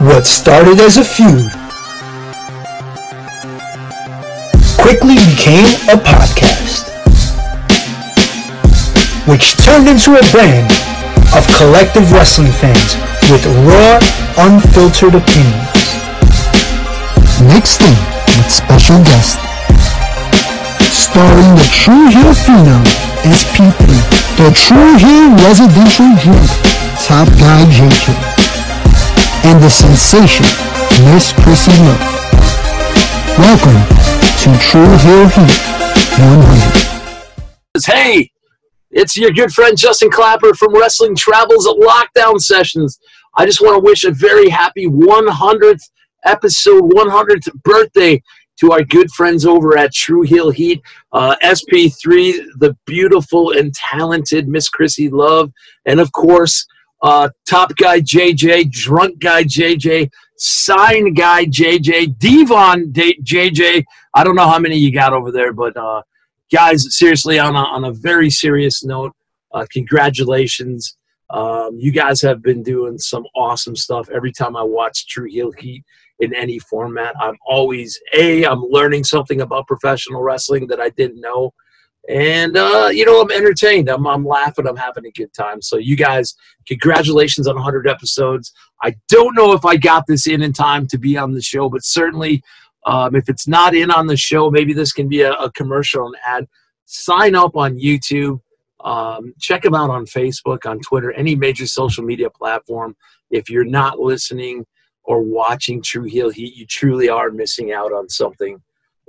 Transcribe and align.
What 0.00 0.24
started 0.24 0.80
as 0.80 0.96
a 0.96 1.04
feud 1.04 1.52
quickly 4.80 5.20
became 5.28 5.68
a 5.92 6.00
podcast, 6.00 6.88
which 9.28 9.60
turned 9.60 9.88
into 9.92 10.16
a 10.16 10.24
brand 10.32 10.72
of 11.36 11.44
collective 11.60 12.10
wrestling 12.12 12.48
fans 12.48 12.96
with 13.28 13.44
raw, 13.68 14.00
unfiltered 14.40 15.20
opinions. 15.20 15.84
Mixed 17.52 17.84
in 17.84 17.96
with 18.40 18.48
special 18.48 19.04
guests. 19.04 19.36
Starring 20.96 21.52
the 21.60 21.68
True 21.76 22.08
Heel 22.08 22.32
Phenom, 22.40 22.84
SP3, 23.28 23.84
the 24.40 24.48
True 24.56 24.96
Heel 24.96 25.28
Residential 25.44 26.08
Drunk, 26.24 26.48
Top 27.04 27.28
Guy 27.36 27.68
JJ, 27.68 28.49
and 29.44 29.62
the 29.62 29.70
sensation, 29.70 30.44
Miss 31.12 31.32
Krssi 31.32 31.72
Luv. 31.80 32.00
Welcome 33.38 33.80
to 34.42 34.58
True 34.60 34.96
Heel 34.98 35.28
Heat 35.28 35.56
100. 36.20 37.86
Hey, 37.86 38.30
it's 38.90 39.16
your 39.16 39.30
good 39.30 39.52
friend 39.52 39.78
Justin 39.78 40.10
Clapper 40.10 40.52
from 40.54 40.74
Wrestling 40.74 41.16
Travels 41.16 41.66
at 41.66 41.76
Lockdown 41.76 42.38
Sessions. 42.38 42.98
I 43.36 43.46
just 43.46 43.62
want 43.62 43.76
to 43.76 43.80
wish 43.82 44.04
a 44.04 44.10
very 44.10 44.50
happy 44.50 44.86
100th 44.86 45.90
episode, 46.24 46.92
100th 46.92 47.62
birthday 47.62 48.22
to 48.58 48.72
our 48.72 48.84
good 48.84 49.10
friends 49.12 49.46
over 49.46 49.78
at 49.78 49.94
True 49.94 50.20
Heel 50.22 50.50
Heat. 50.50 50.82
Uh, 51.12 51.34
SP3, 51.42 52.44
the 52.58 52.76
beautiful 52.84 53.52
and 53.52 53.72
talented 53.72 54.48
Miss 54.48 54.68
Chrissy 54.68 55.08
Love, 55.08 55.50
and 55.86 55.98
of 55.98 56.12
course, 56.12 56.66
uh, 57.02 57.28
top 57.46 57.74
guy 57.76 58.00
JJ, 58.00 58.70
drunk 58.70 59.18
guy 59.18 59.44
JJ, 59.44 60.10
sign 60.36 61.14
guy 61.14 61.44
JJ, 61.46 62.18
Devon 62.18 62.92
JJ. 62.92 63.84
I 64.14 64.24
don't 64.24 64.36
know 64.36 64.48
how 64.48 64.58
many 64.58 64.76
you 64.76 64.92
got 64.92 65.12
over 65.12 65.30
there, 65.30 65.52
but 65.52 65.76
uh, 65.76 66.02
guys, 66.52 66.96
seriously, 66.96 67.38
on 67.38 67.54
a, 67.54 67.58
on 67.58 67.84
a 67.84 67.92
very 67.92 68.30
serious 68.30 68.84
note, 68.84 69.14
uh, 69.52 69.66
congratulations. 69.70 70.96
Um, 71.30 71.76
you 71.78 71.92
guys 71.92 72.20
have 72.22 72.42
been 72.42 72.62
doing 72.62 72.98
some 72.98 73.24
awesome 73.36 73.76
stuff. 73.76 74.08
Every 74.10 74.32
time 74.32 74.56
I 74.56 74.62
watch 74.62 75.06
True 75.06 75.28
Heel 75.28 75.52
Heat 75.52 75.84
in 76.18 76.34
any 76.34 76.58
format, 76.58 77.14
I'm 77.20 77.36
always 77.46 77.98
a 78.14 78.44
I'm 78.44 78.62
learning 78.62 79.04
something 79.04 79.40
about 79.40 79.68
professional 79.68 80.22
wrestling 80.22 80.66
that 80.68 80.80
I 80.80 80.90
didn't 80.90 81.20
know, 81.20 81.54
and 82.10 82.56
uh, 82.56 82.90
you 82.92 83.04
know 83.04 83.20
I'm 83.20 83.30
entertained. 83.30 83.88
I'm 83.88 84.06
I'm 84.06 84.24
laughing. 84.24 84.66
I'm 84.66 84.76
having 84.76 85.06
a 85.06 85.12
good 85.12 85.32
time. 85.32 85.62
So 85.62 85.76
you 85.76 85.96
guys, 85.96 86.34
congratulations 86.66 87.46
on 87.46 87.54
100 87.54 87.88
episodes. 87.88 88.52
I 88.82 88.96
don't 89.08 89.36
know 89.36 89.52
if 89.52 89.64
I 89.64 89.76
got 89.76 90.06
this 90.08 90.26
in 90.26 90.42
in 90.42 90.52
time 90.52 90.86
to 90.88 90.98
be 90.98 91.16
on 91.16 91.32
the 91.32 91.40
show, 91.40 91.68
but 91.68 91.84
certainly 91.84 92.42
um, 92.84 93.14
if 93.14 93.28
it's 93.28 93.46
not 93.46 93.74
in 93.74 93.92
on 93.92 94.08
the 94.08 94.16
show, 94.16 94.50
maybe 94.50 94.72
this 94.72 94.92
can 94.92 95.08
be 95.08 95.22
a, 95.22 95.32
a 95.34 95.52
commercial 95.52 96.06
and 96.06 96.16
ad. 96.26 96.48
Sign 96.86 97.36
up 97.36 97.56
on 97.56 97.78
YouTube. 97.78 98.40
Um, 98.82 99.34
check 99.38 99.62
them 99.62 99.74
out 99.74 99.90
on 99.90 100.06
Facebook, 100.06 100.66
on 100.66 100.80
Twitter, 100.80 101.12
any 101.12 101.36
major 101.36 101.66
social 101.66 102.02
media 102.02 102.30
platform. 102.30 102.96
If 103.30 103.50
you're 103.50 103.64
not 103.64 104.00
listening 104.00 104.66
or 105.04 105.22
watching 105.22 105.82
True 105.82 106.04
Heel 106.04 106.30
Heat, 106.30 106.56
you 106.56 106.66
truly 106.66 107.08
are 107.08 107.30
missing 107.30 107.72
out 107.72 107.92
on 107.92 108.08
something 108.08 108.60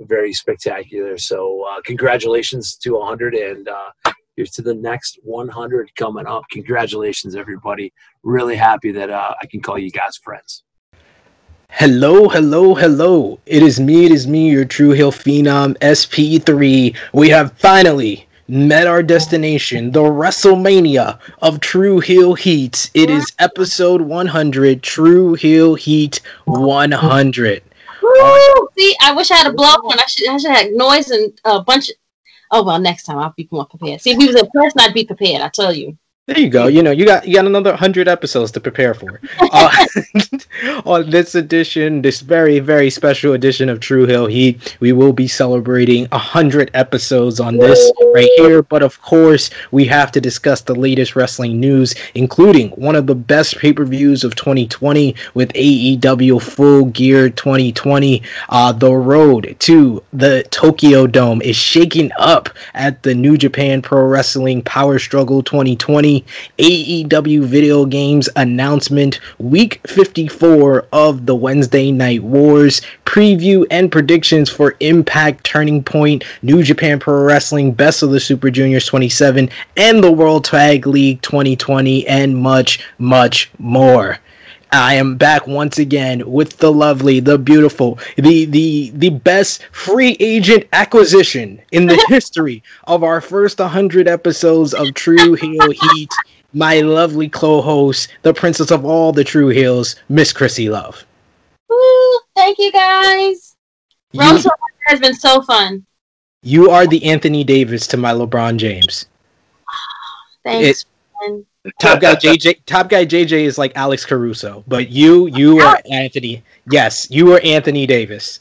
very 0.06 0.32
spectacular. 0.32 1.18
So, 1.18 1.64
uh, 1.68 1.80
congratulations 1.84 2.76
to 2.76 2.92
100, 2.92 3.34
and 3.34 3.68
uh, 3.68 4.12
here's 4.36 4.50
to 4.52 4.62
the 4.62 4.74
next 4.74 5.18
100 5.22 5.94
coming 5.96 6.26
up. 6.26 6.44
Congratulations, 6.50 7.36
everybody. 7.36 7.92
Really 8.22 8.56
happy 8.56 8.92
that 8.92 9.10
uh, 9.10 9.34
I 9.40 9.46
can 9.46 9.60
call 9.60 9.78
you 9.78 9.90
guys 9.90 10.16
friends. 10.16 10.64
Hello, 11.70 12.28
hello, 12.28 12.74
hello. 12.74 13.40
It 13.46 13.62
is 13.62 13.80
me, 13.80 14.04
it 14.04 14.12
is 14.12 14.26
me, 14.26 14.50
your 14.50 14.66
True 14.66 14.90
Heel 14.90 15.10
Phenom 15.10 15.76
SP3. 15.78 16.94
We 17.14 17.30
have 17.30 17.52
finally 17.58 18.28
met 18.46 18.86
our 18.86 19.02
destination, 19.02 19.90
the 19.90 20.02
WrestleMania 20.02 21.18
of 21.40 21.60
True 21.60 22.00
Heel 22.00 22.34
Heat. 22.34 22.90
It 22.92 23.08
is 23.08 23.32
episode 23.38 24.02
100, 24.02 24.82
True 24.82 25.32
Heel 25.32 25.74
Heat 25.74 26.20
100. 26.44 27.62
Woo! 28.22 28.68
See, 28.78 28.96
I 29.00 29.12
wish 29.14 29.30
I 29.30 29.36
had 29.36 29.46
a 29.46 29.52
blow 29.52 29.74
one. 29.82 29.98
I 29.98 30.06
should, 30.06 30.28
I 30.28 30.36
should 30.38 30.50
have 30.50 30.72
noise 30.72 31.10
and 31.10 31.38
a 31.44 31.62
bunch 31.62 31.90
of. 31.90 31.96
Oh 32.50 32.62
well, 32.62 32.78
next 32.78 33.04
time 33.04 33.18
I'll 33.18 33.32
be 33.36 33.48
more 33.50 33.66
prepared. 33.66 34.00
See, 34.00 34.10
if 34.10 34.18
he 34.18 34.26
was 34.26 34.36
in 34.36 34.48
person, 34.52 34.80
I'd 34.80 34.94
be 34.94 35.04
prepared. 35.04 35.42
I 35.42 35.48
tell 35.48 35.72
you. 35.72 35.96
There 36.32 36.40
you 36.40 36.48
go. 36.48 36.66
You 36.66 36.82
know, 36.82 36.92
you 36.92 37.04
got 37.04 37.28
you 37.28 37.34
got 37.34 37.44
another 37.44 37.76
hundred 37.76 38.08
episodes 38.08 38.50
to 38.52 38.60
prepare 38.60 38.94
for. 38.94 39.20
Uh, 39.54 39.70
on 40.86 41.10
this 41.10 41.34
edition, 41.34 42.00
this 42.00 42.20
very 42.20 42.58
very 42.58 42.88
special 42.88 43.34
edition 43.34 43.68
of 43.68 43.80
True 43.80 44.06
Heel 44.06 44.26
Heat, 44.26 44.78
we 44.80 44.92
will 44.92 45.12
be 45.12 45.28
celebrating 45.28 46.08
a 46.10 46.18
hundred 46.18 46.70
episodes 46.72 47.38
on 47.38 47.58
this 47.58 47.92
right 48.14 48.30
here. 48.36 48.62
But 48.62 48.82
of 48.82 49.02
course, 49.02 49.50
we 49.70 49.84
have 49.86 50.10
to 50.12 50.20
discuss 50.22 50.62
the 50.62 50.74
latest 50.74 51.16
wrestling 51.16 51.60
news, 51.60 51.94
including 52.14 52.70
one 52.70 52.96
of 52.96 53.06
the 53.06 53.14
best 53.14 53.58
pay 53.58 53.74
per 53.74 53.84
views 53.84 54.24
of 54.24 54.34
2020 54.36 55.14
with 55.34 55.52
AEW 55.52 56.40
Full 56.40 56.86
Gear 56.86 57.28
2020. 57.28 58.22
Uh, 58.48 58.72
the 58.72 58.92
road 58.92 59.54
to 59.60 60.02
the 60.14 60.44
Tokyo 60.50 61.06
Dome 61.06 61.42
is 61.42 61.56
shaking 61.56 62.10
up 62.18 62.48
at 62.72 63.02
the 63.02 63.14
New 63.14 63.36
Japan 63.36 63.82
Pro 63.82 64.06
Wrestling 64.06 64.62
Power 64.62 64.98
Struggle 64.98 65.42
2020. 65.42 66.21
AEW 66.58 67.44
video 67.44 67.84
games 67.84 68.28
announcement, 68.36 69.20
week 69.38 69.80
54 69.86 70.86
of 70.92 71.26
the 71.26 71.34
Wednesday 71.34 71.90
Night 71.90 72.22
Wars, 72.22 72.80
preview 73.04 73.66
and 73.70 73.92
predictions 73.92 74.48
for 74.48 74.74
Impact 74.80 75.44
Turning 75.44 75.82
Point, 75.82 76.24
New 76.42 76.62
Japan 76.62 76.98
Pro 76.98 77.22
Wrestling, 77.22 77.72
Best 77.72 78.02
of 78.02 78.10
the 78.10 78.20
Super 78.20 78.50
Juniors 78.50 78.86
27, 78.86 79.50
and 79.76 80.02
the 80.02 80.12
World 80.12 80.44
Tag 80.44 80.86
League 80.86 81.20
2020, 81.22 82.06
and 82.06 82.36
much, 82.36 82.80
much 82.98 83.50
more. 83.58 84.18
I 84.72 84.94
am 84.94 85.16
back 85.16 85.46
once 85.46 85.78
again 85.78 86.22
with 86.30 86.56
the 86.56 86.72
lovely, 86.72 87.20
the 87.20 87.36
beautiful, 87.36 87.98
the 88.16 88.46
the 88.46 88.90
the 88.94 89.10
best 89.10 89.64
free 89.70 90.16
agent 90.18 90.66
acquisition 90.72 91.60
in 91.72 91.86
the 91.86 92.02
history 92.08 92.62
of 92.84 93.04
our 93.04 93.20
first 93.20 93.58
100 93.58 94.08
episodes 94.08 94.72
of 94.72 94.94
True 94.94 95.34
Heel 95.34 95.70
Heat. 95.70 96.10
My 96.54 96.80
lovely 96.80 97.28
co-host, 97.28 98.08
the 98.22 98.32
princess 98.34 98.70
of 98.70 98.84
all 98.84 99.12
the 99.12 99.24
True 99.24 99.48
Heels, 99.48 99.96
Miss 100.08 100.32
Krssi 100.32 100.70
Luv. 100.70 101.04
Woo! 101.68 102.18
Thank 102.34 102.58
you 102.58 102.72
guys. 102.72 103.56
Rome 104.14 104.36
You, 104.36 104.50
has 104.86 105.00
been 105.00 105.14
so 105.14 105.42
fun. 105.42 105.86
you 106.42 106.70
are 106.70 106.86
the 106.86 107.04
Anthony 107.04 107.44
Davis 107.44 107.86
to 107.88 107.96
my 107.96 108.12
LeBron 108.12 108.56
James. 108.58 109.06
Thanks. 110.44 110.84
man. 111.20 111.46
Top 111.80 112.00
guy 112.00 112.14
JJ. 112.16 112.64
Top 112.66 112.88
guy 112.88 113.06
JJ 113.06 113.44
is 113.44 113.56
like 113.56 113.72
Alex 113.76 114.04
Caruso, 114.04 114.64
but 114.66 114.90
you, 114.90 115.28
you 115.28 115.60
are 115.60 115.80
Anthony. 115.90 116.42
Yes, 116.70 117.08
you 117.10 117.32
are 117.32 117.40
Anthony 117.44 117.86
Davis. 117.86 118.40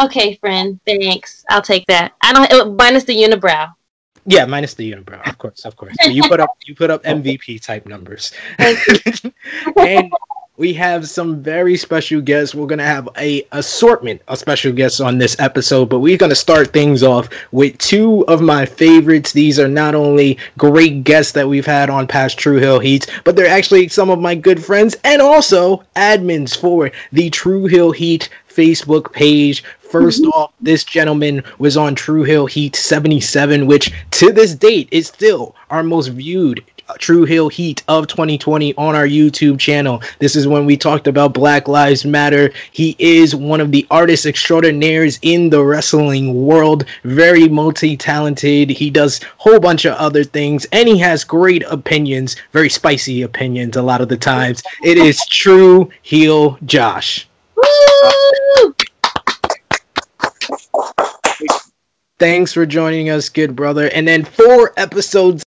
Okay, 0.00 0.34
friend. 0.36 0.80
Thanks. 0.84 1.44
I'll 1.48 1.62
take 1.62 1.86
that. 1.86 2.14
I 2.22 2.32
don't 2.32 2.52
uh, 2.52 2.70
minus 2.70 3.04
the 3.04 3.14
unibrow. 3.14 3.72
Yeah, 4.26 4.44
minus 4.44 4.74
the 4.74 4.90
unibrow, 4.90 5.26
of 5.28 5.38
course, 5.38 5.64
of 5.64 5.76
course. 5.76 5.94
But 6.02 6.12
you 6.12 6.22
put 6.28 6.40
up 6.40 6.50
you 6.64 6.74
put 6.74 6.90
up 6.90 7.04
MVP 7.04 7.62
type 7.62 7.86
numbers. 7.86 8.32
and 8.58 10.12
we 10.58 10.72
have 10.72 11.08
some 11.08 11.42
very 11.42 11.76
special 11.76 12.20
guests. 12.20 12.54
We're 12.54 12.66
gonna 12.66 12.84
have 12.84 13.08
a 13.18 13.46
assortment 13.52 14.22
of 14.28 14.38
special 14.38 14.72
guests 14.72 15.00
on 15.00 15.18
this 15.18 15.36
episode, 15.38 15.86
but 15.90 16.00
we're 16.00 16.16
gonna 16.16 16.34
start 16.34 16.72
things 16.72 17.02
off 17.02 17.28
with 17.52 17.76
two 17.78 18.24
of 18.26 18.40
my 18.40 18.64
favorites. 18.64 19.32
These 19.32 19.60
are 19.60 19.68
not 19.68 19.94
only 19.94 20.38
great 20.56 21.04
guests 21.04 21.32
that 21.32 21.48
we've 21.48 21.66
had 21.66 21.90
on 21.90 22.06
past 22.06 22.38
True 22.38 22.58
Heel 22.58 22.78
Heats, 22.78 23.06
but 23.24 23.36
they're 23.36 23.46
actually 23.46 23.88
some 23.88 24.08
of 24.08 24.18
my 24.18 24.34
good 24.34 24.64
friends 24.64 24.96
and 25.04 25.20
also 25.20 25.82
admins 25.94 26.56
for 26.56 26.90
the 27.12 27.28
True 27.30 27.66
Heel 27.66 27.92
Heat 27.92 28.30
Facebook 28.48 29.12
page. 29.12 29.62
First 29.80 30.22
mm-hmm. 30.22 30.30
off, 30.30 30.52
this 30.60 30.84
gentleman 30.84 31.44
was 31.58 31.76
on 31.76 31.94
True 31.94 32.22
Heel 32.22 32.46
Heat 32.46 32.74
77, 32.74 33.66
which 33.66 33.92
to 34.12 34.32
this 34.32 34.54
date 34.54 34.88
is 34.90 35.08
still 35.08 35.54
our 35.70 35.82
most 35.82 36.08
viewed 36.08 36.64
True 36.98 37.24
Heel 37.24 37.48
Heat 37.48 37.82
of 37.88 38.06
2020 38.06 38.74
on 38.76 38.94
our 38.94 39.06
YouTube 39.06 39.58
channel. 39.58 40.02
This 40.18 40.36
is 40.36 40.46
when 40.46 40.66
we 40.66 40.76
talked 40.76 41.06
about 41.06 41.34
Black 41.34 41.68
Lives 41.68 42.04
Matter. 42.04 42.52
He 42.72 42.96
is 42.98 43.34
one 43.34 43.60
of 43.60 43.72
the 43.72 43.86
artists 43.90 44.26
extraordinaires 44.26 45.18
in 45.22 45.50
the 45.50 45.62
wrestling 45.62 46.46
world, 46.46 46.84
very 47.04 47.48
multi 47.48 47.96
talented. 47.96 48.70
He 48.70 48.90
does 48.90 49.20
a 49.22 49.26
whole 49.38 49.60
bunch 49.60 49.84
of 49.84 49.94
other 49.94 50.24
things 50.24 50.66
and 50.72 50.88
he 50.88 50.98
has 50.98 51.24
great 51.24 51.62
opinions, 51.64 52.36
very 52.52 52.70
spicy 52.70 53.22
opinions 53.22 53.76
a 53.76 53.82
lot 53.82 54.00
of 54.00 54.08
the 54.08 54.16
times. 54.16 54.62
It 54.82 54.98
is 54.98 55.24
True 55.26 55.90
Heel 56.02 56.58
Josh. 56.64 57.28
Woo! 57.56 58.74
Thanks 62.18 62.52
for 62.52 62.64
joining 62.64 63.10
us, 63.10 63.28
good 63.28 63.54
brother. 63.54 63.90
And 63.92 64.08
then 64.08 64.24
four 64.24 64.72
episodes 64.78 65.44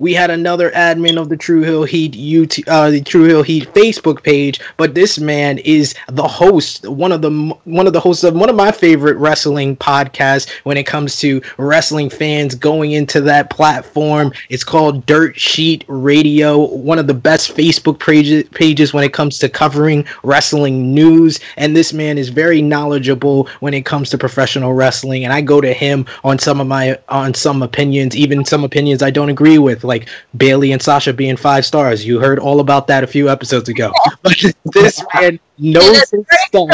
we 0.00 0.12
had 0.12 0.30
another 0.30 0.72
admin 0.72 1.16
of 1.16 1.28
the 1.28 1.36
True 1.36 1.62
Heel 1.62 1.84
Heat 1.84 2.14
YouTube, 2.14 2.64
uh, 2.66 2.90
the 2.90 3.00
True 3.00 3.24
Heel 3.24 3.42
Heat 3.44 3.72
Facebook 3.72 4.20
page, 4.24 4.60
but 4.76 4.96
this 4.96 5.20
man 5.20 5.58
is 5.58 5.94
the 6.08 6.26
host, 6.26 6.88
one 6.88 7.12
of 7.12 7.22
the 7.22 7.30
one 7.62 7.86
of 7.86 7.92
the 7.92 8.00
hosts 8.00 8.24
of 8.24 8.34
one 8.34 8.50
of 8.50 8.56
my 8.56 8.72
favorite 8.72 9.16
wrestling 9.16 9.76
podcasts 9.76 10.50
when 10.64 10.76
it 10.76 10.88
comes 10.88 11.20
to 11.20 11.40
wrestling 11.56 12.10
fans 12.10 12.56
going 12.56 12.92
into 12.92 13.20
that 13.20 13.48
platform. 13.50 14.32
It's 14.48 14.64
called 14.64 15.06
Dirt 15.06 15.38
Sheet 15.38 15.84
Radio, 15.86 16.58
one 16.58 16.98
of 16.98 17.06
the 17.06 17.14
best 17.14 17.56
Facebook 17.56 18.00
pages 18.00 18.48
pages 18.54 18.92
when 18.92 19.04
it 19.04 19.12
comes 19.12 19.38
to 19.38 19.48
covering 19.48 20.04
wrestling 20.24 20.92
news, 20.92 21.38
and 21.56 21.76
this 21.76 21.92
man 21.92 22.18
is 22.18 22.28
very 22.28 22.60
knowledgeable 22.60 23.48
when 23.60 23.72
it 23.72 23.86
comes 23.86 24.10
to 24.10 24.18
professional 24.18 24.72
wrestling, 24.72 25.22
and 25.22 25.32
I 25.32 25.42
go 25.42 25.60
to 25.60 25.72
him 25.72 26.06
on 26.24 26.40
some 26.40 26.60
of 26.60 26.66
my 26.66 26.98
on 27.08 27.34
some 27.34 27.62
opinions, 27.62 28.16
even 28.16 28.44
some 28.44 28.64
opinions 28.64 29.00
I 29.00 29.10
don't 29.10 29.28
agree 29.28 29.43
with, 29.58 29.84
like 29.84 30.08
Bayley 30.36 30.72
and 30.72 30.80
Sasha 30.82 31.12
being 31.12 31.36
five 31.36 31.64
stars. 31.64 32.06
You 32.06 32.18
heard 32.18 32.38
all 32.38 32.60
about 32.60 32.86
that 32.88 33.04
a 33.04 33.06
few 33.06 33.28
episodes 33.28 33.68
ago. 33.68 33.92
But 34.22 34.42
this 34.72 35.04
man 35.14 35.38
knows 35.58 36.10
his 36.10 36.24
stuff. 36.46 36.68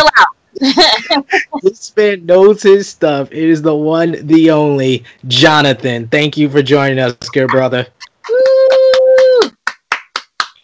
this 1.63 1.97
man 1.97 2.27
knows 2.27 2.63
his 2.63 2.89
stuff. 2.89 3.33
It 3.33 3.49
is 3.49 3.63
the 3.63 3.75
one, 3.75 4.17
the 4.27 4.51
only 4.51 5.05
Jonathan. 5.27 6.09
Thank 6.09 6.37
you 6.37 6.49
for 6.49 6.63
joining 6.63 6.99
us, 6.99 7.15
good 7.33 7.49
brother. 7.49 7.87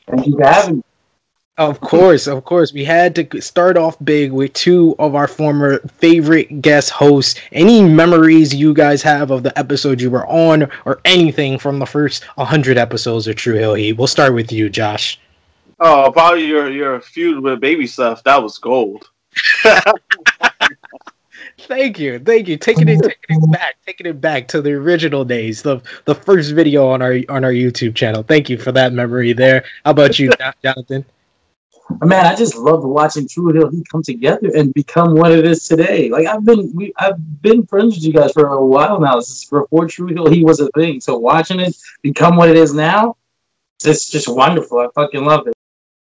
Thank 0.06 0.26
you 0.26 0.37
for 0.37 0.44
having 0.44 0.76
me. 0.76 0.82
Of 1.58 1.81
course, 1.81 2.26
of 2.26 2.44
course. 2.44 2.75
We 2.75 2.85
had 2.85 3.14
to 3.14 3.41
start 3.41 3.79
off 3.79 3.97
big 4.05 4.31
with 4.31 4.53
two 4.53 4.94
of 4.99 5.14
our 5.14 5.26
former 5.26 5.79
favorite 5.88 6.61
guest 6.61 6.91
hosts. 6.91 7.41
Any 7.50 7.82
memories 7.82 8.55
you 8.55 8.75
guys 8.75 9.03
have 9.03 9.31
of 9.31 9.43
the 9.43 9.58
episode 9.58 9.99
you 9.99 10.11
were 10.11 10.26
on 10.26 10.70
or 10.85 11.00
anything 11.06 11.58
from 11.58 11.79
the 11.79 11.87
first 11.87 12.25
100 12.37 12.76
episodes 12.76 13.26
of 13.26 13.37
True 13.37 13.55
Heel 13.55 13.73
Heat? 13.73 13.94
We'll 13.94 14.06
start 14.06 14.35
with 14.35 14.53
you, 14.53 14.69
Josh. 14.69 15.19
Oh, 15.81 16.05
about 16.05 16.35
your 16.35 16.70
your 16.70 17.00
feud 17.00 17.43
with 17.43 17.61
baby 17.61 17.87
stuff. 17.87 18.23
That 18.25 18.43
was 18.43 18.58
gold. 18.58 19.11
Thank 21.58 21.99
you, 21.99 22.19
thank 22.19 22.49
you. 22.49 22.58
Taking 22.58 22.88
it, 22.88 23.00
taking 23.00 23.43
it 23.43 23.50
back, 23.50 23.76
taking 23.85 24.06
it 24.06 24.20
back 24.20 24.47
to 24.49 24.61
the 24.61 24.73
original 24.73 25.25
days, 25.25 25.62
the 25.62 25.81
the 26.05 26.14
first 26.14 26.53
video 26.53 26.87
on 26.87 27.00
our 27.00 27.19
on 27.29 27.44
our 27.44 27.53
YouTube 27.53 27.94
channel. 27.94 28.23
Thank 28.23 28.50
you 28.50 28.58
for 28.58 28.73
that 28.73 28.93
memory 28.93 29.32
there. 29.32 29.64
How 29.85 29.93
about 29.93 30.19
you, 30.19 30.31
Jonathan? 30.62 31.05
Man, 32.00 32.26
I 32.26 32.34
just 32.34 32.56
love 32.56 32.84
watching 32.84 33.28
True 33.28 33.52
Heel 33.52 33.70
Heat 33.70 33.88
come 33.88 34.02
together 34.02 34.50
and 34.56 34.74
become 34.74 35.14
what 35.14 35.30
it 35.30 35.46
is 35.46 35.68
today. 35.68 36.10
Like 36.10 36.26
I've 36.26 36.44
been, 36.44 36.72
we, 36.74 36.92
I've 36.96 37.42
been 37.42 37.64
friends 37.66 37.94
with 37.94 38.04
you 38.04 38.12
guys 38.12 38.32
for 38.32 38.48
a 38.48 38.64
while 38.64 38.98
now. 39.00 39.16
This 39.16 39.30
is 39.30 39.44
before 39.44 39.86
True 39.86 40.08
Heel 40.08 40.28
Heat 40.28 40.44
was 40.44 40.60
a 40.60 40.68
thing. 40.72 41.00
So 41.00 41.16
watching 41.16 41.60
it 41.60 41.76
become 42.02 42.36
what 42.36 42.48
it 42.48 42.56
is 42.56 42.74
now, 42.74 43.16
it's 43.84 44.10
just 44.10 44.28
wonderful. 44.28 44.78
I 44.78 44.88
fucking 44.94 45.24
love 45.24 45.46
it. 45.46 45.54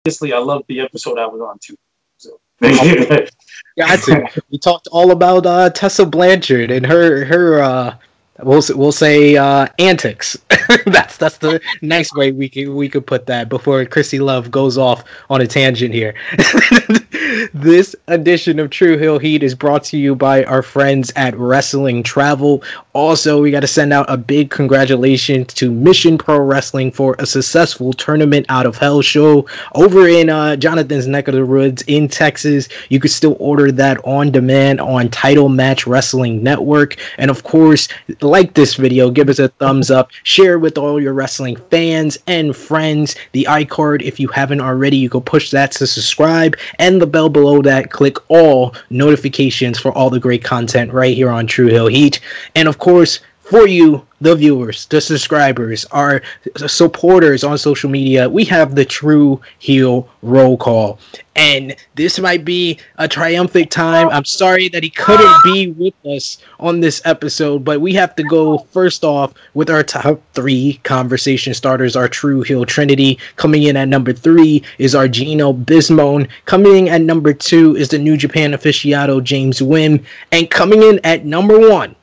Obviously, 0.06 0.34
I 0.34 0.38
love 0.38 0.64
the 0.68 0.80
episode 0.80 1.18
I 1.18 1.26
was 1.26 1.42
on 1.42 1.60
too. 1.60 1.76
So. 2.18 2.40
It. 2.62 3.32
We 4.50 4.58
talked 4.58 4.88
all 4.92 5.12
about 5.12 5.46
uh, 5.46 5.70
Tessa 5.72 6.06
Blanchard 6.06 6.72
and 6.72 6.86
her 6.86 7.26
her 7.26 7.62
uh, 7.62 7.98
we'll 8.44 8.62
we'll 8.76 8.92
say 8.92 9.38
uh, 9.38 9.68
antics. 9.80 10.38
that's 10.86 11.18
that's 11.18 11.38
the 11.38 11.62
next 11.82 12.16
way 12.16 12.32
we 12.32 12.50
could 12.50 12.70
we 12.70 12.90
could 12.90 13.06
put 13.06 13.26
that 13.28 13.50
before 13.50 13.84
Krssi 13.86 14.20
Luv 14.20 14.52
goes 14.52 14.78
off 14.78 15.04
on 15.30 15.42
a 15.42 15.48
tangent 15.48 15.94
here. 15.94 16.16
this 17.54 17.96
edition 18.08 18.60
of 18.60 18.70
True 18.70 18.98
Heel 18.98 19.20
Heat 19.20 19.44
is 19.44 19.56
brought 19.56 19.84
to 19.86 19.98
you 19.98 20.16
by 20.16 20.44
our 20.46 20.62
friends 20.62 21.12
at 21.16 21.38
Wrestling 21.38 22.04
Travel. 22.04 22.64
Also, 22.94 23.42
we 23.42 23.52
got 23.52 23.60
to 23.60 23.68
send 23.68 23.92
out 23.92 24.06
a 24.08 24.18
big 24.18 24.50
congratulations 24.50 25.54
to 25.56 25.70
Mission 25.70 26.18
Pro 26.18 26.40
Wrestling 26.40 26.92
for 26.92 27.16
a 27.20 27.26
successful 27.26 27.92
tournament 27.94 28.46
out 28.50 28.66
of 28.66 28.78
hell 28.78 29.02
show 29.02 29.46
over 29.74 30.08
in 30.08 30.30
uh, 30.30 30.56
Jonathan's 30.56 31.08
neck 31.08 31.28
of 31.28 31.36
the 31.36 31.46
woods 31.46 31.84
in 31.88 32.08
Texas. 32.08 32.70
You 32.90 33.00
could 33.00 33.12
still 33.12 33.36
order 33.40 33.72
that 33.72 33.98
on 34.06 34.32
demand 34.32 34.80
on 34.80 35.10
Title 35.10 35.50
Match 35.50 35.86
Wrestling 35.86 36.42
Network, 36.42 36.96
and 37.18 37.30
of 37.30 37.44
course 37.44 37.90
like 38.22 38.54
this 38.54 38.76
video, 38.76 39.10
give 39.10 39.30
us 39.30 39.40
a 39.40 39.50
thumbs 39.50 39.92
up, 39.92 40.12
share 40.24 40.60
with 40.60 40.78
all 40.78 41.02
your 41.02 41.14
wrestling 41.14 41.58
fans 41.70 42.18
and 42.28 42.56
friends. 42.56 43.16
The 43.34 43.48
iCard, 43.50 44.02
if 44.04 44.20
you 44.20 44.28
haven't 44.30 44.62
already, 44.62 44.98
you 44.98 45.10
can 45.10 45.22
push 45.22 45.52
that 45.52 45.72
to 45.74 45.88
subscribe, 45.88 46.56
and 46.80 47.02
the 47.02 47.08
bell 47.08 47.25
below 47.30 47.62
that, 47.62 47.92
click 47.92 48.18
all 48.30 48.76
notifications 48.90 49.80
for 49.80 49.92
all 49.92 50.10
the 50.10 50.20
great 50.20 50.44
content 50.44 50.92
right 50.92 51.16
here 51.16 51.30
on 51.30 51.48
True 51.48 51.68
Heel 51.68 51.88
Heat. 51.88 52.20
And 52.56 52.68
of 52.68 52.78
course, 52.78 53.20
for 53.42 53.68
you, 53.68 54.06
the 54.26 54.36
viewers, 54.36 54.88
the 54.88 55.00
subscribers, 55.00 55.86
our 55.92 56.20
supporters 56.58 57.44
on 57.44 57.60
social 57.60 57.92
media, 57.92 58.28
we 58.28 58.44
have 58.44 58.74
the 58.74 58.84
True 58.84 59.40
Heel 59.60 60.10
roll 60.24 60.58
call. 60.58 60.98
And 61.36 61.76
this 61.94 62.18
might 62.18 62.44
be 62.44 62.80
a 62.98 63.08
triumphant 63.08 63.70
time. 63.70 64.10
I'm 64.10 64.26
sorry 64.26 64.68
that 64.70 64.82
he 64.82 64.90
couldn't 64.90 65.36
be 65.44 65.68
with 65.78 65.94
us 66.06 66.40
on 66.60 66.80
this 66.80 67.04
episode, 67.06 67.64
but 67.64 67.82
we 67.82 67.94
have 67.94 68.16
to 68.16 68.24
go 68.24 68.58
first 68.72 69.04
off 69.04 69.32
with 69.54 69.70
our 69.70 69.84
top 69.84 70.20
three 70.34 70.80
conversation 70.82 71.54
starters, 71.54 71.96
our 71.96 72.08
True 72.10 72.42
Heel 72.42 72.66
Trinity. 72.66 73.20
Coming 73.36 73.64
in 73.64 73.78
at 73.78 73.90
number 73.90 74.12
three 74.12 74.64
is 74.80 74.96
our 74.96 75.08
Gino 75.08 75.54
Bismone. 75.54 76.28
Coming 76.46 76.88
in 76.88 76.94
at 76.94 77.02
number 77.02 77.32
two 77.32 77.76
is 77.76 77.90
the 77.90 78.00
New 78.00 78.18
Japan 78.18 78.54
aficionado 78.54 79.24
James 79.24 79.60
Wim. 79.60 80.04
And 80.32 80.50
coming 80.50 80.82
in 80.82 81.00
at 81.04 81.26
number 81.26 81.70
one, 81.70 81.96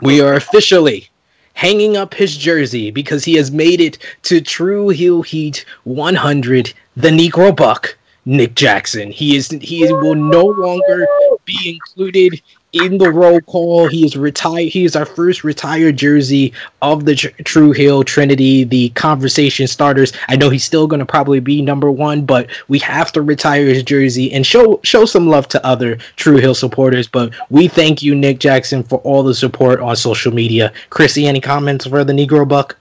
we 0.00 0.22
are 0.22 0.34
officially 0.34 1.10
hanging 1.56 1.96
up 1.96 2.12
his 2.12 2.36
jersey 2.36 2.90
because 2.90 3.24
he 3.24 3.34
has 3.34 3.50
made 3.50 3.80
it 3.80 3.98
to 4.22 4.40
True 4.42 4.90
Heel 4.90 5.22
Heat 5.22 5.64
100, 5.84 6.72
the 6.96 7.08
Negro 7.08 7.56
Buck, 7.56 7.96
Nick 8.26 8.54
Jackson. 8.54 9.10
He 9.10 9.36
is 9.36 9.48
he 9.48 9.90
will 9.90 10.14
no 10.14 10.44
longer 10.44 11.08
be 11.46 11.80
included 11.80 12.42
in 12.84 12.98
the 12.98 13.10
roll 13.10 13.40
call. 13.42 13.88
He 13.88 14.04
is 14.04 14.16
retired. 14.16 14.68
He 14.68 14.84
is 14.84 14.96
our 14.96 15.04
first 15.04 15.44
retired 15.44 15.96
jersey 15.96 16.52
of 16.82 17.04
the 17.04 17.14
tr- 17.14 17.28
True 17.44 17.72
Heel 17.72 18.02
Trinity, 18.04 18.64
the 18.64 18.90
conversation 18.90 19.66
starters. 19.66 20.12
I 20.28 20.36
know 20.36 20.50
he's 20.50 20.64
still 20.64 20.86
going 20.86 21.00
to 21.00 21.06
probably 21.06 21.40
be 21.40 21.62
number 21.62 21.90
one, 21.90 22.24
but 22.24 22.50
we 22.68 22.78
have 22.80 23.12
to 23.12 23.22
retire 23.22 23.66
his 23.66 23.82
jersey 23.82 24.32
and 24.32 24.46
show 24.46 24.80
show 24.82 25.04
some 25.04 25.28
love 25.28 25.48
to 25.48 25.66
other 25.66 25.96
True 26.16 26.36
Heel 26.36 26.54
supporters. 26.54 27.08
But 27.08 27.34
we 27.50 27.68
thank 27.68 28.02
you, 28.02 28.14
Nick 28.14 28.38
Jackson, 28.38 28.82
for 28.82 28.98
all 29.00 29.22
the 29.22 29.34
support 29.34 29.80
on 29.80 29.96
social 29.96 30.32
media. 30.32 30.72
Krssi, 30.90 31.24
any 31.24 31.40
comments 31.40 31.86
for 31.86 32.04
the 32.04 32.12
Negro 32.12 32.46
Buck? 32.46 32.76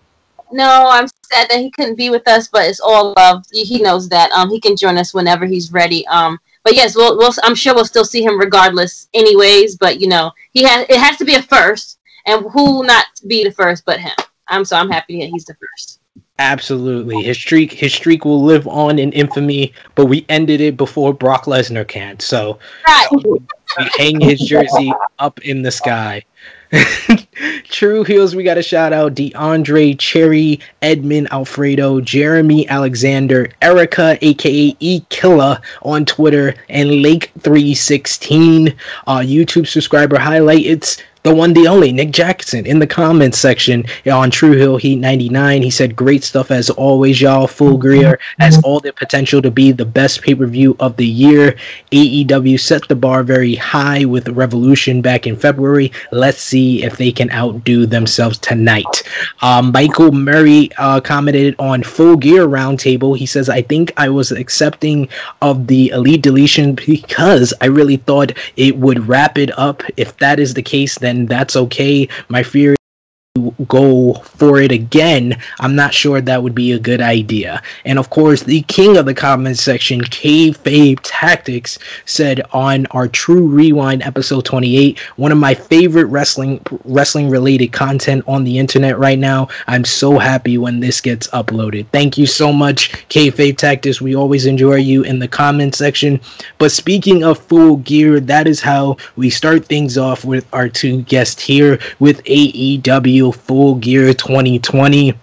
No, 0.52 0.88
I'm 0.90 1.08
sad 1.24 1.50
that 1.50 1.60
he 1.60 1.72
couldn't 1.72 1.96
be 1.96 2.10
with 2.10 2.28
us, 2.28 2.48
but 2.48 2.66
it's 2.66 2.80
all 2.80 3.14
love. 3.18 3.44
He 3.52 3.82
knows 3.82 4.08
that. 4.10 4.32
Um, 4.32 4.50
he 4.50 4.60
can 4.60 4.78
join 4.78 4.98
us 4.98 5.14
whenever 5.14 5.46
he's 5.46 5.72
ready. 5.72 6.06
Um, 6.08 6.40
but 6.66 6.76
yes, 6.76 6.96
we'll, 6.96 7.16
we'll 7.18 7.32
I'm 7.44 7.56
sure 7.56 7.76
we'll 7.76 7.86
still 7.86 8.04
see 8.04 8.24
him 8.24 8.40
regardless, 8.40 9.08
anyways. 9.14 9.78
But 9.78 10.02
you 10.02 10.08
know, 10.08 10.32
he 10.52 10.64
has 10.64 10.86
it 10.90 11.00
has 11.00 11.16
to 11.18 11.26
be 11.26 11.36
a 11.36 11.42
first, 11.44 12.00
and 12.26 12.44
who 12.52 12.84
not 12.84 13.06
be 13.28 13.46
the 13.46 13.52
first 13.52 13.86
but 13.86 14.00
him. 14.00 14.16
I'm 14.48 14.66
so 14.66 14.76
I'm 14.76 14.90
happy 14.90 15.22
that 15.22 15.30
he's 15.30 15.46
the 15.46 15.54
first. 15.54 16.00
Absolutely, 16.40 17.22
his 17.22 17.38
streak 17.38 17.72
his 17.72 17.94
streak 17.94 18.26
will 18.26 18.44
live 18.44 18.68
on 18.68 18.98
in 18.98 19.14
infamy. 19.14 19.74
But 19.94 20.08
we 20.08 20.26
ended 20.28 20.60
it 20.60 20.76
before 20.76 21.14
Brock 21.14 21.46
Lesnar 21.46 21.88
can, 21.88 22.20
so 22.20 22.58
right. 22.88 23.08
we 23.12 23.40
hang 23.98 24.20
his 24.20 24.40
jersey 24.42 24.92
up 25.20 25.40
in 25.42 25.62
the 25.62 25.72
sky. 25.72 26.24
True 27.66 28.04
Heels, 28.04 28.36
we 28.36 28.44
got 28.44 28.58
a 28.58 28.64
shout 28.64 28.94
out 28.94 29.16
DeAndre, 29.16 29.98
Cherry, 30.00 30.60
Edmund, 30.82 31.28
Alfredo, 31.32 32.02
Jeremy, 32.02 32.68
Alexander, 32.68 33.50
Erica, 33.62 34.18
aka 34.22 34.76
E 34.80 35.02
Killa 35.10 35.62
on 35.82 36.06
Twitter, 36.06 36.56
and 36.70 36.90
Lake316. 36.90 38.76
Uh, 39.08 39.20
YouTube 39.20 39.68
subscriber 39.68 40.18
highlight. 40.18 40.66
It's 40.66 41.02
the 41.26 41.34
one, 41.34 41.54
the 41.54 41.68
only, 41.68 41.92
Nick 41.92 42.12
Jackson, 42.12 42.68
in 42.68 42.78
the 42.78 42.86
comments 42.86 43.40
section 43.40 43.84
on 44.06 44.30
True 44.30 44.52
Heel 44.52 44.78
Heat 44.78 44.98
99. 44.98 45.64
He 45.64 45.72
said, 45.72 45.96
Great 45.96 46.24
stuff 46.24 46.52
as 46.52 46.70
always, 46.70 47.20
y'all. 47.20 47.48
Full 47.48 47.80
Gear 47.80 48.20
has 48.40 48.62
all 48.64 48.80
the 48.80 48.94
potential 48.94 49.42
to 49.42 49.50
be 49.50 49.72
the 49.72 49.86
best 49.86 50.22
pay 50.22 50.36
per 50.36 50.46
view 50.46 50.76
of 50.80 50.96
the 50.98 51.06
year. 51.06 51.58
AEW 51.92 52.60
set 52.60 52.88
the 52.88 52.96
bar 52.96 53.24
very 53.24 53.56
high 53.56 54.06
with 54.06 54.30
Revolution 54.30 55.02
back 55.02 55.26
in 55.26 55.36
February. 55.36 55.92
Let's 56.12 56.40
see 56.40 56.84
if 56.84 56.98
they 56.98 57.12
can 57.12 57.32
outdo 57.32 57.88
themselves 57.88 58.38
tonight. 58.38 59.02
Um, 59.42 59.72
Michael 59.72 60.12
Murray 60.12 60.70
uh, 60.78 61.02
commented 61.02 61.56
on 61.58 61.82
Full 61.82 62.18
Gear 62.18 62.46
Roundtable. 62.46 63.18
He 63.18 63.26
says, 63.26 63.50
I 63.50 63.64
think 63.64 63.92
I 63.98 64.10
was 64.10 64.32
accepting 64.32 65.10
of 65.42 65.66
the 65.66 65.90
Elite 65.90 66.22
Deletion 66.22 66.76
because 66.76 67.52
I 67.62 67.66
really 67.66 67.98
thought 67.98 68.34
it 68.58 68.78
would 68.78 69.08
wrap 69.08 69.40
it 69.40 69.58
up. 69.58 69.82
If 69.98 70.16
that 70.18 70.40
is 70.40 70.54
the 70.54 70.62
case, 70.62 71.00
then 71.00 71.15
that's 71.24 71.56
okay. 71.56 72.08
My 72.30 72.44
fear 72.44 72.75
go 73.68 74.14
for 74.14 74.60
it 74.60 74.72
again, 74.72 75.40
I'm 75.60 75.76
not 75.76 75.94
sure 75.94 76.22
that 76.22 76.44
would 76.44 76.56
be 76.56 76.72
a 76.72 76.80
good 76.80 77.02
idea. 77.02 77.62
And 77.86 78.00
of 78.00 78.10
course, 78.10 78.44
the 78.44 78.62
king 78.64 78.98
of 78.98 79.06
the 79.06 79.14
comment 79.14 79.58
section, 79.58 80.02
Kayfabe 80.02 81.00
Tactics, 81.04 81.80
said 82.06 82.42
on 82.52 82.86
our 82.88 83.08
True 83.08 83.48
Rewind 83.48 84.04
episode 84.04 84.46
28, 84.46 85.00
one 85.18 85.32
of 85.32 85.38
my 85.38 85.54
favorite 85.54 86.06
wrestling 86.06 86.62
wrestling 86.84 87.30
related 87.30 87.72
content 87.72 88.24
on 88.28 88.44
the 88.44 88.58
internet 88.58 88.98
right 88.98 89.20
now. 89.20 89.48
I'm 89.68 89.86
so 89.86 90.18
happy 90.18 90.58
when 90.58 90.80
this 90.80 91.02
gets 91.02 91.28
uploaded. 91.30 91.88
Thank 91.92 92.18
you 92.18 92.26
so 92.26 92.52
much, 92.52 92.92
Kayfabe 93.10 93.58
Tactics. 93.58 94.02
We 94.02 94.16
always 94.16 94.46
enjoy 94.46 94.76
you 94.76 95.04
in 95.04 95.20
the 95.20 95.28
comment 95.28 95.76
section. 95.76 96.20
But 96.58 96.72
speaking 96.72 97.24
of 97.24 97.40
full 97.40 97.78
gear, 97.78 98.20
that 98.20 98.48
is 98.48 98.62
how 98.62 98.98
we 99.16 99.30
start 99.30 99.66
things 99.66 99.98
off 99.98 100.26
with 100.26 100.46
our 100.54 100.70
two 100.70 101.04
guests 101.04 101.42
here 101.42 101.80
with 102.00 102.24
AEW 102.24 103.34
Full 103.36 103.55
Gear 103.80 104.14
2020. 104.14 105.14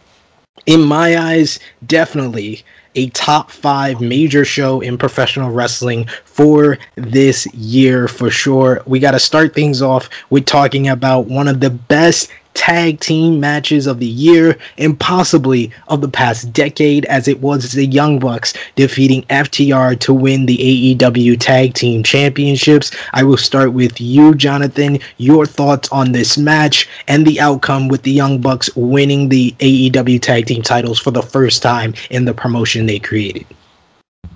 In 0.65 0.81
my 0.81 1.19
eyes, 1.19 1.59
definitely 1.87 2.65
a 2.95 3.09
top 3.11 3.51
five 3.51 4.01
major 4.01 4.45
show 4.45 4.81
in 4.81 4.99
professional 4.99 5.51
wrestling 5.51 6.09
for 6.25 6.79
this 6.97 7.47
year 7.55 8.09
for 8.09 8.31
sure. 8.31 8.83
We 8.87 9.01
got 9.01 9.13
to 9.13 9.21
start 9.21 9.55
things 9.55 9.83
off 9.83 10.09
with 10.31 10.47
talking 10.47 10.89
about 10.89 11.27
one 11.27 11.49
of 11.49 11.61
the 11.61 11.71
best 11.71 12.31
tag 12.55 13.01
team 13.01 13.41
matches 13.41 13.87
of 13.87 13.99
the 13.99 14.07
year 14.07 14.57
and 14.79 14.99
possibly 14.99 15.71
of 15.89 16.01
the 16.01 16.09
past 16.09 16.53
decade 16.53 17.05
as 17.07 17.29
it 17.29 17.41
was 17.41 17.73
the 17.73 17.87
Young 17.87 18.19
Bucks 18.19 18.55
defeating 18.77 19.23
FTR 19.25 19.99
to 20.01 20.15
win 20.15 20.47
the 20.47 20.59
AEW 20.97 21.39
Tag 21.39 21.75
Team 21.75 22.03
Championships. 22.03 22.91
I 23.13 23.23
will 23.23 23.37
start 23.37 23.73
with 23.73 24.01
you, 24.01 24.35
Jonathan. 24.35 24.99
Your 25.19 25.47
thoughts 25.47 25.91
on 25.91 26.13
this 26.13 26.39
match 26.39 26.89
and 27.09 27.27
the 27.27 27.41
outcome 27.41 27.89
with 27.89 28.03
the 28.03 28.13
Young 28.13 28.41
Bucks 28.41 28.75
winning 28.77 29.29
the 29.29 29.53
AEW 29.59 30.21
Tag 30.21 30.47
Team 30.47 30.63
titles 30.63 30.99
for 30.99 31.11
the 31.11 31.23
first 31.23 31.63
time 31.63 31.95
in 32.11 32.25
the 32.25 32.35
promotion 32.35 32.87
they 32.87 32.99
created. 32.99 33.47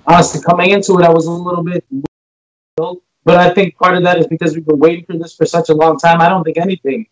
Honestly, 0.05 0.41
coming 0.41 0.71
into 0.71 0.97
it, 0.99 1.03
I 1.03 1.09
was 1.09 1.25
a 1.25 1.31
little 1.31 1.63
bit, 1.63 1.83
but 2.77 3.37
I 3.37 3.53
think 3.53 3.77
part 3.77 3.97
of 3.97 4.03
that 4.03 4.17
is 4.17 4.27
because 4.27 4.55
we've 4.55 4.65
been 4.65 4.79
waiting 4.79 5.05
for 5.05 5.17
this 5.17 5.35
for 5.35 5.45
such 5.45 5.69
a 5.69 5.73
long 5.73 5.97
time. 5.97 6.21
I 6.21 6.29
don't 6.29 6.43
think 6.45 6.57
anything 6.57 7.07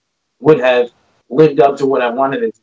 would 0.45 0.59
have 0.59 0.91
lived 1.29 1.59
up 1.59 1.75
to 1.77 1.85
what 1.87 2.01
I 2.01 2.09
wanted 2.09 2.43
it. 2.43 2.57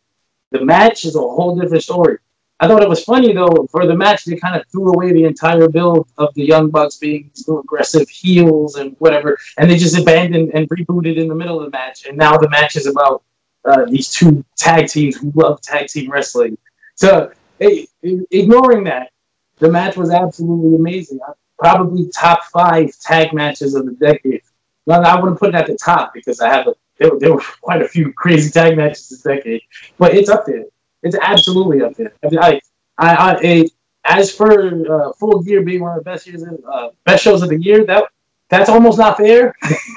The 0.53 0.65
match 0.65 1.05
is 1.05 1.17
a 1.17 1.21
whole 1.21 1.59
different 1.59 1.83
story. 1.83 2.19
I 2.61 2.69
thought 2.69 2.83
it 2.83 2.89
was 2.89 3.03
funny 3.03 3.33
though. 3.33 3.67
For 3.73 3.87
the 3.87 3.97
match, 3.97 4.25
they 4.25 4.37
kind 4.37 4.55
of 4.55 4.65
threw 4.71 4.93
away 4.93 5.12
the 5.12 5.25
entire 5.25 5.69
build 5.69 6.09
of 6.17 6.33
the 6.35 6.45
Young 6.45 6.71
Bucks 6.71 6.97
being 6.97 7.31
so 7.35 7.59
aggressive 7.59 8.09
heels 8.09 8.77
and 8.77 8.95
whatever, 9.01 9.37
and 9.59 9.69
they 9.69 9.77
just 9.77 9.99
abandoned 9.99 10.53
and 10.55 10.69
rebooted 10.69 11.17
in 11.17 11.27
the 11.27 11.35
middle 11.35 11.59
of 11.59 11.65
the 11.65 11.77
match. 11.77 12.07
And 12.07 12.17
now 12.17 12.39
the 12.39 12.49
match 12.51 12.77
is 12.77 12.87
about 12.87 13.25
uh, 13.65 13.85
these 13.87 14.11
two 14.11 14.45
tag 14.57 14.87
teams 14.87 15.17
who 15.17 15.33
love 15.35 15.61
tag 15.61 15.89
team 15.89 16.09
wrestling. 16.09 16.57
So, 16.95 17.33
hey, 17.59 17.89
ignoring 18.31 18.85
that, 18.85 19.11
the 19.59 19.69
match 19.69 19.97
was 19.97 20.11
absolutely 20.11 20.77
amazing. 20.77 21.19
Probably 21.59 22.11
top 22.11 22.45
five 22.45 22.97
tag 23.01 23.33
matches 23.33 23.75
of 23.75 23.87
the 23.87 23.93
decade. 23.93 24.43
Well, 24.87 25.05
I 25.05 25.19
wouldn't 25.19 25.41
put 25.41 25.51
it 25.51 25.55
at 25.57 25.67
the 25.67 25.77
top 25.77 26.12
because 26.15 26.41
I 26.41 26.49
have 26.49 26.69
a 26.69 26.75
there, 27.03 27.19
there 27.19 27.33
were 27.35 27.43
quite 27.61 27.83
a 27.83 27.89
few 27.89 28.13
crazy 28.13 28.51
tag 28.51 28.77
matches 28.77 29.09
this 29.09 29.23
decade, 29.23 29.63
but 29.99 30.15
it's 30.15 30.29
up 30.29 30.47
there. 30.47 30.65
It's 31.03 31.17
absolutely 31.21 31.83
up 31.83 31.95
there. 31.97 32.13
I, 32.25 32.29
mean, 32.29 32.39
I, 32.39 32.61
I, 32.99 33.37
I 33.43 33.67
as 34.05 34.31
for 34.33 35.09
uh, 35.09 35.13
Full 35.15 35.43
Gear 35.43 35.63
being 35.63 35.81
one 35.81 35.97
of 35.97 36.05
the 36.05 36.11
best 36.11 36.27
years, 36.27 36.43
of, 36.43 36.59
uh, 36.71 36.91
best 37.05 37.25
shows 37.25 37.43
of 37.43 37.49
the 37.49 37.61
year, 37.61 37.85
that 37.87 38.05
that's 38.49 38.69
almost 38.69 38.99
not 38.99 39.17
fair. 39.17 39.55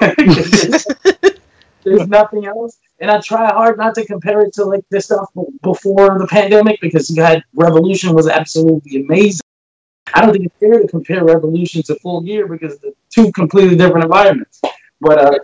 There's 1.84 2.08
nothing 2.08 2.46
else, 2.46 2.78
and 2.98 3.10
I 3.10 3.20
try 3.20 3.46
hard 3.52 3.78
not 3.78 3.94
to 3.94 4.04
compare 4.04 4.40
it 4.40 4.52
to 4.54 4.64
like 4.64 4.84
this 4.90 5.04
stuff 5.04 5.28
before 5.62 6.18
the 6.18 6.26
pandemic 6.26 6.80
because 6.80 7.08
you 7.10 7.22
had 7.22 7.44
Revolution 7.54 8.12
was 8.12 8.26
absolutely 8.28 9.04
amazing. 9.04 9.42
I 10.12 10.22
don't 10.22 10.32
think 10.32 10.46
it's 10.46 10.54
fair 10.58 10.80
to 10.80 10.88
compare 10.88 11.24
Revolution 11.24 11.82
to 11.84 11.94
Full 11.96 12.22
Gear 12.22 12.48
because 12.48 12.78
the 12.78 12.92
two 13.10 13.30
completely 13.32 13.76
different 13.76 14.04
environments. 14.04 14.60
But 15.00 15.18
uh, 15.18 15.38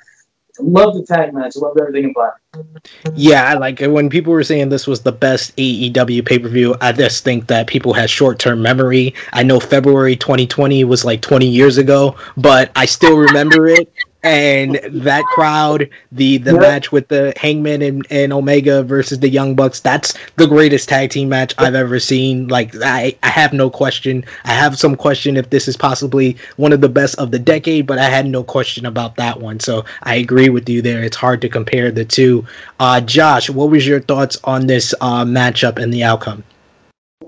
Love 0.58 0.94
the 0.94 1.04
tag 1.04 1.32
match. 1.32 1.56
Love 1.56 1.76
everything 1.80 2.10
about 2.10 2.34
it. 2.54 2.90
Yeah, 3.14 3.54
like 3.54 3.80
when 3.80 4.10
people 4.10 4.32
were 4.32 4.44
saying 4.44 4.68
this 4.68 4.86
was 4.86 5.00
the 5.00 5.12
best 5.12 5.56
AEW 5.56 6.26
pay 6.26 6.38
per 6.38 6.48
view, 6.48 6.76
I 6.80 6.92
just 6.92 7.24
think 7.24 7.46
that 7.46 7.66
people 7.66 7.94
had 7.94 8.10
short 8.10 8.38
term 8.38 8.60
memory. 8.60 9.14
I 9.32 9.42
know 9.42 9.60
February 9.60 10.14
2020 10.14 10.84
was 10.84 11.04
like 11.04 11.22
20 11.22 11.46
years 11.46 11.78
ago, 11.78 12.16
but 12.36 12.70
I 12.76 12.84
still 12.84 13.16
remember 13.16 13.66
it 13.68 13.90
and 14.22 14.78
that 14.84 15.24
crowd, 15.24 15.88
the 16.12 16.38
the 16.38 16.52
match 16.54 16.92
with 16.92 17.08
the 17.08 17.32
Hangman 17.36 17.82
and, 17.82 18.06
and 18.10 18.32
Omega 18.32 18.82
versus 18.82 19.18
the 19.18 19.28
Young 19.28 19.56
Bucks, 19.56 19.80
that's 19.80 20.14
the 20.36 20.46
greatest 20.46 20.88
tag 20.88 21.10
team 21.10 21.28
match 21.28 21.54
I've 21.58 21.74
ever 21.74 21.98
seen. 21.98 22.46
Like 22.48 22.74
I, 22.82 23.16
I 23.22 23.28
have 23.28 23.52
no 23.52 23.68
question. 23.68 24.24
I 24.44 24.52
have 24.52 24.78
some 24.78 24.94
question 24.94 25.36
if 25.36 25.50
this 25.50 25.66
is 25.66 25.76
possibly 25.76 26.36
one 26.56 26.72
of 26.72 26.80
the 26.80 26.88
best 26.88 27.16
of 27.18 27.32
the 27.32 27.38
decade, 27.38 27.86
but 27.86 27.98
I 27.98 28.08
had 28.08 28.26
no 28.26 28.44
question 28.44 28.86
about 28.86 29.16
that 29.16 29.40
one. 29.40 29.58
So 29.58 29.84
I 30.04 30.16
agree 30.16 30.50
with 30.50 30.68
you 30.68 30.82
there. 30.82 31.02
It's 31.02 31.16
hard 31.16 31.40
to 31.40 31.48
compare 31.48 31.90
the 31.90 32.04
two. 32.04 32.46
Uh, 32.78 33.00
Josh, 33.00 33.50
what 33.50 33.70
was 33.70 33.86
your 33.86 34.00
thoughts 34.00 34.38
on 34.44 34.66
this 34.66 34.94
uh, 35.00 35.24
matchup 35.24 35.82
and 35.82 35.92
the 35.92 36.04
outcome? 36.04 36.44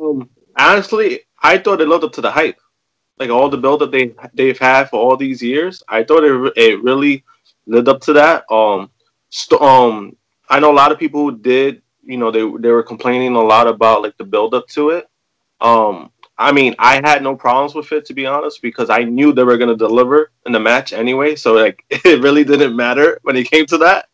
Um, 0.01 0.29
honestly, 0.57 1.21
I 1.43 1.59
thought 1.59 1.81
it 1.81 1.89
lived 1.89 2.05
up 2.05 2.13
to 2.13 2.21
the 2.21 2.31
hype 2.31 2.59
like 3.19 3.31
all 3.31 3.49
the 3.49 3.57
build 3.57 3.81
that 3.81 3.91
they 3.91 4.15
they've 4.35 4.59
had 4.59 4.91
for 4.91 4.99
all 5.01 5.17
these 5.17 5.43
years. 5.43 5.83
I 5.89 6.03
thought 6.03 6.25
it 6.25 6.53
it 6.57 6.83
really 6.83 7.25
lived 7.67 7.89
up 7.89 8.01
to 8.03 8.13
that. 8.15 8.45
Um, 8.51 8.91
st- 9.31 9.61
um, 9.61 10.17
I 10.49 10.61
know 10.61 10.73
a 10.73 10.75
lot 10.75 10.93
of 10.93 10.99
people 10.99 11.31
did. 11.31 11.83
You 12.03 12.19
know, 12.19 12.31
they 12.31 12.41
they 12.61 12.71
were 12.71 12.83
complaining 12.83 13.35
a 13.37 13.43
lot 13.43 13.67
about 13.67 14.03
like 14.03 14.17
the 14.17 14.25
build 14.25 14.55
up 14.55 14.67
to 14.69 14.91
it. 14.91 15.09
Um, 15.61 16.11
I 16.37 16.51
mean, 16.51 16.75
I 16.79 16.97
had 17.05 17.23
no 17.23 17.37
problems 17.37 17.75
with 17.75 17.93
it 17.93 18.05
to 18.07 18.15
be 18.15 18.27
honest 18.27 18.61
because 18.61 18.91
I 18.91 19.05
knew 19.05 19.33
they 19.33 19.45
were 19.45 19.59
gonna 19.59 19.77
deliver 19.77 20.33
in 20.47 20.53
the 20.53 20.61
match 20.61 20.93
anyway. 20.93 21.37
So 21.37 21.55
like, 21.55 21.85
it 21.91 22.23
really 22.23 22.45
didn't 22.45 22.77
matter 22.77 23.19
when 23.23 23.37
it 23.37 23.51
came 23.51 23.67
to 23.67 23.79
that. 23.79 24.09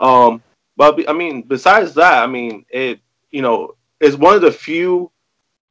Um, 0.00 0.42
but 0.76 1.08
I 1.08 1.12
mean, 1.12 1.42
besides 1.42 1.94
that, 1.94 2.22
I 2.22 2.26
mean, 2.26 2.64
it 2.70 3.00
you 3.30 3.42
know 3.42 3.76
is 4.00 4.16
one 4.16 4.34
of 4.34 4.42
the 4.42 4.52
few 4.52 5.10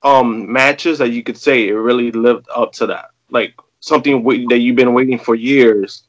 um 0.06 0.50
matches 0.50 1.00
that 1.00 1.10
you 1.10 1.24
could 1.24 1.38
say 1.38 1.68
it 1.68 1.74
really 1.74 2.12
lived 2.12 2.48
up 2.56 2.72
to 2.74 2.86
that. 2.86 3.10
Like 3.30 3.56
something 3.80 4.20
w- 4.20 4.48
that 4.48 4.60
you've 4.60 4.76
been 4.76 4.94
waiting 4.94 5.20
for 5.20 5.36
years, 5.36 6.04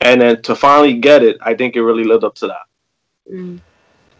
and 0.00 0.20
then 0.20 0.42
to 0.42 0.56
finally 0.56 0.94
get 0.94 1.22
it, 1.22 1.36
I 1.42 1.54
think 1.54 1.76
it 1.76 1.82
really 1.82 2.04
lived 2.04 2.24
up 2.24 2.34
to 2.36 2.48
that. 2.48 3.32
Mm. 3.32 3.60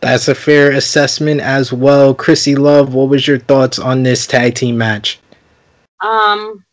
That's 0.01 0.29
a 0.29 0.35
fair 0.35 0.73
assessment 0.73 1.41
as 1.41 1.73
well. 1.73 2.15
Krssi 2.15 2.59
Luv, 2.59 2.93
what 2.93 3.09
was 3.09 3.27
your 3.27 3.39
thoughts 3.39 3.79
on 3.79 4.03
this 4.03 4.27
tag 4.27 4.57
team 4.57 4.77
match? 4.77 5.21
Um, 6.01 6.65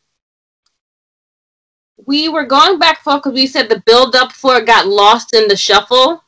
we 2.08 2.28
were 2.28 2.46
going 2.46 2.80
back 2.80 3.04
for 3.04 3.18
because 3.18 3.34
we 3.34 3.46
said 3.46 3.70
the 3.70 3.84
build 3.86 4.16
up 4.16 4.32
for 4.32 4.58
it 4.58 4.66
got 4.66 4.88
lost 4.88 5.36
in 5.36 5.48
the 5.48 5.56
shuffle, 5.56 6.24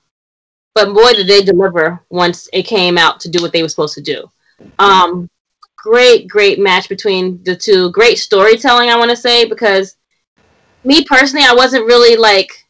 but 0.75 0.93
boy, 0.93 1.13
did 1.13 1.27
they 1.27 1.43
deliver 1.43 2.03
once 2.09 2.47
it 2.53 2.63
came 2.63 2.99
out 2.99 3.19
to 3.21 3.29
do 3.29 3.41
what 3.41 3.51
they 3.51 3.63
were 3.63 3.69
supposed 3.69 3.95
to 3.95 4.01
do. 4.01 4.29
Um, 4.77 5.27
great, 5.81 6.27
great 6.27 6.59
match 6.59 6.87
between 6.87 7.43
the 7.43 7.55
two. 7.55 7.91
Great 7.91 8.19
storytelling, 8.19 8.89
I 8.89 8.97
want 8.97 9.09
to 9.09 9.15
say, 9.15 9.45
because 9.45 9.95
me 10.83 11.03
personally, 11.03 11.45
I 11.45 11.53
wasn't 11.53 11.85
really 11.85 12.15
like 12.15 12.67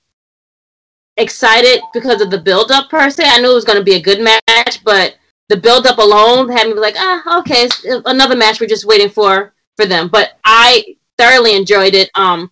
excited 1.18 1.82
because 1.94 2.22
of 2.22 2.32
the 2.32 2.38
build 2.38 2.72
up 2.72 2.90
per 2.90 3.10
se. 3.10 3.24
I 3.26 3.40
knew 3.40 3.52
it 3.52 3.56
was 3.56 3.66
going 3.66 3.78
to 3.78 3.84
be 3.84 3.96
a 3.96 4.02
good 4.02 4.22
match, 4.22 4.84
but 4.84 5.16
the 5.50 5.58
build 5.58 5.86
up 5.86 5.98
alone 5.98 6.50
had 6.50 6.68
me 6.68 6.74
like, 6.74 6.96
ah, 6.98 7.40
okay, 7.40 7.68
another 8.06 8.36
match 8.36 8.60
we're 8.60 8.68
just 8.68 8.86
waiting 8.86 9.10
for 9.10 9.54
for 9.76 9.86
them. 9.86 10.08
But 10.08 10.40
I 10.46 10.96
thoroughly 11.18 11.56
enjoyed 11.56 11.94
it. 11.94 12.10
Um, 12.16 12.52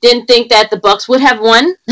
didn't 0.00 0.26
think 0.26 0.50
that 0.50 0.70
the 0.70 0.78
Bucks 0.78 1.08
would 1.08 1.20
have 1.20 1.40
won 1.40 1.74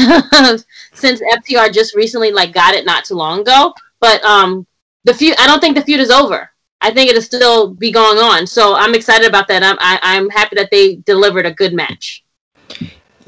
since 0.93 1.21
FTR 1.21 1.73
just 1.73 1.95
recently 1.95 2.31
like 2.31 2.53
got 2.53 2.75
it 2.75 2.87
not 2.87 3.05
too 3.05 3.15
long 3.15 3.41
ago. 3.41 3.75
But 4.01 4.23
um, 4.25 4.67
the 5.05 5.15
feud, 5.15 5.37
I 5.39 5.47
don't 5.47 5.61
think 5.61 5.77
the 5.77 5.85
feud 5.85 6.01
is 6.01 6.11
over. 6.11 6.51
I 6.81 6.91
think 6.93 7.11
it'll 7.11 7.23
still 7.23 7.75
be 7.75 7.91
going 7.91 8.19
on. 8.19 8.47
So 8.47 8.75
I'm 8.75 8.95
excited 8.95 9.27
about 9.27 9.49
that. 9.49 9.63
I'm 9.63 9.77
I, 9.81 9.95
am 9.95 10.01
i 10.03 10.17
am 10.17 10.31
happy 10.31 10.57
that 10.57 10.71
they 10.71 10.97
delivered 10.97 11.47
a 11.47 11.53
good 11.53 11.75
match. 11.75 12.25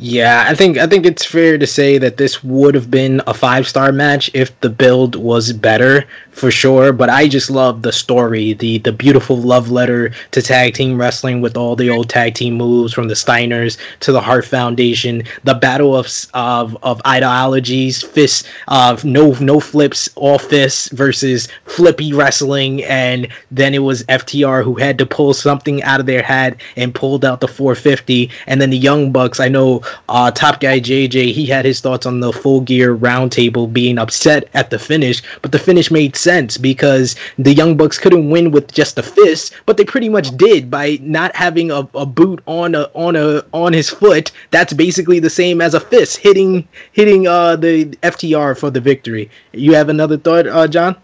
Yeah, 0.00 0.44
I 0.46 0.54
think 0.54 0.78
I 0.78 0.86
think 0.86 1.04
it's 1.06 1.24
fair 1.24 1.58
to 1.58 1.66
say 1.66 1.98
that 1.98 2.18
this 2.18 2.44
would 2.44 2.76
have 2.76 2.88
been 2.88 3.20
a 3.26 3.34
five 3.34 3.66
star 3.66 3.90
match 3.90 4.30
if 4.32 4.58
the 4.60 4.70
build 4.70 5.16
was 5.16 5.52
better 5.52 6.06
for 6.30 6.52
sure. 6.52 6.92
But 6.92 7.10
I 7.10 7.26
just 7.26 7.50
love 7.50 7.82
the 7.82 7.90
story, 7.90 8.52
the 8.52 8.78
the 8.78 8.92
beautiful 8.92 9.36
love 9.36 9.72
letter 9.72 10.12
to 10.30 10.40
tag 10.40 10.74
team 10.74 11.00
wrestling 11.00 11.40
with 11.40 11.56
all 11.56 11.74
the 11.74 11.90
old 11.90 12.08
tag 12.08 12.34
team 12.34 12.54
moves 12.54 12.92
from 12.92 13.08
the 13.08 13.14
Steiners 13.14 13.76
to 13.98 14.12
the 14.12 14.20
Hart 14.20 14.44
Foundation, 14.44 15.24
the 15.42 15.54
battle 15.54 15.96
of 15.96 16.06
of, 16.32 16.78
of 16.84 17.02
ideologies, 17.04 18.00
fists, 18.00 18.44
of 18.68 19.04
uh, 19.04 19.08
no 19.08 19.32
no 19.40 19.58
flips, 19.58 20.08
all 20.14 20.38
fists 20.38 20.90
versus 20.92 21.48
flippy 21.64 22.12
wrestling, 22.12 22.84
and 22.84 23.26
then 23.50 23.74
it 23.74 23.80
was 23.80 24.04
FTR 24.04 24.62
who 24.62 24.76
had 24.76 24.96
to 24.98 25.06
pull 25.06 25.34
something 25.34 25.82
out 25.82 25.98
of 25.98 26.06
their 26.06 26.22
hat 26.22 26.56
and 26.76 26.94
pulled 26.94 27.24
out 27.24 27.40
the 27.40 27.48
450, 27.48 28.30
and 28.46 28.60
then 28.62 28.70
the 28.70 28.78
Young 28.78 29.10
Bucks. 29.10 29.40
I 29.40 29.48
know 29.48 29.82
Uh, 30.08 30.30
top 30.30 30.60
guy 30.60 30.80
JJ, 30.80 31.32
he 31.32 31.46
had 31.46 31.64
his 31.64 31.80
thoughts 31.80 32.06
on 32.06 32.20
the 32.20 32.32
full 32.32 32.60
gear 32.60 32.96
roundtable 32.96 33.72
being 33.72 33.98
upset 33.98 34.48
at 34.54 34.70
the 34.70 34.78
finish, 34.78 35.22
but 35.42 35.52
the 35.52 35.58
finish 35.58 35.90
made 35.90 36.16
sense 36.16 36.56
because 36.56 37.16
the 37.38 37.54
Young 37.54 37.76
Bucks 37.76 37.98
couldn't 37.98 38.30
win 38.30 38.50
with 38.50 38.72
just 38.72 38.98
a 38.98 39.02
fist, 39.02 39.52
but 39.66 39.76
they 39.76 39.84
pretty 39.84 40.08
much 40.08 40.36
did 40.36 40.70
by 40.70 40.98
not 41.02 41.34
having 41.34 41.70
a, 41.70 41.88
a 41.94 42.06
boot 42.06 42.40
on 42.46 42.74
a 42.74 42.90
on 42.94 43.16
a 43.16 43.42
on 43.52 43.72
his 43.72 43.90
foot. 43.90 44.32
That's 44.50 44.72
basically 44.72 45.18
the 45.18 45.30
same 45.30 45.60
as 45.60 45.74
a 45.74 45.80
fist 45.80 46.18
hitting 46.18 46.66
hitting 46.92 47.26
uh 47.26 47.56
the 47.56 47.86
FTR 48.02 48.58
for 48.58 48.70
the 48.70 48.80
victory. 48.80 49.30
You 49.52 49.74
have 49.74 49.88
another 49.88 50.16
thought, 50.16 50.46
uh, 50.46 50.68
John? 50.68 50.96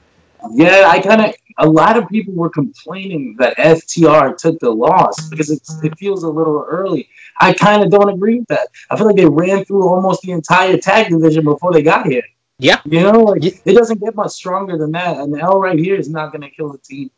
Yeah, 0.52 0.88
I 0.90 1.00
kind 1.00 1.20
of. 1.26 1.34
A 1.58 1.68
lot 1.68 1.96
of 1.96 2.08
people 2.08 2.34
were 2.34 2.50
complaining 2.50 3.36
that 3.38 3.56
FTR 3.56 4.36
took 4.36 4.58
the 4.58 4.70
loss 4.70 5.28
because 5.28 5.50
it 5.50 5.96
feels 5.98 6.24
a 6.24 6.28
little 6.28 6.66
early. 6.68 7.08
I 7.40 7.52
kind 7.52 7.82
of 7.82 7.90
don't 7.90 8.08
agree 8.08 8.38
with 8.38 8.48
that. 8.48 8.68
I 8.90 8.96
feel 8.96 9.06
like 9.06 9.16
they 9.16 9.26
ran 9.26 9.64
through 9.64 9.88
almost 9.88 10.22
the 10.22 10.32
entire 10.32 10.76
tag 10.76 11.10
division 11.10 11.44
before 11.44 11.72
they 11.72 11.82
got 11.82 12.06
here. 12.06 12.22
Yeah. 12.58 12.80
You 12.84 13.00
know, 13.00 13.22
like 13.22 13.44
it 13.44 13.74
doesn't 13.74 14.00
get 14.00 14.14
much 14.14 14.32
stronger 14.32 14.78
than 14.78 14.92
that. 14.92 15.16
And 15.18 15.34
the 15.34 15.40
L 15.40 15.60
right 15.60 15.78
here 15.78 15.96
is 15.96 16.08
not 16.08 16.32
going 16.32 16.42
to 16.42 16.50
kill 16.50 16.70
the 16.70 16.78
team 16.78 17.10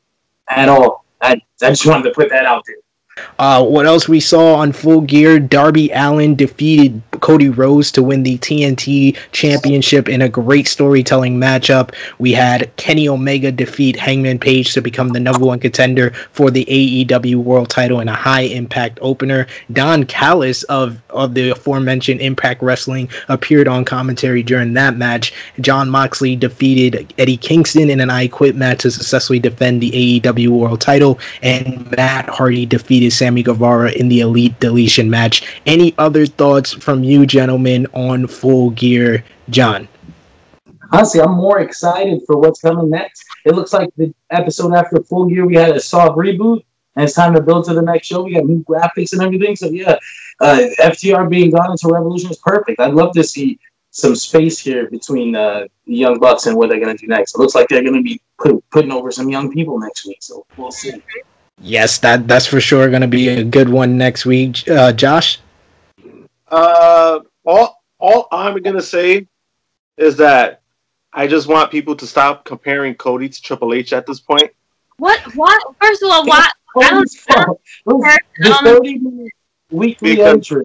at 0.48 0.68
all. 0.68 1.04
I, 1.20 1.40
I 1.62 1.70
just 1.70 1.86
wanted 1.86 2.04
to 2.04 2.10
put 2.10 2.30
that 2.30 2.46
out 2.46 2.64
there. 2.66 2.76
Uh, 3.38 3.64
what 3.64 3.86
else 3.86 4.08
we 4.08 4.20
saw 4.20 4.56
on 4.56 4.72
Full 4.72 5.00
Gear? 5.00 5.38
Darby 5.38 5.92
Allen 5.92 6.34
defeated 6.34 7.05
Cody 7.20 7.48
Rhodes 7.48 7.90
to 7.92 8.02
win 8.02 8.22
the 8.22 8.38
TNT 8.38 9.16
Championship 9.32 10.08
in 10.08 10.22
a 10.22 10.28
great 10.28 10.68
storytelling 10.68 11.38
matchup. 11.38 11.94
We 12.18 12.32
had 12.32 12.74
Kenny 12.76 13.08
Omega 13.08 13.52
defeat 13.52 13.96
Hangman 13.96 14.38
Page 14.38 14.74
to 14.74 14.80
become 14.80 15.10
the 15.10 15.20
number 15.20 15.44
one 15.44 15.58
contender 15.58 16.10
for 16.32 16.50
the 16.50 16.64
AEW 16.66 17.36
World 17.36 17.68
Title 17.68 18.00
in 18.00 18.08
a 18.08 18.14
high 18.14 18.42
impact 18.42 18.98
opener. 19.02 19.46
Don 19.72 20.04
Callis 20.04 20.62
of 20.64 21.00
of 21.16 21.34
the 21.34 21.50
aforementioned 21.50 22.20
Impact 22.20 22.62
Wrestling 22.62 23.08
appeared 23.28 23.66
on 23.66 23.84
commentary 23.84 24.42
during 24.42 24.74
that 24.74 24.96
match. 24.96 25.32
Jon 25.60 25.88
Moxley 25.88 26.36
defeated 26.36 27.12
Eddie 27.18 27.38
Kingston 27.38 27.90
in 27.90 28.00
an 28.00 28.10
I 28.10 28.28
Quit 28.28 28.54
match 28.54 28.80
to 28.80 28.90
successfully 28.90 29.38
defend 29.38 29.80
the 29.80 30.20
AEW 30.20 30.48
World 30.48 30.80
Title, 30.80 31.18
and 31.42 31.90
Matt 31.96 32.28
Hardy 32.28 32.66
defeated 32.66 33.12
Sammy 33.12 33.42
Guevara 33.42 33.92
in 33.92 34.08
the 34.08 34.20
Elite 34.20 34.58
Deletion 34.60 35.08
match. 35.08 35.60
Any 35.64 35.94
other 35.98 36.26
thoughts 36.26 36.72
from 36.72 37.02
you, 37.02 37.15
gentlemen, 37.24 37.86
on 37.94 38.26
Full 38.26 38.70
Gear, 38.70 39.24
John? 39.48 39.88
Honestly, 40.92 41.20
I'm 41.20 41.32
more 41.32 41.60
excited 41.60 42.20
for 42.26 42.38
what's 42.38 42.60
coming 42.60 42.90
next. 42.90 43.24
It 43.44 43.54
looks 43.54 43.72
like 43.72 43.88
the 43.96 44.12
episode 44.30 44.74
after 44.74 45.02
Full 45.02 45.26
Gear, 45.26 45.46
we 45.46 45.54
had 45.54 45.76
a 45.76 45.80
soft 45.80 46.16
reboot, 46.18 46.64
and 46.94 47.04
it's 47.04 47.14
time 47.14 47.34
to 47.34 47.40
build 47.40 47.64
to 47.66 47.74
the 47.74 47.82
next 47.82 48.06
show. 48.06 48.22
We 48.22 48.34
got 48.34 48.44
new 48.44 48.62
graphics 48.64 49.12
and 49.12 49.22
everything. 49.22 49.56
So, 49.56 49.68
yeah, 49.68 49.96
uh, 50.40 50.60
FTR 50.80 51.28
being 51.28 51.50
gone 51.50 51.70
into 51.70 51.88
Revolution 51.88 52.30
is 52.30 52.38
perfect. 52.38 52.80
I'd 52.80 52.94
love 52.94 53.12
to 53.14 53.24
see 53.24 53.58
some 53.90 54.14
space 54.14 54.58
here 54.58 54.90
between 54.90 55.34
uh, 55.34 55.66
the 55.86 55.94
Young 55.94 56.18
Bucks 56.18 56.46
and 56.46 56.56
what 56.56 56.68
they're 56.68 56.80
going 56.80 56.96
to 56.96 57.00
do 57.00 57.08
next. 57.08 57.34
It 57.34 57.38
looks 57.38 57.54
like 57.54 57.68
they're 57.68 57.82
going 57.82 57.94
to 57.94 58.02
be 58.02 58.20
put, 58.38 58.62
putting 58.70 58.92
over 58.92 59.10
some 59.10 59.28
young 59.28 59.50
people 59.52 59.78
next 59.78 60.06
week. 60.06 60.18
So, 60.20 60.46
we'll 60.56 60.70
see. 60.70 61.02
Yes, 61.60 61.98
that 61.98 62.28
that's 62.28 62.46
for 62.46 62.60
sure 62.60 62.90
going 62.90 63.02
to 63.02 63.08
be 63.08 63.28
a 63.28 63.42
good 63.42 63.68
one 63.68 63.96
next 63.96 64.26
week. 64.26 64.68
Uh, 64.68 64.92
Josh, 64.92 65.40
Uh, 66.48 67.20
all 67.44 67.82
all 67.98 68.28
I'm 68.30 68.60
gonna 68.62 68.82
say 68.82 69.26
is 69.96 70.16
that 70.18 70.62
I 71.12 71.26
just 71.26 71.48
want 71.48 71.70
people 71.70 71.96
to 71.96 72.06
stop 72.06 72.44
comparing 72.44 72.94
Cody 72.94 73.28
to 73.28 73.42
Triple 73.42 73.72
H 73.74 73.92
at 73.92 74.06
this 74.06 74.20
point. 74.20 74.50
What? 74.98 75.20
What? 75.34 75.60
First 75.80 76.02
of 76.02 76.10
all, 76.10 76.26
why? 76.26 76.48
I 76.78 76.90
don't. 76.90 77.10
I 77.30 77.44
don't 77.86 78.04
the 78.38 78.50
um, 78.50 78.64
30 78.64 79.00
weekly 79.70 80.20
entry 80.22 80.64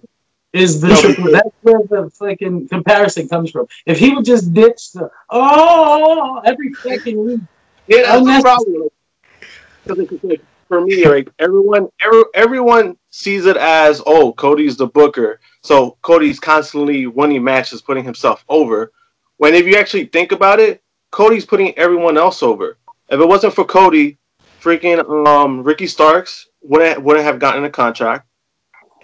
is 0.52 0.80
the 0.80 0.94
triple. 0.94 1.30
That's 1.32 1.48
where 1.62 1.80
the 1.88 2.10
fucking 2.10 2.68
comparison 2.68 3.28
comes 3.28 3.50
from. 3.50 3.66
If 3.86 3.98
he 3.98 4.14
would 4.14 4.24
just 4.24 4.52
ditch 4.52 4.92
the 4.92 5.10
oh 5.30 6.40
every 6.44 6.74
fucking 6.74 7.24
week, 7.26 7.40
Yeah, 7.86 8.02
that's 8.02 8.12
the 8.12 8.18
Unnecessary. 8.18 8.42
problem. 8.42 8.82
Like, 8.82 9.96
'cause 9.98 9.98
it's 10.12 10.24
like, 10.24 10.42
for 10.68 10.80
me, 10.82 11.06
like 11.08 11.30
everyone, 11.38 11.88
every, 12.00 12.22
everyone 12.34 12.96
sees 13.12 13.44
it 13.46 13.58
as, 13.58 14.02
oh, 14.06 14.32
Cody's 14.32 14.76
the 14.76 14.86
booker, 14.86 15.38
so 15.62 15.98
Cody's 16.02 16.40
constantly 16.40 17.06
winning 17.06 17.44
matches, 17.44 17.82
putting 17.82 18.04
himself 18.04 18.44
over. 18.48 18.90
When 19.36 19.54
if 19.54 19.66
you 19.66 19.76
actually 19.76 20.06
think 20.06 20.32
about 20.32 20.58
it, 20.58 20.82
Cody's 21.10 21.44
putting 21.44 21.76
everyone 21.78 22.16
else 22.16 22.42
over. 22.42 22.78
If 23.10 23.20
it 23.20 23.28
wasn't 23.28 23.54
for 23.54 23.64
Cody, 23.64 24.18
freaking 24.60 25.26
um, 25.26 25.62
Ricky 25.62 25.86
Starks 25.86 26.48
wouldn't 26.62 27.02
wouldn't 27.02 27.24
have 27.24 27.38
gotten 27.38 27.64
a 27.64 27.70
contract. 27.70 28.26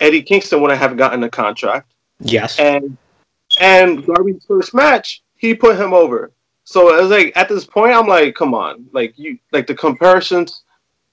Eddie 0.01 0.23
Kingston 0.23 0.61
wouldn't 0.61 0.81
have 0.81 0.97
gotten 0.97 1.23
a 1.23 1.29
contract 1.29 1.93
yes, 2.21 2.59
and 2.59 2.97
and 3.61 4.05
Darby's 4.07 4.45
first 4.47 4.75
match, 4.75 5.23
he 5.37 5.55
put 5.55 5.79
him 5.79 5.93
over. 5.93 6.33
So 6.65 6.97
it 6.97 7.03
was 7.03 7.11
like 7.11 7.37
at 7.37 7.49
this 7.49 7.67
point, 7.67 7.93
I'm 7.93 8.07
like, 8.07 8.35
come 8.35 8.55
on, 8.55 8.87
like 8.93 9.19
you, 9.19 9.39
like 9.53 9.67
the 9.67 9.75
comparisons, 9.75 10.63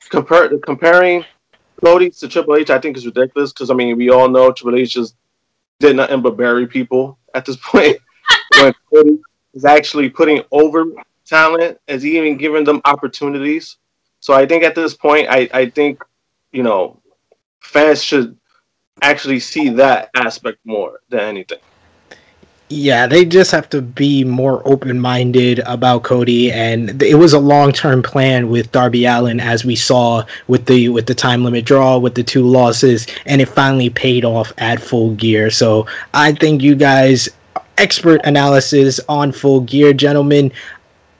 compare 0.09 0.47
the 0.47 0.59
comparing 0.59 1.25
Cody 1.83 2.09
to 2.09 2.27
Triple 2.27 2.55
H, 2.55 2.69
I 2.69 2.79
think 2.79 2.97
is 2.97 3.05
ridiculous 3.05 3.51
because 3.51 3.69
I 3.69 3.73
mean 3.73 3.97
we 3.97 4.09
all 4.09 4.29
know 4.29 4.51
Triple 4.51 4.79
H 4.79 4.93
just 4.93 5.15
did 5.79 5.95
nothing 5.95 6.21
but 6.21 6.37
bury 6.37 6.67
people 6.67 7.17
at 7.33 7.45
this 7.45 7.57
point. 7.63 7.97
when 8.59 8.73
Cody 8.93 9.19
is 9.53 9.65
actually 9.65 10.09
putting 10.09 10.43
over 10.51 10.85
talent, 11.25 11.79
is 11.87 12.03
he 12.03 12.17
even 12.17 12.37
giving 12.37 12.63
them 12.63 12.81
opportunities? 12.85 13.77
So 14.19 14.33
I 14.33 14.45
think 14.45 14.63
at 14.63 14.75
this 14.75 14.93
point, 14.93 15.27
I 15.29 15.49
I 15.53 15.69
think 15.69 16.03
you 16.51 16.63
know 16.63 17.01
fans 17.61 18.03
should 18.03 18.37
actually 19.01 19.39
see 19.39 19.69
that 19.69 20.09
aspect 20.15 20.59
more 20.65 21.01
than 21.09 21.19
anything. 21.21 21.59
Yeah, 22.69 23.05
they 23.05 23.25
just 23.25 23.51
have 23.51 23.69
to 23.69 23.81
be 23.81 24.23
more 24.23 24.63
open 24.67 24.99
minded 24.99 25.59
about 25.67 26.01
Cody, 26.01 26.51
and 26.51 26.99
it 27.03 27.13
was 27.13 27.31
a 27.33 27.39
long 27.39 27.71
term 27.71 28.01
plan 28.01 28.49
with 28.49 28.71
Darby 28.71 29.05
Allin, 29.05 29.39
as 29.39 29.63
we 29.63 29.75
saw 29.75 30.23
with 30.47 30.65
the 30.65 30.89
with 30.89 31.05
the 31.05 31.13
time 31.13 31.43
limit 31.43 31.63
draw 31.63 31.99
with 31.99 32.15
the 32.15 32.23
two 32.23 32.41
losses, 32.43 33.05
and 33.27 33.39
it 33.39 33.49
finally 33.49 33.91
paid 33.91 34.25
off 34.25 34.51
at 34.57 34.81
Full 34.81 35.11
Gear. 35.13 35.51
So 35.51 35.85
I 36.15 36.31
think 36.31 36.63
you 36.63 36.73
guys 36.73 37.29
expert 37.77 38.19
analysis 38.23 38.99
on 39.07 39.31
Full 39.31 39.61
Gear, 39.61 39.93
gentlemen. 39.93 40.51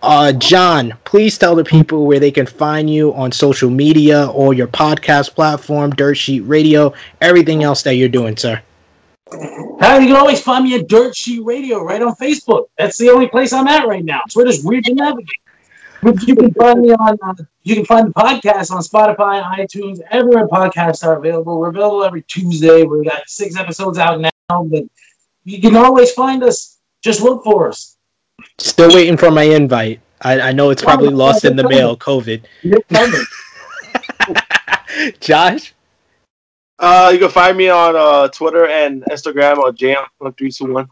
Uh, 0.02 0.32
John, 0.34 0.96
please 1.04 1.38
tell 1.38 1.56
the 1.56 1.64
people 1.64 2.08
where 2.08 2.20
they 2.20 2.32
can 2.32 2.48
find 2.48 2.90
you 2.90 3.14
on 3.14 3.32
social 3.32 3.70
media 3.70 4.28
or 4.28 4.56
your 4.56 4.68
podcast 4.68 5.36
platform, 5.36 5.92
Dirt 5.92 6.16
Sheet 6.16 6.42
Radio, 6.42 6.92
everything 7.22 7.64
else 7.64 7.84
that 7.84 7.96
you're 7.98 8.10
doing, 8.10 8.36
sir. 8.36 8.60
You 9.32 9.78
can 9.80 10.16
always 10.16 10.42
find 10.42 10.64
me 10.64 10.76
at 10.76 10.88
Dirt 10.88 11.16
Sheet 11.16 11.44
Radio 11.44 11.84
right 11.84 12.02
on 12.02 12.16
Facebook. 12.16 12.66
That's 12.78 12.98
the 12.98 13.10
only 13.10 13.28
place 13.28 13.54
I'm 13.54 13.68
at 13.68 13.88
right 13.88 14.06
now. 14.06 14.22
Twitter's 14.30 14.64
weird 14.64 14.86
to 14.86 14.94
navigate. 14.94 15.30
But 16.04 16.22
you 16.28 16.36
can 16.36 16.54
find 16.54 16.82
me 16.82 16.92
on. 16.92 17.18
Uh, 17.24 17.34
you 17.64 17.74
can 17.74 17.86
find 17.86 18.08
the 18.08 18.14
podcast 18.14 18.70
on 18.70 18.84
Spotify, 18.84 19.44
iTunes, 19.44 20.00
everywhere 20.12 20.48
podcasts 20.48 21.04
are 21.04 21.18
available. 21.18 21.60
We're 21.60 21.70
available 21.70 22.04
every 22.04 22.22
Tuesday. 22.24 22.84
We've 22.84 23.06
got 23.06 23.28
six 23.28 23.56
episodes 23.56 23.98
out 23.98 24.22
now, 24.22 24.30
but 24.50 24.84
you 25.46 25.60
can 25.60 25.76
always 25.76 26.12
find 26.12 26.44
us. 26.44 26.78
Just 27.02 27.22
look 27.22 27.44
for 27.44 27.70
us. 27.70 27.98
Still 28.60 28.94
waiting 28.94 29.18
for 29.18 29.32
my 29.32 29.44
invite. 29.44 30.02
I, 30.22 30.40
I 30.42 30.52
know 30.52 30.70
it's 30.70 30.84
probably 30.84 31.10
lost 31.10 31.46
in 31.46 31.56
the 31.56 31.68
mail, 31.68 31.98
COVID. 31.98 32.44
You're 32.62 32.82
coming. 32.82 33.26
Josh? 35.20 35.75
Uh, 36.78 37.10
you 37.14 37.20
can 37.20 37.30
find 37.30 37.58
me 37.58 37.70
on 37.70 37.96
uh, 37.96 38.28
Twitter 38.30 38.68
and 38.68 39.04
Instagram 39.06 39.58
or 39.58 39.72
jam1321. 39.72 40.88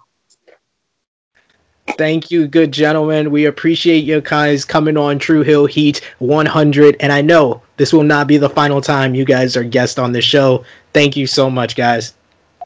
Thank 1.97 2.31
you, 2.31 2.47
good 2.47 2.71
gentlemen. 2.71 3.29
We 3.29 3.45
appreciate 3.45 4.05
you 4.05 4.21
guys 4.21 4.63
coming 4.63 4.95
on 4.95 5.19
True 5.19 5.41
Heel 5.41 5.65
Heat 5.65 6.01
100. 6.19 6.95
And 7.01 7.11
I 7.11 7.21
know 7.21 7.61
this 7.77 7.91
will 7.91 8.03
not 8.03 8.27
be 8.27 8.37
the 8.37 8.49
final 8.49 8.79
time 8.79 9.13
you 9.13 9.25
guys 9.25 9.57
are 9.57 9.63
guests 9.63 9.99
on 9.99 10.13
the 10.13 10.21
show. 10.21 10.63
Thank 10.93 11.17
you 11.17 11.27
so 11.27 11.49
much, 11.49 11.75
guys. 11.75 12.13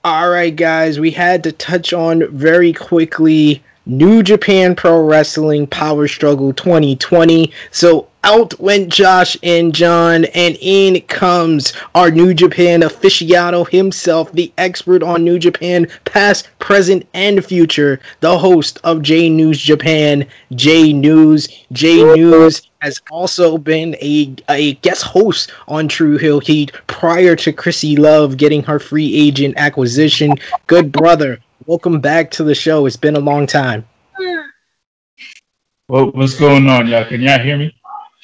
All 0.04 0.30
right, 0.30 0.56
guys, 0.56 1.00
we 1.00 1.12
had 1.12 1.44
to 1.44 1.52
touch 1.52 1.92
on 1.92 2.28
very 2.38 2.72
quickly 2.72 3.64
New 3.88 4.22
Japan 4.22 4.76
Pro 4.76 5.04
Wrestling 5.04 5.66
Power 5.66 6.08
Struggle 6.08 6.54
2020. 6.54 7.52
So 7.72 8.08
out 8.28 8.60
went 8.60 8.90
Josh 8.90 9.38
and 9.42 9.74
John, 9.74 10.26
and 10.26 10.58
in 10.60 11.00
comes 11.04 11.72
our 11.96 12.12
New 12.12 12.34
Japan 12.34 12.82
aficionado 12.82 13.68
himself, 13.70 14.30
the 14.34 14.52
expert 14.58 15.02
on 15.02 15.24
New 15.24 15.40
Japan, 15.40 15.88
past, 16.04 16.50
present, 16.60 17.08
and 17.14 17.44
future, 17.44 18.02
the 18.20 18.38
host 18.38 18.80
of 18.84 19.02
J 19.02 19.30
News 19.30 19.58
Japan, 19.58 20.28
J 20.54 20.92
News. 20.92 21.48
J 21.72 22.04
News 22.04 22.70
has 22.82 23.02
also 23.12 23.58
been 23.58 23.96
a, 24.02 24.36
a 24.50 24.74
guest 24.76 25.04
host 25.04 25.54
on 25.70 25.88
True 25.88 26.18
Heel 26.18 26.42
Heat 26.42 26.74
prior 26.88 27.34
to 27.38 27.54
Krssi 27.54 27.98
Luv 27.98 28.36
getting 28.36 28.62
her 28.64 28.78
free 28.78 29.16
agent 29.16 29.56
acquisition. 29.56 30.34
Good 30.68 30.92
brother, 30.92 31.40
welcome 31.66 32.02
back 32.02 32.30
to 32.32 32.44
the 32.44 32.56
show. 32.56 32.86
It's 32.88 32.98
been 32.98 33.16
a 33.16 33.22
long 33.22 33.48
time. 33.48 33.88
What, 35.88 36.14
what's 36.14 36.38
going 36.38 36.68
on, 36.68 36.88
y'all? 36.88 37.06
Can 37.06 37.22
y'all 37.22 37.40
hear 37.40 37.58
me? 37.58 37.74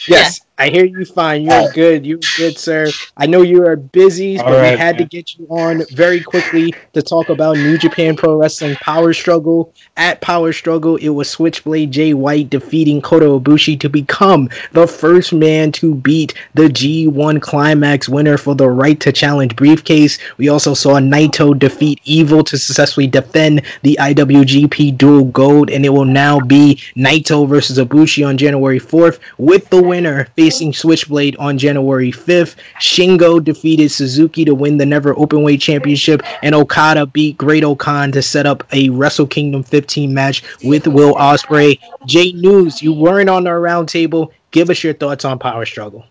Yes, 0.07 0.42
I 0.63 0.69
hear 0.69 0.85
you 0.85 1.03
fine. 1.03 1.41
You're 1.43 1.69
good. 1.73 2.05
You're 2.05 2.19
good, 2.37 2.57
sir. 2.57 2.89
I 3.17 3.25
know 3.25 3.41
you 3.41 3.67
are 3.67 3.75
busy, 3.75 4.37
but 4.37 4.45
All 4.45 4.53
right, 4.53 4.71
we 4.71 4.77
had 4.77 4.97
to 4.97 5.03
get 5.03 5.37
you 5.37 5.45
on 5.49 5.83
very 5.91 6.21
quickly 6.21 6.73
to 6.93 7.01
talk 7.01 7.27
about 7.27 7.57
New 7.57 7.77
Japan 7.77 8.15
Pro 8.15 8.37
Wrestling 8.37 8.77
Power 8.77 9.11
Struggle. 9.11 9.73
At 9.97 10.21
Power 10.21 10.53
Struggle, 10.53 10.95
it 10.95 11.09
was 11.09 11.29
Switchblade 11.29 11.91
Jay 11.91 12.13
White 12.13 12.49
defeating 12.49 13.01
Kota 13.01 13.25
Ibushi 13.25 13.77
to 13.81 13.89
become 13.89 14.49
the 14.71 14.87
first 14.87 15.33
man 15.33 15.73
to 15.73 15.95
beat 15.95 16.33
the 16.53 16.69
G1 16.69 17.41
Climax 17.41 18.07
winner 18.07 18.37
for 18.37 18.55
the 18.55 18.69
right 18.69 19.01
to 19.01 19.11
challenge 19.11 19.57
briefcase. 19.57 20.17
We 20.37 20.47
also 20.47 20.73
saw 20.73 20.93
Naito 20.93 21.59
defeat 21.59 21.99
Evil 22.05 22.41
to 22.45 22.57
successfully 22.57 23.07
defend 23.07 23.63
the 23.81 23.97
IWGP 23.99 24.97
Dual 24.97 25.25
Gold, 25.25 25.69
and 25.69 25.85
it 25.85 25.89
will 25.89 26.05
now 26.05 26.39
be 26.39 26.75
Naito 26.95 27.49
versus 27.49 27.77
Ibushi 27.77 28.25
on 28.25 28.37
January 28.37 28.79
4th, 28.79 29.19
with 29.37 29.69
the 29.69 29.83
winner 29.83 30.29
facing 30.37 30.52
Switchblade 30.53 31.35
on 31.37 31.57
January 31.57 32.11
5th. 32.11 32.55
Shingo 32.79 33.43
defeated 33.43 33.89
Suzuki 33.89 34.45
to 34.45 34.53
win 34.53 34.77
the 34.77 34.85
Never 34.85 35.13
Openweight 35.15 35.61
Championship, 35.61 36.21
and 36.41 36.53
Okada 36.53 37.05
beat 37.05 37.37
Great-O-Khan 37.37 38.11
to 38.11 38.21
set 38.21 38.45
up 38.45 38.63
a 38.71 38.89
Wrestle 38.89 39.27
Kingdom 39.27 39.63
15 39.63 40.13
match 40.13 40.43
with 40.63 40.87
Will 40.87 41.15
Ospreay. 41.15 41.79
J 42.05 42.33
News, 42.33 42.81
you 42.81 42.93
weren't 42.93 43.29
on 43.29 43.47
our 43.47 43.59
roundtable. 43.59 44.31
Give 44.51 44.69
us 44.69 44.83
your 44.83 44.93
thoughts 44.93 45.25
on 45.25 45.39
Power 45.39 45.65
Struggle. 45.65 46.05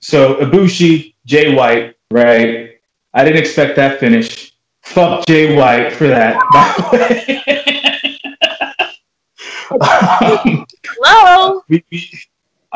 So 0.00 0.34
Ibushi, 0.36 1.14
Jay 1.24 1.54
White, 1.54 1.94
right? 2.10 2.78
I 3.14 3.24
didn't 3.24 3.38
expect 3.38 3.76
that 3.76 4.00
finish. 4.00 4.52
Fuck 4.82 5.26
Jay 5.26 5.56
White 5.56 5.92
for 5.92 6.06
that. 6.08 6.40
By 6.52 6.74
the 6.76 6.96
way. 6.96 7.42
Um, 9.70 10.66
Hello. 10.84 11.62
we, 11.68 11.84
we, 11.90 12.08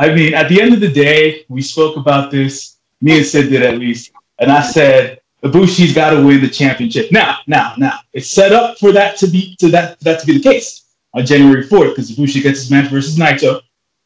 I 0.00 0.14
mean, 0.14 0.32
at 0.32 0.48
the 0.48 0.62
end 0.62 0.72
of 0.72 0.80
the 0.80 0.90
day, 0.90 1.44
we 1.50 1.60
spoke 1.60 1.98
about 1.98 2.30
this. 2.30 2.78
Me 3.02 3.18
and 3.18 3.26
Sid 3.26 3.50
did 3.50 3.62
at 3.62 3.78
least, 3.78 4.12
and 4.38 4.50
I 4.50 4.62
said 4.62 5.20
Ibushi's 5.44 5.94
got 5.94 6.10
to 6.10 6.24
win 6.24 6.40
the 6.40 6.48
championship 6.48 7.12
now. 7.12 7.36
Now, 7.46 7.74
now, 7.76 7.98
it's 8.14 8.26
set 8.26 8.52
up 8.52 8.78
for 8.78 8.92
that 8.92 9.18
to 9.18 9.26
be 9.26 9.54
to 9.56 9.68
that 9.68 9.98
for 9.98 10.04
that 10.04 10.20
to 10.20 10.26
be 10.26 10.38
the 10.38 10.42
case 10.42 10.86
on 11.12 11.26
January 11.26 11.64
fourth 11.64 11.90
because 11.90 12.10
Ibushi 12.12 12.42
gets 12.42 12.60
his 12.60 12.70
match 12.70 12.90
versus 12.90 13.18
Naito, 13.18 13.60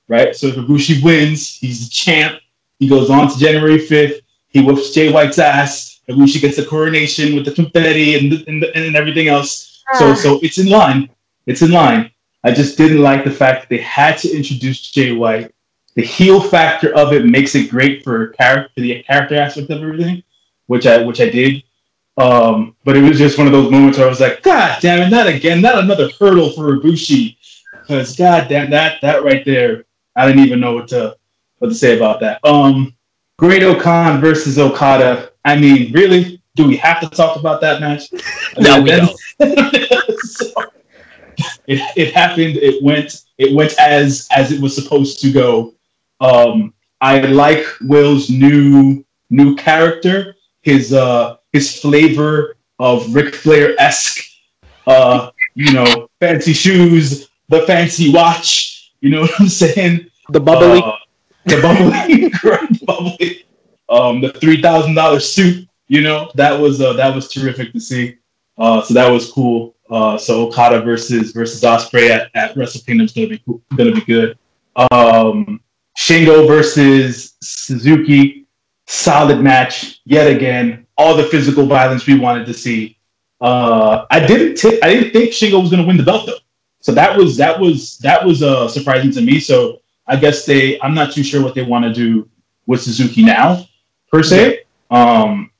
right? 0.09 0.35
So 0.35 0.49
if 0.49 0.57
Ibushi 0.57 1.01
wins, 1.05 1.57
he's 1.59 1.87
the 1.87 1.91
champ. 1.91 2.41
He 2.81 2.89
goes 2.89 3.09
on 3.09 3.31
to 3.31 3.39
January 3.39 3.79
fifth. 3.79 4.23
He 4.49 4.63
whoops 4.63 4.91
Jay 4.91 5.13
White's 5.13 5.39
ass. 5.39 6.01
Ibushi 6.09 6.41
gets 6.41 6.57
the 6.57 6.65
coronation 6.65 7.37
with 7.37 7.45
the 7.45 7.53
confetti 7.53 8.17
and 8.19 8.33
and, 8.49 8.65
and 8.65 8.97
everything 8.97 9.29
else. 9.29 9.85
So 9.95 10.11
ah. 10.11 10.15
so 10.15 10.41
it's 10.43 10.59
in 10.59 10.69
line. 10.69 11.09
It's 11.47 11.63
in 11.63 11.71
line. 11.71 12.11
I 12.43 12.51
just 12.51 12.77
didn't 12.77 13.01
like 13.01 13.23
the 13.23 13.31
fact 13.31 13.63
that 13.63 13.69
they 13.69 13.83
had 13.83 14.19
to 14.19 14.37
introduce 14.37 14.91
Jay 14.91 15.13
White. 15.13 15.55
The 15.97 16.03
heel 16.03 16.41
factor 16.41 16.95
of 16.97 17.13
it 17.13 17.25
makes 17.25 17.55
it 17.55 17.71
great 17.71 18.03
for 18.03 18.29
character, 18.29 18.71
for 18.75 18.81
the 18.81 19.03
character 19.05 19.37
aspect 19.37 19.71
of 19.71 19.81
everything, 19.83 20.23
which 20.67 20.87
I 20.87 21.03
which 21.03 21.21
I 21.21 21.29
did. 21.29 21.63
Um, 22.17 22.77
but 22.85 22.97
it 22.97 23.03
was 23.03 23.19
just 23.19 23.39
one 23.39 23.47
of 23.47 23.53
those 23.53 23.71
moments 23.71 23.99
where 23.99 24.07
I 24.07 24.11
was 24.11 24.21
like, 24.21 24.43
God 24.43 24.79
damn 24.81 25.01
it, 25.03 25.11
not 25.11 25.27
again, 25.27 25.61
not 25.61 25.79
another 25.79 26.11
hurdle 26.19 26.51
for 26.51 26.77
Ibushi. 26.79 27.37
Because 27.81 28.17
God 28.17 28.49
damn 28.49 28.71
that 28.71 29.01
that 29.03 29.23
right 29.25 29.45
there, 29.45 29.85
I 30.17 30.27
didn't 30.27 30.45
even 30.45 30.61
know 30.61 30.75
what 30.75 30.89
to 30.89 31.17
what 31.59 31.69
to 31.69 31.75
say 31.75 31.97
about 31.97 32.21
that. 32.21 32.41
Um, 32.45 32.95
Great-O-Khan 33.39 34.21
versus 34.21 34.59
Okada. 34.59 35.31
I 35.45 35.57
mean, 35.57 35.93
really, 35.93 36.41
do 36.57 36.67
we 36.67 36.77
have 36.77 37.01
to 37.01 37.09
talk 37.09 37.37
about 37.37 37.61
that 37.63 37.81
match? 37.81 38.05
I 38.13 38.61
No, 38.61 38.75
mean, 38.77 38.85
we 38.85 38.91
that- 38.91 40.19
so, 40.25 40.53
it, 41.67 41.81
it 41.97 42.15
happened. 42.15 42.57
It 42.57 42.83
went. 42.83 43.23
It 43.39 43.55
went 43.55 43.75
as 43.79 44.29
as 44.35 44.53
it 44.53 44.61
was 44.61 44.75
supposed 44.75 45.21
to 45.21 45.33
go. 45.33 45.75
Um, 46.25 46.73
I 47.01 47.21
like 47.21 47.67
Will's 47.83 48.31
new 48.31 49.05
new 49.31 49.55
character. 49.57 50.37
His 50.63 50.93
uh 50.93 51.37
his 51.53 51.79
flavor 51.81 52.57
of 52.79 53.15
Ric 53.15 53.35
Flair 53.35 53.79
esque. 53.79 54.25
Uh, 54.87 55.31
you 55.55 55.73
know, 55.73 56.09
fancy 56.21 56.53
shoes, 56.53 57.29
the 57.49 57.63
fancy 57.63 58.13
watch. 58.13 58.93
You 59.01 59.11
know 59.11 59.21
what 59.29 59.41
I'm 59.41 59.49
saying? 59.49 60.07
The 60.31 60.41
bubbly. 60.41 60.83
Uh, 60.83 60.97
the 61.45 61.61
bubbly, 61.61 62.31
correct, 62.41 62.87
bubbly. 62.87 63.45
Um, 63.91 64.23
the 64.23 64.33
three 64.33 64.63
thousand 64.63 64.95
dollar 64.95 65.21
suit. 65.21 65.69
You 65.89 66.01
know 66.01 66.31
that 66.37 66.59
was 66.59 66.81
uh, 66.81 66.95
that 66.95 67.15
was 67.15 67.29
terrific 67.29 67.73
to 67.73 67.81
see. 67.81 68.17
Uh, 68.57 68.81
so 68.81 68.95
that 68.95 69.11
was 69.11 69.31
cool. 69.31 69.75
Uh, 69.91 70.17
so 70.17 70.47
Okada 70.49 70.81
versus 70.81 71.33
versus 71.33 71.61
Ospreay 71.61 72.09
at, 72.09 72.31
at 72.35 72.57
Wrestle 72.57 72.81
Kingdom 72.81 73.05
is 73.05 73.13
gonna 73.13 73.27
be 73.29 73.39
cool- 73.45 73.61
gonna 73.77 73.93
be 73.93 74.01
good. 74.01 74.39
Um, 74.91 75.61
Shingo 75.97 76.47
versus 76.47 77.37
Suzuki, 77.41 78.47
solid 78.87 79.41
match 79.41 80.01
yet 80.05 80.27
again. 80.27 80.87
All 80.97 81.17
the 81.17 81.25
physical 81.25 81.67
violence 81.67 82.07
we 82.07 82.19
wanted 82.19 82.47
to 82.47 82.55
see. 82.55 82.99
Uh, 83.41 84.07
I 84.11 84.25
didn't 84.25 84.57
t- 84.57 84.81
I 84.83 84.89
didn't 84.89 85.13
think 85.13 85.31
Shingo 85.31 85.61
was 85.61 85.71
gonna 85.71 85.87
win 85.87 85.97
the 85.97 86.03
belt 86.03 86.27
though. 86.27 86.39
So 86.81 86.93
that 86.93 87.17
was 87.17 87.37
that 87.37 87.59
was 87.59 87.99
that 87.99 88.25
was 88.25 88.43
uh, 88.43 88.69
surprising 88.69 89.11
to 89.13 89.21
me. 89.21 89.41
So 89.41 89.81
I 90.07 90.17
guess 90.17 90.45
they 90.45 90.81
I'm 90.81 90.95
not 90.95 91.13
too 91.13 91.23
sure 91.23 91.43
what 91.43 91.55
they 91.55 91.63
want 91.63 91.85
to 91.85 91.93
do 91.93 92.29
with 92.67 92.83
Suzuki 92.83 93.25
now 93.25 93.67
per 94.11 94.23
se. 94.23 94.65
Um, 94.91 95.51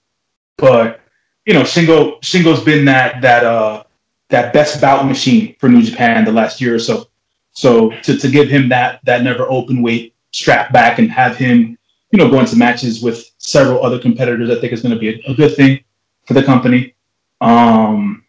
but 0.57 1.01
you 1.47 1.55
know, 1.55 1.63
Shingo 1.63 2.21
Shingo's 2.21 2.63
been 2.63 2.85
that 2.87 3.21
that 3.23 3.45
uh 3.45 3.85
that 4.29 4.53
best 4.53 4.81
bout 4.81 5.07
machine 5.07 5.57
for 5.59 5.69
New 5.69 5.83
Japan 5.83 6.25
the 6.25 6.33
last 6.33 6.61
year 6.61 6.75
or 6.75 6.79
so. 6.79 7.09
So 7.53 7.91
to, 8.03 8.17
to 8.17 8.29
give 8.29 8.49
him 8.49 8.69
that 8.71 9.01
that 9.05 9.23
never 9.23 9.45
open 9.51 9.83
weight 9.83 10.14
strap 10.35 10.73
back 10.73 10.99
and 10.99 11.11
have 11.13 11.37
him, 11.37 11.79
you 12.11 12.19
know, 12.19 12.29
go 12.29 12.41
into 12.41 12.57
matches 12.57 13.01
with 13.01 13.31
several 13.39 13.85
other 13.85 14.01
competitors, 14.01 14.51
I 14.51 14.61
think 14.61 14.73
is 14.73 14.83
going 14.83 14.95
to 14.95 14.99
be 14.99 15.11
a, 15.11 15.31
a 15.31 15.35
good 15.35 15.55
thing 15.55 15.83
for 16.27 16.35
the 16.35 16.43
company. 16.43 16.97
Um, 17.41 18.25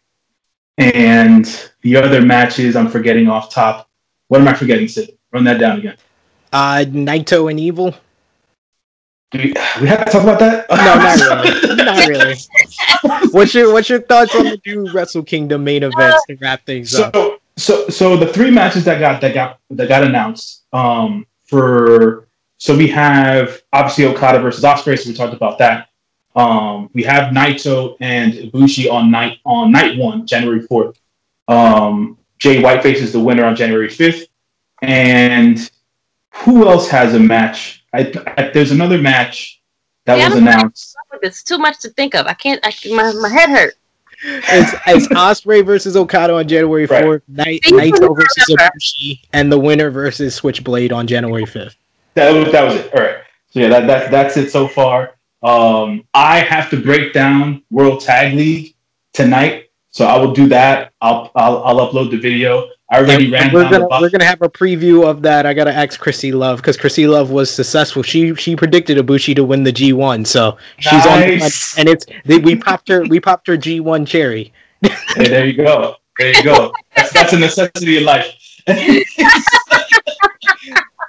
and 0.78 1.70
the 1.82 1.96
other 1.96 2.22
matches 2.22 2.76
I'm 2.76 2.88
forgetting 2.88 3.28
off 3.28 3.50
top. 3.52 3.90
What 4.28 4.40
am 4.40 4.46
I 4.46 4.54
forgetting, 4.54 4.86
Sid? 4.86 5.18
Run 5.32 5.42
that 5.44 5.58
down 5.58 5.78
again. 5.78 5.96
Uh, 6.52 6.84
Naito 6.86 7.50
and 7.50 7.58
Evil. 7.58 7.92
Do 9.32 9.38
we, 9.38 9.54
we 9.80 9.88
have 9.88 10.04
to 10.04 10.10
talk 10.12 10.22
about 10.22 10.38
that? 10.38 10.66
No, 10.70 10.76
not 10.76 11.18
really. 11.18 11.76
not 11.84 12.08
really. 12.08 13.32
What's 13.32 13.52
your 13.52 13.72
What's 13.72 13.88
your 13.88 14.00
thoughts 14.00 14.32
on 14.36 14.44
the 14.44 14.60
new 14.64 14.92
Wrestle 14.92 15.24
Kingdom 15.24 15.64
main 15.64 15.82
events 15.82 16.24
to 16.28 16.36
wrap 16.36 16.64
things 16.64 16.94
up? 16.94 17.14
So, 17.14 17.38
so, 17.56 17.88
so 17.88 18.16
the 18.16 18.32
three 18.32 18.52
matches 18.52 18.84
that 18.84 19.00
got 19.00 19.20
that 19.22 19.34
got 19.34 19.58
that 19.70 19.88
got 19.88 20.04
announced 20.04 20.64
um, 20.72 21.26
for 21.46 22.28
so 22.58 22.76
we 22.76 22.88
have 22.88 23.62
obviously 23.72 24.06
Okada 24.06 24.40
versus 24.40 24.64
Ospreay. 24.64 24.98
So 24.98 25.10
we 25.10 25.14
talked 25.14 25.34
about 25.34 25.58
that. 25.58 25.88
Um, 26.34 26.90
we 26.92 27.02
have 27.04 27.32
Naito 27.32 27.96
and 28.00 28.32
Ibushi 28.32 28.90
on 28.90 29.10
night 29.10 29.38
on 29.44 29.72
night 29.72 29.98
one, 29.98 30.26
January 30.26 30.60
fourth. 30.60 31.00
Um, 31.48 32.18
Jay 32.38 32.62
White 32.62 32.82
faces 32.82 33.12
the 33.12 33.20
winner 33.20 33.44
on 33.44 33.56
January 33.56 33.88
fifth, 33.88 34.28
and 34.82 35.70
who 36.34 36.68
else 36.68 36.88
has 36.88 37.14
a 37.14 37.18
match? 37.18 37.84
I, 37.94 38.12
I, 38.36 38.50
there's 38.50 38.72
another 38.72 38.98
match 38.98 39.62
that 40.04 40.18
Yeah, 40.18 40.28
was 40.28 40.36
announced. 40.36 40.96
It's 41.22 41.42
too 41.42 41.56
much 41.56 41.78
to 41.80 41.90
think 41.90 42.14
of. 42.14 42.26
I 42.26 42.34
can't. 42.34 42.60
I, 42.62 42.72
my 42.94 43.12
my 43.14 43.28
head 43.28 43.48
hurt. 43.50 43.74
It's, 44.24 44.72
it's 44.86 45.08
Ospreay 45.08 45.64
versus 45.64 45.96
Okada 45.96 46.34
on 46.34 46.48
January 46.48 46.86
Right. 46.86 47.04
fourth. 47.04 47.22
Night 47.28 47.60
Naito 47.66 48.16
versus 48.16 48.44
remember. 48.48 48.72
Ibushi, 48.78 49.20
and 49.32 49.52
the 49.52 49.58
winner 49.58 49.90
versus 49.90 50.34
Switchblade 50.34 50.92
on 50.92 51.06
January 51.06 51.46
fifth. 51.46 51.76
That 52.14 52.30
was 52.32 52.50
that 52.52 52.64
was 52.64 52.74
it. 52.76 52.94
All 52.94 53.02
right. 53.02 53.18
So 53.50 53.60
yeah, 53.60 53.68
that, 53.68 53.86
that 53.86 54.10
that's 54.10 54.36
it 54.36 54.50
so 54.50 54.66
far. 54.68 55.14
Um, 55.42 56.04
I 56.14 56.38
have 56.38 56.70
to 56.70 56.80
break 56.82 57.12
down 57.12 57.62
World 57.70 58.00
Tag 58.00 58.34
League 58.34 58.74
tonight, 59.12 59.65
so 59.96 60.04
I 60.04 60.18
will 60.18 60.32
do 60.32 60.46
that. 60.48 60.92
I'll 61.00 61.30
I'll, 61.34 61.64
I'll 61.64 61.80
upload 61.88 62.10
the 62.10 62.18
video. 62.18 62.68
I 62.90 62.98
already 62.98 63.30
ran 63.30 63.50
we're 63.50 63.62
down 63.62 63.72
gonna 63.72 63.88
the 63.88 63.98
we're 64.02 64.10
gonna 64.10 64.26
have 64.26 64.42
a 64.42 64.48
preview 64.48 65.06
of 65.08 65.22
that. 65.22 65.46
I 65.46 65.54
gotta 65.54 65.72
ask 65.72 65.98
Krssi 65.98 66.34
Luv 66.34 66.58
because 66.58 66.76
Krssi 66.76 67.08
Luv 67.08 67.30
was 67.30 67.50
successful. 67.50 68.02
She 68.02 68.34
she 68.34 68.54
predicted 68.54 68.98
Ibushi 68.98 69.34
to 69.36 69.42
win 69.44 69.62
the 69.62 69.72
G 69.72 69.94
one, 69.94 70.26
so 70.26 70.58
she's 70.78 70.92
Nice. 71.06 71.78
on. 71.78 71.80
And 71.80 71.88
it's 71.88 72.04
they, 72.26 72.36
we 72.38 72.56
popped 72.56 72.88
her 72.88 73.04
we 73.04 73.20
popped 73.20 73.46
her 73.46 73.56
G 73.56 73.80
one 73.80 74.04
cherry. 74.04 74.52
Hey, 74.82 75.28
there 75.28 75.46
you 75.46 75.54
go. 75.54 75.96
There 76.18 76.36
you 76.36 76.42
go. 76.44 76.72
That's, 76.94 77.12
that's 77.14 77.32
a 77.32 77.38
necessity 77.38 77.96
in 77.96 78.04
life. 78.04 78.26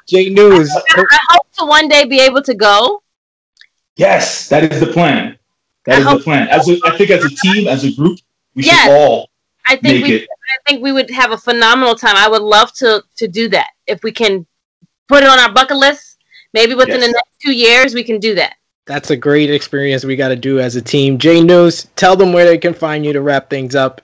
J 0.07 0.29
News. 0.29 0.71
I 0.73 1.19
hope 1.31 1.47
to 1.59 1.65
one 1.65 1.89
day 1.89 2.05
be 2.05 2.21
able 2.21 2.41
to 2.41 2.53
go. 2.55 3.03
yes, 3.97 4.47
that 4.47 4.71
is 4.71 4.79
the 4.79 4.87
plan. 4.87 5.37
That 5.85 5.99
is 5.99 6.05
the 6.05 6.19
plan. 6.19 6.47
As 6.47 6.69
a, 6.69 6.77
I 6.85 6.97
think 6.97 7.09
as 7.11 7.25
a 7.25 7.29
team, 7.29 7.67
as 7.67 7.83
a 7.83 7.91
group, 7.93 8.17
we 8.57 8.63
should 8.63 8.73
Yes. 8.73 8.89
all 8.89 9.29
I 9.65 9.75
think 9.77 10.01
make 10.01 10.03
we. 10.03 10.15
it. 10.17 10.29
I 10.29 10.69
think 10.69 10.83
we 10.83 10.91
would 10.91 11.09
have 11.11 11.31
a 11.31 11.37
phenomenal 11.37 11.95
time. 11.95 12.15
I 12.17 12.27
would 12.27 12.41
love 12.41 12.73
to 12.75 13.01
to 13.17 13.27
do 13.27 13.47
that 13.49 13.69
if 13.85 14.03
we 14.03 14.11
can 14.11 14.45
put 15.07 15.23
it 15.23 15.29
on 15.29 15.39
our 15.39 15.51
bucket 15.53 15.77
list. 15.77 16.17
Maybe 16.53 16.73
within 16.75 16.99
Yes. 16.99 17.07
the 17.07 17.11
next 17.13 17.39
two 17.41 17.53
years, 17.53 17.93
we 17.93 18.03
can 18.03 18.19
do 18.19 18.35
that. 18.35 18.55
That's 18.85 19.11
a 19.11 19.17
great 19.17 19.49
experience 19.51 20.05
we 20.05 20.15
got 20.15 20.29
to 20.29 20.35
do 20.37 20.59
as 20.59 20.75
a 20.77 20.81
team. 20.81 21.17
J 21.17 21.41
News, 21.41 21.87
tell 21.95 22.15
them 22.15 22.31
where 22.33 22.45
they 22.45 22.57
can 22.57 22.73
find 22.73 23.05
you 23.05 23.13
to 23.13 23.21
wrap 23.21 23.49
things 23.49 23.75
up. 23.75 24.01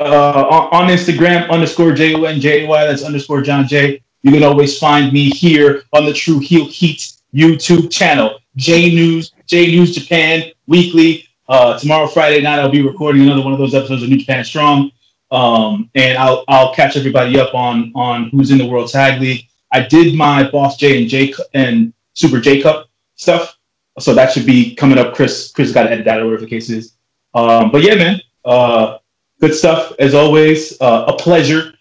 uh, 0.00 0.04
on, 0.04 0.84
on 0.84 0.88
Instagram 0.90 1.48
underscore 1.50 1.92
J 1.92 2.14
O 2.14 2.24
N 2.24 2.40
J 2.40 2.64
A 2.64 2.68
Y. 2.68 2.84
That's 2.86 3.02
underscore 3.02 3.42
John 3.42 3.66
J. 3.66 4.00
You 4.22 4.30
can 4.32 4.42
always 4.44 4.78
find 4.78 5.12
me 5.12 5.30
here 5.30 5.82
on 5.92 6.04
the 6.04 6.12
True 6.12 6.38
Heel 6.38 6.66
Heat 6.66 7.12
YouTube 7.34 7.90
channel. 7.90 8.38
J 8.56 8.94
News, 8.94 9.32
J 9.46 9.66
News 9.74 9.94
Japan 9.94 10.52
Weekly. 10.66 11.26
Uh, 11.50 11.76
tomorrow, 11.76 12.06
Friday 12.06 12.40
night, 12.40 12.60
I'll 12.60 12.70
be 12.70 12.80
recording 12.80 13.22
another 13.22 13.42
one 13.42 13.52
of 13.52 13.58
those 13.58 13.74
episodes 13.74 14.04
of 14.04 14.08
New 14.08 14.18
Japan 14.18 14.44
Strong. 14.44 14.92
Um, 15.32 15.90
and 15.96 16.16
I'll 16.16 16.44
I'll 16.46 16.72
catch 16.72 16.96
everybody 16.96 17.40
up 17.40 17.54
on 17.54 17.90
on 17.96 18.30
who's 18.30 18.52
in 18.52 18.58
the 18.58 18.66
World 18.66 18.88
Tag 18.88 19.20
League. 19.20 19.46
I 19.72 19.80
did 19.80 20.14
my 20.14 20.48
Boss 20.48 20.76
J 20.76 21.00
and 21.00 21.10
J 21.10 21.34
and 21.54 21.92
Super 22.14 22.40
J 22.40 22.62
Cup 22.62 22.88
stuff, 23.16 23.58
so 23.98 24.14
that 24.14 24.32
should 24.32 24.46
be 24.46 24.76
coming 24.76 24.96
up. 24.96 25.12
Chris 25.14 25.50
Chris 25.50 25.72
got 25.72 25.84
to 25.84 25.90
edit 25.90 26.04
that 26.04 26.20
or 26.20 26.26
whatever 26.26 26.42
the 26.42 26.50
case 26.50 26.70
is. 26.70 26.94
Um, 27.34 27.72
but 27.72 27.82
yeah, 27.82 27.96
man, 27.96 28.20
uh, 28.44 28.98
good 29.40 29.54
stuff 29.54 29.92
as 29.98 30.14
always. 30.14 30.80
Uh, 30.80 31.06
a 31.08 31.16
pleasure 31.16 31.74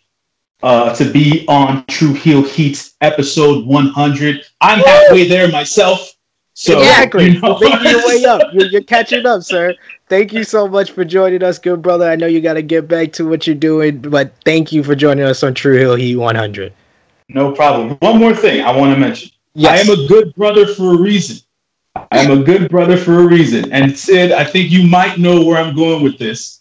uh, 0.63 0.95
to 0.95 1.11
be 1.11 1.45
on 1.47 1.85
True 1.85 2.13
Heel 2.13 2.41
Heat 2.41 2.91
episode 3.01 3.67
100. 3.67 4.45
I'm 4.61 4.79
halfway 4.79 5.27
there 5.27 5.47
myself. 5.51 6.15
So, 6.59 6.77
exactly. 6.79 7.29
you 7.29 7.39
know- 7.39 7.57
Making 7.57 7.89
your 7.89 8.05
way 8.05 8.25
up. 8.25 8.41
You're, 8.53 8.65
you're 8.67 8.83
catching 8.83 9.25
up, 9.25 9.43
sir. 9.43 9.73
Thank 10.09 10.33
you 10.33 10.43
so 10.43 10.67
much 10.67 10.91
for 10.91 11.05
joining 11.05 11.41
us, 11.41 11.57
good 11.57 11.81
brother. 11.81 12.09
I 12.11 12.17
know 12.17 12.25
you 12.27 12.41
got 12.41 12.55
to 12.55 12.61
get 12.61 12.85
back 12.85 13.13
to 13.13 13.25
what 13.25 13.47
you're 13.47 13.55
doing, 13.55 13.99
but 13.99 14.33
thank 14.43 14.73
you 14.73 14.83
for 14.83 14.93
joining 14.93 15.23
us 15.23 15.41
on 15.41 15.53
True 15.53 15.77
Heel 15.77 15.95
Heat 15.95 16.17
100. 16.17 16.73
No 17.29 17.53
problem. 17.53 17.91
One 18.01 18.19
more 18.19 18.35
thing 18.35 18.65
I 18.65 18.75
want 18.75 18.93
to 18.93 18.99
mention. 18.99 19.31
Yes. 19.53 19.71
I 19.87 19.89
am 19.93 19.97
a 19.97 20.07
good 20.09 20.35
brother 20.35 20.67
for 20.67 20.95
a 20.95 20.97
reason. 20.97 21.37
I 21.95 22.19
am 22.19 22.37
a 22.41 22.43
good 22.43 22.69
brother 22.69 22.97
for 22.97 23.19
a 23.21 23.25
reason. 23.25 23.71
And 23.71 23.97
Sid, 23.97 24.33
I 24.33 24.43
think 24.43 24.69
you 24.69 24.85
might 24.85 25.17
know 25.17 25.45
where 25.45 25.63
I'm 25.63 25.73
going 25.73 26.03
with 26.03 26.17
this. 26.17 26.59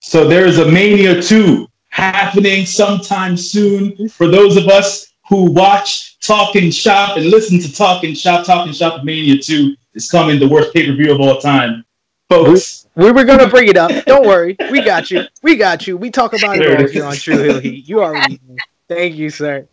So 0.00 0.26
there 0.26 0.44
is 0.46 0.58
a 0.58 0.68
Mania 0.68 1.22
2 1.22 1.68
happening 1.90 2.66
sometime 2.66 3.36
soon 3.36 4.08
for 4.08 4.26
those 4.26 4.56
of 4.56 4.66
us 4.66 5.12
who 5.28 5.52
watch 5.52 6.15
Talking 6.26 6.72
Shop 6.72 7.16
and 7.16 7.26
listen 7.26 7.60
to 7.60 7.72
Talking 7.72 8.14
Shop. 8.14 8.44
Talking 8.44 8.72
Shop 8.72 9.04
Mania 9.04 9.40
2 9.40 9.76
is 9.94 10.10
coming, 10.10 10.40
the 10.40 10.48
worst 10.48 10.74
pay-per-view 10.74 11.12
of 11.12 11.20
all 11.20 11.40
time. 11.40 11.84
Folks, 12.28 12.88
We 12.96 13.12
were 13.12 13.22
gonna 13.22 13.46
bring 13.46 13.68
it 13.68 13.76
up. 13.76 13.92
Don't 14.06 14.26
worry, 14.26 14.56
we 14.72 14.82
got 14.82 15.08
you. 15.12 15.22
We 15.42 15.54
got 15.54 15.86
you. 15.86 15.96
We 15.96 16.10
talk 16.10 16.32
about 16.32 16.58
it 16.58 16.80
all 16.80 16.88
here 16.88 17.04
on 17.04 17.14
True 17.14 17.38
Heel 17.38 17.60
Heat. 17.60 17.88
You 17.88 18.02
already. 18.02 18.40
know. 18.48 18.56
Thank 18.88 19.14
you, 19.14 19.30
sir. 19.30 19.68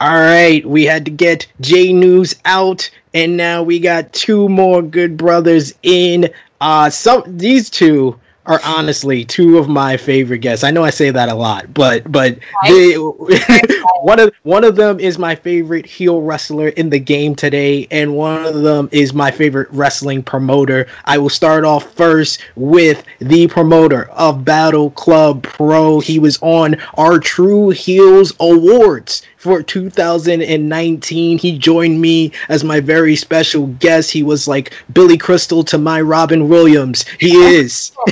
All 0.00 0.10
right, 0.10 0.66
we 0.66 0.84
had 0.84 1.04
to 1.04 1.12
get 1.12 1.46
J 1.60 1.92
News 1.92 2.34
out, 2.44 2.90
and 3.14 3.36
now 3.36 3.62
we 3.62 3.78
got 3.78 4.12
two 4.12 4.48
more 4.48 4.82
good 4.82 5.16
brothers 5.16 5.72
in. 5.84 6.28
Uh, 6.60 6.90
some 6.90 7.22
these 7.26 7.70
two 7.70 8.18
are 8.46 8.60
honestly 8.64 9.24
two 9.24 9.58
of 9.58 9.68
my 9.68 9.96
favorite 9.96 10.38
guests. 10.38 10.64
I 10.64 10.70
know 10.70 10.82
I 10.82 10.90
say 10.90 11.10
that 11.10 11.28
a 11.28 11.34
lot, 11.34 11.72
but 11.72 12.10
but 12.10 12.38
they, 12.66 12.94
one 14.00 14.18
of 14.18 14.32
one 14.42 14.64
of 14.64 14.76
them 14.76 14.98
is 14.98 15.18
my 15.18 15.34
favorite 15.34 15.86
heel 15.86 16.22
wrestler 16.22 16.68
in 16.68 16.90
the 16.90 16.98
game 16.98 17.34
today, 17.34 17.86
and 17.90 18.16
one 18.16 18.44
of 18.44 18.62
them 18.62 18.88
is 18.92 19.12
my 19.12 19.30
favorite 19.30 19.68
wrestling 19.70 20.22
promoter. 20.22 20.86
I 21.04 21.18
will 21.18 21.30
start 21.30 21.64
off 21.64 21.92
first 21.92 22.40
with 22.56 23.04
the 23.20 23.46
promoter 23.46 24.08
of 24.10 24.44
Battle 24.44 24.90
Club 24.90 25.42
Pro. 25.42 26.00
He 26.00 26.18
was 26.18 26.38
on 26.42 26.76
our 26.94 27.18
True 27.18 27.70
Heels 27.70 28.32
Awards 28.40 29.22
for 29.42 29.60
2019. 29.60 31.38
He 31.38 31.58
joined 31.58 32.00
me 32.00 32.30
as 32.48 32.62
my 32.62 32.78
very 32.78 33.16
special 33.16 33.66
guest. 33.66 34.12
He 34.12 34.22
was 34.22 34.46
like 34.46 34.72
Billy 34.92 35.18
Crystal 35.18 35.64
to 35.64 35.78
my 35.78 36.00
Robin 36.00 36.48
Williams. 36.48 37.04
He 37.18 37.34
is 37.34 37.90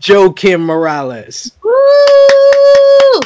Joakim 0.00 0.62
Morales. 0.62 1.52
Woo! 1.62 3.20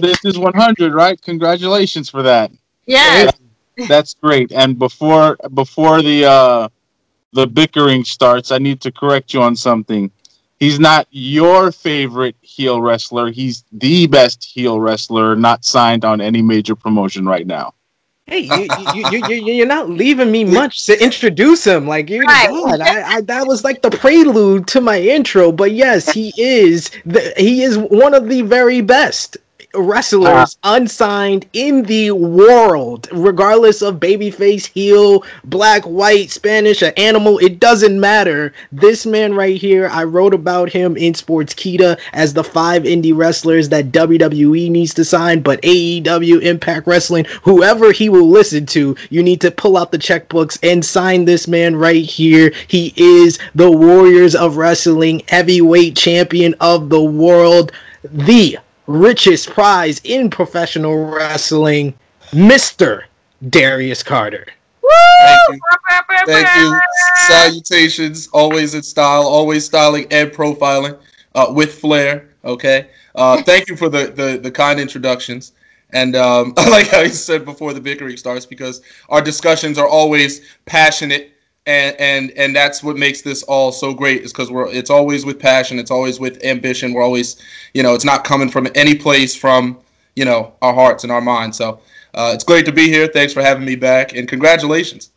This 0.00 0.24
is 0.24 0.38
100, 0.38 0.94
right? 0.94 1.20
Congratulations 1.20 2.08
for 2.08 2.22
that. 2.22 2.50
Yes. 2.86 3.30
That's 3.86 4.14
great. 4.14 4.50
And 4.50 4.78
before 4.78 5.36
before 5.52 6.00
the 6.00 6.24
uh, 6.24 6.68
the 7.34 7.46
bickering 7.46 8.04
starts, 8.04 8.52
I 8.52 8.58
need 8.58 8.80
to 8.82 8.90
correct 8.90 9.34
you 9.34 9.42
on 9.42 9.54
something. 9.54 10.10
He's 10.60 10.78
not 10.78 11.08
your 11.10 11.72
favorite 11.72 12.36
heel 12.42 12.82
wrestler. 12.82 13.30
He's 13.30 13.64
the 13.72 14.06
best 14.06 14.44
heel 14.44 14.78
wrestler, 14.78 15.34
not 15.34 15.64
signed 15.64 16.04
on 16.04 16.20
any 16.20 16.42
major 16.42 16.76
promotion 16.76 17.24
right 17.24 17.46
now. 17.46 17.72
Hey, 18.26 18.40
you, 18.40 18.68
you, 18.94 19.10
you, 19.10 19.26
you, 19.26 19.52
you're 19.54 19.66
not 19.66 19.88
leaving 19.88 20.30
me 20.30 20.44
much 20.44 20.86
to 20.86 21.02
introduce 21.02 21.66
him. 21.66 21.88
Like, 21.88 22.08
you 22.10 22.20
Right. 22.20 22.48
God, 22.48 22.80
I, 22.80 23.14
I, 23.14 23.20
that 23.22 23.46
was 23.46 23.64
like 23.64 23.82
the 23.82 23.90
prelude 23.90 24.68
to 24.68 24.80
my 24.80 25.00
intro. 25.00 25.50
But 25.50 25.72
yes, 25.72 26.12
he 26.12 26.32
is. 26.36 26.90
The, 27.06 27.32
he 27.36 27.62
is 27.62 27.76
one 27.76 28.14
of 28.14 28.28
the 28.28 28.42
very 28.42 28.82
best 28.82 29.38
wrestlers 29.74 30.56
uh-huh. 30.62 30.76
unsigned 30.76 31.46
in 31.52 31.82
the 31.82 32.10
world, 32.10 33.08
regardless 33.12 33.82
of 33.82 34.00
babyface, 34.00 34.66
heel, 34.66 35.24
black, 35.44 35.84
white, 35.84 36.30
Spanish, 36.30 36.82
or 36.82 36.92
animal. 36.96 37.38
It 37.38 37.60
doesn't 37.60 37.98
matter. 37.98 38.52
This 38.72 39.06
man 39.06 39.34
right 39.34 39.56
here, 39.56 39.88
I 39.88 40.04
wrote 40.04 40.34
about 40.34 40.70
him 40.70 40.96
in 40.96 41.12
Sportskeeda 41.12 41.98
as 42.12 42.34
the 42.34 42.44
five 42.44 42.82
indie 42.82 43.16
wrestlers 43.16 43.68
that 43.68 43.92
WWE 43.92 44.70
needs 44.70 44.94
to 44.94 45.04
sign, 45.04 45.40
but 45.40 45.62
AEW, 45.62 46.42
Impact 46.42 46.86
Wrestling, 46.86 47.26
whoever 47.42 47.92
he 47.92 48.08
will 48.08 48.28
listen 48.28 48.66
to, 48.66 48.96
you 49.10 49.22
need 49.22 49.40
to 49.40 49.50
pull 49.50 49.76
out 49.76 49.92
the 49.92 49.98
checkbooks 49.98 50.58
and 50.62 50.84
sign 50.84 51.24
this 51.24 51.46
man 51.46 51.76
right 51.76 52.04
here. 52.04 52.52
He 52.68 52.92
is 52.96 53.38
the 53.54 53.70
Warriors 53.70 54.34
of 54.34 54.56
Wrestling 54.56 55.22
heavyweight 55.28 55.96
champion 55.96 56.54
of 56.60 56.88
the 56.88 57.02
world, 57.02 57.72
the 58.02 58.58
richest 58.90 59.50
prize 59.50 60.00
in 60.04 60.30
professional 60.30 61.06
wrestling, 61.06 61.94
Mr. 62.32 63.04
Darius 63.48 64.02
Carter. 64.02 64.46
Thank 65.20 65.52
you. 65.52 65.60
Thank 66.26 66.48
you. 66.56 66.80
Salutations. 67.26 68.28
Always 68.28 68.74
in 68.74 68.82
style, 68.82 69.22
always 69.22 69.64
styling 69.64 70.06
and 70.10 70.30
profiling 70.30 70.98
uh, 71.34 71.52
with 71.54 71.74
flair. 71.74 72.28
Okay. 72.44 72.88
Uh, 73.14 73.42
thank 73.42 73.68
you 73.68 73.76
for 73.76 73.88
the, 73.88 74.06
the, 74.06 74.38
the 74.38 74.50
kind 74.50 74.80
introductions. 74.80 75.52
And 75.92 76.16
um, 76.16 76.54
I 76.56 76.68
like 76.68 76.88
how 76.88 77.00
you 77.00 77.10
said 77.10 77.44
before 77.44 77.72
the 77.72 77.80
bickering 77.80 78.16
starts 78.16 78.46
because 78.46 78.82
our 79.08 79.20
discussions 79.20 79.78
are 79.78 79.88
always 79.88 80.40
passionate. 80.66 81.32
And, 81.70 81.96
and 82.00 82.30
and 82.32 82.56
that's 82.56 82.82
what 82.82 82.96
makes 82.96 83.22
this 83.22 83.44
all 83.44 83.70
so 83.70 83.94
great 83.94 84.22
is 84.22 84.32
because 84.32 84.50
we're 84.50 84.68
it's 84.68 84.90
always 84.90 85.24
with 85.24 85.38
passion 85.38 85.78
it's 85.78 85.92
always 85.92 86.18
with 86.18 86.44
ambition 86.44 86.92
we're 86.92 87.02
always 87.02 87.40
you 87.74 87.84
know 87.84 87.94
it's 87.94 88.04
not 88.04 88.24
coming 88.24 88.50
from 88.50 88.66
any 88.74 88.96
place 88.96 89.36
from 89.36 89.78
you 90.16 90.24
know 90.24 90.52
our 90.62 90.74
hearts 90.74 91.04
and 91.04 91.12
our 91.12 91.20
minds. 91.20 91.56
So 91.56 91.80
uh, 92.14 92.32
it's 92.34 92.42
great 92.42 92.66
to 92.66 92.72
be 92.72 92.88
here. 92.88 93.06
Thanks 93.06 93.32
for 93.32 93.40
having 93.40 93.64
me 93.64 93.76
back 93.76 94.14
and 94.16 94.26
congratulations 94.28 95.10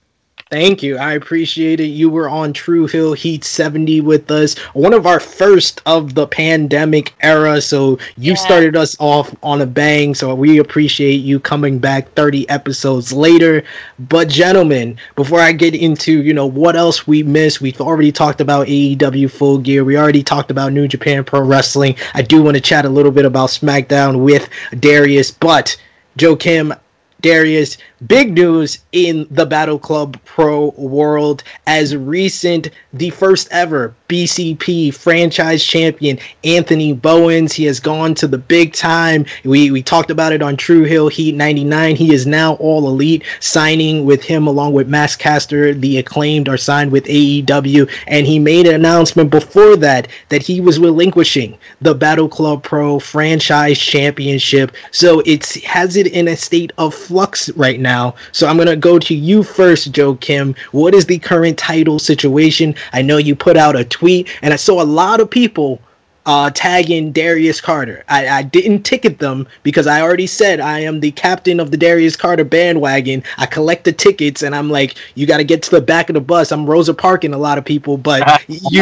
Thank 0.54 0.84
you. 0.84 1.00
I 1.00 1.14
appreciate 1.14 1.80
it. 1.80 1.86
You 1.86 2.12
were 2.12 2.30
on 2.30 2.54
True 2.54 2.86
Heel 2.86 3.14
Heat 3.14 3.44
70 3.44 4.02
with 4.02 4.30
us, 4.30 4.56
one 4.76 4.94
of 4.94 5.08
our 5.08 5.20
first 5.20 5.82
of 5.88 6.14
the 6.14 6.28
pandemic 6.28 7.12
era. 7.22 7.60
So 7.60 7.98
you 8.20 8.34
Yeah. 8.34 8.38
started 8.38 8.76
us 8.78 8.96
off 9.00 9.34
on 9.42 9.62
a 9.62 9.66
bang. 9.66 10.14
So 10.14 10.36
we 10.36 10.60
appreciate 10.60 11.24
you 11.24 11.40
coming 11.40 11.80
back 11.80 12.14
30 12.14 12.48
episodes 12.52 13.12
later. 13.12 13.64
But 13.98 14.30
gentlemen, 14.30 14.98
before 15.16 15.40
I 15.40 15.54
get 15.54 15.74
into, 15.74 16.22
you 16.22 16.36
know, 16.36 16.46
what 16.46 16.76
else 16.76 17.08
we 17.08 17.24
missed, 17.24 17.60
we've 17.60 17.82
already 17.82 18.12
talked 18.12 18.40
about 18.40 18.68
AEW 18.68 19.30
Full 19.30 19.58
Gear. 19.58 19.84
We 19.84 19.98
already 19.98 20.22
talked 20.22 20.52
about 20.52 20.72
New 20.72 20.88
Japan 20.88 21.24
Pro 21.24 21.42
Wrestling. 21.42 21.96
I 22.14 22.22
do 22.22 22.44
want 22.44 22.58
to 22.58 22.62
chat 22.62 22.86
a 22.86 22.90
little 22.90 23.12
bit 23.12 23.26
about 23.26 23.50
SmackDown 23.50 24.20
with 24.20 24.48
Darius, 24.80 25.32
but 25.32 25.76
Joakim, 26.20 26.78
Darius, 27.24 27.78
big 28.06 28.34
news 28.34 28.80
in 28.92 29.26
the 29.32 29.46
Battle 29.46 29.80
Club 29.80 30.20
Pro 30.26 30.72
world 30.72 31.42
as 31.66 31.96
recent, 31.96 32.70
the 32.92 33.10
first 33.12 33.48
ever 33.50 33.96
BCP 34.10 34.94
franchise 34.94 35.64
champion, 35.66 36.20
Anthony 36.44 36.94
Bowens. 36.94 37.54
He 37.54 37.64
has 37.64 37.80
gone 37.80 38.14
to 38.16 38.28
the 38.28 38.38
big 38.38 38.74
time. 38.74 39.26
We, 39.46 39.72
we 39.72 39.82
talked 39.82 40.12
about 40.12 40.34
it 40.34 40.42
on 40.42 40.58
True 40.58 40.84
Heel 40.84 41.08
Heat 41.08 41.34
99. 41.34 41.96
He 41.96 42.14
is 42.14 42.28
now 42.28 42.56
all 42.56 42.88
elite, 42.88 43.24
signing 43.40 44.06
with 44.06 44.22
him 44.22 44.46
along 44.46 44.74
with 44.74 44.90
Max 44.90 45.16
Caster, 45.16 45.74
the 45.74 45.98
acclaimed, 45.98 46.50
are 46.50 46.58
signed 46.58 46.92
with 46.92 47.06
AEW. 47.06 47.90
And 48.06 48.28
he 48.28 48.38
made 48.38 48.68
an 48.68 48.76
announcement 48.76 49.32
before 49.32 49.78
that 49.78 50.10
that 50.30 50.44
he 50.44 50.60
was 50.60 50.78
relinquishing 50.78 51.58
the 51.82 51.96
Battle 51.96 52.28
Club 52.28 52.64
Pro 52.64 53.00
franchise 53.00 53.80
championship. 53.80 54.74
So 54.92 55.22
it's 55.26 55.56
has 55.64 55.96
it 55.96 56.08
in 56.08 56.28
a 56.28 56.36
state 56.36 56.74
of 56.78 56.94
flux 57.14 57.52
right 57.52 57.80
now. 57.80 58.16
So 58.32 58.48
I'm 58.48 58.58
gonna 58.58 58.76
go 58.76 58.98
to 58.98 59.14
you 59.14 59.44
first, 59.44 59.92
Joakim. 59.92 60.58
What 60.72 60.96
is 60.96 61.06
the 61.06 61.20
current 61.20 61.60
title 61.60 62.00
situation? 62.00 62.74
I 62.92 63.04
know 63.04 63.18
you 63.18 63.36
put 63.36 63.56
out 63.56 63.76
a 63.76 63.86
tweet, 63.86 64.30
and 64.42 64.52
I 64.52 64.58
saw 64.58 64.82
a 64.82 64.84
lot 64.84 65.20
of 65.20 65.30
people 65.30 65.80
uh, 66.26 66.50
tagging 66.50 67.12
Darius 67.12 67.62
Carter. 67.62 68.04
I, 68.10 68.28
I 68.28 68.42
didn't 68.42 68.82
ticket 68.82 69.20
them 69.20 69.46
because 69.62 69.86
I 69.86 70.02
already 70.02 70.26
said 70.26 70.60
I 70.60 70.80
am 70.80 71.02
the 71.02 71.12
captain 71.12 71.60
of 71.60 71.70
the 71.70 71.78
Darius 71.78 72.16
Carter 72.16 72.44
bandwagon. 72.44 73.22
I 73.38 73.46
collect 73.46 73.84
the 73.84 73.94
tickets, 73.94 74.42
and 74.42 74.56
I'm 74.56 74.72
like, 74.72 74.96
you 75.14 75.28
got 75.28 75.38
to 75.38 75.44
get 75.44 75.62
to 75.64 75.70
the 75.70 75.82
back 75.82 76.10
of 76.10 76.16
the 76.16 76.22
bus. 76.22 76.52
I'm 76.52 76.66
Rosa 76.66 76.96
parking 76.96 77.36
a 77.36 77.38
lot 77.38 77.60
of 77.60 77.66
people, 77.66 77.96
but 77.96 78.44
you, 78.48 78.82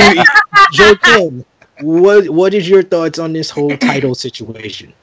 Joakim, 0.73 1.43
what 1.81 2.29
what 2.29 2.53
is 2.53 2.69
your 2.69 2.81
thoughts 2.81 3.19
on 3.19 3.33
this 3.33 3.49
whole 3.49 3.75
title 3.75 4.15
situation? 4.15 4.93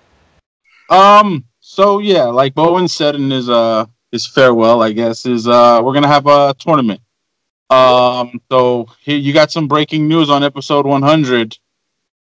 Um. 0.89 1.45
So 1.79 2.01
yeah, 2.01 2.25
like 2.25 2.57
Bowen 2.57 2.89
said 2.89 3.15
in 3.15 3.31
his 3.31 3.49
uh 3.49 3.87
his 4.11 4.27
farewell, 4.27 4.83
I 4.83 4.91
guess, 4.91 5.25
is 5.27 5.47
uh, 5.47 5.81
we're 5.81 5.95
gonna 5.95 6.09
have 6.09 6.27
a 6.27 6.53
tournament. 6.59 7.01
Um, 7.71 8.41
so 8.51 8.89
here 9.01 9.17
you 9.17 9.33
got 9.33 9.53
some 9.53 9.69
breaking 9.69 10.09
news 10.09 10.29
on 10.29 10.43
episode 10.43 10.87
100. 10.87 11.57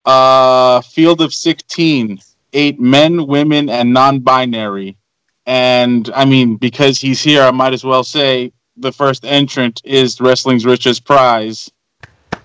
Uh, 0.03 0.81
field 0.81 1.21
of 1.21 1.31
16, 1.31 2.19
eight 2.53 2.79
men, 2.79 3.27
women, 3.27 3.69
and 3.69 3.93
non-binary. 3.93 4.97
And 5.45 6.09
I 6.15 6.25
mean, 6.25 6.55
because 6.55 6.99
he's 6.99 7.21
here, 7.21 7.43
I 7.43 7.51
might 7.51 7.73
as 7.73 7.83
well 7.83 8.03
say 8.03 8.51
the 8.77 8.91
first 8.91 9.25
entrant 9.25 9.79
is 9.85 10.19
wrestling's 10.19 10.65
richest 10.65 11.05
prize, 11.05 11.69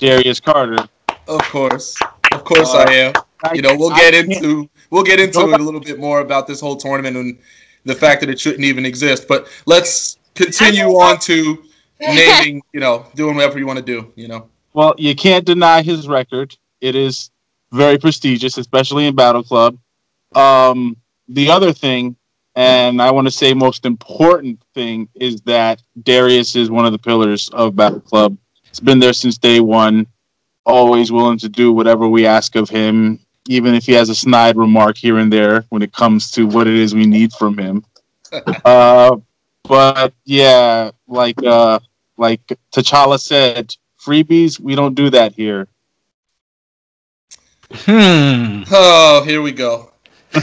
Darius 0.01 0.39
Carter. 0.39 0.87
Of 1.27 1.41
course, 1.45 1.97
of 2.33 2.45
course, 2.45 2.75
Uh, 2.75 2.85
I 2.87 2.93
am. 2.93 3.15
You 3.55 3.63
know, 3.63 3.75
we'll 3.75 3.97
get 3.97 4.13
into 4.13 4.69
we'll 4.91 5.03
get 5.05 5.21
into 5.21 5.39
Nobody- 5.39 5.55
it 5.55 5.61
a 5.61 5.65
little 5.65 5.81
bit 5.81 5.99
more 5.99 6.21
about 6.21 6.47
this 6.47 6.61
whole 6.61 6.77
tournament 6.77 7.17
and 7.17 7.39
the 7.85 7.95
fact 7.95 8.21
that 8.21 8.31
it 8.31 8.39
shouldn't 8.39 8.65
even 8.65 8.85
exist. 8.85 9.27
But 9.29 9.49
let's 9.67 10.19
continue 10.35 10.89
on 10.89 11.19
to 11.21 11.63
naming. 12.01 12.63
You 12.73 12.81
know, 12.81 13.07
doing 13.15 13.37
whatever 13.37 13.59
you 13.59 13.67
want 13.67 13.79
to 13.79 13.85
do. 13.85 14.13
You 14.17 14.29
know. 14.29 14.49
Well, 14.73 14.95
you 14.99 15.15
can't 15.15 15.45
deny 15.45 15.83
his 15.83 16.07
record. 16.07 16.57
It 16.81 16.95
is 16.95 17.31
very 17.73 17.99
prestigious, 17.99 18.57
especially 18.59 19.07
in 19.07 19.15
Battle 19.15 19.43
Club. 19.43 19.79
Um, 20.35 20.97
the 21.29 21.51
other 21.51 21.73
thing, 21.73 22.17
and 22.55 23.01
I 23.03 23.11
want 23.11 23.27
to 23.27 23.31
say 23.31 23.53
most 23.55 23.85
important 23.85 24.63
thing, 24.75 25.09
is 25.15 25.41
that 25.43 25.83
Darius 26.03 26.57
is 26.57 26.71
one 26.71 26.87
of 26.87 26.93
the 26.93 26.99
pillars 26.99 27.49
of 27.51 27.77
Battle 27.77 28.01
Club. 28.01 28.37
He's 28.65 28.81
been 28.81 28.99
there 29.01 29.13
since 29.13 29.39
day 29.39 29.61
one, 29.61 30.07
always 30.65 31.11
willing 31.11 31.39
to 31.39 31.49
do 31.49 31.73
whatever 31.73 32.09
we 32.09 32.27
ask 32.27 32.55
of 32.55 32.69
him, 32.69 33.19
even 33.49 33.75
if 33.75 33.87
he 33.87 33.93
has 33.93 34.09
a 34.09 34.15
snide 34.15 34.57
remark 34.57 34.97
here 34.97 35.19
and 35.19 35.33
there 35.33 35.65
when 35.71 35.83
it 35.83 35.93
comes 35.93 36.31
to 36.33 36.47
what 36.47 36.67
it 36.67 36.75
is 36.75 36.95
we 36.95 37.07
need 37.07 37.33
from 37.33 37.57
him. 37.57 37.85
uh, 38.65 39.17
but 39.65 40.13
yeah, 40.25 40.91
like 41.09 41.43
uh, 41.43 41.79
like 42.17 42.41
T'Challa 42.73 43.21
said, 43.21 43.75
freebies, 43.99 44.61
we 44.61 44.75
don't 44.75 44.95
do 44.95 45.11
that 45.11 45.33
here. 45.35 45.69
Hmm. 47.73 48.63
Oh, 48.73 49.23
here 49.25 49.43
we 49.43 49.53
go. 49.53 49.93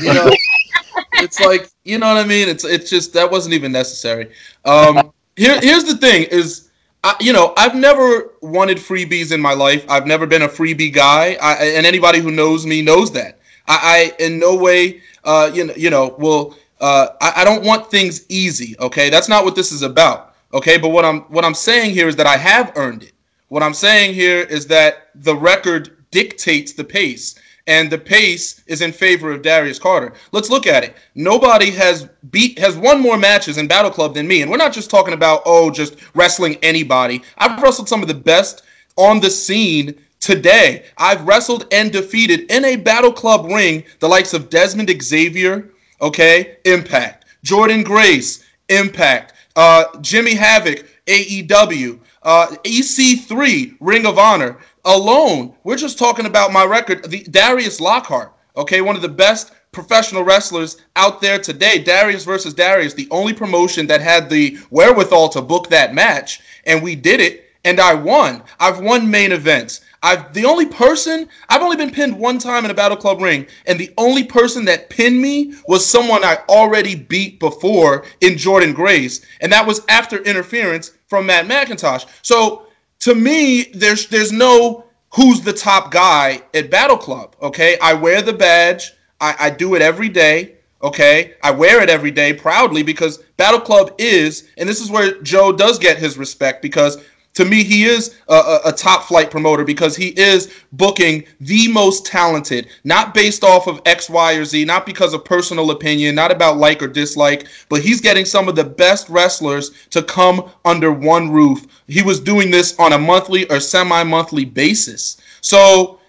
You 0.02 0.14
know, 0.14 0.32
it's 1.14 1.40
like 1.40 1.70
you 1.84 1.98
know 1.98 2.14
what 2.14 2.24
I 2.24 2.28
mean. 2.28 2.50
It's 2.50 2.64
it's 2.64 2.90
just 2.90 3.14
that 3.14 3.30
wasn't 3.30 3.54
even 3.54 3.72
necessary. 3.72 4.32
Um, 4.66 5.12
here 5.36 5.60
here's 5.62 5.84
the 5.84 5.96
thing 5.96 6.24
is, 6.24 6.67
I, 7.04 7.16
you 7.20 7.34
know, 7.34 7.54
I've 7.58 7.76
never 7.76 8.32
wanted 8.42 8.78
freebies 8.78 9.32
in 9.32 9.40
my 9.40 9.54
life. 9.54 9.86
I've 9.90 10.08
never 10.08 10.26
been 10.26 10.42
a 10.42 10.48
freebie 10.48 10.94
guy, 10.94 11.38
I, 11.42 11.54
and 11.76 11.86
anybody 11.86 12.20
who 12.20 12.32
knows 12.32 12.66
me 12.66 12.82
knows 12.82 13.12
that. 13.14 13.40
I, 13.68 14.14
I 14.20 14.24
in 14.24 14.40
no 14.40 14.56
way, 14.56 15.02
uh, 15.24 15.52
you 15.54 15.66
know, 15.66 15.74
you 15.76 15.90
know, 15.90 16.16
will. 16.18 16.56
Uh, 16.80 17.10
I, 17.22 17.34
I 17.38 17.44
don't 17.44 17.66
want 17.66 17.90
things 17.90 18.26
easy. 18.30 18.76
Okay, 18.80 19.10
that's 19.10 19.28
not 19.28 19.44
what 19.44 19.56
this 19.56 19.72
is 19.72 19.82
about. 19.82 20.36
Okay, 20.54 20.78
but 20.78 20.90
what 20.90 21.06
I'm 21.06 21.22
what 21.22 21.44
I'm 21.44 21.54
saying 21.54 21.92
here 21.92 22.08
is 22.08 22.16
that 22.18 22.28
I 22.28 22.38
have 22.38 22.72
earned 22.76 23.04
it. 23.04 23.14
What 23.50 23.64
I'm 23.64 23.74
saying 23.74 24.14
here 24.14 24.42
is 24.42 24.68
that 24.68 25.10
the 25.16 25.36
record 25.36 25.98
dictates 26.12 26.74
the 26.74 26.84
pace, 26.84 27.36
and 27.68 27.92
the 27.92 27.98
pace 27.98 28.64
is 28.66 28.82
in 28.82 28.92
favor 28.92 29.32
of 29.32 29.42
Darius 29.42 29.78
Carter. 29.78 30.14
Let's 30.32 30.50
look 30.50 30.66
at 30.66 30.84
it. 30.84 30.96
Nobody 31.14 31.70
has 31.72 32.10
beat 32.32 32.58
has 32.58 32.78
won 32.78 33.02
more 33.02 33.18
matches 33.18 33.58
in 33.58 33.68
Battle 33.68 33.92
Club 33.92 34.14
than 34.14 34.28
me, 34.28 34.42
and 34.42 34.50
we're 34.50 34.58
not 34.58 34.74
just 34.74 34.90
talking 34.90 35.14
about 35.14 35.44
oh 35.46 35.70
just 35.70 35.98
wrestling 36.16 36.58
anybody. 36.64 37.22
I've 37.38 37.62
wrestled 37.62 37.90
some 37.90 38.02
of 38.02 38.08
the 38.08 38.14
best 38.14 38.64
on 38.96 39.20
the 39.20 39.30
scene 39.30 39.96
today. 40.20 40.86
I've 40.98 41.28
wrestled 41.28 41.68
and 41.72 41.92
defeated 41.92 42.52
in 42.52 42.66
a 42.66 42.78
Battle 42.78 43.12
Club 43.12 43.46
ring 43.46 43.84
the 44.00 44.08
likes 44.08 44.34
of 44.34 44.50
Desmond 44.50 44.92
Xavier, 45.02 45.70
okay, 46.02 46.58
Impact, 46.66 47.26
Jordynne 47.46 47.84
Grace, 47.84 48.44
Impact, 48.70 49.34
uh, 49.56 49.86
Jimmy 50.02 50.36
Havoc, 50.36 50.86
AEW, 51.06 52.00
uh, 52.24 52.48
EC3, 52.64 53.78
Ring 53.80 54.06
of 54.06 54.18
Honor. 54.18 54.58
Alone, 54.88 55.54
we're 55.66 55.76
just 55.76 56.00
talking 56.00 56.28
about 56.28 56.54
my 56.54 56.64
record, 56.64 57.04
the 57.12 57.24
Darius 57.24 57.82
Lockhart, 57.82 58.32
okay, 58.56 58.80
one 58.80 58.96
of 58.96 59.02
the 59.02 59.10
best 59.10 59.52
professional 59.74 60.24
wrestlers 60.24 60.78
out 60.96 61.20
there 61.20 61.38
today. 61.38 61.78
Darius 61.78 62.24
versus 62.24 62.54
Darius, 62.54 62.94
the 62.94 63.10
only 63.12 63.34
promotion 63.34 63.86
that 63.88 64.00
had 64.00 64.30
the 64.30 64.58
wherewithal 64.70 65.28
to 65.30 65.42
book 65.42 65.68
that 65.70 65.94
match, 65.94 66.40
and 66.66 66.82
we 66.82 66.96
did 66.96 67.20
it, 67.20 67.50
and 67.66 67.82
I 67.82 67.96
won. 67.96 68.42
I've 68.62 68.80
won 68.80 69.12
main 69.12 69.34
events. 69.34 69.82
I've 70.02 70.32
the 70.32 70.46
only 70.46 70.68
person 70.68 71.28
I've 71.50 71.64
only 71.64 71.76
been 71.76 71.92
pinned 71.92 72.18
one 72.18 72.40
time 72.40 72.64
in 72.64 72.72
a 72.72 72.74
Battle 72.74 72.96
Club 72.96 73.22
ring, 73.22 73.46
and 73.66 73.78
the 73.78 73.94
only 73.98 74.24
person 74.24 74.64
that 74.66 74.90
pinned 74.90 75.22
me 75.22 75.54
was 75.68 75.86
someone 75.86 76.24
I 76.24 76.38
already 76.48 76.96
beat 76.96 77.42
before 77.42 78.06
in 78.22 78.36
Jordynne 78.36 78.74
Grace, 78.74 79.26
and 79.42 79.52
that 79.52 79.68
was 79.68 79.82
after 79.90 80.24
interference 80.24 80.94
from 81.08 81.26
Matt 81.26 81.46
McIntosh. 81.46 82.06
So 82.22 82.67
to 83.00 83.16
me, 83.16 83.64
there's 83.74 84.08
there's 84.08 84.32
no 84.32 84.86
who's 85.14 85.42
the 85.42 85.54
top 85.54 85.92
guy 85.92 86.42
at 86.54 86.70
Battle 86.70 86.98
Club. 86.98 87.36
Okay, 87.42 87.78
I 87.80 87.94
wear 87.94 88.22
the 88.22 88.34
badge. 88.34 88.92
I, 89.20 89.36
I 89.40 89.50
do 89.50 89.76
it 89.76 89.82
every 89.82 90.10
day. 90.10 90.58
Okay, 90.84 91.34
I 91.42 91.52
wear 91.52 91.82
it 91.82 91.90
every 91.90 92.12
day 92.12 92.34
proudly 92.34 92.84
because 92.84 93.18
Battle 93.38 93.60
Club 93.60 93.94
is, 93.98 94.50
and 94.58 94.70
this 94.70 94.80
is 94.80 94.92
where 94.92 95.20
Joe 95.22 95.52
does 95.52 95.80
get 95.80 95.98
his 95.98 96.18
respect 96.18 96.62
because 96.62 97.04
to 97.38 97.46
me 97.46 97.64
he 97.64 97.84
is 97.84 98.16
a, 98.30 98.60
a, 98.66 98.74
top 98.74 99.04
flight 99.04 99.30
promoter 99.30 99.64
because 99.64 99.96
he 99.96 100.08
is 100.08 100.52
booking 100.72 101.24
the 101.40 101.68
most 101.68 102.04
talented, 102.04 102.68
not 102.84 103.14
based 103.14 103.44
off 103.44 103.68
of 103.68 103.80
X, 103.86 104.10
Y, 104.10 104.34
or 104.34 104.44
Z, 104.44 104.66
not 104.66 104.88
because 104.88 105.14
of 105.14 105.24
personal 105.24 105.70
opinion, 105.70 106.16
not 106.16 106.32
about 106.32 106.58
like 106.58 106.82
or 106.82 106.88
dislike, 106.88 107.46
but 107.70 107.84
he's 107.84 108.02
getting 108.02 108.26
some 108.26 108.50
of 108.50 108.56
the 108.56 108.64
best 108.64 109.08
wrestlers 109.08 109.70
to 109.92 110.02
come 110.02 110.50
under 110.66 110.92
one 110.92 111.30
roof. 111.30 111.68
He 111.86 112.02
was 112.02 112.20
doing 112.20 112.50
this 112.50 112.76
on 112.80 112.94
a 112.94 112.98
monthly 112.98 113.48
or 113.52 113.60
semi-monthly 113.60 114.46
basis. 114.46 115.18
So 115.42 116.00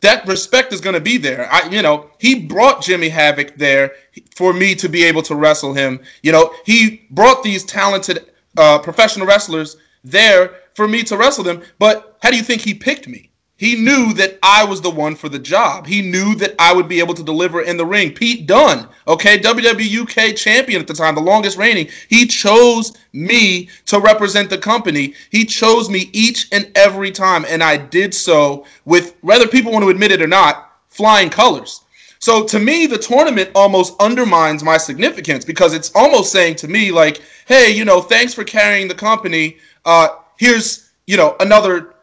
that 0.00 0.26
respect 0.26 0.72
is 0.72 0.80
going 0.80 0.94
to 0.94 1.00
be 1.00 1.18
there. 1.18 1.46
I, 1.52 1.68
you 1.68 1.82
know, 1.82 2.10
he 2.16 2.46
brought 2.46 2.80
Jimmy 2.80 3.10
Havoc 3.10 3.54
there 3.56 3.92
for 4.34 4.54
me 4.54 4.74
to 4.76 4.88
be 4.88 5.04
able 5.04 5.20
to 5.24 5.34
wrestle 5.34 5.74
him. 5.74 6.00
You 6.22 6.32
know, 6.32 6.54
he 6.64 7.06
brought 7.10 7.42
these 7.42 7.66
talented 7.66 8.32
uh, 8.56 8.78
professional 8.78 9.26
wrestlers 9.26 9.76
there 10.04 10.54
for 10.80 10.88
me 10.88 11.02
to 11.02 11.14
wrestle 11.14 11.44
them. 11.44 11.60
But 11.78 12.16
how 12.22 12.30
do 12.30 12.38
you 12.38 12.42
think 12.42 12.62
he 12.62 12.72
picked 12.72 13.06
me? 13.06 13.28
He 13.58 13.74
knew 13.76 14.14
that 14.14 14.38
I 14.42 14.64
was 14.64 14.80
the 14.80 14.88
one 14.88 15.14
for 15.14 15.28
the 15.28 15.38
job. 15.38 15.86
He 15.86 16.00
knew 16.00 16.34
that 16.36 16.54
I 16.58 16.72
would 16.72 16.88
be 16.88 17.00
able 17.00 17.12
to 17.12 17.22
deliver 17.22 17.60
in 17.60 17.76
the 17.76 17.84
ring. 17.84 18.12
Pete 18.12 18.46
Dunne, 18.46 18.88
okay, 19.06 19.38
WWE 19.38 20.00
UK 20.00 20.34
champion 20.34 20.80
at 20.80 20.86
the 20.86 20.94
time, 20.94 21.14
the 21.14 21.20
longest 21.20 21.58
reigning. 21.58 21.90
He 22.08 22.24
chose 22.24 22.96
me 23.12 23.68
to 23.84 24.00
represent 24.00 24.48
the 24.48 24.56
company. 24.56 25.12
He 25.28 25.44
chose 25.44 25.90
me 25.90 26.08
each 26.14 26.48
and 26.50 26.72
every 26.74 27.10
time, 27.10 27.44
and 27.46 27.62
I 27.62 27.76
did 27.76 28.14
so 28.14 28.64
with, 28.86 29.16
whether 29.20 29.46
people 29.46 29.70
want 29.70 29.82
to 29.82 29.90
admit 29.90 30.12
it 30.12 30.22
or 30.22 30.26
not, 30.26 30.78
flying 30.88 31.28
colors. 31.28 31.82
So 32.20 32.46
to 32.46 32.58
me, 32.58 32.86
the 32.86 32.96
tournament 32.96 33.50
almost 33.54 34.00
undermines 34.00 34.62
my 34.62 34.78
significance 34.78 35.44
because 35.44 35.74
it's 35.74 35.94
almost 35.94 36.32
saying 36.32 36.54
to 36.56 36.68
me, 36.68 36.90
like, 36.90 37.20
hey, 37.46 37.70
you 37.70 37.84
know, 37.84 38.00
thanks 38.00 38.32
for 38.32 38.44
carrying 38.44 38.88
the 38.88 38.94
company. 38.94 39.58
Uh, 39.84 40.08
here's, 40.40 40.90
you 41.06 41.18
know, 41.18 41.36
another 41.38 41.94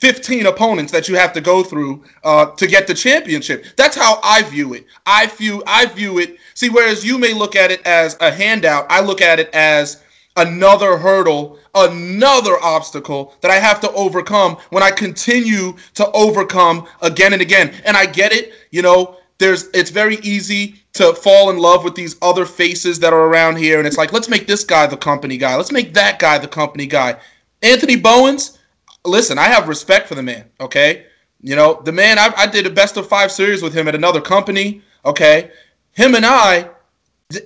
15 0.00 0.44
opponents 0.44 0.92
that 0.92 1.08
you 1.08 1.16
have 1.16 1.32
to 1.32 1.40
go 1.40 1.64
through 1.64 2.04
uh, 2.24 2.44
to 2.56 2.66
get 2.66 2.86
the 2.86 2.92
championship. 2.92 3.64
That's 3.76 3.96
how 3.96 4.20
I 4.22 4.42
view 4.42 4.74
it. 4.74 4.84
I 5.06 5.26
view 5.26 5.62
I 5.66 5.86
view 5.86 6.18
it. 6.18 6.36
See, 6.52 6.68
whereas 6.68 7.06
you 7.06 7.16
may 7.16 7.32
look 7.32 7.56
at 7.56 7.70
it 7.70 7.80
as 7.86 8.14
a 8.20 8.30
handout, 8.30 8.86
I 8.90 9.00
look 9.00 9.22
at 9.22 9.40
it 9.40 9.48
as 9.54 10.02
another 10.36 10.98
hurdle, 10.98 11.58
another 11.74 12.62
obstacle 12.62 13.34
that 13.40 13.50
I 13.50 13.56
have 13.58 13.80
to 13.80 13.90
overcome 13.92 14.56
when 14.68 14.82
I 14.82 14.90
continue 14.90 15.74
to 15.94 16.10
overcome 16.12 16.86
again 17.00 17.32
and 17.32 17.40
again. 17.40 17.74
And 17.86 17.96
I 17.96 18.04
get 18.04 18.32
it, 18.32 18.52
you 18.70 18.82
know, 18.82 19.16
there's 19.38 19.68
it's 19.72 19.90
very 19.90 20.16
easy 20.16 20.82
to 20.92 21.14
fall 21.14 21.48
in 21.48 21.56
love 21.56 21.82
with 21.82 21.94
these 21.94 22.16
other 22.20 22.44
faces 22.44 22.98
that 23.00 23.14
are 23.14 23.26
around 23.26 23.56
here 23.56 23.78
and 23.78 23.86
it's 23.86 23.96
like, 23.96 24.12
let's 24.12 24.28
make 24.28 24.46
this 24.46 24.64
guy 24.64 24.86
the 24.86 24.98
company 24.98 25.38
guy. 25.38 25.56
Let's 25.56 25.72
make 25.72 25.94
that 25.94 26.18
guy 26.18 26.36
the 26.36 26.48
company 26.48 26.86
guy. 26.86 27.16
Anthony 27.66 27.96
Bowens, 27.96 28.58
listen, 29.04 29.38
I 29.38 29.44
have 29.44 29.68
respect 29.68 30.06
for 30.08 30.14
the 30.14 30.22
man, 30.22 30.44
okay? 30.60 31.06
You 31.40 31.56
know, 31.56 31.80
the 31.84 31.92
man, 31.92 32.18
I, 32.18 32.32
I 32.36 32.46
did 32.46 32.66
a 32.66 32.70
best 32.70 32.96
of 32.96 33.08
five 33.08 33.32
series 33.32 33.62
with 33.62 33.74
him 33.74 33.88
at 33.88 33.94
another 33.94 34.20
company, 34.20 34.82
okay? 35.04 35.50
Him 35.92 36.14
and 36.14 36.24
I, 36.24 36.70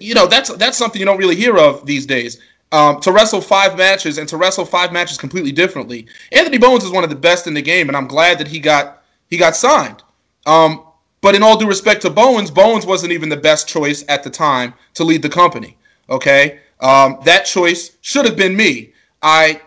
you 0.00 0.14
know, 0.14 0.26
that's 0.26 0.54
that's 0.56 0.76
something 0.76 1.00
you 1.00 1.06
don't 1.06 1.16
really 1.16 1.36
hear 1.36 1.56
of 1.56 1.86
these 1.86 2.04
days. 2.06 2.40
Um, 2.72 3.00
to 3.00 3.10
wrestle 3.10 3.40
five 3.40 3.76
matches 3.76 4.18
and 4.18 4.28
to 4.28 4.36
wrestle 4.36 4.64
five 4.64 4.92
matches 4.92 5.18
completely 5.18 5.50
differently. 5.50 6.06
Anthony 6.30 6.58
Bowens 6.58 6.84
is 6.84 6.92
one 6.92 7.02
of 7.02 7.10
the 7.10 7.16
best 7.16 7.46
in 7.46 7.54
the 7.54 7.62
game, 7.62 7.88
and 7.88 7.96
I'm 7.96 8.06
glad 8.06 8.38
that 8.38 8.46
he 8.46 8.60
got 8.60 9.02
he 9.28 9.36
got 9.36 9.56
signed. 9.56 10.02
Um, 10.46 10.84
but 11.20 11.34
in 11.34 11.42
all 11.42 11.58
due 11.58 11.66
respect 11.66 12.02
to 12.02 12.10
Bowens, 12.10 12.50
Bowens 12.50 12.86
wasn't 12.86 13.12
even 13.12 13.28
the 13.28 13.36
best 13.36 13.66
choice 13.66 14.04
at 14.08 14.22
the 14.22 14.30
time 14.30 14.74
to 14.94 15.02
lead 15.02 15.22
the 15.22 15.28
company. 15.28 15.76
Okay, 16.08 16.60
um, 16.80 17.18
that 17.24 17.44
choice 17.44 17.96
should 18.02 18.24
have 18.24 18.36
been 18.36 18.54
me. 18.54 18.92
I 19.22 19.60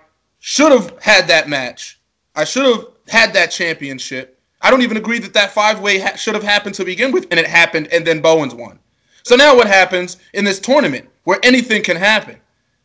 should 0.46 0.74
have 0.74 1.02
had 1.02 1.26
that 1.30 1.48
match. 1.48 2.02
I 2.36 2.44
should 2.44 2.66
have 2.66 2.88
had 3.08 3.32
that 3.32 3.48
championship. 3.48 4.42
I 4.62 4.70
don't 4.70 4.82
even 4.82 4.98
agree 4.98 5.20
that 5.20 5.34
that 5.36 5.54
five 5.54 5.80
way 5.80 6.00
ha- 6.00 6.18
should 6.18 6.34
have 6.34 6.44
happened 6.44 6.76
to 6.76 6.84
begin 6.84 7.14
with, 7.14 7.28
and 7.32 7.40
it 7.40 7.48
happened, 7.48 7.88
and 7.94 8.06
then 8.06 8.20
Bowens 8.20 8.54
won. 8.54 8.78
So 9.24 9.38
now 9.38 9.56
what 9.56 9.68
happens 9.68 10.18
in 10.34 10.44
this 10.44 10.60
tournament 10.60 11.08
where 11.24 11.40
anything 11.44 11.82
can 11.82 11.96
happen? 11.96 12.42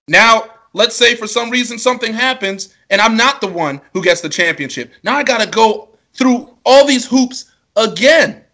Now, 0.06 0.44
let's 0.72 0.94
say 0.94 1.16
for 1.16 1.26
some 1.26 1.50
reason 1.50 1.80
something 1.80 2.12
happens 2.12 2.76
and 2.90 3.00
I'm 3.00 3.16
not 3.16 3.40
the 3.40 3.48
one 3.48 3.80
who 3.92 4.04
gets 4.04 4.20
the 4.20 4.28
championship. 4.28 4.92
Now 5.02 5.16
I 5.16 5.24
got 5.24 5.40
to 5.40 5.50
go 5.50 5.88
through 6.12 6.54
all 6.64 6.86
these 6.86 7.06
hoops 7.06 7.50
again. 7.74 8.44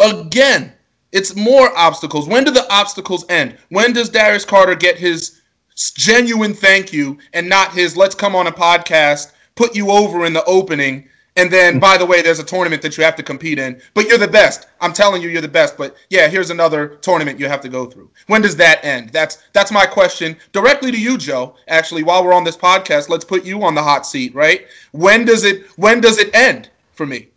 Again. 0.00 0.72
It's 1.10 1.34
more 1.34 1.76
obstacles. 1.76 2.28
When 2.28 2.44
do 2.44 2.52
the 2.52 2.72
obstacles 2.72 3.24
end? 3.28 3.58
When 3.70 3.92
does 3.92 4.10
Darius 4.10 4.44
Carter 4.44 4.76
get 4.76 4.96
his 4.96 5.40
genuine 5.74 6.54
thank 6.54 6.92
you 6.92 7.18
and 7.32 7.48
not 7.48 7.72
his 7.72 7.96
let's 7.96 8.14
come 8.14 8.36
on 8.36 8.46
a 8.46 8.52
podcast, 8.52 9.32
put 9.54 9.74
you 9.74 9.90
over 9.90 10.24
in 10.24 10.32
the 10.32 10.44
opening, 10.44 11.08
and 11.36 11.50
then 11.50 11.80
by 11.80 11.96
the 11.96 12.06
way, 12.06 12.22
there's 12.22 12.38
a 12.38 12.44
tournament 12.44 12.80
that 12.82 12.96
you 12.96 13.02
have 13.02 13.16
to 13.16 13.22
compete 13.22 13.58
in, 13.58 13.80
but 13.92 14.06
you're 14.06 14.18
the 14.18 14.28
best. 14.28 14.68
I'm 14.80 14.92
telling 14.92 15.20
you, 15.20 15.28
you're 15.28 15.42
the 15.42 15.48
best. 15.48 15.76
But 15.76 15.96
yeah, 16.08 16.28
here's 16.28 16.50
another 16.50 16.96
tournament 17.00 17.40
you 17.40 17.48
have 17.48 17.60
to 17.62 17.68
go 17.68 17.86
through. 17.86 18.10
When 18.28 18.40
does 18.40 18.56
that 18.56 18.84
end? 18.84 19.10
That's 19.10 19.42
that's 19.52 19.72
my 19.72 19.84
question 19.84 20.36
directly 20.52 20.92
to 20.92 21.00
you, 21.00 21.18
Joe. 21.18 21.56
Actually, 21.66 22.04
while 22.04 22.24
we're 22.24 22.32
on 22.32 22.44
this 22.44 22.56
podcast, 22.56 23.08
let's 23.08 23.24
put 23.24 23.44
you 23.44 23.64
on 23.64 23.74
the 23.74 23.82
hot 23.82 24.06
seat, 24.06 24.34
right? 24.34 24.66
When 24.92 25.24
does 25.24 25.44
it 25.44 25.66
when 25.76 26.00
does 26.00 26.18
it 26.18 26.32
end 26.34 26.70
for 26.92 27.04
me? 27.04 27.28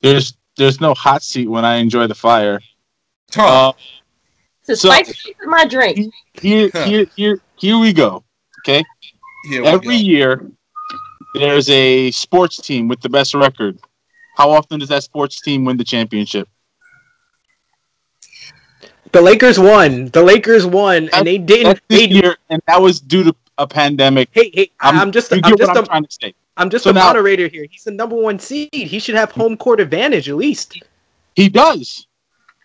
There's 0.00 0.34
there's 0.56 0.80
no 0.80 0.94
hot 0.94 1.22
seat 1.22 1.48
when 1.48 1.66
I 1.66 1.76
enjoy 1.76 2.06
the 2.06 2.14
fire. 2.14 2.60
Huh. 3.32 3.68
Uh, 3.68 3.72
To 4.68 4.76
So- 4.76 4.90
spice 4.90 5.26
my 5.46 5.64
drink. 5.64 6.12
here, 6.34 6.70
here, 6.84 7.06
here, 7.16 7.40
here 7.56 7.78
we 7.78 7.92
go. 7.92 8.22
Okay. 8.60 8.84
Here 9.48 9.62
we 9.62 9.66
Every 9.68 9.96
go. 9.96 10.02
year, 10.02 10.50
there's 11.34 11.70
a 11.70 12.10
sports 12.10 12.58
team 12.58 12.86
with 12.86 13.00
the 13.00 13.08
best 13.08 13.32
record. 13.34 13.78
How 14.36 14.50
often 14.50 14.78
does 14.78 14.90
that 14.90 15.02
sports 15.02 15.40
team 15.40 15.64
win 15.64 15.78
the 15.78 15.84
championship? 15.84 16.48
The 19.12 19.22
Lakers 19.22 19.58
won. 19.58 20.08
The 20.08 20.22
Lakers 20.22 20.66
won, 20.66 21.08
and 21.14 21.26
they 21.26 21.38
didn't. 21.38 21.64
That's 21.64 21.80
this 21.88 22.00
They, 22.00 22.08
year, 22.08 22.36
and 22.50 22.60
that 22.66 22.80
was 22.80 23.00
due 23.00 23.24
to 23.24 23.34
a 23.56 23.66
pandemic. 23.66 24.28
hey, 24.32 24.50
hey, 24.52 24.70
I'm, 24.80 25.10
just, 25.12 25.32
I'm 25.32 25.40
just, 25.40 25.58
what 25.60 25.70
I'm 25.78 25.84
a, 25.84 25.86
trying 25.86 26.04
to 26.04 26.10
say. 26.10 26.34
I'm 26.58 26.68
just 26.68 26.84
So 26.84 26.90
a 26.90 26.92
now- 26.92 27.06
moderator 27.06 27.48
here. 27.48 27.66
He's 27.70 27.84
the 27.84 27.90
number 27.90 28.16
one 28.16 28.38
seed. 28.38 28.68
He 28.72 28.98
should 28.98 29.14
have 29.14 29.30
home 29.32 29.56
court 29.56 29.80
advantage 29.80 30.28
at 30.28 30.36
least. 30.36 30.78
He 31.34 31.48
does. 31.48 32.06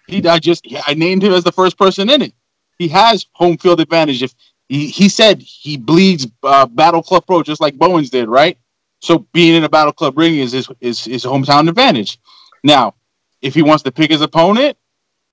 He, 0.07 0.27
I 0.27 0.39
just, 0.39 0.67
I 0.85 0.93
named 0.93 1.23
him 1.23 1.33
as 1.33 1.43
the 1.43 1.51
first 1.51 1.77
person 1.77 2.09
in 2.09 2.21
it. 2.21 2.33
He 2.77 2.87
has 2.89 3.27
home 3.33 3.57
field 3.57 3.79
advantage. 3.79 4.23
If 4.23 4.33
he, 4.67 4.87
he 4.87 5.09
said 5.09 5.41
he 5.41 5.77
bleeds 5.77 6.27
uh, 6.43 6.65
Battle 6.65 7.03
Club 7.03 7.25
Pro 7.25 7.43
just 7.43 7.61
like 7.61 7.77
Bowens 7.77 8.09
did, 8.09 8.27
right? 8.27 8.57
So 9.01 9.27
being 9.33 9.55
in 9.55 9.63
a 9.63 9.69
Battle 9.69 9.93
Club 9.93 10.17
ring 10.17 10.35
is 10.35 10.51
his, 10.51 10.69
is 10.81 11.05
his 11.05 11.23
hometown 11.23 11.69
advantage. 11.69 12.19
Now, 12.63 12.95
if 13.41 13.53
he 13.53 13.61
wants 13.61 13.83
to 13.83 13.91
pick 13.91 14.11
his 14.11 14.21
opponent, 14.21 14.77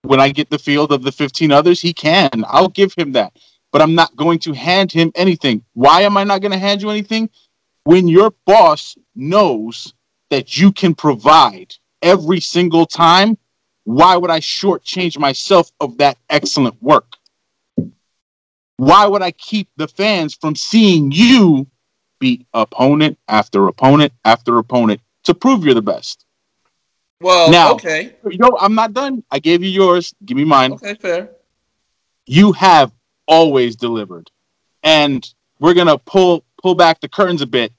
when 0.02 0.20
I 0.20 0.30
get 0.30 0.50
the 0.50 0.58
field 0.58 0.92
of 0.92 1.02
the 1.02 1.12
15 1.12 1.52
others, 1.52 1.80
he 1.80 1.92
can. 1.92 2.44
I'll 2.48 2.68
give 2.68 2.94
him 2.94 3.12
that. 3.12 3.32
But 3.72 3.82
I'm 3.82 3.94
not 3.94 4.16
going 4.16 4.38
to 4.40 4.52
hand 4.52 4.90
him 4.90 5.12
anything. 5.14 5.62
Why 5.74 6.02
am 6.02 6.16
I 6.16 6.24
not 6.24 6.40
going 6.40 6.52
to 6.52 6.58
hand 6.58 6.82
you 6.82 6.90
anything? 6.90 7.30
When 7.84 8.08
your 8.08 8.32
boss 8.46 8.96
knows 9.14 9.94
that 10.30 10.58
you 10.58 10.72
can 10.72 10.94
provide 10.94 11.74
every 12.02 12.40
single 12.40 12.86
time, 12.86 13.38
why 13.90 14.16
would 14.16 14.30
I 14.30 14.38
shortchange 14.38 15.18
myself 15.18 15.72
of 15.80 15.98
that 15.98 16.16
excellent 16.28 16.80
work? 16.80 17.16
Why 18.76 19.04
would 19.04 19.20
I 19.20 19.32
keep 19.32 19.68
the 19.76 19.88
fans 19.88 20.32
from 20.32 20.54
seeing 20.54 21.10
you 21.10 21.66
beat 22.20 22.46
opponent 22.54 23.18
after 23.26 23.66
opponent 23.66 24.12
after 24.24 24.58
opponent 24.58 25.00
to 25.24 25.34
prove 25.34 25.64
you're 25.64 25.74
the 25.74 25.82
best? 25.82 26.24
Well, 27.20 27.50
Now- 27.50 27.72
okay. 27.72 28.14
You 28.30 28.38
know, 28.38 28.56
I'm 28.60 28.76
not 28.76 28.92
done. 28.92 29.24
I 29.28 29.40
gave 29.40 29.64
you 29.64 29.70
yours. 29.70 30.14
Give 30.24 30.36
me 30.36 30.44
mine. 30.44 30.74
Okay, 30.74 30.94
fair. 30.94 31.30
You 32.26 32.52
have 32.52 32.92
always 33.26 33.74
delivered. 33.74 34.30
And 34.84 35.28
we're 35.58 35.74
gonna 35.74 35.98
pull 35.98 36.44
pull 36.62 36.76
back 36.76 37.00
the 37.00 37.08
curtains 37.08 37.42
a 37.42 37.46
bit. 37.46 37.72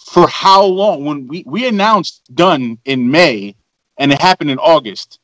For 0.00 0.26
how 0.26 0.64
long? 0.64 1.04
When 1.04 1.28
we, 1.28 1.44
we 1.46 1.68
announced 1.68 2.22
done 2.34 2.78
in 2.84 3.08
May 3.10 3.54
and 3.98 4.12
it 4.12 4.20
happened 4.20 4.50
in 4.50 4.58
August. 4.58 5.20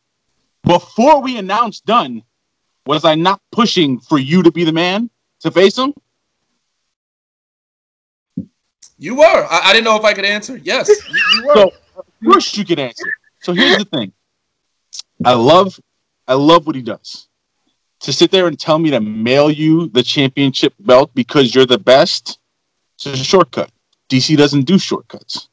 Before 0.65 1.21
we 1.21 1.37
announced 1.37 1.85
done, 1.85 2.23
was 2.87 3.05
I 3.05 3.15
not 3.15 3.41
pushing 3.53 4.01
for 4.01 4.19
you 4.19 4.43
to 4.43 4.51
be 4.51 4.65
the 4.65 4.73
man 4.73 5.11
to 5.41 5.51
face 5.51 5.77
him? 5.79 5.95
You 8.99 9.17
were. 9.17 9.47
I, 9.51 9.61
I 9.65 9.73
didn't 9.73 9.85
know 9.85 9.97
if 9.97 10.05
I 10.05 10.15
could 10.15 10.25
answer. 10.25 10.57
Yes, 10.57 10.89
you, 10.89 11.21
you 11.37 11.47
were. 11.47 11.55
So 11.55 11.73
of 11.97 12.05
course 12.25 12.57
you 12.57 12.65
could 12.65 12.79
answer. 12.79 13.05
So 13.43 13.53
here's 13.53 13.79
the 13.79 13.85
thing. 13.85 14.13
I 15.25 15.35
love 15.35 15.79
I 16.27 16.35
love 16.35 16.67
what 16.67 16.77
he 16.77 16.83
does. 16.83 17.29
To 18.01 18.13
sit 18.13 18.31
there 18.31 18.47
and 18.47 18.59
tell 18.59 18.79
me 18.79 18.91
to 18.91 19.01
mail 19.01 19.51
you 19.51 19.89
the 19.89 20.03
championship 20.03 20.75
belt 20.79 21.11
because 21.15 21.55
you're 21.55 21.67
the 21.67 21.79
best, 21.79 22.39
it's 22.97 23.07
a 23.07 23.17
shortcut. 23.17 23.71
DC 24.11 24.37
doesn't 24.37 24.63
do 24.63 24.79
shortcuts. 24.79 25.49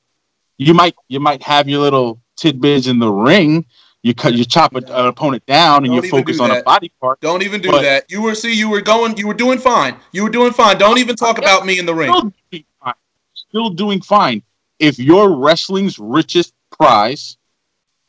You 0.57 0.73
might 0.73 0.95
you 1.07 1.19
might 1.19 1.43
have 1.43 1.67
your 1.67 1.81
little 1.81 2.21
tidbits 2.35 2.87
in 2.87 2.99
the 2.99 3.11
ring. 3.11 3.65
You 4.03 4.15
cut 4.15 4.33
you 4.33 4.45
chop 4.45 4.73
an 4.75 4.83
opponent 4.89 5.45
down 5.45 5.85
and 5.85 5.93
Don't 5.93 6.03
you 6.03 6.09
focus 6.09 6.39
on 6.39 6.49
a 6.49 6.63
body 6.63 6.91
part. 6.99 7.21
Don't 7.21 7.43
even 7.43 7.61
do 7.61 7.69
But- 7.69 7.83
that. 7.83 8.05
You 8.09 8.21
were 8.23 8.33
see, 8.33 8.53
you 8.53 8.67
were 8.69 8.81
going, 8.81 9.15
you 9.17 9.27
were 9.27 9.33
doing 9.35 9.59
fine. 9.59 9.95
You 10.11 10.23
were 10.23 10.29
doing 10.29 10.53
fine. 10.53 10.77
Don't 10.79 10.97
even 10.97 11.15
talk 11.15 11.37
about 11.37 11.65
me 11.65 11.77
in 11.77 11.85
the 11.85 11.93
ring. 11.93 12.11
Still 12.11 12.31
doing 12.49 12.65
fine. 12.83 12.93
Still 13.33 13.69
doing 13.69 14.01
fine. 14.01 14.41
If 14.79 14.97
you're 14.97 15.29
wrestling's 15.29 15.99
richest 15.99 16.55
prize, 16.71 17.37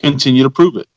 continue 0.01 0.43
to 0.43 0.51
prove 0.51 0.77
it. 0.77 0.89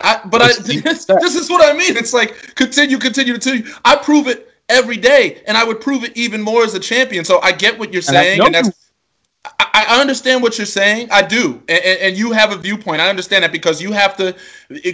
I, 0.00 0.20
but 0.26 0.42
I, 0.42 0.48
this, 0.62 1.06
this 1.06 1.34
is 1.34 1.50
what 1.50 1.64
I 1.64 1.76
mean. 1.76 1.96
It's 1.96 2.12
like 2.14 2.54
continue, 2.54 2.98
continue, 2.98 3.32
continue. 3.32 3.64
I 3.84 3.96
prove 3.96 4.28
it 4.28 4.48
every 4.68 4.96
day, 4.96 5.42
and 5.48 5.56
I 5.56 5.64
would 5.64 5.80
prove 5.80 6.04
it 6.04 6.16
even 6.16 6.40
more 6.40 6.62
as 6.62 6.74
a 6.74 6.80
champion. 6.80 7.24
So 7.24 7.40
I 7.40 7.50
get 7.50 7.78
what 7.78 7.92
you're 7.92 7.98
And 8.00 8.04
saying, 8.06 8.40
and 8.40 8.54
that's 8.54 8.83
I, 9.74 10.00
understand 10.00 10.42
what 10.42 10.56
you're 10.58 10.66
saying. 10.66 11.08
I 11.10 11.22
do, 11.22 11.62
and, 11.68 11.84
and, 11.84 12.00
and 12.00 12.16
you 12.16 12.32
have 12.32 12.52
a 12.52 12.56
viewpoint. 12.56 13.00
I 13.00 13.08
understand 13.08 13.44
that 13.44 13.52
because 13.52 13.82
you 13.82 13.92
have 13.92 14.16
to 14.16 14.34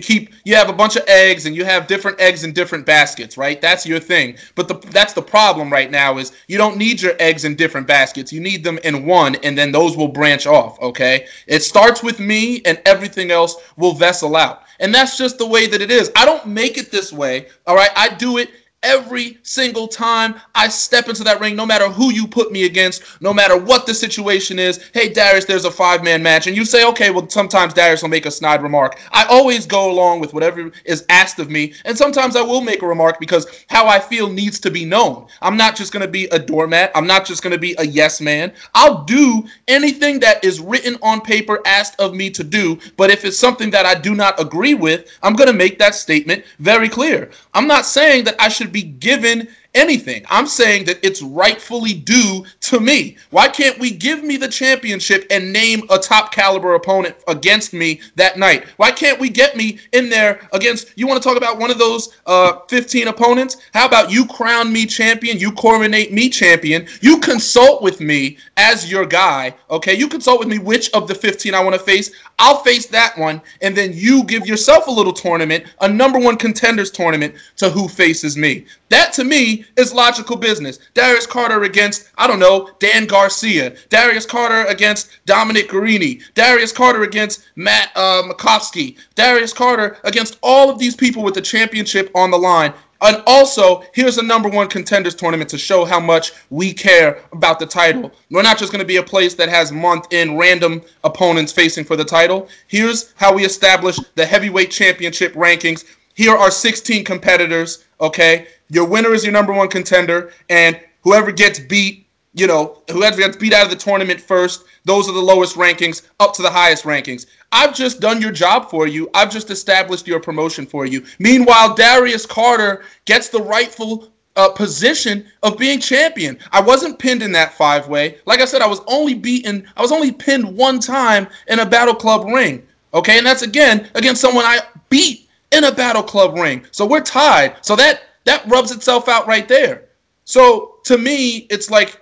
keep. 0.01 0.33
You 0.45 0.57
have 0.57 0.69
a 0.69 0.73
bunch 0.73 0.97
of 0.97 1.05
eggs, 1.07 1.47
and 1.47 1.55
you 1.55 1.65
have 1.65 1.87
different 1.87 2.21
eggs 2.21 2.45
in 2.45 2.53
different 2.53 2.87
baskets, 2.87 3.37
right? 3.37 3.61
That's 3.61 3.87
your 3.87 4.01
thing. 4.01 4.37
But 4.55 4.69
the 4.69 4.75
that's 4.91 5.13
the 5.13 5.23
problem 5.23 5.71
right 5.71 5.91
now 5.91 6.19
is 6.19 6.33
you 6.49 6.59
don't 6.59 6.77
need 6.77 7.01
your 7.01 7.15
eggs 7.21 7.45
in 7.45 7.55
different 7.55 7.87
baskets. 7.87 8.33
You 8.33 8.41
need 8.41 8.65
them 8.65 8.79
in 8.85 9.07
one, 9.07 9.37
and 9.37 9.57
then 9.57 9.71
those 9.71 9.97
will 9.97 10.09
branch 10.09 10.47
off. 10.47 10.81
Okay, 10.81 11.27
it 11.47 11.63
starts 11.63 12.03
with 12.03 12.19
me, 12.19 12.63
and 12.65 12.81
everything 12.87 13.31
else 13.31 13.57
will 13.77 13.93
vessel 13.93 14.35
out. 14.35 14.63
And 14.81 14.95
that's 14.95 15.19
just 15.19 15.39
the 15.39 15.47
way 15.47 15.67
that 15.67 15.83
it 15.83 15.91
is. 15.91 16.11
I 16.17 16.25
don't 16.25 16.47
make 16.47 16.79
it 16.79 16.91
this 16.91 17.13
way. 17.13 17.49
All 17.67 17.77
right, 17.77 17.91
I 17.95 18.09
do 18.15 18.39
it 18.39 18.51
every 18.83 19.39
single 19.43 19.87
time 19.87 20.35
I 20.55 20.69
step 20.69 21.09
into 21.09 21.23
that 21.25 21.41
ring, 21.41 21.55
no 21.55 21.67
matter 21.67 21.89
who 21.89 22.13
you 22.13 22.27
put 22.27 22.51
me 22.51 22.65
against, 22.65 23.03
no 23.21 23.33
matter 23.33 23.57
what 23.59 23.87
the 23.87 23.95
situation 23.95 24.59
is. 24.59 24.91
Hey, 24.95 25.13
Darius, 25.13 25.45
there's 25.45 25.65
a 25.65 25.71
five 25.71 26.03
man 26.03 26.23
match. 26.23 26.47
And 26.47 26.57
you 26.57 26.65
say, 26.65 26.87
okay, 26.87 27.11
well, 27.11 27.29
sometimes 27.29 27.75
Darius 27.75 28.03
will 28.03 28.09
make 28.09 28.27
a 28.27 28.31
snide 28.31 28.63
remark. 28.63 28.99
I 29.13 29.25
always 29.27 29.67
go 29.67 29.91
along 29.91 30.21
with 30.21 30.33
whatever 30.33 30.71
is 30.85 31.05
asked 31.09 31.39
of 31.39 31.51
me. 31.51 31.75
And 31.85 31.97
sometimes 31.97 32.37
I 32.37 32.43
will 32.43 32.61
make 32.61 32.83
a 32.83 32.87
remark 32.87 33.21
because 33.21 33.65
how 33.69 33.87
I 33.87 33.99
feel 33.99 34.31
needs 34.31 34.59
to 34.61 34.71
be 34.71 34.85
known. 34.85 35.27
I'm 35.43 35.57
not 35.57 35.77
just 35.77 35.93
going 35.93 36.05
to 36.05 36.11
be 36.11 36.25
a 36.27 36.39
doormat. 36.39 36.91
I'm 36.95 37.07
not 37.07 37.27
just 37.27 37.43
going 37.43 37.53
to 37.53 37.59
be 37.59 37.75
a 37.79 37.87
yes 37.87 38.21
man. 38.21 38.53
I'll 38.75 39.05
do 39.05 39.45
anything 39.69 40.21
that 40.21 40.43
is 40.43 40.61
written 40.61 40.97
on 41.03 41.21
paper 41.21 41.61
asked 41.67 42.01
of 42.01 42.15
me 42.15 42.31
to 42.31 42.45
do. 42.45 42.79
But 42.97 43.11
if 43.11 43.25
it's 43.25 43.39
something 43.39 43.71
that 43.71 43.87
I 43.87 43.95
do 43.95 44.15
not 44.15 44.41
agree 44.41 44.75
with, 44.75 45.11
I'm 45.23 45.35
going 45.35 45.49
to 45.49 45.53
make 45.53 45.79
that 45.79 45.95
statement 45.95 46.45
very 46.59 46.89
clear. 46.89 47.31
I'm 47.53 47.67
not 47.67 47.85
saying 47.85 48.25
that 48.25 48.37
I 48.41 48.49
should 48.49 48.70
be 48.73 48.83
given 48.83 49.49
anything. 49.75 50.25
I'm 50.29 50.47
saying 50.47 50.85
that 50.87 50.99
it's 51.03 51.23
rightfully 51.23 51.95
due 51.95 52.45
to 52.63 52.81
me. 52.81 53.17
Why 53.31 53.49
can't 53.49 53.79
we 53.79 53.91
give 53.91 54.23
me 54.25 54.37
the 54.37 54.49
championship 54.49 55.27
and 55.31 55.53
name 55.53 55.83
a 55.91 55.99
top 55.99 56.33
caliber 56.33 56.75
opponent 56.75 57.17
against 57.29 57.73
me 57.73 58.01
that 58.17 58.39
night? 58.39 58.65
Why 58.77 58.91
can't 58.91 59.21
we 59.21 59.29
get 59.29 59.57
me 59.57 59.79
in 59.93 60.09
there 60.09 60.49
against 60.53 60.93
you 60.97 61.07
want 61.07 61.23
to 61.23 61.29
talk 61.29 61.37
about 61.37 61.59
one 61.59 61.71
of 61.71 61.79
those 61.79 62.17
uh 62.27 62.61
15 62.69 63.09
opponents? 63.09 63.59
How 63.73 63.87
about 63.87 64.11
you 64.11 64.27
crown 64.27 64.73
me 64.73 64.87
champion, 64.87 65.39
you 65.39 65.53
coronate 65.53 66.13
me 66.13 66.29
champion, 66.29 66.87
you 67.01 67.19
consult 67.21 67.83
with 67.83 68.01
me 68.01 68.39
as 68.57 68.91
your 68.91 69.07
guy, 69.07 69.55
okay? 69.71 69.95
You 69.95 70.09
consult 70.09 70.41
with 70.41 70.49
me 70.49 70.59
which 70.59 70.91
of 70.93 71.07
the 71.07 71.15
15 71.15 71.55
I 71.55 71.63
want 71.63 71.75
to 71.75 71.83
face. 71.83 72.11
I'll 72.39 72.63
face 72.63 72.87
that 72.87 73.17
one 73.19 73.41
and 73.61 73.77
then 73.77 73.93
you 73.95 74.25
give 74.25 74.47
yourself 74.47 74.87
a 74.87 74.91
little 74.91 75.13
tournament, 75.13 75.65
a 75.81 75.89
number 75.89 76.19
1 76.19 76.37
contenders 76.37 76.91
tournament 76.91 77.35
to 77.57 77.71
who 77.71 77.89
faces 77.89 78.37
me. 78.37 78.67
That 78.89 79.13
to 79.15 79.25
me 79.25 79.60
is 79.77 79.93
logical 79.93 80.37
business. 80.37 80.79
Darius 80.95 81.27
Carter 81.27 81.63
against, 81.65 82.11
I 82.17 82.27
don't 82.27 82.39
know, 82.39 82.71
Dan 82.79 83.07
Garcia. 83.07 83.77
Darius 83.89 84.27
Carter 84.27 84.69
against 84.69 85.11
Dominic 85.27 85.69
Garrini. 85.69 86.23
Darius 86.35 86.73
Carter 86.73 87.03
against 87.03 87.45
Matt 87.57 87.91
uh, 87.97 88.23
Makowski. 88.25 88.97
Darius 89.15 89.53
Carter 89.53 89.99
against 90.05 90.39
all 90.43 90.71
of 90.71 90.79
these 90.79 90.97
people 90.97 91.23
with 91.23 91.35
the 91.35 91.41
championship 91.41 92.11
on 92.15 92.31
the 92.31 92.39
line. 92.39 92.73
And 93.03 93.23
also, 93.27 93.83
here's 93.95 94.19
a 94.19 94.23
number 94.23 94.49
one 94.49 94.69
contenders 94.69 95.15
tournament 95.15 95.49
to 95.51 95.59
show 95.59 95.85
how 95.85 96.01
much 96.01 96.33
we 96.51 96.73
care 96.75 97.23
about 97.33 97.59
the 97.59 97.67
title. 97.67 98.13
We're 98.31 98.43
not 98.43 98.59
just 98.59 98.73
going 98.73 98.81
to 98.81 98.87
be 98.87 98.97
a 98.97 99.03
place 99.03 99.35
that 99.35 99.49
has 99.49 99.73
month 99.73 100.13
in 100.13 100.37
random 100.37 100.83
opponents 101.03 101.53
facing 101.53 101.85
for 101.85 101.97
the 101.97 102.05
title. 102.05 102.49
Here's 102.69 103.15
how 103.17 103.35
we 103.35 103.45
establish 103.45 103.99
the 104.17 104.27
heavyweight 104.27 104.71
championship 104.71 105.33
rankings. 105.33 105.87
Here 106.15 106.37
are 106.37 106.51
16 106.51 107.05
competitors, 107.05 107.87
okay? 108.01 108.49
Your 108.71 108.87
winner 108.87 109.13
is 109.13 109.25
your 109.25 109.33
number 109.33 109.53
one 109.53 109.69
contender, 109.69 110.33
and 110.49 110.81
whoever 111.03 111.33
gets 111.33 111.59
beat, 111.59 112.07
you 112.35 112.47
know, 112.47 112.83
whoever 112.91 113.19
gets 113.19 113.37
beat 113.37 113.53
out 113.53 113.65
of 113.65 113.71
the 113.71 113.77
tournament 113.77 114.21
first, 114.21 114.65
those 114.85 115.09
are 115.09 115.13
the 115.13 115.21
lowest 115.21 115.57
rankings 115.57 116.07
up 116.21 116.33
to 116.35 116.43
the 116.43 116.51
highest 116.51 116.85
rankings. 116.85 117.27
I've 117.53 117.75
just 117.75 118.01
done 118.01 118.21
your 118.21 118.31
job 118.31 118.71
for 118.71 118.87
you. 118.87 119.11
I've 119.13 119.31
just 119.31 119.51
established 119.51 120.07
your 120.07 120.21
promotion 120.21 120.67
for 120.67 120.87
you. 120.87 121.05
Meanwhile, 121.19 121.75
Darius 121.75 122.25
Carter 122.25 122.85
gets 123.05 123.29
the 123.29 123.43
rightful 123.43 124.09
uh, 124.37 124.51
position 124.51 125.27
of 125.43 125.59
being 125.59 125.81
champion. 125.81 126.39
I 126.53 126.61
wasn't 126.61 126.99
pinned 126.99 127.23
in 127.23 127.33
that 127.33 127.55
five 127.55 127.89
way. 127.89 128.19
Like 128.27 128.41
I 128.41 128.45
said, 128.45 128.63
I 128.63 128.69
was 128.69 128.81
only 128.87 129.15
beaten, 129.15 129.67
I 129.77 129.83
was 129.83 129.93
only 129.93 130.13
pinned 130.13 130.57
one 130.57 130.79
time 130.79 131.27
in 131.49 131.59
a 131.59 131.67
Battle 131.67 131.95
Club 131.95 132.27
ring. 132.27 132.67
Okay, 132.95 133.19
and 133.19 133.27
that's 133.27 133.43
again 133.43 133.89
against 133.95 134.21
someone 134.21 134.45
I 134.45 134.61
beat 134.89 135.29
in 135.53 135.65
a 135.65 135.73
Battle 135.73 136.03
Club 136.03 136.35
ring. 136.35 136.65
So 136.71 136.87
we're 136.87 137.01
tied. 137.01 137.57
So 137.65 137.77
that 137.77 138.03
that 138.25 138.47
rubs 138.49 138.71
itself 138.71 139.09
out 139.09 139.27
right 139.27 139.49
there. 139.49 139.89
So 140.25 140.77
to 140.85 140.99
me, 140.99 141.47
it's 141.51 141.71
like 141.71 142.01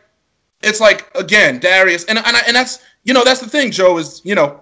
it's 0.63 0.81
like 0.81 1.11
again 1.15 1.59
Darius, 1.59 2.05
and 2.05 2.19
and, 2.19 2.37
I, 2.37 2.41
and 2.47 2.57
that's 2.57 2.81
you 3.05 3.15
know 3.15 3.25
that's 3.25 3.41
the 3.41 3.49
thing, 3.49 3.71
Joe 3.71 3.99
is 3.99 4.21
you 4.25 4.35
know 4.35 4.61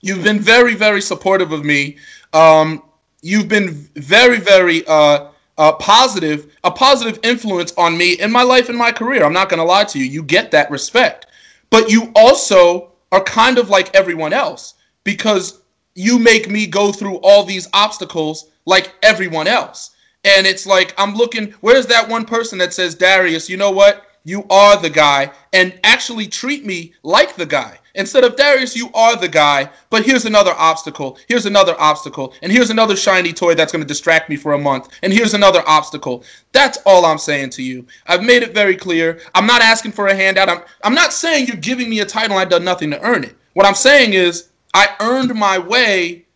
you've 0.00 0.24
been 0.24 0.40
very 0.40 0.74
very 0.74 1.00
supportive 1.00 1.52
of 1.52 1.64
me. 1.64 1.96
Um, 2.32 2.82
you've 3.22 3.48
been 3.48 3.88
very 3.96 4.38
very 4.38 4.86
uh, 4.86 5.28
uh, 5.58 5.72
positive, 5.74 6.56
a 6.64 6.70
positive 6.70 7.18
influence 7.22 7.72
on 7.76 7.96
me 7.96 8.14
in 8.14 8.30
my 8.30 8.42
life 8.42 8.68
and 8.68 8.78
my 8.78 8.92
career. 8.92 9.24
I'm 9.24 9.32
not 9.32 9.48
to 9.50 9.62
lie 9.62 9.84
to 9.84 9.98
you. 9.98 10.04
You 10.04 10.22
get 10.22 10.50
that 10.50 10.70
respect, 10.70 11.26
but 11.70 11.90
you 11.90 12.12
also 12.14 12.92
are 13.12 13.22
kind 13.22 13.58
of 13.58 13.70
like 13.70 13.94
everyone 13.94 14.32
else 14.32 14.74
because 15.04 15.60
you 15.94 16.18
make 16.18 16.50
me 16.50 16.66
go 16.66 16.92
through 16.92 17.16
all 17.22 17.44
these 17.44 17.68
obstacles 17.72 18.50
like 18.66 18.94
everyone 19.02 19.46
else. 19.46 19.95
And 20.26 20.46
it's 20.46 20.66
like, 20.66 20.92
I'm 20.98 21.14
looking, 21.14 21.52
where's 21.60 21.86
that 21.86 22.08
one 22.08 22.24
person 22.24 22.58
that 22.58 22.74
says, 22.74 22.96
Darius, 22.96 23.48
you 23.48 23.56
know 23.56 23.70
what? 23.70 24.06
You 24.24 24.44
are 24.50 24.76
the 24.76 24.90
guy, 24.90 25.30
and 25.52 25.78
actually 25.84 26.26
treat 26.26 26.66
me 26.66 26.94
like 27.04 27.36
the 27.36 27.46
guy. 27.46 27.78
Instead 27.94 28.24
of 28.24 28.34
Darius, 28.34 28.74
you 28.74 28.90
are 28.92 29.14
the 29.14 29.28
guy, 29.28 29.70
but 29.88 30.04
here's 30.04 30.24
another 30.24 30.52
obstacle. 30.58 31.16
Here's 31.28 31.46
another 31.46 31.80
obstacle. 31.80 32.34
And 32.42 32.50
here's 32.50 32.70
another 32.70 32.96
shiny 32.96 33.32
toy 33.32 33.54
that's 33.54 33.70
going 33.70 33.82
to 33.82 33.88
distract 33.88 34.28
me 34.28 34.34
for 34.34 34.54
a 34.54 34.58
month. 34.58 34.88
And 35.04 35.12
here's 35.12 35.34
another 35.34 35.62
obstacle. 35.66 36.24
That's 36.50 36.78
all 36.84 37.06
I'm 37.06 37.18
saying 37.18 37.50
to 37.50 37.62
you. 37.62 37.86
I've 38.08 38.24
made 38.24 38.42
it 38.42 38.52
very 38.52 38.76
clear. 38.76 39.20
I'm 39.34 39.46
not 39.46 39.62
asking 39.62 39.92
for 39.92 40.08
a 40.08 40.14
handout. 40.14 40.48
I'm, 40.48 40.62
I'm 40.82 40.94
not 40.94 41.12
saying 41.12 41.46
you're 41.46 41.56
giving 41.56 41.88
me 41.88 42.00
a 42.00 42.04
title 42.04 42.36
I've 42.36 42.50
done 42.50 42.64
nothing 42.64 42.90
to 42.90 43.00
earn 43.02 43.22
it. 43.22 43.36
What 43.54 43.64
I'm 43.64 43.74
saying 43.74 44.12
is 44.12 44.48
I 44.74 44.88
earned 45.00 45.34
my 45.36 45.56
way 45.56 46.26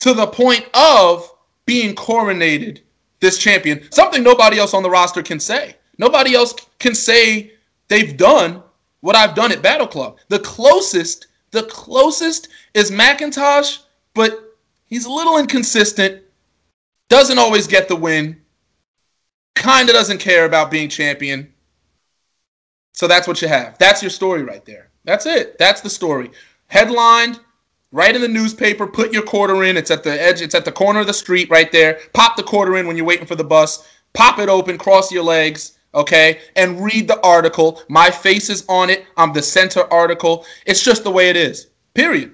to 0.00 0.14
the 0.14 0.28
point 0.28 0.66
of 0.72 1.28
being 1.66 1.96
coronated 1.96 2.80
this 3.20 3.38
champion. 3.38 3.90
Something 3.90 4.22
nobody 4.22 4.58
else 4.58 4.74
on 4.74 4.82
the 4.82 4.90
roster 4.90 5.22
can 5.22 5.40
say. 5.40 5.76
Nobody 5.98 6.34
else 6.34 6.54
can 6.78 6.94
say 6.94 7.52
they've 7.88 8.16
done 8.16 8.62
what 9.00 9.16
I've 9.16 9.34
done 9.34 9.52
at 9.52 9.62
Battle 9.62 9.86
Club. 9.86 10.18
The 10.28 10.38
closest, 10.40 11.28
the 11.50 11.64
closest 11.64 12.48
is 12.74 12.90
McIntosh, 12.90 13.80
but 14.14 14.56
he's 14.86 15.04
a 15.04 15.10
little 15.10 15.38
inconsistent. 15.38 16.22
Doesn't 17.08 17.38
always 17.38 17.66
get 17.66 17.88
the 17.88 17.96
win. 17.96 18.40
Kinda 19.54 19.92
doesn't 19.92 20.18
care 20.18 20.46
about 20.46 20.70
being 20.70 20.88
champion. 20.88 21.52
So 22.92 23.06
that's 23.06 23.28
what 23.28 23.42
you 23.42 23.48
have. 23.48 23.76
That's 23.78 24.02
your 24.02 24.10
story 24.10 24.42
right 24.42 24.64
there. 24.64 24.90
That's 25.04 25.26
it. 25.26 25.58
That's 25.58 25.80
the 25.80 25.90
story. 25.90 26.30
Headlined, 26.68 27.40
right 27.94 28.16
in 28.16 28.20
the 28.20 28.28
newspaper, 28.28 28.88
put 28.88 29.12
your 29.12 29.22
quarter 29.22 29.62
in. 29.62 29.76
It's 29.76 29.92
at 29.92 30.02
the 30.02 30.20
edge, 30.20 30.42
it's 30.42 30.54
at 30.56 30.64
the 30.64 30.72
corner 30.72 31.00
of 31.00 31.06
the 31.06 31.14
street 31.14 31.48
right 31.48 31.70
there. 31.70 32.00
Pop 32.12 32.36
the 32.36 32.42
quarter 32.42 32.76
in 32.76 32.88
when 32.88 32.96
you're 32.96 33.06
waiting 33.06 33.24
for 33.26 33.36
the 33.36 33.44
bus. 33.44 33.88
Pop 34.12 34.40
it 34.40 34.48
open, 34.48 34.76
cross 34.76 35.12
your 35.12 35.22
legs, 35.22 35.78
okay? 35.94 36.40
And 36.56 36.84
read 36.84 37.06
the 37.06 37.24
article. 37.24 37.80
My 37.88 38.10
face 38.10 38.50
is 38.50 38.64
on 38.68 38.90
it. 38.90 39.06
I'm 39.16 39.32
the 39.32 39.42
center 39.42 39.90
article. 39.92 40.44
It's 40.66 40.82
just 40.82 41.04
the 41.04 41.10
way 41.10 41.30
it 41.30 41.36
is. 41.36 41.68
Period. 41.94 42.32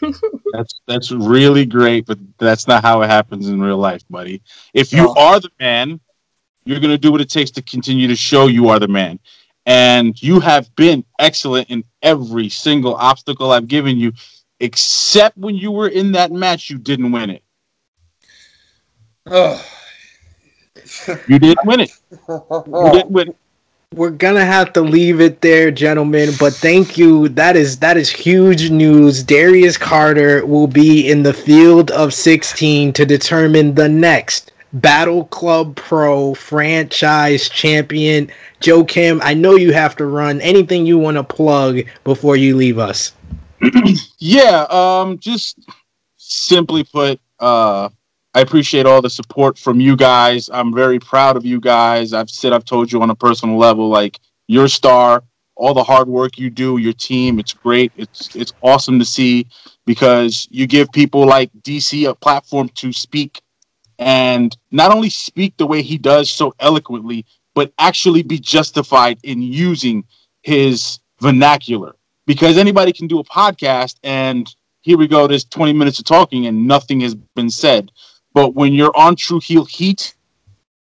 that's 0.52 0.80
that's 0.86 1.10
really 1.10 1.64
great, 1.66 2.06
but 2.06 2.18
that's 2.38 2.68
not 2.68 2.84
how 2.84 3.00
it 3.02 3.08
happens 3.08 3.48
in 3.48 3.60
real 3.60 3.78
life, 3.78 4.02
buddy. 4.08 4.42
If 4.74 4.92
you 4.92 5.08
are 5.14 5.40
the 5.40 5.50
man, 5.58 5.98
you're 6.64 6.78
gonna 6.78 6.98
do 6.98 7.10
what 7.10 7.22
it 7.22 7.30
takes 7.30 7.50
to 7.52 7.62
continue 7.62 8.06
to 8.06 8.14
show 8.14 8.46
you 8.46 8.68
are 8.68 8.78
the 8.78 8.86
man. 8.86 9.18
And 9.66 10.20
you 10.22 10.40
have 10.40 10.74
been 10.76 11.04
excellent 11.18 11.68
in 11.68 11.84
every 12.02 12.48
single 12.48 12.94
obstacle 12.94 13.50
I've 13.50 13.66
given 13.66 13.96
you 13.96 14.12
except 14.60 15.36
when 15.36 15.56
you 15.56 15.70
were 15.70 15.88
in 15.88 16.12
that 16.12 16.32
match, 16.32 16.70
you 16.70 16.78
didn't 16.78 17.12
win 17.12 17.30
it. 17.30 17.42
you 21.28 21.38
didn't 21.38 21.66
win 21.66 21.80
it. 21.80 21.90
You 22.28 22.90
didn't 22.92 23.10
win 23.10 23.28
it. 23.28 23.36
We're 23.94 24.10
gonna 24.10 24.44
have 24.44 24.74
to 24.74 24.82
leave 24.82 25.18
it 25.18 25.40
there, 25.40 25.70
gentlemen. 25.70 26.30
But 26.38 26.52
thank 26.52 26.98
you. 26.98 27.30
That 27.30 27.56
is 27.56 27.78
that 27.78 27.96
is 27.96 28.10
huge 28.10 28.70
news. 28.70 29.22
Darius 29.22 29.78
Carter 29.78 30.44
will 30.44 30.66
be 30.66 31.10
in 31.10 31.22
the 31.22 31.32
field 31.32 31.90
of 31.92 32.12
16 32.12 32.92
to 32.92 33.06
determine 33.06 33.74
the 33.74 33.88
next 33.88 34.52
Battle 34.74 35.24
Club 35.24 35.74
Pro 35.76 36.34
franchise 36.34 37.48
champion. 37.48 38.30
Joakim, 38.60 39.20
I 39.22 39.32
know 39.32 39.54
you 39.54 39.72
have 39.72 39.96
to 39.96 40.04
run. 40.04 40.42
Anything 40.42 40.84
you 40.84 40.98
want 40.98 41.16
to 41.16 41.24
plug 41.24 41.80
before 42.04 42.36
you 42.36 42.56
leave 42.56 42.78
us? 42.78 43.12
yeah, 44.18 44.66
um, 44.70 45.18
just 45.18 45.58
simply 46.16 46.84
put, 46.84 47.20
uh, 47.40 47.88
I 48.34 48.40
appreciate 48.40 48.86
all 48.86 49.02
the 49.02 49.10
support 49.10 49.58
from 49.58 49.80
you 49.80 49.96
guys. 49.96 50.48
I'm 50.52 50.72
very 50.74 50.98
proud 50.98 51.36
of 51.36 51.44
you 51.44 51.60
guys. 51.60 52.12
I've 52.12 52.30
said, 52.30 52.52
I've 52.52 52.64
told 52.64 52.92
you 52.92 53.02
on 53.02 53.10
a 53.10 53.14
personal 53.14 53.56
level, 53.56 53.88
like 53.88 54.20
your 54.46 54.68
star, 54.68 55.24
all 55.56 55.74
the 55.74 55.82
hard 55.82 56.08
work 56.08 56.38
you 56.38 56.50
do, 56.50 56.78
your 56.78 56.92
team, 56.92 57.38
it's 57.38 57.52
great. 57.52 57.90
It's 57.96 58.34
it's 58.36 58.52
awesome 58.62 58.98
to 59.00 59.04
see 59.04 59.48
because 59.86 60.46
you 60.50 60.66
give 60.68 60.90
people 60.92 61.26
like 61.26 61.50
DC 61.62 62.08
a 62.08 62.14
platform 62.14 62.68
to 62.76 62.92
speak 62.92 63.42
and 63.98 64.56
not 64.70 64.94
only 64.94 65.10
speak 65.10 65.56
the 65.56 65.66
way 65.66 65.82
he 65.82 65.98
does 65.98 66.30
so 66.30 66.54
eloquently, 66.60 67.26
but 67.54 67.72
actually 67.78 68.22
be 68.22 68.38
justified 68.38 69.18
in 69.24 69.42
using 69.42 70.04
his 70.42 71.00
vernacular 71.20 71.96
because 72.28 72.58
anybody 72.58 72.92
can 72.92 73.06
do 73.06 73.18
a 73.18 73.24
podcast 73.24 73.96
and 74.04 74.54
here 74.82 74.98
we 74.98 75.08
go 75.08 75.26
there's 75.26 75.46
20 75.46 75.72
minutes 75.72 75.98
of 75.98 76.04
talking 76.04 76.46
and 76.46 76.68
nothing 76.68 77.00
has 77.00 77.14
been 77.14 77.50
said. 77.50 77.90
But 78.34 78.54
when 78.54 78.74
you're 78.74 78.96
on 78.96 79.16
true 79.16 79.40
heel 79.40 79.64
heat 79.64 80.14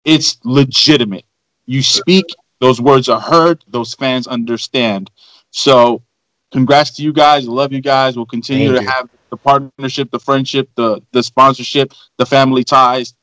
it's 0.04 0.38
legitimate. 0.44 1.24
You 1.64 1.82
speak 1.82 2.26
those 2.60 2.80
words 2.80 3.08
are 3.08 3.20
heard 3.20 3.64
those 3.68 3.94
fans 3.94 4.26
understand. 4.26 5.10
So 5.50 6.02
congrats 6.50 6.90
to 6.96 7.02
you 7.02 7.12
guys. 7.12 7.46
Love 7.46 7.72
you 7.72 7.80
guys. 7.80 8.16
We'll 8.16 8.26
continue 8.26 8.72
Thank 8.72 8.78
to 8.78 8.82
you. 8.82 8.90
have 8.90 9.08
the 9.30 9.36
partnership 9.36 10.10
the 10.10 10.18
friendship 10.18 10.68
the 10.74 11.00
the 11.12 11.22
sponsorship 11.22 11.92
the 12.18 12.26
family 12.26 12.64
ties. 12.64 13.14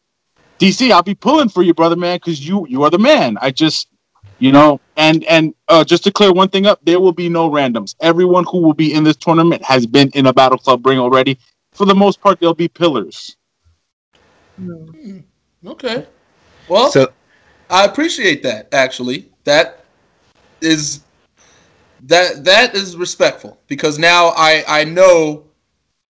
Dc 0.57 0.89
i'll 0.89 1.03
be 1.03 1.15
pulling 1.15 1.49
for 1.49 1.63
you 1.63 1.73
brother 1.73 1.97
man 1.97 2.15
because 2.15 2.47
you 2.47 2.65
you 2.69 2.83
are 2.83 2.89
the 2.89 2.97
man. 2.97 3.37
I 3.41 3.51
just 3.51 3.89
you 4.39 4.53
know 4.53 4.79
and 4.97 5.23
and 5.25 5.53
uh, 5.67 5.83
just 5.83 6.03
to 6.05 6.11
clear 6.11 6.31
one 6.31 6.49
thing 6.49 6.65
up 6.65 6.79
there 6.83 6.99
will 6.99 7.11
be 7.11 7.29
no 7.29 7.49
randoms. 7.49 7.95
Everyone 8.01 8.45
who 8.49 8.59
will 8.59 8.73
be 8.73 8.93
in 8.93 9.03
this 9.03 9.15
tournament 9.15 9.63
has 9.63 9.85
been 9.85 10.09
in 10.13 10.27
a 10.27 10.33
battle 10.33 10.57
club 10.57 10.85
ring 10.85 10.99
already. 10.99 11.37
For 11.73 11.85
the 11.85 11.95
most 11.95 12.21
part 12.21 12.39
they'll 12.39 12.53
be 12.53 12.67
pillars. 12.67 13.35
Hmm. 14.57 15.19
okay. 15.67 16.05
Well 16.67 16.91
so 16.91 17.11
i 17.69 17.85
appreciate 17.85 18.43
that 18.43 18.73
actually. 18.73 19.29
That 19.43 19.85
is 20.61 21.03
that 22.03 22.43
that 22.45 22.75
is 22.75 22.95
respectful 22.95 23.59
because 23.67 23.97
now 23.99 24.27
i 24.37 24.63
i 24.67 24.83
know 24.83 25.45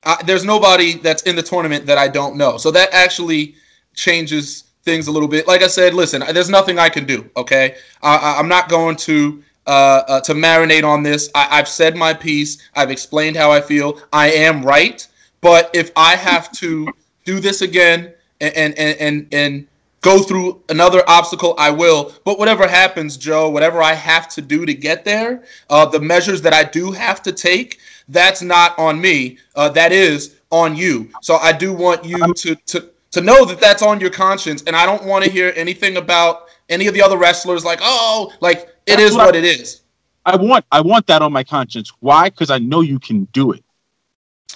I, 0.03 0.21
there's 0.25 0.45
nobody 0.45 0.99
that's 0.99 1.23
in 1.23 1.35
the 1.35 1.41
tournament 1.41 1.85
that 1.87 1.97
i 1.97 2.07
don't 2.07 2.35
know. 2.35 2.57
So 2.57 2.69
that 2.71 2.93
actually 2.93 3.55
changes 3.95 4.64
things 4.85 5.07
a 5.07 5.11
little 5.11 5.27
bit. 5.27 5.47
Like 5.47 5.63
I 5.63 5.67
said, 5.67 5.93
listen, 5.93 6.23
there's 6.31 6.49
nothing 6.49 6.79
I 6.79 6.89
can 6.89 7.05
do. 7.05 7.29
Okay, 7.35 7.75
I, 8.01 8.39
am 8.39 8.47
not 8.47 8.69
going 8.69 8.95
to 8.97 9.43
uh, 9.67 10.03
uh, 10.07 10.21
to 10.21 10.33
marinate 10.33 10.83
on 10.83 11.03
this. 11.03 11.29
I, 11.35 11.47
I've 11.59 11.67
said 11.67 11.97
my 11.97 12.13
piece. 12.13 12.69
I've 12.75 12.91
explained 12.91 13.35
how 13.35 13.51
I 13.51 13.59
feel. 13.59 13.99
I 14.13 14.31
am 14.31 14.63
right, 14.63 15.05
but 15.41 15.71
if 15.73 15.91
I 15.95 16.15
have 16.15 16.51
to 16.53 16.87
do 17.25 17.39
this 17.39 17.61
again 17.61 18.13
and 18.39 18.77
and 18.77 18.97
and 18.99 19.27
and 19.31 19.67
go 20.01 20.21
through 20.21 20.61
another 20.69 21.03
obstacle, 21.07 21.55
I 21.57 21.71
will. 21.71 22.13
But 22.23 22.37
whatever 22.37 22.67
happens, 22.67 23.17
Joe, 23.17 23.49
whatever 23.49 23.81
I 23.81 23.93
have 23.93 24.29
to 24.29 24.41
do 24.41 24.65
to 24.67 24.73
get 24.73 25.03
there, 25.03 25.43
uh, 25.71 25.87
the 25.87 25.99
measures 25.99 26.43
that 26.43 26.53
I 26.53 26.63
do 26.63 26.91
have 26.91 27.23
to 27.23 27.31
take, 27.31 27.79
that's 28.07 28.43
not 28.43 28.77
on 28.77 29.01
me. 29.01 29.39
Uh, 29.55 29.69
that 29.69 29.91
is 29.91 30.35
on 30.51 30.75
you. 30.75 31.09
So 31.23 31.37
I 31.37 31.51
do 31.51 31.73
want 31.73 32.05
you 32.05 32.33
to 32.33 32.55
to 32.55 32.89
to 33.15 33.21
know 33.21 33.43
that 33.45 33.59
that's 33.59 33.81
on 33.81 33.99
your 33.99 34.11
conscience. 34.11 34.63
And 34.67 34.75
I 34.75 34.85
don't 34.85 35.03
want 35.05 35.25
to 35.25 35.31
hear 35.31 35.51
anything 35.55 35.97
about 35.97 36.47
any 36.69 36.87
of 36.87 36.93
the 36.93 37.01
other 37.01 37.17
wrestlers 37.17 37.65
like, 37.65 37.79
oh, 37.81 38.31
like 38.39 38.69
it 38.85 38.99
is 38.99 39.15
what, 39.15 39.35
it 39.35 39.43
is. 39.43 39.81
I 40.25 40.35
want 40.35 40.65
I 40.71 40.81
want 40.81 41.07
that 41.07 41.21
on 41.21 41.33
my 41.33 41.43
conscience. 41.43 41.91
Why? 41.99 42.29
Because 42.29 42.51
I 42.51 42.59
know 42.59 42.81
you 42.81 42.99
can 42.99 43.25
do 43.25 43.51
it. 43.51 43.63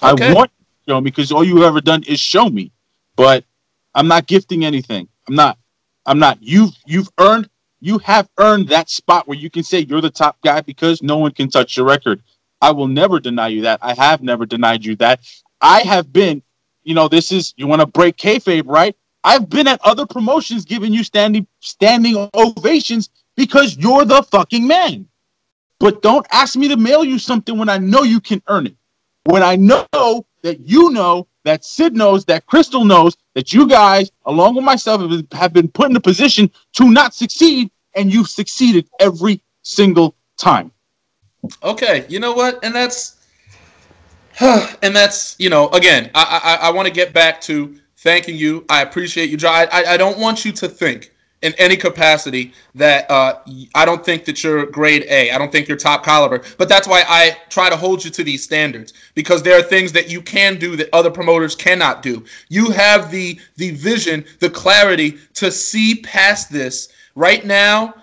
Okay. 0.02 0.30
I 0.30 0.32
want 0.32 0.50
you 0.58 0.92
show 0.92 1.00
me 1.00 1.10
because 1.10 1.32
all 1.32 1.44
you've 1.44 1.62
ever 1.62 1.80
done 1.80 2.02
is 2.04 2.20
show 2.20 2.48
me. 2.48 2.72
But 3.16 3.44
I'm 3.94 4.08
not 4.08 4.26
gifting 4.26 4.64
anything. 4.64 5.08
I'm 5.28 5.34
not. 5.34 5.58
I'm 6.06 6.18
not. 6.18 6.38
You've 6.40 6.72
you've 6.86 7.08
earned 7.18 7.48
you 7.80 7.98
have 7.98 8.28
earned 8.38 8.68
that 8.68 8.90
spot 8.90 9.26
where 9.26 9.38
you 9.38 9.50
can 9.50 9.62
say 9.62 9.80
you're 9.80 10.00
the 10.00 10.10
top 10.10 10.40
guy 10.42 10.60
because 10.60 11.02
no 11.02 11.18
one 11.18 11.32
can 11.32 11.48
touch 11.48 11.76
your 11.76 11.86
record. 11.86 12.22
I 12.60 12.72
will 12.72 12.88
never 12.88 13.20
deny 13.20 13.48
you 13.48 13.62
that. 13.62 13.80
I 13.82 13.94
have 13.94 14.22
never 14.22 14.44
denied 14.44 14.84
you 14.84 14.96
that. 14.96 15.20
I 15.62 15.80
have 15.80 16.12
been, 16.12 16.42
you 16.82 16.94
know, 16.94 17.08
this 17.08 17.32
is 17.32 17.54
you 17.56 17.66
want 17.66 17.80
to 17.80 17.86
break 17.86 18.16
kayfabe, 18.16 18.66
right? 18.66 18.96
I've 19.22 19.50
been 19.50 19.68
at 19.68 19.80
other 19.84 20.06
promotions 20.06 20.64
giving 20.64 20.92
you 20.92 21.04
standing 21.04 21.46
standing 21.60 22.28
ovations 22.34 23.10
because 23.36 23.76
you're 23.76 24.04
the 24.04 24.22
fucking 24.22 24.66
man. 24.66 25.06
But 25.78 26.02
don't 26.02 26.26
ask 26.30 26.56
me 26.56 26.68
to 26.68 26.76
mail 26.76 27.04
you 27.04 27.18
something 27.18 27.58
when 27.58 27.68
I 27.68 27.78
know 27.78 28.02
you 28.02 28.20
can 28.20 28.42
earn 28.48 28.66
it. 28.66 28.76
When 29.24 29.42
I 29.42 29.56
know 29.56 29.86
that 30.42 30.60
you 30.60 30.90
know, 30.90 31.26
that 31.44 31.64
Sid 31.64 31.94
knows, 31.94 32.24
that 32.26 32.46
Crystal 32.46 32.84
knows, 32.84 33.16
that 33.34 33.52
you 33.52 33.66
guys, 33.66 34.10
along 34.26 34.56
with 34.56 34.64
myself, 34.64 35.00
have 35.32 35.52
been, 35.52 35.68
put 35.68 35.90
in 35.90 35.96
a 35.96 36.00
position 36.00 36.50
to 36.74 36.90
not 36.90 37.14
succeed, 37.14 37.70
and 37.94 38.12
you've 38.12 38.28
succeeded 38.28 38.88
every 39.00 39.42
single 39.62 40.14
time. 40.38 40.70
Okay, 41.62 42.04
you 42.08 42.20
know 42.20 42.32
what? 42.32 42.62
And 42.62 42.74
that's 42.74 43.19
and 44.40 44.94
that's 44.94 45.36
you 45.38 45.50
know 45.50 45.68
again 45.70 46.10
i 46.14 46.58
i, 46.62 46.68
I 46.68 46.70
want 46.70 46.86
to 46.86 46.92
get 46.92 47.12
back 47.12 47.40
to 47.42 47.80
thanking 48.00 48.36
you. 48.36 48.64
I 48.68 48.82
appreciate 48.82 49.30
you 49.30 49.36
Joe. 49.36 49.50
I, 49.50 49.84
I 49.88 49.96
don't 49.96 50.18
want 50.18 50.44
you 50.44 50.52
to 50.52 50.68
think 50.68 51.12
in 51.42 51.54
any 51.56 51.76
capacity 51.76 52.52
that 52.74 53.10
uh, 53.10 53.40
i 53.74 53.86
don't 53.86 54.04
think 54.04 54.26
that 54.26 54.42
you're 54.44 54.66
grade 54.66 55.06
a. 55.08 55.30
I 55.30 55.38
don't 55.38 55.50
think 55.52 55.68
you're 55.68 55.76
top 55.76 56.04
caliber. 56.04 56.42
But 56.58 56.68
that's 56.68 56.88
why 56.88 57.04
i 57.08 57.36
try 57.48 57.70
to 57.70 57.76
hold 57.76 58.04
you 58.04 58.10
to 58.10 58.24
these 58.24 58.42
standards 58.42 58.92
because 59.14 59.42
there 59.42 59.58
are 59.58 59.62
things 59.62 59.92
that 59.92 60.10
you 60.10 60.22
can 60.22 60.58
do 60.58 60.76
that 60.76 60.88
other 60.92 61.10
promoters 61.10 61.54
cannot 61.54 62.02
do. 62.02 62.24
You 62.48 62.70
have 62.70 63.10
the 63.10 63.38
the 63.56 63.70
vision 63.72 64.24
the 64.38 64.50
clarity 64.50 65.18
to 65.34 65.50
see 65.50 66.00
past 66.02 66.50
this. 66.50 66.88
Right 67.16 67.44
now 67.44 67.94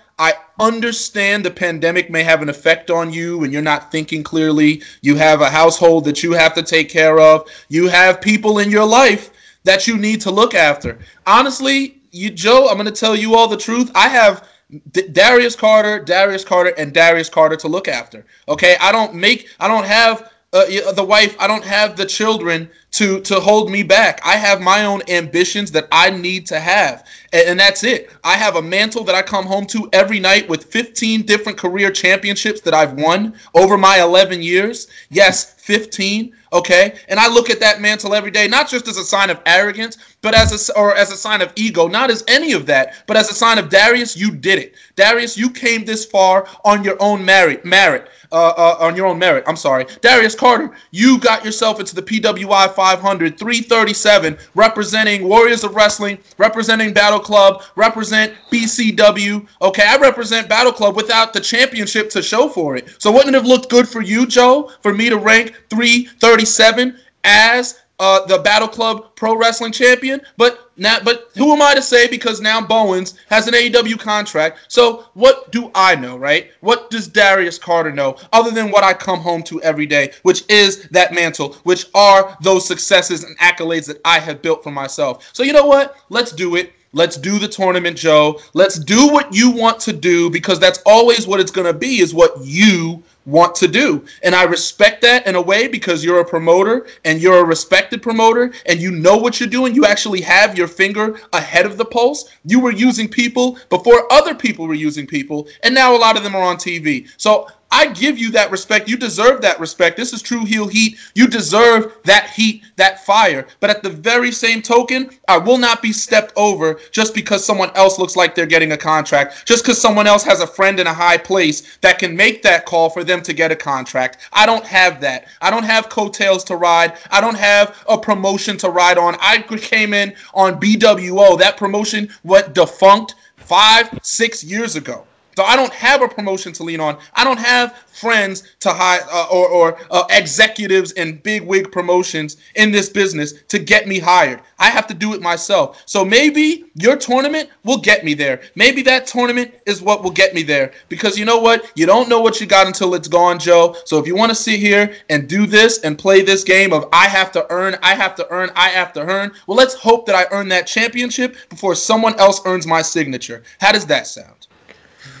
understand 0.60 1.44
the 1.44 1.50
pandemic 1.50 2.10
may 2.10 2.22
have 2.22 2.42
an 2.42 2.48
effect 2.48 2.90
on 2.90 3.12
you 3.12 3.44
and 3.44 3.52
you're 3.52 3.62
not 3.62 3.90
thinking 3.90 4.22
clearly. 4.22 4.82
You 5.00 5.16
have 5.16 5.40
a 5.40 5.50
household 5.50 6.04
that 6.04 6.22
you 6.22 6.32
have 6.32 6.54
to 6.54 6.62
take 6.62 6.88
care 6.88 7.20
of. 7.20 7.48
You 7.68 7.88
have 7.88 8.20
people 8.20 8.58
in 8.58 8.70
your 8.70 8.86
life 8.86 9.30
that 9.64 9.86
you 9.86 9.96
need 9.96 10.20
to 10.22 10.30
look 10.30 10.54
after. 10.54 10.98
Honestly, 11.26 12.00
you 12.10 12.30
Joe, 12.30 12.68
I'm 12.68 12.76
going 12.76 12.86
to 12.86 12.92
tell 12.92 13.14
you 13.14 13.34
all 13.34 13.48
the 13.48 13.56
truth. 13.56 13.90
I 13.94 14.08
have 14.08 14.48
D- 14.92 15.08
Darius 15.08 15.56
Carter, 15.56 15.98
Darius 16.02 16.44
Carter, 16.44 16.74
and 16.76 16.92
Darius 16.92 17.28
Carter 17.28 17.56
to 17.56 17.68
look 17.68 17.88
after. 17.88 18.24
Okay, 18.48 18.76
I 18.80 18.92
don't 18.92 19.14
make, 19.14 19.48
I 19.60 19.68
don't 19.68 19.86
have 19.86 20.32
uh, 20.52 20.92
the 20.92 21.04
wife. 21.04 21.36
I 21.38 21.46
don't 21.46 21.64
have 21.64 21.96
the 21.96 22.06
children 22.06 22.70
to 22.92 23.20
to 23.20 23.38
hold 23.38 23.70
me 23.70 23.82
back. 23.82 24.20
I 24.24 24.36
have 24.36 24.62
my 24.62 24.86
own 24.86 25.02
ambitions 25.08 25.70
that 25.72 25.88
I 25.92 26.08
need 26.08 26.46
to 26.46 26.58
have, 26.58 27.06
and, 27.34 27.48
and, 27.50 27.60
that's 27.60 27.84
it. 27.84 28.10
I 28.24 28.34
have 28.34 28.56
a 28.56 28.62
mantle 28.62 29.04
that 29.04 29.14
I 29.14 29.20
come 29.20 29.44
home 29.44 29.66
to 29.66 29.90
every 29.92 30.18
night 30.18 30.48
with 30.48 30.64
15 30.64 31.22
different 31.22 31.58
career 31.58 31.90
championships 31.90 32.62
that 32.62 32.72
I've 32.72 32.94
won 32.94 33.34
over 33.54 33.76
my 33.76 34.00
11 34.00 34.40
years. 34.40 34.88
Yes, 35.10 35.52
15. 35.54 36.34
Okay, 36.50 36.98
and 37.08 37.20
I 37.20 37.28
look 37.28 37.50
at 37.50 37.60
that 37.60 37.82
mantle 37.82 38.14
every 38.14 38.30
day, 38.30 38.48
not 38.48 38.70
just 38.70 38.88
as 38.88 38.96
a 38.96 39.04
sign 39.04 39.28
of 39.28 39.38
arrogance, 39.44 39.98
but 40.22 40.34
as 40.34 40.70
a 40.70 40.78
or 40.78 40.96
as 40.96 41.12
a 41.12 41.16
sign 41.16 41.42
of 41.42 41.52
ego, 41.56 41.88
not 41.88 42.10
as 42.10 42.24
any 42.26 42.52
of 42.52 42.64
that, 42.64 42.94
but 43.06 43.18
as 43.18 43.30
a 43.30 43.34
sign 43.34 43.58
of 43.58 43.68
Darius, 43.68 44.16
you 44.16 44.30
did 44.30 44.58
it. 44.58 44.74
Darius, 44.96 45.36
you 45.36 45.50
came 45.50 45.84
this 45.84 46.06
far 46.06 46.48
on 46.64 46.82
your 46.82 46.96
own 47.00 47.22
merit. 47.22 47.66
Merit 47.66 48.08
uh, 48.32 48.52
uh, 48.56 48.76
on 48.80 48.96
your 48.96 49.06
own 49.06 49.18
merit. 49.18 49.44
I'm 49.46 49.56
sorry. 49.56 49.86
Darius 50.00 50.34
Carter, 50.34 50.70
you 50.90 51.18
got 51.18 51.44
yourself 51.44 51.80
into 51.80 51.94
the 51.94 52.02
PWI 52.02 52.72
500, 52.74 53.38
337, 53.38 54.38
representing 54.54 55.28
Warriors 55.28 55.64
of 55.64 55.74
Wrestling, 55.74 56.18
representing 56.36 56.92
Battle 56.92 57.20
Club, 57.20 57.62
represent 57.76 58.34
BCW. 58.50 59.46
Okay, 59.62 59.86
I 59.86 59.96
represent 59.96 60.48
Battle 60.48 60.72
Club 60.72 60.96
without 60.96 61.32
the 61.32 61.40
championship 61.40 62.10
to 62.10 62.22
show 62.22 62.48
for 62.48 62.76
it. 62.76 62.94
So 62.98 63.10
wouldn't 63.10 63.34
it 63.34 63.38
have 63.38 63.46
looked 63.46 63.70
good 63.70 63.88
for 63.88 64.02
you, 64.02 64.26
Joe, 64.26 64.70
for 64.82 64.92
me 64.92 65.08
to 65.08 65.16
rank 65.16 65.54
337 65.70 66.98
as 67.24 67.80
uh, 67.98 68.24
the 68.26 68.38
Battle 68.38 68.68
Club 68.68 69.14
Pro 69.16 69.36
Wrestling 69.36 69.72
Champion. 69.72 70.20
But 70.36 70.70
now, 70.76 70.98
but 71.02 71.30
who 71.34 71.52
am 71.52 71.62
I 71.62 71.74
to 71.74 71.82
say? 71.82 72.08
Because 72.08 72.40
now 72.40 72.60
Bowens 72.60 73.14
has 73.28 73.48
an 73.48 73.54
AEW 73.54 73.98
contract. 73.98 74.60
So 74.68 75.06
what 75.14 75.50
do 75.50 75.70
I 75.74 75.96
know, 75.96 76.16
right? 76.16 76.50
What 76.60 76.90
does 76.90 77.08
Darius 77.08 77.58
Carter 77.58 77.92
know, 77.92 78.16
other 78.32 78.50
than 78.50 78.70
what 78.70 78.84
I 78.84 78.94
come 78.94 79.20
home 79.20 79.42
to 79.44 79.60
every 79.62 79.86
day, 79.86 80.12
which 80.22 80.44
is 80.48 80.88
that 80.90 81.12
mantle, 81.12 81.54
which 81.64 81.86
are 81.94 82.36
those 82.42 82.66
successes 82.66 83.24
and 83.24 83.36
accolades 83.38 83.86
that 83.86 84.00
I 84.04 84.20
have 84.20 84.42
built 84.42 84.62
for 84.62 84.70
myself. 84.70 85.28
So 85.32 85.42
you 85.42 85.52
know 85.52 85.66
what? 85.66 85.96
Let's 86.08 86.32
do 86.32 86.56
it. 86.56 86.72
Let's 86.92 87.18
do 87.18 87.38
the 87.38 87.48
tournament, 87.48 87.98
Joe. 87.98 88.40
Let's 88.54 88.78
do 88.78 89.08
what 89.08 89.34
you 89.34 89.50
want 89.50 89.78
to 89.80 89.92
do 89.92 90.30
because 90.30 90.58
that's 90.58 90.80
always 90.86 91.26
what 91.26 91.38
it's 91.38 91.50
going 91.50 91.66
to 91.66 91.78
be 91.78 92.00
is 92.00 92.14
what 92.14 92.32
you 92.42 93.02
want 93.28 93.54
to 93.56 93.68
do. 93.68 94.04
And 94.22 94.34
I 94.34 94.44
respect 94.44 95.02
that 95.02 95.26
in 95.26 95.34
a 95.34 95.40
way 95.40 95.68
because 95.68 96.02
you're 96.02 96.20
a 96.20 96.24
promoter 96.24 96.86
and 97.04 97.20
you're 97.20 97.40
a 97.40 97.44
respected 97.44 98.02
promoter 98.02 98.52
and 98.64 98.80
you 98.80 98.90
know 98.90 99.16
what 99.16 99.38
you're 99.38 99.48
doing. 99.48 99.74
You 99.74 99.84
actually 99.84 100.22
have 100.22 100.56
your 100.56 100.66
finger 100.66 101.20
ahead 101.34 101.66
of 101.66 101.76
the 101.76 101.84
pulse. 101.84 102.30
You 102.44 102.60
were 102.60 102.72
using 102.72 103.06
people 103.06 103.58
before 103.68 104.10
other 104.10 104.34
people 104.34 104.66
were 104.66 104.74
using 104.74 105.06
people, 105.06 105.46
and 105.62 105.74
now 105.74 105.94
a 105.94 105.98
lot 105.98 106.16
of 106.16 106.22
them 106.22 106.34
are 106.34 106.42
on 106.42 106.56
TV. 106.56 107.08
So 107.18 107.48
I 107.70 107.88
give 107.88 108.18
you 108.18 108.30
that 108.32 108.50
respect. 108.50 108.88
You 108.88 108.96
deserve 108.96 109.42
that 109.42 109.60
respect. 109.60 109.96
This 109.96 110.12
is 110.12 110.22
true 110.22 110.44
heel 110.44 110.66
heat. 110.66 110.96
You 111.14 111.28
deserve 111.28 111.94
that 112.04 112.30
heat, 112.30 112.62
that 112.76 113.04
fire. 113.04 113.46
But 113.60 113.70
at 113.70 113.82
the 113.82 113.90
very 113.90 114.32
same 114.32 114.62
token, 114.62 115.10
I 115.28 115.36
will 115.38 115.58
not 115.58 115.82
be 115.82 115.92
stepped 115.92 116.32
over 116.36 116.80
just 116.92 117.14
because 117.14 117.44
someone 117.44 117.70
else 117.74 117.98
looks 117.98 118.16
like 118.16 118.34
they're 118.34 118.46
getting 118.46 118.72
a 118.72 118.76
contract, 118.76 119.46
just 119.46 119.64
because 119.64 119.80
someone 119.80 120.06
else 120.06 120.22
has 120.24 120.40
a 120.40 120.46
friend 120.46 120.80
in 120.80 120.86
a 120.86 120.94
high 120.94 121.18
place 121.18 121.78
that 121.82 121.98
can 121.98 122.16
make 122.16 122.42
that 122.42 122.64
call 122.64 122.88
for 122.88 123.04
them 123.04 123.22
to 123.22 123.32
get 123.34 123.52
a 123.52 123.56
contract. 123.56 124.28
I 124.32 124.46
don't 124.46 124.64
have 124.64 125.00
that. 125.02 125.26
I 125.42 125.50
don't 125.50 125.64
have 125.64 125.90
coattails 125.90 126.44
to 126.44 126.56
ride. 126.56 126.96
I 127.10 127.20
don't 127.20 127.36
have 127.36 127.84
a 127.88 127.98
promotion 127.98 128.56
to 128.58 128.70
ride 128.70 128.98
on. 128.98 129.16
I 129.20 129.42
came 129.42 129.92
in 129.92 130.14
on 130.34 130.60
BWO. 130.60 131.38
That 131.38 131.56
promotion 131.56 132.08
went 132.24 132.54
defunct 132.54 133.14
five, 133.36 133.90
six 134.02 134.42
years 134.44 134.76
ago. 134.76 135.07
So 135.38 135.44
I 135.44 135.54
don't 135.54 135.72
have 135.72 136.02
a 136.02 136.08
promotion 136.08 136.52
to 136.54 136.64
lean 136.64 136.80
on. 136.80 136.98
I 137.14 137.22
don't 137.22 137.38
have 137.38 137.76
friends 137.76 138.42
to 138.58 138.70
hire 138.72 139.02
uh, 139.08 139.28
or, 139.30 139.48
or 139.48 139.78
uh, 139.92 140.02
executives 140.10 140.90
and 140.94 141.22
big 141.22 141.42
wig 141.42 141.70
promotions 141.70 142.38
in 142.56 142.72
this 142.72 142.88
business 142.88 143.34
to 143.46 143.60
get 143.60 143.86
me 143.86 144.00
hired. 144.00 144.40
I 144.58 144.68
have 144.70 144.88
to 144.88 144.94
do 144.94 145.14
it 145.14 145.22
myself. 145.22 145.80
So 145.86 146.04
maybe 146.04 146.64
your 146.74 146.96
tournament 146.96 147.50
will 147.62 147.78
get 147.78 148.04
me 148.04 148.14
there. 148.14 148.40
Maybe 148.56 148.82
that 148.82 149.06
tournament 149.06 149.54
is 149.64 149.80
what 149.80 150.02
will 150.02 150.10
get 150.10 150.34
me 150.34 150.42
there. 150.42 150.72
Because 150.88 151.16
you 151.16 151.24
know 151.24 151.38
what? 151.38 151.70
You 151.76 151.86
don't 151.86 152.08
know 152.08 152.18
what 152.18 152.40
you 152.40 152.46
got 152.48 152.66
until 152.66 152.96
it's 152.96 153.06
gone, 153.06 153.38
Joe. 153.38 153.76
So 153.84 154.00
if 154.00 154.08
you 154.08 154.16
want 154.16 154.30
to 154.30 154.34
sit 154.34 154.58
here 154.58 154.92
and 155.08 155.28
do 155.28 155.46
this 155.46 155.78
and 155.82 155.96
play 155.96 156.20
this 156.20 156.42
game 156.42 156.72
of 156.72 156.88
I 156.92 157.06
have 157.06 157.30
to 157.30 157.46
earn, 157.52 157.76
I 157.80 157.94
have 157.94 158.16
to 158.16 158.26
earn, 158.30 158.50
I 158.56 158.70
have 158.70 158.92
to 158.94 159.02
earn, 159.02 159.30
well, 159.46 159.56
let's 159.56 159.74
hope 159.74 160.04
that 160.06 160.16
I 160.16 160.26
earn 160.34 160.48
that 160.48 160.66
championship 160.66 161.36
before 161.48 161.76
someone 161.76 162.18
else 162.18 162.40
earns 162.44 162.66
my 162.66 162.82
signature. 162.82 163.44
How 163.60 163.70
does 163.70 163.86
that 163.86 164.08
sound? 164.08 164.37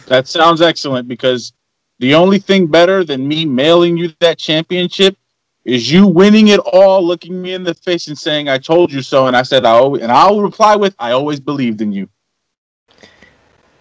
That 0.08 0.26
sounds 0.26 0.62
excellent 0.62 1.06
because 1.06 1.52
the 1.98 2.14
only 2.14 2.38
thing 2.38 2.66
better 2.66 3.04
than 3.04 3.28
me 3.28 3.44
mailing 3.44 3.96
you 3.96 4.12
that 4.20 4.38
championship 4.38 5.16
is 5.64 5.92
you 5.92 6.06
winning 6.06 6.48
it 6.48 6.60
all, 6.60 7.04
looking 7.04 7.42
me 7.42 7.52
in 7.52 7.62
the 7.62 7.74
face 7.74 8.08
and 8.08 8.16
saying, 8.16 8.48
"I 8.48 8.56
told 8.56 8.90
you 8.90 9.02
so," 9.02 9.26
and 9.26 9.36
I 9.36 9.42
said, 9.42 9.66
"I 9.66 9.72
always," 9.72 10.02
and 10.02 10.10
I'll 10.10 10.40
reply 10.40 10.76
with, 10.76 10.94
"I 10.98 11.12
always 11.12 11.40
believed 11.40 11.82
in 11.82 11.92
you." 11.92 12.08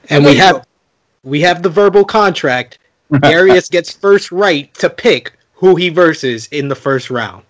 And 0.10 0.26
we 0.26 0.36
have 0.36 0.68
we 1.24 1.40
have 1.42 1.64
the 1.64 1.70
verbal 1.70 2.04
contract. 2.04 2.80
Darius 3.22 3.70
gets 3.70 3.94
first 3.94 4.34
right 4.34 4.74
to 4.76 4.90
pick 4.90 5.38
who 5.54 5.76
he 5.76 5.88
versus 5.88 6.48
in 6.48 6.68
the 6.68 6.76
first 6.76 7.10
round. 7.10 7.44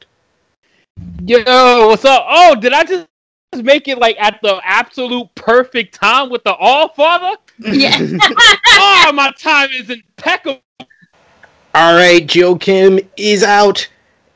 Yo, 1.24 1.88
what's 1.88 2.06
up? 2.06 2.26
Oh, 2.30 2.56
did 2.56 2.74
I 2.74 2.84
just 2.84 3.08
make 3.56 3.88
it 3.88 3.98
like 3.98 4.18
at 4.20 4.40
the 4.44 4.60
absolute 4.64 5.34
perfect 5.34 5.96
time 5.96 6.30
with 6.30 6.44
the 6.44 6.54
All 6.54 6.90
Father? 6.90 7.38
Yeah. 7.60 7.98
oh, 8.68 9.12
my 9.14 9.32
time 9.38 9.70
is 9.72 9.90
impeccable. 9.90 10.62
All 11.74 11.96
right, 11.96 12.26
Joakim 12.26 13.08
is 13.18 13.44
out, 13.44 13.88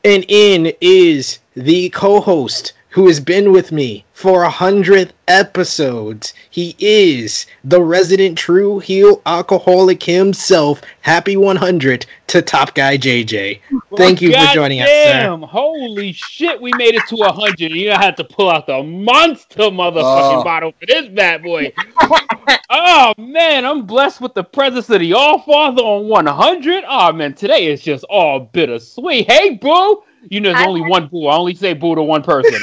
and 0.04 0.24
in 0.28 0.72
is 0.80 1.38
the 1.54 1.90
co-host 1.90 2.72
who 2.92 3.06
has 3.06 3.20
been 3.20 3.52
with 3.52 3.72
me 3.72 4.04
for 4.12 4.42
a 4.42 4.50
hundred 4.50 5.14
episodes. 5.26 6.34
He 6.50 6.76
is 6.78 7.46
the 7.64 7.82
resident 7.82 8.36
true 8.36 8.80
heel 8.80 9.22
alcoholic 9.24 10.02
himself. 10.02 10.82
Happy 11.00 11.36
100 11.36 12.04
to 12.28 12.42
Top 12.42 12.74
Guy 12.74 12.98
JJ. 12.98 13.60
Thank 13.96 14.20
you 14.20 14.32
God 14.32 14.48
for 14.48 14.54
joining 14.54 14.78
damn, 14.80 15.42
us, 15.42 15.48
sir. 15.48 15.52
Holy 15.52 16.12
shit, 16.12 16.60
we 16.60 16.74
made 16.74 16.94
it 16.94 17.06
to 17.08 17.16
a 17.24 17.32
hundred. 17.32 17.72
You 17.72 17.92
had 17.92 18.16
to 18.18 18.24
pull 18.24 18.50
out 18.50 18.66
the 18.66 18.82
monster 18.82 19.64
motherfucking 19.64 20.40
Oh. 20.40 20.44
bottle 20.44 20.72
for 20.78 20.86
this 20.86 21.08
bad 21.08 21.42
boy. 21.42 21.72
oh 22.70 23.14
man, 23.16 23.64
I'm 23.64 23.86
blessed 23.86 24.20
with 24.20 24.34
the 24.34 24.44
presence 24.44 24.90
of 24.90 25.00
the 25.00 25.14
All 25.14 25.38
Father 25.40 25.82
on 25.82 26.08
100. 26.08 26.84
Oh 26.86 27.12
man, 27.12 27.32
today 27.32 27.68
is 27.68 27.82
just 27.82 28.04
all 28.04 28.40
bittersweet. 28.40 29.30
Hey, 29.30 29.54
boo. 29.54 30.02
You 30.28 30.40
know, 30.40 30.52
there's 30.52 30.66
only 30.66 30.82
one 30.82 31.08
boo. 31.08 31.26
I 31.26 31.36
only 31.36 31.54
say 31.54 31.72
boo 31.74 31.94
to 31.94 32.02
one 32.02 32.22
person. 32.22 32.54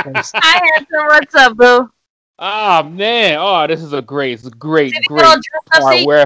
Hi, 0.00 0.70
Hanson. 0.74 1.06
What's 1.06 1.34
up, 1.34 1.56
boo? 1.56 1.90
Ah 2.38 2.88
man, 2.88 3.36
oh 3.40 3.66
this 3.66 3.82
is 3.82 3.92
a 3.92 4.00
great, 4.00 4.34
it's 4.34 4.46
a 4.46 4.50
great, 4.50 4.94
Sid 4.94 5.04
great 5.06 5.24
up, 5.24 5.40
see? 5.90 6.06
where 6.06 6.24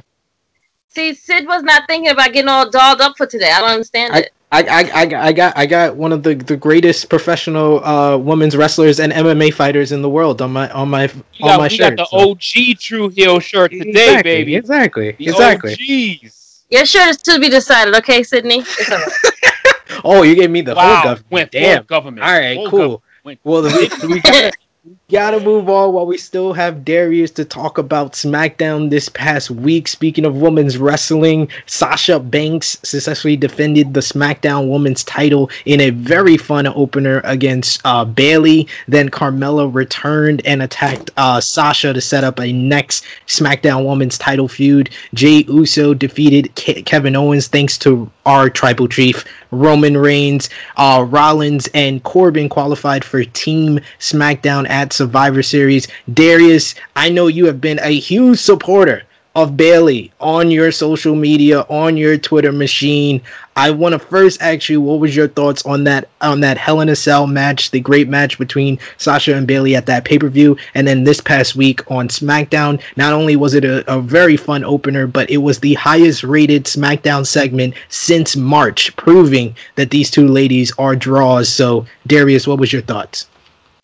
See, 0.88 1.14
Sid 1.14 1.46
was 1.46 1.62
not 1.62 1.84
thinking 1.86 2.10
about 2.10 2.34
getting 2.34 2.50
all 2.50 2.68
dolled 2.68 3.00
up 3.00 3.16
for 3.16 3.24
today. 3.24 3.50
I 3.50 3.60
don't 3.62 3.70
understand 3.70 4.12
I, 4.12 4.18
it. 4.18 4.32
I, 4.52 4.62
I, 4.62 4.90
I, 4.92 5.28
I 5.28 5.32
got 5.32 5.56
I 5.56 5.64
got 5.64 5.96
one 5.96 6.12
of 6.12 6.22
the, 6.22 6.34
the 6.34 6.58
greatest 6.58 7.08
professional 7.08 7.82
uh 7.82 8.18
women's 8.18 8.54
wrestlers 8.54 9.00
and 9.00 9.10
MMA 9.10 9.54
fighters 9.54 9.92
in 9.92 10.02
the 10.02 10.10
world 10.10 10.42
on 10.42 10.52
my 10.52 10.68
on 10.72 10.90
my 10.90 11.04
you 11.04 11.46
on 11.46 11.48
got, 11.48 11.58
my 11.60 11.68
shirt. 11.68 11.96
got 11.96 12.10
the 12.10 12.18
so- 12.18 12.32
OG 12.32 12.78
True 12.78 13.08
Heel 13.08 13.40
shirt 13.40 13.70
today, 13.70 13.88
exactly, 13.88 14.22
baby. 14.22 14.56
Exactly. 14.56 15.12
The 15.12 15.28
Exactly. 15.28 15.72
OGs. 15.72 16.41
Your 16.72 16.86
shirt 16.86 17.08
is 17.10 17.16
to 17.18 17.38
be 17.38 17.50
decided, 17.50 17.94
okay, 17.96 18.22
Sydney? 18.22 18.60
It's 18.60 18.90
all 18.90 18.98
right. 18.98 19.12
Oh, 20.04 20.22
you 20.22 20.34
gave 20.34 20.50
me 20.50 20.62
the 20.62 20.74
Wow, 20.74 20.94
whole 20.94 21.04
government. 21.04 21.30
went 21.30 21.52
full 21.52 21.60
Damn. 21.60 21.84
government. 21.84 22.26
All 22.26 22.32
right, 22.32 22.56
Full 22.56 22.70
cool. 22.70 22.78
government. 22.80 23.02
Went- 23.24 23.40
Well, 23.44 23.62
we, 23.64 23.90
we 24.08 24.20
gotta, 25.12 25.40
move 25.40 25.68
on 25.68 25.92
while 25.92 26.06
we 26.06 26.16
still 26.16 26.54
have 26.54 26.86
Darius 26.86 27.30
to 27.32 27.44
talk 27.44 27.76
about 27.76 28.14
SmackDown 28.14 28.88
this 28.88 29.10
past 29.10 29.50
week. 29.50 29.86
Speaking 29.86 30.24
of 30.24 30.36
women's 30.36 30.78
wrestling, 30.78 31.48
Sasha 31.66 32.18
Banks 32.18 32.78
successfully 32.82 33.36
defended 33.36 33.92
the 33.92 34.00
SmackDown 34.00 34.70
Women's 34.70 35.04
title 35.04 35.50
in 35.66 35.82
a 35.82 35.90
very 35.90 36.38
fun 36.38 36.66
opener 36.66 37.20
against 37.24 37.82
uh, 37.84 38.06
Bayley. 38.06 38.66
Then 38.88 39.10
Carmella 39.10 39.72
returned 39.72 40.40
and 40.46 40.62
attacked 40.62 41.10
uh, 41.18 41.40
Sasha 41.42 41.92
to 41.92 42.00
set 42.00 42.24
up 42.24 42.40
a 42.40 42.50
next 42.50 43.04
SmackDown 43.26 43.86
Women's 43.86 44.16
title 44.16 44.48
feud. 44.48 44.88
Jey 45.12 45.44
Uso 45.48 45.92
defeated 45.92 46.54
Ke- 46.56 46.86
Kevin 46.86 47.16
Owens 47.16 47.48
thanks 47.48 47.76
to 47.78 48.10
our 48.24 48.48
tribal 48.48 48.88
chief 48.88 49.24
Roman 49.50 49.96
Reigns. 49.96 50.48
Uh, 50.76 51.04
Rollins 51.08 51.68
and 51.74 52.02
Corbin 52.04 52.48
qualified 52.48 53.04
for 53.04 53.22
Team 53.24 53.80
SmackDown 53.98 54.68
at 54.68 54.92
Survivor 55.02 55.42
Series. 55.42 55.88
Darius, 56.14 56.76
I 56.94 57.08
know 57.08 57.26
you 57.26 57.46
have 57.46 57.60
been 57.60 57.80
a 57.82 57.98
huge 57.98 58.38
supporter 58.38 59.02
of 59.34 59.56
Bayley 59.56 60.12
on 60.20 60.52
your 60.52 60.70
social 60.70 61.16
media, 61.16 61.62
on 61.62 61.96
your 61.96 62.16
Twitter 62.16 62.52
machine. 62.52 63.20
I 63.56 63.72
want 63.72 63.94
to 63.94 63.98
first 63.98 64.40
ask 64.40 64.68
you, 64.68 64.80
what 64.80 65.00
was 65.00 65.16
your 65.16 65.26
thoughts 65.26 65.66
on 65.66 65.82
that 65.84 66.08
on 66.20 66.40
that 66.42 66.56
Hell 66.56 66.82
in 66.82 66.88
a 66.88 66.94
Cell 66.94 67.26
match, 67.26 67.72
the 67.72 67.80
great 67.80 68.08
match 68.08 68.38
between 68.38 68.78
Sasha 68.96 69.34
and 69.34 69.44
Bayley 69.44 69.74
at 69.74 69.86
that 69.86 70.04
pay 70.04 70.20
per 70.20 70.28
view, 70.28 70.56
and 70.76 70.86
then 70.86 71.02
this 71.02 71.20
past 71.20 71.56
week 71.56 71.90
on 71.90 72.06
SmackDown? 72.06 72.80
Not 72.96 73.12
only 73.12 73.34
was 73.34 73.54
it 73.54 73.64
a, 73.64 73.92
a 73.92 74.00
very 74.00 74.36
fun 74.36 74.62
opener, 74.62 75.08
but 75.08 75.28
it 75.30 75.38
was 75.38 75.58
the 75.58 75.74
highest 75.74 76.22
rated 76.22 76.66
SmackDown 76.66 77.26
segment 77.26 77.74
since 77.88 78.36
March, 78.36 78.94
proving 78.94 79.56
that 79.74 79.90
these 79.90 80.12
two 80.12 80.28
ladies 80.28 80.72
are 80.78 80.94
draws. 80.94 81.48
So, 81.48 81.86
Darius, 82.06 82.46
what 82.46 82.60
was 82.60 82.72
your 82.72 82.82
thoughts? 82.82 83.26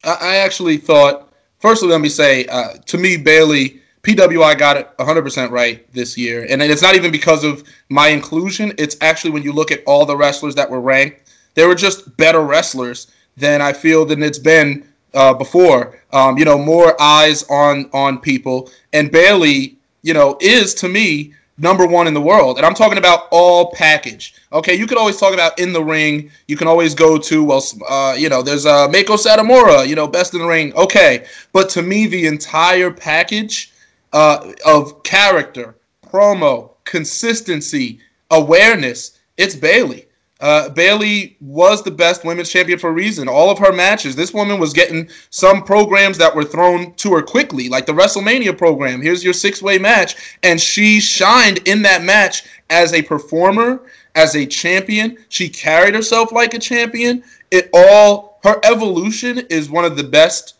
I, 0.04 0.36
actually 0.36 0.76
thought, 0.76 1.32
firstly, 1.58 1.88
let 1.88 2.00
me 2.00 2.08
say, 2.08 2.46
uh, 2.46 2.74
to 2.86 2.98
me, 2.98 3.16
Bayley, 3.16 3.80
PWI 4.02 4.56
got 4.58 4.76
it 4.76 4.88
100% 4.98 5.50
right 5.50 5.92
this 5.92 6.16
year. 6.16 6.46
And 6.48 6.62
it's 6.62 6.82
not 6.82 6.94
even 6.94 7.10
because 7.10 7.44
of 7.44 7.64
my 7.88 8.08
inclusion. 8.08 8.72
It's 8.78 8.96
actually 9.00 9.32
when 9.32 9.42
you 9.42 9.52
look 9.52 9.70
at 9.70 9.82
all 9.86 10.06
the 10.06 10.16
wrestlers 10.16 10.54
that 10.54 10.70
were 10.70 10.80
ranked, 10.80 11.32
they 11.54 11.66
were 11.66 11.74
just 11.74 12.16
better 12.16 12.40
wrestlers 12.40 13.08
than 13.36 13.60
I 13.60 13.72
feel 13.72 14.04
than 14.04 14.22
it's 14.22 14.38
been 14.38 14.86
uh, 15.14 15.34
before. 15.34 15.98
Um, 16.12 16.38
you 16.38 16.44
know, 16.44 16.58
more 16.58 17.00
eyes 17.00 17.42
on 17.44 17.90
on 17.92 18.18
people. 18.18 18.70
And 18.92 19.10
Bayley, 19.10 19.76
you 20.02 20.14
know, 20.14 20.38
is 20.40 20.74
to 20.74 20.88
me 20.88 21.34
number 21.58 21.86
one 21.86 22.06
in 22.06 22.14
the 22.14 22.20
world. 22.20 22.56
And 22.56 22.64
I'm 22.64 22.74
talking 22.74 22.98
about 22.98 23.28
all 23.30 23.72
package. 23.72 24.34
Okay, 24.52 24.74
you 24.74 24.86
could 24.86 24.98
always 24.98 25.18
talk 25.18 25.34
about 25.34 25.58
in 25.58 25.72
the 25.72 25.82
ring. 25.82 26.30
You 26.46 26.56
can 26.56 26.68
always 26.68 26.94
go 26.94 27.18
to 27.18 27.44
well, 27.44 27.62
uh, 27.88 28.14
you 28.16 28.28
know, 28.28 28.42
there's 28.42 28.66
uh, 28.66 28.88
Meiko 28.88 29.16
Satomura, 29.16 29.86
you 29.86 29.94
know, 29.94 30.06
best 30.06 30.34
in 30.34 30.40
the 30.40 30.46
ring. 30.46 30.74
Okay, 30.74 31.26
but 31.52 31.68
to 31.70 31.82
me, 31.82 32.06
the 32.06 32.26
entire 32.26 32.90
package 32.90 33.72
uh, 34.12 34.52
of 34.64 35.02
character, 35.02 35.76
promo, 36.06 36.70
consistency, 36.84 38.00
awareness, 38.30 39.18
it's 39.36 39.54
Bayley. 39.54 40.07
Uh, 40.40 40.68
Bayley 40.68 41.36
was 41.40 41.82
the 41.82 41.90
best 41.90 42.24
women's 42.24 42.50
champion 42.50 42.78
for 42.78 42.90
a 42.90 42.92
reason. 42.92 43.28
All 43.28 43.50
of 43.50 43.58
her 43.58 43.72
matches, 43.72 44.14
this 44.14 44.32
woman 44.32 44.60
was 44.60 44.72
getting 44.72 45.10
some 45.30 45.64
programs 45.64 46.16
that 46.18 46.34
were 46.34 46.44
thrown 46.44 46.94
to 46.94 47.12
her 47.14 47.22
quickly, 47.22 47.68
like 47.68 47.86
the 47.86 47.92
WrestleMania 47.92 48.56
program. 48.56 49.02
Here's 49.02 49.24
your 49.24 49.32
six 49.32 49.60
way 49.60 49.78
match. 49.78 50.36
And 50.44 50.60
she 50.60 51.00
shined 51.00 51.58
in 51.66 51.82
that 51.82 52.04
match 52.04 52.44
as 52.70 52.92
a 52.92 53.02
performer, 53.02 53.82
as 54.14 54.36
a 54.36 54.46
champion. 54.46 55.18
She 55.28 55.48
carried 55.48 55.94
herself 55.94 56.30
like 56.30 56.54
a 56.54 56.58
champion. 56.60 57.24
It 57.50 57.68
all, 57.74 58.38
her 58.44 58.60
evolution 58.62 59.38
is 59.50 59.70
one 59.70 59.84
of 59.84 59.96
the 59.96 60.04
best 60.04 60.54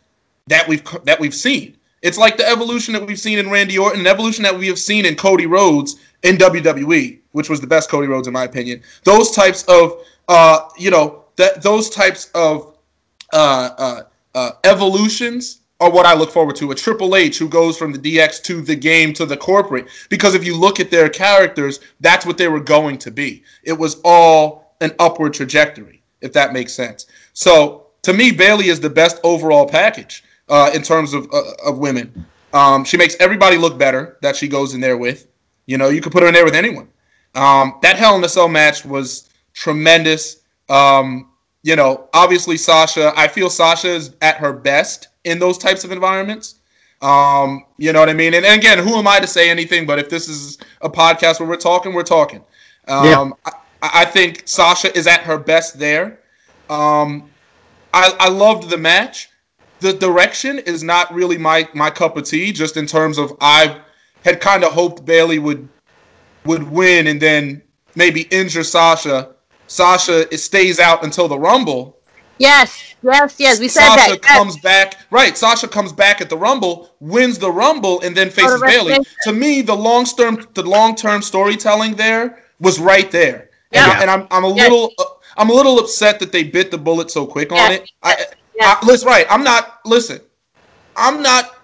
that 0.49 0.67
we've 0.67 0.83
that 1.05 1.21
we've 1.21 1.35
seen. 1.35 1.77
It's 2.03 2.19
like 2.19 2.37
the 2.37 2.49
evolution 2.49 2.95
that 2.95 3.07
we've 3.07 3.19
seen 3.19 3.39
in 3.39 3.51
Randy 3.51 3.79
Orton, 3.79 4.05
the 4.05 4.11
evolution 4.11 4.43
that 4.45 4.57
we 4.57 4.69
have 4.69 4.79
seen 4.79 5.05
in 5.05 5.15
Cody 5.17 5.47
Rhodes 5.47 5.97
in 6.23 6.37
WWE, 6.37 7.19
which 7.39 7.49
was 7.49 7.61
the 7.61 7.67
best 7.69 7.89
Cody 7.89 8.09
Rhodes 8.09 8.27
in 8.27 8.35
my 8.35 8.43
opinion. 8.43 8.83
Those 9.05 9.31
types 9.31 9.63
of, 9.69 10.05
uh, 10.27 10.69
you 10.77 10.91
know, 10.91 11.25
that 11.37 11.63
those 11.63 11.89
types 11.89 12.33
of 12.35 12.77
uh, 13.33 13.71
uh, 13.79 14.03
uh, 14.35 14.51
evolutions 14.65 15.61
are 15.79 15.89
what 15.89 16.05
I 16.05 16.15
look 16.15 16.33
forward 16.33 16.57
to. 16.57 16.73
A 16.73 16.75
Triple 16.75 17.15
H 17.15 17.39
who 17.39 17.49
goes 17.49 17.79
from 17.79 17.93
the 17.93 17.99
DX 17.99 18.43
to 18.43 18.61
the 18.61 18.75
game 18.75 19.13
to 19.13 19.25
the 19.25 19.37
corporate, 19.37 19.87
because 20.11 20.35
if 20.35 20.45
you 20.45 20.57
look 20.57 20.81
at 20.81 20.91
their 20.91 21.09
characters, 21.09 21.79
that's 22.01 22.27
what 22.27 22.39
they 22.39 22.49
were 22.49 22.59
going 22.59 22.99
to 22.99 23.13
be. 23.13 23.45
It 23.63 23.75
was 23.75 24.01
all 24.05 24.75
an 24.81 24.91
upward 24.99 25.33
trajectory, 25.33 26.03
if 26.21 26.33
that 26.33 26.53
makes 26.53 26.73
sense. 26.73 27.07
So 27.35 27.87
to 28.03 28.13
me, 28.13 28.33
Bayley 28.33 28.67
is 28.67 28.81
the 28.81 28.91
best 28.91 29.21
overall 29.23 29.69
package 29.69 30.25
uh, 30.49 30.73
in 30.75 30.83
terms 30.83 31.15
of 31.15 31.33
uh, 31.33 31.53
of 31.65 31.79
women. 31.79 32.27
Um, 32.53 32.85
she 32.85 32.97
makes 32.97 33.15
everybody 33.21 33.59
look 33.59 33.79
better 33.79 34.19
that 34.23 34.35
she 34.35 34.49
goes 34.49 34.75
in 34.75 34.81
there 34.81 34.97
with. 34.97 35.29
You 35.67 35.79
know, 35.79 35.89
you 35.89 36.01
could 36.01 36.13
put 36.13 36.23
her 36.23 36.29
in 36.29 36.35
there 36.35 36.45
with 36.45 36.57
anyone. 36.57 36.89
Um, 37.35 37.79
that 37.83 37.97
Hell 37.97 38.17
in 38.17 38.25
a 38.25 38.29
Cell 38.29 38.49
match 38.49 38.85
was 38.85 39.31
tremendous. 39.55 40.43
Um, 40.69 41.31
you 41.63 41.77
know, 41.77 42.09
obviously 42.15 42.57
Sasha. 42.57 43.13
I 43.17 43.29
feel 43.29 43.51
Sasha 43.51 43.89
is 43.89 44.15
at 44.23 44.37
her 44.37 44.53
best 44.53 45.09
in 45.25 45.39
those 45.39 45.59
types 45.59 45.85
of 45.85 45.93
environments. 45.93 46.57
Um, 47.01 47.65
you 47.77 47.93
know 47.93 48.01
what 48.01 48.09
I 48.09 48.15
mean? 48.15 48.35
And, 48.35 48.45
and 48.45 48.59
again, 48.59 48.79
who 48.79 48.97
am 48.97 49.07
I 49.07 49.21
to 49.21 49.27
say 49.27 49.51
anything? 49.51 49.87
But 49.87 49.99
if 49.99 50.09
this 50.09 50.29
is 50.29 50.59
a 50.81 50.91
podcast 50.91 51.39
where 51.39 51.49
we're 51.49 51.57
talking, 51.57 51.93
we're 51.93 52.03
talking. 52.03 52.43
Um, 52.89 53.05
Yeah. 53.05 53.31
I, 53.45 53.53
I 54.03 54.05
think 54.05 54.43
Sasha 54.47 54.97
is 54.97 55.07
at 55.07 55.21
her 55.21 55.39
best 55.39 55.79
there. 55.79 56.21
Um, 56.69 57.31
I, 57.95 58.13
I 58.19 58.29
loved 58.29 58.71
the 58.71 58.77
match. 58.77 59.29
The 59.81 59.93
direction 59.93 60.59
is 60.59 60.83
not 60.83 61.15
really 61.15 61.39
my 61.39 61.69
my 61.73 61.89
cup 61.91 62.17
of 62.17 62.25
tea. 62.25 62.53
Just 62.53 62.77
in 62.77 62.87
terms 62.87 63.17
of 63.17 63.37
I 63.41 63.81
had 64.25 64.41
kind 64.41 64.65
of 64.65 64.73
hoped 64.73 65.05
Bayley 65.05 65.39
would 65.39 65.69
would 66.49 66.65
win 66.71 67.07
and 67.07 67.21
then 67.21 67.63
maybe 67.95 68.23
injure 68.23 68.65
Sasha. 68.65 69.35
Sasha 69.69 70.33
it 70.35 70.39
stays 70.39 70.81
out 70.81 71.05
until 71.05 71.29
the 71.29 71.39
Rumble. 71.39 71.97
Yes, 72.39 72.95
yes, 73.03 73.35
yes. 73.39 73.61
We 73.61 73.69
said 73.69 73.87
Sasha 73.87 74.11
that. 74.13 74.21
Yes. 74.23 74.37
comes 74.39 74.57
back. 74.61 74.95
Right, 75.11 75.37
Sasha 75.37 75.69
comes 75.69 75.93
back 75.93 76.21
at 76.21 76.29
the 76.31 76.37
Rumble, 76.37 76.91
wins 77.01 77.37
the 77.39 77.51
Rumble, 77.51 78.01
and 78.01 78.17
then 78.17 78.31
faces 78.31 78.61
Bayley. 78.63 78.97
To 79.25 79.33
me, 79.33 79.61
the 79.63 79.75
long 79.75 80.05
term 80.05 80.47
the 80.55 80.63
long 80.63 80.95
term 80.97 81.21
storytelling 81.23 81.97
there 81.97 82.43
was 82.61 82.79
right 82.81 83.11
there. 83.11 83.51
And, 83.73 83.87
Yeah. 83.87 83.99
I, 83.99 84.01
and 84.03 84.11
I'm 84.11 84.27
I'm 84.31 84.45
a 84.45 84.55
Yeah. 84.55 84.63
little 84.65 84.93
uh, 84.99 85.05
I'm 85.37 85.51
a 85.51 85.53
little 85.53 85.79
upset 85.79 86.19
that 86.21 86.33
they 86.33 86.45
bit 86.45 86.71
the 86.71 86.79
bullet 86.79 87.11
so 87.11 87.27
quick 87.27 87.53
on 87.53 87.59
Yeah. 87.59 87.71
it. 87.73 87.91
I. 88.03 88.27
I, 88.61 88.77
listen, 88.85 89.07
right? 89.07 89.25
I'm 89.31 89.45
not. 89.45 89.79
Listen, 89.85 90.21
I'm 90.97 91.23
not 91.23 91.58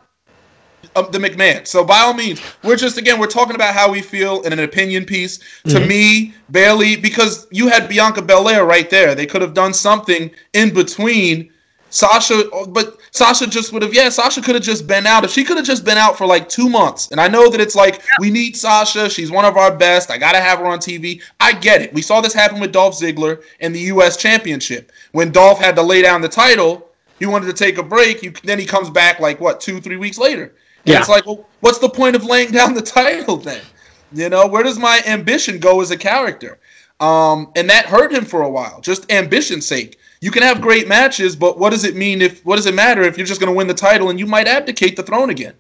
um, 0.96 1.06
the 1.10 1.18
McMahon. 1.18 1.66
So 1.66 1.84
by 1.84 1.98
all 2.00 2.14
means, 2.14 2.40
we're 2.62 2.76
just 2.76 2.98
again 2.98 3.18
we're 3.18 3.26
talking 3.26 3.54
about 3.54 3.74
how 3.74 3.90
we 3.90 4.02
feel 4.02 4.42
in 4.42 4.52
an 4.52 4.60
opinion 4.60 5.04
piece. 5.04 5.38
To 5.38 5.44
Mm-hmm. 5.78 5.88
me, 5.88 6.34
Bayley, 6.50 6.96
because 6.96 7.46
you 7.50 7.68
had 7.68 7.88
Bianca 7.88 8.22
Belair 8.22 8.64
right 8.64 8.88
there, 8.90 9.14
they 9.14 9.26
could 9.26 9.42
have 9.42 9.54
done 9.54 9.74
something 9.74 10.30
in 10.52 10.72
between. 10.74 11.50
Sasha, 11.90 12.42
but 12.70 12.98
Sasha 13.12 13.46
just 13.46 13.72
would 13.72 13.82
have. 13.82 13.94
Yeah, 13.94 14.08
Sasha 14.08 14.42
could 14.42 14.56
have 14.56 14.64
just 14.64 14.84
been 14.88 15.06
out. 15.06 15.22
If 15.22 15.30
she 15.30 15.44
could 15.44 15.56
have 15.56 15.64
just 15.64 15.84
been 15.84 15.96
out 15.96 16.18
for 16.18 16.26
like 16.26 16.48
two 16.48 16.68
months, 16.68 17.12
and 17.12 17.20
I 17.20 17.28
know 17.28 17.48
that 17.50 17.60
it's 17.60 17.76
like 17.76 18.02
we 18.18 18.30
need 18.32 18.56
Sasha. 18.56 19.08
She's 19.08 19.30
one 19.30 19.44
of 19.44 19.56
our 19.56 19.72
best. 19.76 20.10
I 20.10 20.18
gotta 20.18 20.40
have 20.40 20.58
her 20.58 20.66
on 20.66 20.80
TV. 20.80 21.22
I 21.38 21.52
get 21.52 21.82
it. 21.82 21.94
We 21.94 22.02
saw 22.02 22.20
this 22.20 22.34
happen 22.34 22.58
with 22.58 22.72
Dolph 22.72 22.98
Ziggler 22.98 23.44
in 23.60 23.72
the 23.72 23.78
U.S. 23.94 24.16
Championship 24.16 24.90
when 25.12 25.30
Dolph 25.30 25.60
had 25.60 25.76
to 25.76 25.82
lay 25.82 26.02
down 26.02 26.20
the 26.20 26.28
title. 26.28 26.88
He 27.20 27.26
wanted 27.26 27.46
to 27.46 27.52
take 27.52 27.78
a 27.78 27.82
break. 27.84 28.24
You, 28.24 28.32
then 28.42 28.58
he 28.58 28.66
comes 28.66 28.90
back 28.90 29.20
like 29.20 29.40
what 29.40 29.60
two, 29.60 29.80
three 29.80 29.96
weeks 29.96 30.18
later. 30.18 30.52
Yeah. 30.84 31.00
it's 31.00 31.08
like, 31.08 31.26
well, 31.26 31.46
what's 31.60 31.78
the 31.78 31.88
point 31.88 32.16
of 32.16 32.24
laying 32.24 32.50
down 32.50 32.74
the 32.74 32.82
title 33.00 33.36
then? 33.36 33.62
You 34.12 34.28
know, 34.28 34.46
where 34.46 34.62
does 34.62 34.78
my 34.78 35.02
ambition 35.06 35.58
go 35.58 35.80
as 35.80 35.90
a 35.90 35.96
character? 35.96 36.58
Um, 37.00 37.50
and 37.56 37.68
that 37.68 37.86
hurt 37.86 38.12
him 38.12 38.24
for 38.24 38.42
a 38.42 38.50
while, 38.50 38.80
just 38.80 39.10
ambition's 39.10 39.66
sake. 39.66 39.98
You 40.20 40.30
can 40.30 40.42
have 40.42 40.60
great 40.60 40.86
matches, 40.86 41.34
but 41.34 41.58
what 41.58 41.70
does 41.70 41.84
it 41.84 41.96
mean 41.96 42.22
if 42.22 42.44
what 42.46 42.56
does 42.56 42.66
it 42.66 42.74
matter 42.74 43.02
if 43.02 43.18
you're 43.18 43.26
just 43.26 43.40
going 43.40 43.52
to 43.52 43.56
win 43.56 43.66
the 43.66 43.74
title 43.74 44.10
and 44.10 44.18
you 44.18 44.26
might 44.26 44.46
abdicate 44.46 44.96
the 44.96 45.02
throne 45.02 45.30
again? 45.30 45.54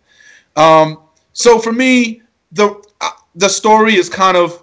Um, 0.56 1.00
so 1.32 1.58
for 1.58 1.72
me, 1.72 2.22
the 2.52 2.82
uh, 3.00 3.10
the 3.34 3.48
story 3.48 3.96
is 3.96 4.08
kind 4.08 4.36
of 4.36 4.62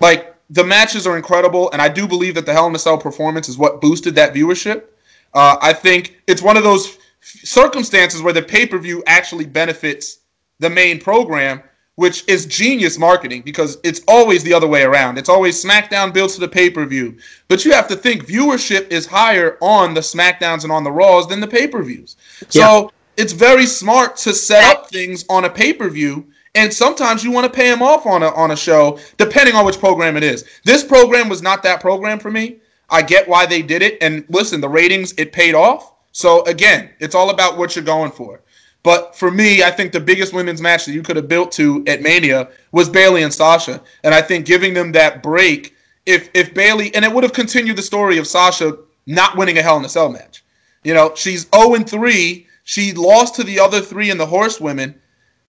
like 0.00 0.36
the 0.50 0.62
matches 0.62 1.06
are 1.06 1.16
incredible, 1.16 1.70
and 1.72 1.80
I 1.80 1.88
do 1.88 2.06
believe 2.06 2.34
that 2.34 2.44
the 2.44 2.52
Hell 2.52 2.66
in 2.66 2.74
a 2.74 2.78
Cell 2.78 2.98
performance 2.98 3.48
is 3.48 3.56
what 3.56 3.80
boosted 3.80 4.14
that 4.16 4.34
viewership. 4.34 4.84
Uh, 5.32 5.56
I 5.60 5.72
think 5.72 6.20
it's 6.26 6.42
one 6.42 6.56
of 6.56 6.62
those 6.62 6.98
circumstances 7.20 8.22
where 8.22 8.32
the 8.32 8.42
pay 8.42 8.66
per 8.66 8.78
view 8.78 9.02
actually 9.06 9.46
benefits 9.46 10.18
the 10.58 10.70
main 10.70 10.98
program, 11.00 11.62
which 11.96 12.26
is 12.28 12.46
genius 12.46 12.98
marketing 12.98 13.42
because 13.42 13.78
it's 13.84 14.00
always 14.08 14.42
the 14.42 14.54
other 14.54 14.66
way 14.66 14.82
around. 14.82 15.18
It's 15.18 15.28
always 15.28 15.62
SmackDown 15.62 16.12
builds 16.12 16.34
to 16.34 16.40
the 16.40 16.48
pay 16.48 16.70
per 16.70 16.84
view. 16.86 17.16
But 17.48 17.64
you 17.64 17.72
have 17.72 17.88
to 17.88 17.96
think 17.96 18.26
viewership 18.26 18.90
is 18.90 19.06
higher 19.06 19.58
on 19.60 19.94
the 19.94 20.00
SmackDowns 20.00 20.62
and 20.62 20.72
on 20.72 20.84
the 20.84 20.92
Raws 20.92 21.28
than 21.28 21.40
the 21.40 21.48
pay 21.48 21.66
per 21.66 21.82
views. 21.82 22.16
So 22.48 22.60
Yeah. 22.60 22.88
it's 23.22 23.32
very 23.32 23.66
smart 23.66 24.16
to 24.18 24.32
set 24.34 24.64
up 24.64 24.88
things 24.90 25.24
on 25.28 25.44
a 25.44 25.50
pay 25.50 25.72
per 25.72 25.88
view. 25.88 26.26
And 26.56 26.72
sometimes 26.74 27.22
you 27.22 27.30
want 27.30 27.44
to 27.44 27.56
pay 27.56 27.70
them 27.70 27.80
off 27.80 28.06
on 28.06 28.24
a 28.24 28.28
on 28.30 28.50
a 28.50 28.56
show, 28.56 28.98
depending 29.18 29.54
on 29.54 29.64
which 29.64 29.78
program 29.78 30.16
it 30.16 30.24
is. 30.24 30.44
This 30.64 30.82
program 30.82 31.28
was 31.28 31.42
not 31.42 31.62
that 31.62 31.80
program 31.80 32.18
for 32.18 32.30
me. 32.30 32.56
I 32.88 33.02
get 33.02 33.28
why 33.28 33.46
they 33.46 33.62
did 33.62 33.82
it, 33.82 33.98
and 34.00 34.24
listen, 34.28 34.60
the 34.60 34.68
ratings 34.68 35.14
it 35.16 35.32
paid 35.32 35.54
off. 35.54 35.92
So 36.12 36.44
again, 36.44 36.90
it's 36.98 37.14
all 37.14 37.30
about 37.30 37.56
what 37.56 37.74
you're 37.76 37.84
going 37.84 38.10
for. 38.10 38.40
But 38.82 39.14
for 39.14 39.30
me, 39.30 39.62
I 39.62 39.70
think 39.70 39.92
the 39.92 40.00
biggest 40.00 40.32
women's 40.32 40.62
match 40.62 40.86
that 40.86 40.92
you 40.92 41.02
could 41.02 41.16
have 41.16 41.28
built 41.28 41.52
to 41.52 41.84
at 41.86 42.00
Mania 42.02 42.48
was 42.72 42.88
Bayley 42.88 43.22
and 43.22 43.32
Sasha, 43.32 43.82
and 44.04 44.14
I 44.14 44.22
think 44.22 44.46
giving 44.46 44.72
them 44.72 44.92
that 44.92 45.22
break, 45.22 45.74
if 46.06 46.30
if 46.32 46.54
Bayley, 46.54 46.94
and 46.94 47.04
it 47.04 47.12
would 47.12 47.22
have 47.22 47.34
continued 47.34 47.76
the 47.76 47.82
story 47.82 48.16
of 48.16 48.26
Sasha 48.26 48.78
not 49.06 49.36
winning 49.36 49.58
a 49.58 49.62
Hell 49.62 49.76
in 49.78 49.84
a 49.84 49.88
Cell 49.88 50.10
match. 50.10 50.42
You 50.82 50.94
know, 50.94 51.12
she's 51.14 51.46
0 51.54 51.74
and 51.74 51.88
3. 51.88 52.46
She 52.64 52.92
lost 52.94 53.34
to 53.34 53.44
the 53.44 53.60
other 53.60 53.80
three 53.80 54.10
in 54.10 54.16
the 54.16 54.26
Horsewomen. 54.26 54.94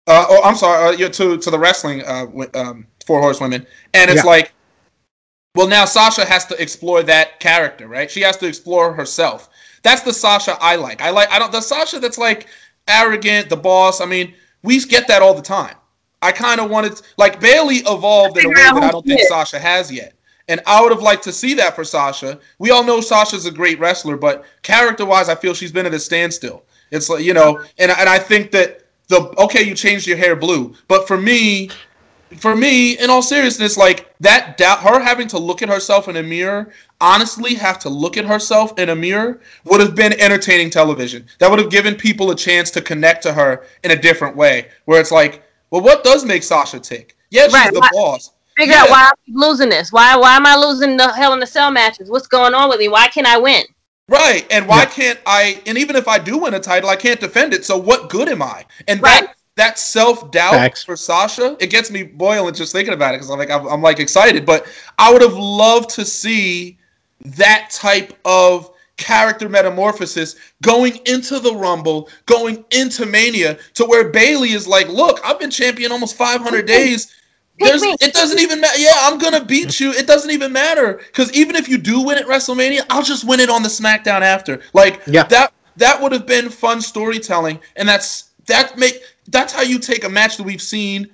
Uh, 0.06 0.26
oh, 0.28 0.42
I'm 0.44 0.54
sorry, 0.54 0.94
uh, 0.94 0.96
yeah, 0.96 1.08
to 1.08 1.36
to 1.38 1.50
the 1.50 1.58
wrestling 1.58 2.02
uh, 2.04 2.26
um, 2.54 2.86
four 3.06 3.20
horsewomen, 3.20 3.66
and 3.94 4.10
it's 4.10 4.22
Yeah. 4.22 4.30
like, 4.30 4.52
well, 5.56 5.66
now 5.66 5.84
Sasha 5.84 6.24
has 6.24 6.44
to 6.46 6.62
explore 6.62 7.02
that 7.04 7.40
character, 7.40 7.88
right? 7.88 8.08
She 8.10 8.20
has 8.20 8.36
to 8.36 8.46
explore 8.46 8.92
herself. 8.92 9.48
That's 9.86 10.02
the 10.02 10.12
Sasha 10.12 10.58
I 10.60 10.74
like. 10.74 11.00
I 11.00 11.10
like. 11.10 11.30
I 11.30 11.38
don't 11.38 11.52
the 11.52 11.60
Sasha 11.60 12.00
that's 12.00 12.18
like 12.18 12.48
arrogant, 12.88 13.48
the 13.48 13.56
boss. 13.56 14.00
I 14.00 14.04
mean, 14.04 14.34
we 14.64 14.80
get 14.80 15.06
that 15.06 15.22
all 15.22 15.32
the 15.32 15.40
time. 15.40 15.76
I 16.20 16.32
kind 16.32 16.60
of 16.60 16.68
wanted 16.68 17.00
like 17.18 17.38
Bayley 17.38 17.76
evolved 17.86 18.36
in 18.36 18.46
a 18.46 18.48
way 18.48 18.54
that 18.54 18.82
I 18.82 18.90
don't 18.90 19.06
think. 19.06 19.20
Sasha 19.28 19.60
has 19.60 19.92
yet. 19.92 20.14
And 20.48 20.60
I 20.66 20.82
would 20.82 20.90
have 20.90 21.02
liked 21.02 21.22
to 21.22 21.32
see 21.32 21.54
that 21.54 21.76
for 21.76 21.84
Sasha. 21.84 22.40
We 22.58 22.72
all 22.72 22.82
know 22.82 23.00
Sasha's 23.00 23.46
a 23.46 23.52
great 23.52 23.78
wrestler, 23.78 24.16
but 24.16 24.44
character-wise, 24.62 25.28
I 25.28 25.36
feel 25.36 25.54
she's 25.54 25.70
been 25.70 25.86
at 25.86 25.94
a 25.94 26.00
standstill. 26.00 26.64
It's 26.90 27.08
like 27.08 27.22
you 27.22 27.32
know, 27.32 27.60
and 27.78 27.92
and 27.92 28.08
I 28.08 28.18
think 28.18 28.50
that 28.50 28.86
the 29.06 29.32
okay, 29.38 29.62
you 29.62 29.76
changed 29.76 30.08
your 30.08 30.16
hair 30.16 30.34
blue, 30.34 30.74
but 30.88 31.06
for 31.06 31.16
me, 31.16 31.70
for 32.38 32.56
me, 32.56 32.98
in 32.98 33.10
all 33.10 33.22
seriousness, 33.22 33.76
like 33.76 34.12
that 34.20 34.56
doubt, 34.56 34.80
her 34.80 35.00
having 35.00 35.28
to 35.28 35.38
look 35.38 35.62
at 35.62 35.68
herself 35.68 36.08
in 36.08 36.16
a 36.16 36.22
mirror, 36.22 36.72
honestly, 37.00 37.54
have 37.54 37.78
to 37.80 37.88
look 37.88 38.16
at 38.16 38.24
herself 38.24 38.78
in 38.78 38.88
a 38.88 38.96
mirror 38.96 39.40
would 39.64 39.80
have 39.80 39.94
been 39.94 40.12
entertaining 40.20 40.70
television. 40.70 41.26
That 41.38 41.50
would 41.50 41.58
have 41.58 41.70
given 41.70 41.94
people 41.94 42.30
a 42.30 42.36
chance 42.36 42.70
to 42.72 42.80
connect 42.80 43.22
to 43.24 43.32
her 43.32 43.64
in 43.84 43.90
a 43.92 43.96
different 43.96 44.36
way, 44.36 44.68
where 44.86 45.00
it's 45.00 45.12
like, 45.12 45.42
well, 45.70 45.82
what 45.82 46.04
does 46.04 46.24
make 46.24 46.42
Sasha 46.42 46.80
tick? 46.80 47.16
Yeah, 47.30 47.44
she's 47.44 47.54
Right, 47.54 47.72
the 47.72 47.80
why- 47.80 47.90
boss. 47.92 48.30
Figure 48.56 48.74
Yeah. 48.74 48.84
out 48.84 48.90
why 48.90 49.02
I'm 49.10 49.34
losing 49.34 49.68
this. 49.68 49.92
Why 49.92 50.16
why 50.16 50.34
am 50.34 50.46
I 50.46 50.56
losing 50.56 50.96
the 50.96 51.12
Hell 51.12 51.34
in 51.34 51.40
the 51.40 51.46
Cell 51.46 51.70
matches? 51.70 52.08
What's 52.10 52.26
going 52.26 52.54
on 52.54 52.70
with 52.70 52.78
me? 52.78 52.88
Why 52.88 53.06
can't 53.08 53.26
I 53.26 53.36
win? 53.36 53.62
Right. 54.08 54.46
And 54.50 54.66
why 54.66 54.86
can't 54.86 55.18
I 55.26 55.60
and 55.66 55.76
even 55.76 55.94
if 55.94 56.08
I 56.08 56.18
do 56.18 56.38
win 56.38 56.54
a 56.54 56.60
title, 56.60 56.88
I 56.88 56.96
can't 56.96 57.20
defend 57.20 57.52
it. 57.52 57.66
So 57.66 57.76
what 57.76 58.08
good 58.08 58.30
am 58.30 58.40
I? 58.40 58.64
And 58.88 59.02
that 59.02 59.34
that 59.56 59.78
self-doubt 59.78 60.78
for 60.78 60.96
Sasha, 60.96 61.56
it 61.58 61.68
gets 61.68 61.90
me 61.90 62.02
boiling 62.02 62.54
just 62.54 62.72
thinking 62.72 62.94
about 62.94 63.14
it 63.14 63.18
because 63.18 63.30
I'm 63.30 63.38
like 63.38 63.50
I'm, 63.50 63.66
I'm 63.66 63.82
like 63.82 63.98
excited. 63.98 64.46
But 64.46 64.66
I 64.98 65.12
would 65.12 65.22
have 65.22 65.34
loved 65.34 65.90
to 65.90 66.04
see 66.04 66.78
that 67.24 67.70
type 67.70 68.12
of 68.24 68.70
character 68.98 69.48
metamorphosis 69.48 70.36
going 70.62 71.00
into 71.06 71.38
the 71.38 71.54
Rumble, 71.54 72.08
going 72.26 72.64
into 72.70 73.06
Mania, 73.06 73.58
to 73.74 73.84
where 73.84 74.10
Bayley 74.10 74.52
is 74.52 74.66
like, 74.66 74.88
look, 74.88 75.20
I've 75.24 75.38
been 75.38 75.50
champion 75.50 75.92
almost 75.92 76.16
500 76.16 76.66
days. 76.66 77.14
There's, 77.58 77.82
it 77.82 78.12
doesn't 78.12 78.38
even 78.38 78.60
matter. 78.60 78.78
Yeah, 78.78 78.92
I'm 78.96 79.18
gonna 79.18 79.42
beat 79.42 79.80
you. 79.80 79.90
It 79.92 80.06
doesn't 80.06 80.30
even 80.30 80.52
matter 80.52 81.00
because 81.06 81.32
even 81.32 81.56
if 81.56 81.70
you 81.70 81.78
do 81.78 82.02
win 82.02 82.18
at 82.18 82.26
WrestleMania, 82.26 82.82
I'll 82.90 83.02
just 83.02 83.26
win 83.26 83.40
it 83.40 83.48
on 83.48 83.62
the 83.62 83.70
SmackDown 83.70 84.20
after. 84.20 84.60
Like 84.74 85.00
yeah. 85.06 85.22
that, 85.24 85.54
that 85.78 86.00
would 86.02 86.12
have 86.12 86.26
been 86.26 86.50
fun 86.50 86.82
storytelling, 86.82 87.58
and 87.76 87.88
that's 87.88 88.32
that 88.44 88.76
make 88.76 89.00
that's 89.26 89.52
how 89.52 89.62
you 89.62 89.78
take 89.78 90.04
a 90.04 90.08
match 90.08 90.36
that 90.36 90.42
we've 90.44 90.62
seen 90.62 91.08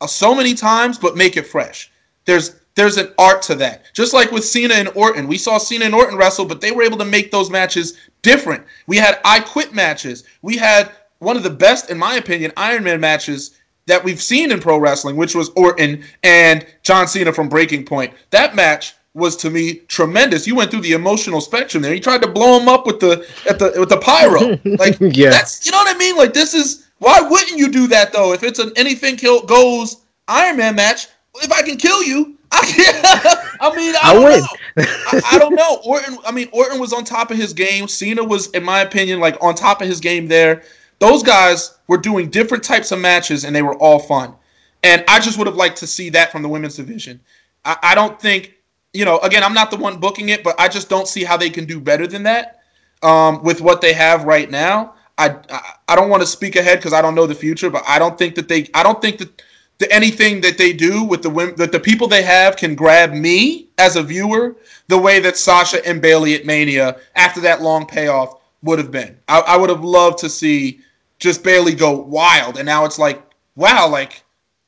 uh, 0.00 0.06
so 0.06 0.34
many 0.34 0.54
times, 0.54 0.98
but 0.98 1.16
make 1.16 1.36
it 1.36 1.46
fresh. 1.46 1.90
There's 2.24 2.56
there's 2.74 2.96
an 2.96 3.12
art 3.18 3.42
to 3.42 3.54
that. 3.56 3.92
Just 3.92 4.14
like 4.14 4.30
with 4.30 4.44
Cena 4.44 4.74
and 4.74 4.88
Orton, 4.94 5.26
we 5.26 5.36
saw 5.36 5.58
Cena 5.58 5.84
and 5.84 5.94
Orton 5.94 6.16
wrestle, 6.16 6.44
but 6.44 6.60
they 6.60 6.70
were 6.70 6.82
able 6.84 6.98
to 6.98 7.04
make 7.04 7.30
those 7.32 7.50
matches 7.50 7.98
different. 8.22 8.62
We 8.86 8.96
had 8.96 9.18
I 9.24 9.40
Quit 9.40 9.74
matches. 9.74 10.24
We 10.42 10.56
had 10.56 10.92
one 11.18 11.36
of 11.36 11.42
the 11.42 11.50
best, 11.50 11.90
in 11.90 11.98
my 11.98 12.14
opinion, 12.14 12.52
Iron 12.56 12.84
Man 12.84 13.00
matches 13.00 13.58
that 13.86 14.04
we've 14.04 14.22
seen 14.22 14.52
in 14.52 14.60
pro 14.60 14.78
wrestling, 14.78 15.16
which 15.16 15.34
was 15.34 15.48
Orton 15.50 16.04
and 16.22 16.64
John 16.82 17.08
Cena 17.08 17.32
from 17.32 17.48
Breaking 17.48 17.84
Point. 17.84 18.12
That 18.30 18.54
match 18.54 18.94
was 19.14 19.34
to 19.38 19.50
me 19.50 19.76
tremendous. 19.88 20.46
You 20.46 20.54
went 20.54 20.70
through 20.70 20.82
the 20.82 20.92
emotional 20.92 21.40
spectrum 21.40 21.82
there. 21.82 21.92
You 21.94 22.00
tried 22.00 22.22
to 22.22 22.28
blow 22.28 22.60
him 22.60 22.68
up 22.68 22.86
with 22.86 23.00
the 23.00 23.26
at 23.48 23.58
the 23.58 23.72
with 23.76 23.88
the 23.88 23.96
pyro. 23.98 24.56
Like 24.78 24.98
Yeah. 25.00 25.30
that's 25.30 25.66
you 25.66 25.72
know 25.72 25.78
what 25.78 25.92
I 25.94 25.98
mean? 25.98 26.16
Like 26.16 26.32
this 26.34 26.54
is 26.54 26.86
why 26.98 27.20
wouldn't 27.20 27.58
you 27.58 27.70
do 27.70 27.86
that 27.88 28.12
though? 28.12 28.32
If 28.32 28.42
it's 28.42 28.58
an 28.58 28.72
anything 28.76 29.16
kill 29.16 29.42
goes 29.42 30.02
Iron 30.26 30.56
Man 30.56 30.74
match, 30.74 31.08
if 31.36 31.52
I 31.52 31.62
can 31.62 31.76
kill 31.76 32.02
you, 32.02 32.36
I 32.50 32.60
can. 32.66 33.48
I 33.60 33.76
mean, 33.76 33.94
I, 33.96 34.10
I 34.10 34.14
don't 34.14 34.24
win. 34.24 34.40
know. 34.40 34.46
I, 34.76 35.22
I 35.32 35.38
don't 35.38 35.54
know. 35.54 35.80
Orton. 35.84 36.18
I 36.26 36.32
mean, 36.32 36.48
Orton 36.52 36.78
was 36.78 36.92
on 36.92 37.04
top 37.04 37.30
of 37.30 37.36
his 37.36 37.52
game. 37.52 37.88
Cena 37.88 38.24
was, 38.24 38.48
in 38.48 38.64
my 38.64 38.80
opinion, 38.80 39.20
like 39.20 39.36
on 39.42 39.54
top 39.54 39.80
of 39.80 39.88
his 39.88 40.00
game 40.00 40.26
there. 40.26 40.62
Those 40.98 41.22
guys 41.22 41.78
were 41.86 41.98
doing 41.98 42.28
different 42.28 42.64
types 42.64 42.90
of 42.90 42.98
matches, 42.98 43.44
and 43.44 43.54
they 43.54 43.62
were 43.62 43.76
all 43.76 44.00
fun. 44.00 44.34
And 44.82 45.04
I 45.08 45.20
just 45.20 45.38
would 45.38 45.46
have 45.46 45.56
liked 45.56 45.78
to 45.78 45.86
see 45.86 46.10
that 46.10 46.32
from 46.32 46.42
the 46.42 46.48
women's 46.48 46.76
division. 46.76 47.20
I, 47.64 47.76
I 47.82 47.94
don't 47.94 48.20
think, 48.20 48.54
you 48.92 49.04
know, 49.04 49.18
again, 49.20 49.44
I'm 49.44 49.54
not 49.54 49.70
the 49.70 49.76
one 49.76 49.98
booking 49.98 50.28
it, 50.30 50.42
but 50.42 50.58
I 50.58 50.68
just 50.68 50.88
don't 50.88 51.06
see 51.06 51.24
how 51.24 51.36
they 51.36 51.50
can 51.50 51.66
do 51.66 51.80
better 51.80 52.06
than 52.06 52.24
that 52.24 52.60
um, 53.02 53.42
with 53.42 53.60
what 53.60 53.80
they 53.80 53.92
have 53.92 54.24
right 54.24 54.50
now. 54.50 54.94
I 55.18 55.36
I, 55.50 55.72
I 55.88 55.96
don't 55.96 56.08
want 56.08 56.22
to 56.22 56.26
speak 56.26 56.56
ahead 56.56 56.78
because 56.78 56.92
I 56.92 57.02
don't 57.02 57.14
know 57.14 57.26
the 57.26 57.34
future, 57.34 57.68
but 57.68 57.82
I 57.86 57.98
don't 57.98 58.16
think 58.16 58.34
that 58.36 58.48
they 58.48 58.68
I 58.72 58.82
don't 58.82 59.02
think 59.02 59.18
that 59.18 59.42
anything 59.90 60.40
that 60.40 60.58
they 60.58 60.72
do 60.72 61.04
with 61.04 61.22
the 61.22 61.30
women 61.30 61.56
that 61.56 61.72
the 61.72 61.80
people 61.80 62.08
they 62.08 62.22
have 62.22 62.56
can 62.56 62.74
grab 62.74 63.12
me 63.12 63.68
as 63.78 63.96
a 63.96 64.02
viewer 64.02 64.56
the 64.88 64.98
way 64.98 65.20
that 65.20 65.36
Sasha 65.36 65.86
and 65.86 66.00
Bayley 66.02 66.34
at 66.34 66.46
Mania 66.46 66.98
after 67.14 67.40
that 67.42 67.62
long 67.62 67.86
payoff 67.86 68.40
would 68.62 68.78
have 68.78 68.90
been. 68.90 69.16
I, 69.28 69.40
I 69.40 69.56
would 69.56 69.70
have 69.70 69.84
loved 69.84 70.18
to 70.18 70.28
see 70.28 70.80
just 71.18 71.44
Bayley 71.44 71.74
go 71.74 71.92
wild, 71.92 72.56
and 72.56 72.66
now 72.66 72.84
it's 72.84 72.98
like 72.98 73.22
wow, 73.56 73.88
like 73.88 74.22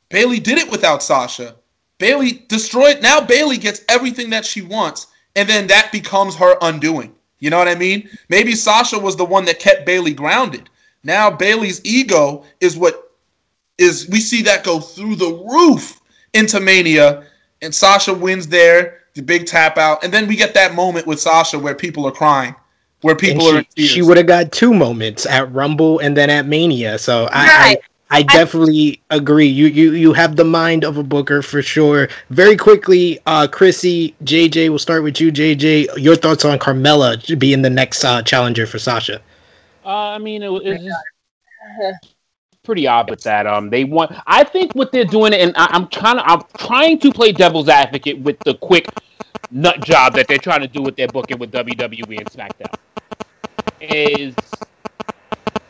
Bayley 0.09 0.41
did 0.41 0.59
it 0.59 0.71
without 0.71 1.03
Sasha. 1.03 1.55
Bayley 1.99 2.45
destroyed. 2.49 3.03
Now 3.03 3.21
Bayley 3.21 3.57
gets 3.57 3.85
everything 3.89 4.31
that 4.31 4.45
she 4.45 4.63
wants, 4.63 5.07
and 5.37 5.49
then 5.49 5.67
that 5.69 5.93
becomes 5.93 6.35
her 6.37 6.57
undoing. 6.61 7.15
You 7.41 7.51
know 7.51 7.59
what 7.59 7.69
I 7.69 7.75
mean? 7.75 8.09
Maybe 8.29 8.55
Sasha 8.55 8.99
was 8.99 9.17
the 9.17 9.25
one 9.25 9.45
that 9.47 9.59
kept 9.59 9.87
Bayley 9.87 10.13
grounded. 10.15 10.69
Now 11.03 11.31
Bayley's 11.31 11.81
ego 11.85 12.45
is 12.61 12.77
what 12.77 13.13
is 13.79 14.09
we 14.09 14.21
see 14.21 14.43
that 14.43 14.63
go 14.63 14.79
through 14.79 15.17
the 15.17 15.33
roof 15.51 16.01
into 16.35 16.61
Mania, 16.61 17.25
and 17.63 17.75
Sasha 17.75 18.13
wins 18.15 18.47
there, 18.47 18.99
the 19.15 19.23
big 19.23 19.47
tap 19.47 19.79
out, 19.79 20.05
and 20.05 20.13
then 20.13 20.29
we 20.29 20.37
get 20.37 20.55
that 20.55 20.75
moment 20.75 21.07
with 21.07 21.19
Sasha 21.19 21.59
where 21.59 21.75
people 21.75 22.07
are 22.07 22.13
crying, 22.13 22.55
where 23.01 23.17
people 23.17 23.49
And 23.49 23.57
are 23.57 23.59
in 23.61 23.65
she, 23.77 23.83
tears. 23.83 23.91
she 23.91 24.03
would 24.03 24.17
have 24.19 24.27
got 24.27 24.53
two 24.53 24.75
moments 24.75 25.25
at 25.27 25.51
Rumble 25.53 25.99
and 26.01 26.15
then 26.17 26.29
at 26.31 26.47
Mania. 26.47 26.99
So 26.99 27.29
I, 27.33 27.47
Right. 27.47 27.79
I, 27.79 27.81
I 28.13 28.23
definitely 28.25 29.01
agree. 29.11 29.47
You, 29.47 29.67
you 29.67 29.93
you 29.93 30.13
have 30.13 30.35
the 30.37 30.45
mind 30.45 30.85
of 30.85 30.97
a 30.99 31.03
booker 31.03 31.43
for 31.43 31.63
sure. 31.63 32.09
Very 32.31 32.57
quickly, 32.57 33.21
uh, 33.27 33.47
Chrissy, 33.47 34.15
JJ, 34.25 34.69
we'll 34.69 34.79
start 34.81 35.05
with 35.05 35.21
you, 35.21 35.31
JJ. 35.31 35.97
Your 35.97 36.17
thoughts 36.17 36.45
on 36.45 36.59
Carmella 36.59 37.39
being 37.39 37.63
the 37.63 37.71
next 37.71 38.05
uh, 38.05 38.21
challenger 38.23 38.67
for 38.67 38.79
Sasha? 38.81 39.21
Uh, 39.85 39.89
I 39.89 40.19
mean, 40.19 40.43
it, 40.43 40.49
was- 40.49 40.63
it's 40.65 40.83
just 40.83 42.15
pretty 42.65 42.87
odd 42.87 43.09
with 43.11 43.23
that. 43.23 43.47
Um, 43.47 43.71
they 43.71 43.85
want. 43.85 44.13
I 44.27 44.43
think 44.45 44.75
what 44.75 44.91
they're 44.91 45.05
doing, 45.05 45.33
and 45.33 45.53
I, 45.57 45.67
I'm 45.71 45.87
trying 45.89 46.17
to, 46.17 46.27
I'm 46.29 46.43
trying 46.59 46.99
to 47.01 47.13
play 47.13 47.31
devil's 47.33 47.69
advocate 47.69 48.19
with 48.19 48.39
the 48.41 48.55
quick 48.55 48.87
nut 49.53 49.81
job 49.85 50.15
that 50.15 50.27
they're 50.27 50.39
trying 50.39 50.61
to 50.63 50.69
do 50.69 50.83
with 50.83 50.97
their 50.97 51.09
booking 51.09 51.39
with 51.39 51.53
WWE 51.53 52.19
and 52.19 52.27
SmackDown. 52.31 52.75
Is 53.81 54.35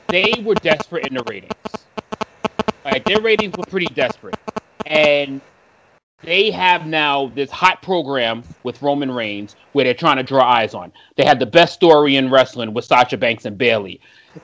they 0.09 0.33
were 0.43 0.55
desperate 0.55 1.07
in 1.07 1.15
the 1.15 1.23
ratings. 1.25 1.53
Like 2.85 3.05
their 3.05 3.21
ratings 3.21 3.57
were 3.57 3.65
pretty 3.65 3.87
desperate, 3.87 4.37
and 4.87 5.41
they 6.23 6.51
have 6.51 6.87
now 6.87 7.29
this 7.35 7.51
hot 7.51 7.83
program 7.83 8.43
with 8.63 8.81
Roman 8.83 9.11
Reigns 9.11 9.57
where 9.73 9.85
they're 9.85 9.95
trying 9.95 10.17
to 10.17 10.23
draw 10.23 10.43
eyes 10.43 10.75
on. 10.75 10.93
They 11.17 11.25
had 11.25 11.39
the 11.39 11.47
best 11.47 11.75
story 11.75 12.17
in 12.17 12.31
wrestling 12.31 12.75
with 12.75 12.85
Sasha 12.85 13.17
Banks 13.17 13.47
and 13.47 13.57
Bayley. 13.57 14.01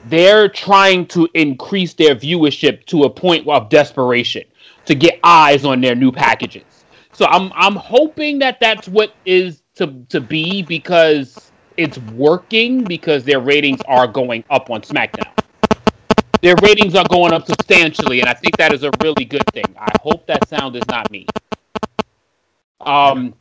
They're 0.06 0.48
trying 0.48 1.06
to 1.08 1.28
increase 1.34 1.94
their 1.94 2.14
viewership 2.14 2.86
to 2.86 3.04
a 3.04 3.10
point 3.10 3.46
of 3.46 3.68
desperation 3.68 4.44
to 4.86 4.94
get 4.94 5.20
eyes 5.22 5.64
on 5.64 5.80
their 5.80 5.94
new 5.94 6.10
packages. 6.12 6.64
So 7.12 7.26
I'm 7.26 7.52
I'm 7.54 7.76
hoping 7.76 8.38
that 8.40 8.60
that's 8.60 8.88
what 8.88 9.12
is 9.24 9.62
to 9.76 10.04
to 10.08 10.20
be 10.20 10.62
because 10.62 11.50
it's 11.76 11.98
working 11.98 12.84
because 12.84 13.24
their 13.24 13.40
ratings 13.40 13.80
are 13.86 14.06
going 14.06 14.44
up 14.50 14.70
on 14.70 14.82
SmackDown. 14.82 15.32
Their 16.42 16.54
ratings 16.62 16.94
are 16.94 17.06
going 17.08 17.32
up 17.32 17.46
substantially, 17.46 18.20
and 18.20 18.28
I 18.28 18.34
think 18.34 18.56
that 18.56 18.72
is 18.72 18.82
a 18.82 18.90
really 19.02 19.24
good 19.24 19.44
thing. 19.52 19.64
I 19.78 19.90
hope 20.02 20.26
that 20.26 20.48
sound 20.48 20.76
is 20.76 20.86
not 20.88 21.10
me. 21.10 21.26
Um, 22.80 23.34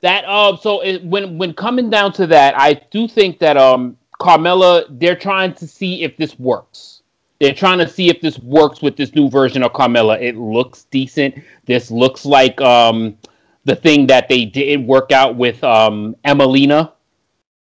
that 0.00 0.24
uh, 0.24 0.56
so 0.56 0.80
it, 0.80 1.04
when 1.04 1.38
when 1.38 1.54
coming 1.54 1.90
down 1.90 2.12
to 2.14 2.26
that, 2.28 2.58
I 2.58 2.74
do 2.90 3.06
think 3.08 3.38
that 3.40 3.56
um, 3.56 3.96
Carmella, 4.20 4.86
they're 4.98 5.16
trying 5.16 5.54
to 5.54 5.66
see 5.66 6.02
if 6.02 6.16
this 6.16 6.38
works. 6.38 7.02
They're 7.40 7.54
trying 7.54 7.78
to 7.78 7.88
see 7.88 8.08
if 8.08 8.20
this 8.20 8.38
works 8.38 8.80
with 8.80 8.96
this 8.96 9.14
new 9.14 9.28
version 9.28 9.62
of 9.62 9.72
Carmella. 9.72 10.20
It 10.20 10.36
looks 10.36 10.84
decent. 10.84 11.34
This 11.66 11.90
looks 11.90 12.24
like 12.24 12.60
um, 12.60 13.18
the 13.64 13.76
thing 13.76 14.06
that 14.06 14.28
they 14.28 14.44
did 14.44 14.86
work 14.86 15.12
out 15.12 15.36
with 15.36 15.62
um, 15.64 16.16
Emelina. 16.24 16.92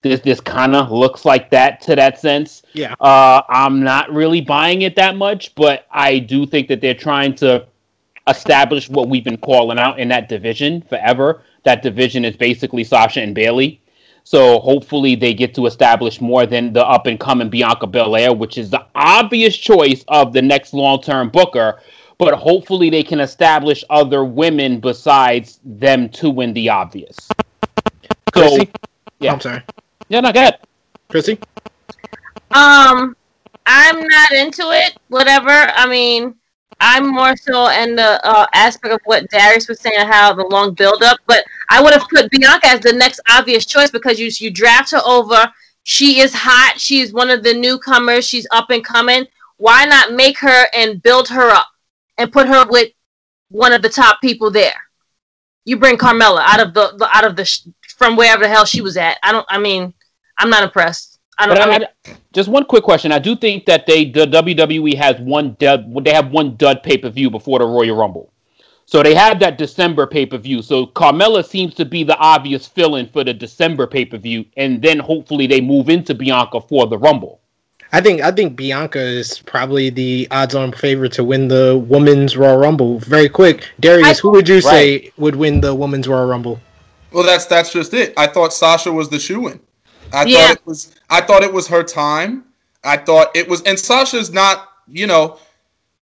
This 0.04 0.20
this 0.20 0.40
kind 0.40 0.76
of 0.76 0.92
looks 0.92 1.26
like 1.26 1.50
that 1.52 1.82
to 1.82 1.96
that 1.96 2.20
sense. 2.20 2.62
Yeah. 2.74 2.94
Uh, 3.00 3.42
I'm 3.50 3.82
not 3.82 4.12
really 4.12 4.42
buying 4.42 4.84
it 4.84 4.96
that 4.98 5.16
much, 5.16 5.56
but 5.56 5.88
I 5.92 6.20
do 6.20 6.46
think 6.46 6.68
that 6.68 6.82
they're 6.82 6.94
trying 6.94 7.36
to 7.36 7.66
establish 8.28 8.90
what 8.90 9.10
we've 9.10 9.24
been 9.24 9.38
calling 9.38 9.80
out 9.80 10.00
in 10.00 10.10
that 10.10 10.30
division 10.30 10.82
forever. 10.82 11.42
That 11.64 11.82
division 11.82 12.26
is 12.26 12.36
basically 12.36 12.84
Sasha 12.84 13.22
and 13.22 13.34
Bayley. 13.34 13.82
So 14.26 14.60
hopefully 14.60 15.16
they 15.16 15.34
get 15.34 15.54
to 15.56 15.66
establish 15.66 16.22
more 16.22 16.46
than 16.46 16.74
the 16.74 16.86
up 16.86 17.08
and 17.08 17.20
coming 17.20 17.50
Bianca 17.50 17.88
Belair, 17.88 18.34
which 18.34 18.58
is 18.58 18.70
the 18.70 18.86
obvious 18.96 19.56
choice 19.56 20.06
of 20.08 20.32
the 20.34 20.42
next 20.42 20.74
long 20.74 21.02
term 21.02 21.30
booker. 21.30 21.80
But 22.18 22.36
hopefully 22.36 22.90
they 22.90 23.04
can 23.04 23.20
establish 23.20 23.84
other 23.90 24.24
women 24.24 24.80
besides 24.80 25.60
them 25.66 26.10
two 26.10 26.42
in 26.42 26.54
the 26.54 26.70
obvious. 26.70 27.18
So, 28.34 28.58
yeah. 29.20 29.34
I'm 29.34 29.42
sorry. 29.42 29.62
Yeah, 30.14 30.20
not 30.20 30.36
good. 30.36 30.54
Krssi? 31.10 31.42
Um, 32.52 33.16
I'm 33.66 34.08
not 34.08 34.32
into 34.32 34.62
it. 34.70 34.96
Whatever. 35.08 35.50
I 35.50 35.88
mean, 35.88 36.36
I'm 36.80 37.12
more 37.12 37.36
so 37.36 37.70
in 37.70 37.96
the 37.96 38.24
uh, 38.24 38.46
aspect 38.54 38.94
of 38.94 39.00
what 39.06 39.28
Darius 39.32 39.68
was 39.68 39.80
saying, 39.80 40.06
how 40.06 40.32
the 40.32 40.46
long 40.46 40.76
build 40.76 41.02
up. 41.02 41.18
But 41.26 41.44
I 41.72 41.82
would 41.82 41.94
have 41.94 42.08
put 42.10 42.30
Bianca 42.30 42.68
as 42.68 42.82
the 42.82 42.94
next 42.94 43.22
obvious 43.28 43.66
choice 43.66 43.90
because 43.90 44.20
you 44.20 44.30
you 44.38 44.52
draft 44.52 44.92
her 44.92 45.02
over. 45.04 45.52
She 45.82 46.20
is 46.20 46.32
hot. 46.32 46.80
She's 46.80 47.12
one 47.12 47.32
of 47.32 47.44
the 47.44 47.56
newcomers. 47.56 48.24
She's 48.24 48.46
up 48.52 48.70
and 48.70 48.86
coming. 48.86 49.26
Why 49.58 49.86
not 49.86 50.14
make 50.14 50.38
her 50.38 50.68
and 50.76 51.02
build 51.02 51.28
her 51.30 51.50
up 51.50 51.70
and 52.20 52.32
put 52.32 52.48
her 52.48 52.68
with 52.70 52.92
one 53.50 53.74
of 53.74 53.82
the 53.82 53.90
top 53.90 54.22
people 54.22 54.52
there? 54.52 54.80
You 55.66 55.78
bring 55.78 55.98
Carmella 55.98 56.44
out 56.46 56.60
of 56.60 56.76
the, 56.76 56.98
the 56.98 57.10
out 57.12 57.26
of 57.26 57.36
the 57.36 57.46
sh- 57.46 57.62
from 57.98 58.16
wherever 58.16 58.44
the 58.44 58.50
hell 58.50 58.66
she 58.66 58.82
was 58.82 58.96
at. 58.96 59.18
I 59.24 59.32
don't. 59.32 59.48
I 59.50 59.58
mean, 59.58 59.94
I'm 60.38 60.50
not 60.50 60.64
impressed. 60.64 61.20
I 61.38 61.48
don't. 61.48 61.58
I 61.58 61.62
I- 61.64 61.80
mean, 61.80 61.88
I- 62.06 62.12
just 62.34 62.50
one 62.50 62.64
quick 62.66 62.84
question. 62.84 63.12
I 63.12 63.20
do 63.20 63.36
think 63.36 63.66
that 63.66 63.86
they 63.86 64.06
the 64.06 64.26
WWE 64.26 64.96
has 64.96 65.20
one 65.20 65.56
dud. 65.60 65.94
They 66.04 66.14
have 66.14 66.32
one 66.32 66.56
dud 66.56 66.84
pay 66.84 66.98
per 66.98 67.10
view 67.10 67.30
before 67.30 67.60
the 67.60 67.66
Royal 67.66 67.96
Rumble, 67.96 68.32
so 68.86 69.04
they 69.04 69.14
have 69.16 69.40
that 69.40 69.58
December 69.58 70.08
pay 70.08 70.26
per 70.26 70.38
view. 70.38 70.62
So 70.62 70.88
Carmella 70.88 71.46
seems 71.46 71.74
to 71.76 71.86
be 71.86 72.04
the 72.04 72.18
obvious 72.18 72.68
fill-in 72.68 73.08
for 73.10 73.24
the 73.24 73.34
December 73.34 73.88
pay 73.88 74.06
per 74.06 74.18
view, 74.18 74.46
and 74.58 74.82
then 74.82 75.00
hopefully 75.00 75.48
they 75.48 75.62
move 75.62 75.90
into 75.90 76.14
Bianca 76.14 76.62
for 76.62 76.88
the 76.88 76.98
Rumble. 76.98 77.40
I 77.92 78.02
think 78.02 78.22
I 78.22 78.32
think 78.32 78.56
Bianca 78.56 79.00
is 79.00 79.40
probably 79.40 79.92
the 79.92 80.28
odds-on 80.32 80.72
favorite 80.72 81.12
to 81.14 81.24
win 81.24 81.48
the 81.48 81.78
Women's 81.88 82.36
Royal 82.36 82.58
Rumble. 82.58 82.98
Very 83.00 83.30
quick, 83.30 83.70
Darius, 83.80 84.20
who 84.20 84.32
would 84.32 84.50
you 84.50 84.62
say 84.62 85.12
would 85.18 85.36
win 85.36 85.62
the 85.62 85.76
Women's 85.76 86.08
Royal 86.08 86.26
Rumble? 86.28 86.60
Well, 87.12 87.24
that's 87.24 87.46
that's 87.46 87.72
just 87.72 87.94
it. 87.94 88.14
I 88.18 88.26
thought 88.26 88.52
Sasha 88.54 88.92
was 88.92 89.10
the 89.10 89.20
shoe 89.20 89.48
in. 89.48 89.60
I 90.14 90.26
Yeah. 90.26 90.48
thought 90.48 90.52
it 90.52 90.62
was. 90.66 90.92
I 91.10 91.22
thought 91.22 91.44
it 91.44 91.54
was 91.54 91.68
her 91.68 91.84
time. 91.84 92.46
I 92.84 92.98
thought 92.98 93.32
it 93.36 93.48
was, 93.48 93.62
and 93.64 93.80
Sasha's 93.80 94.32
not. 94.32 94.70
You 94.88 95.08
know, 95.08 95.38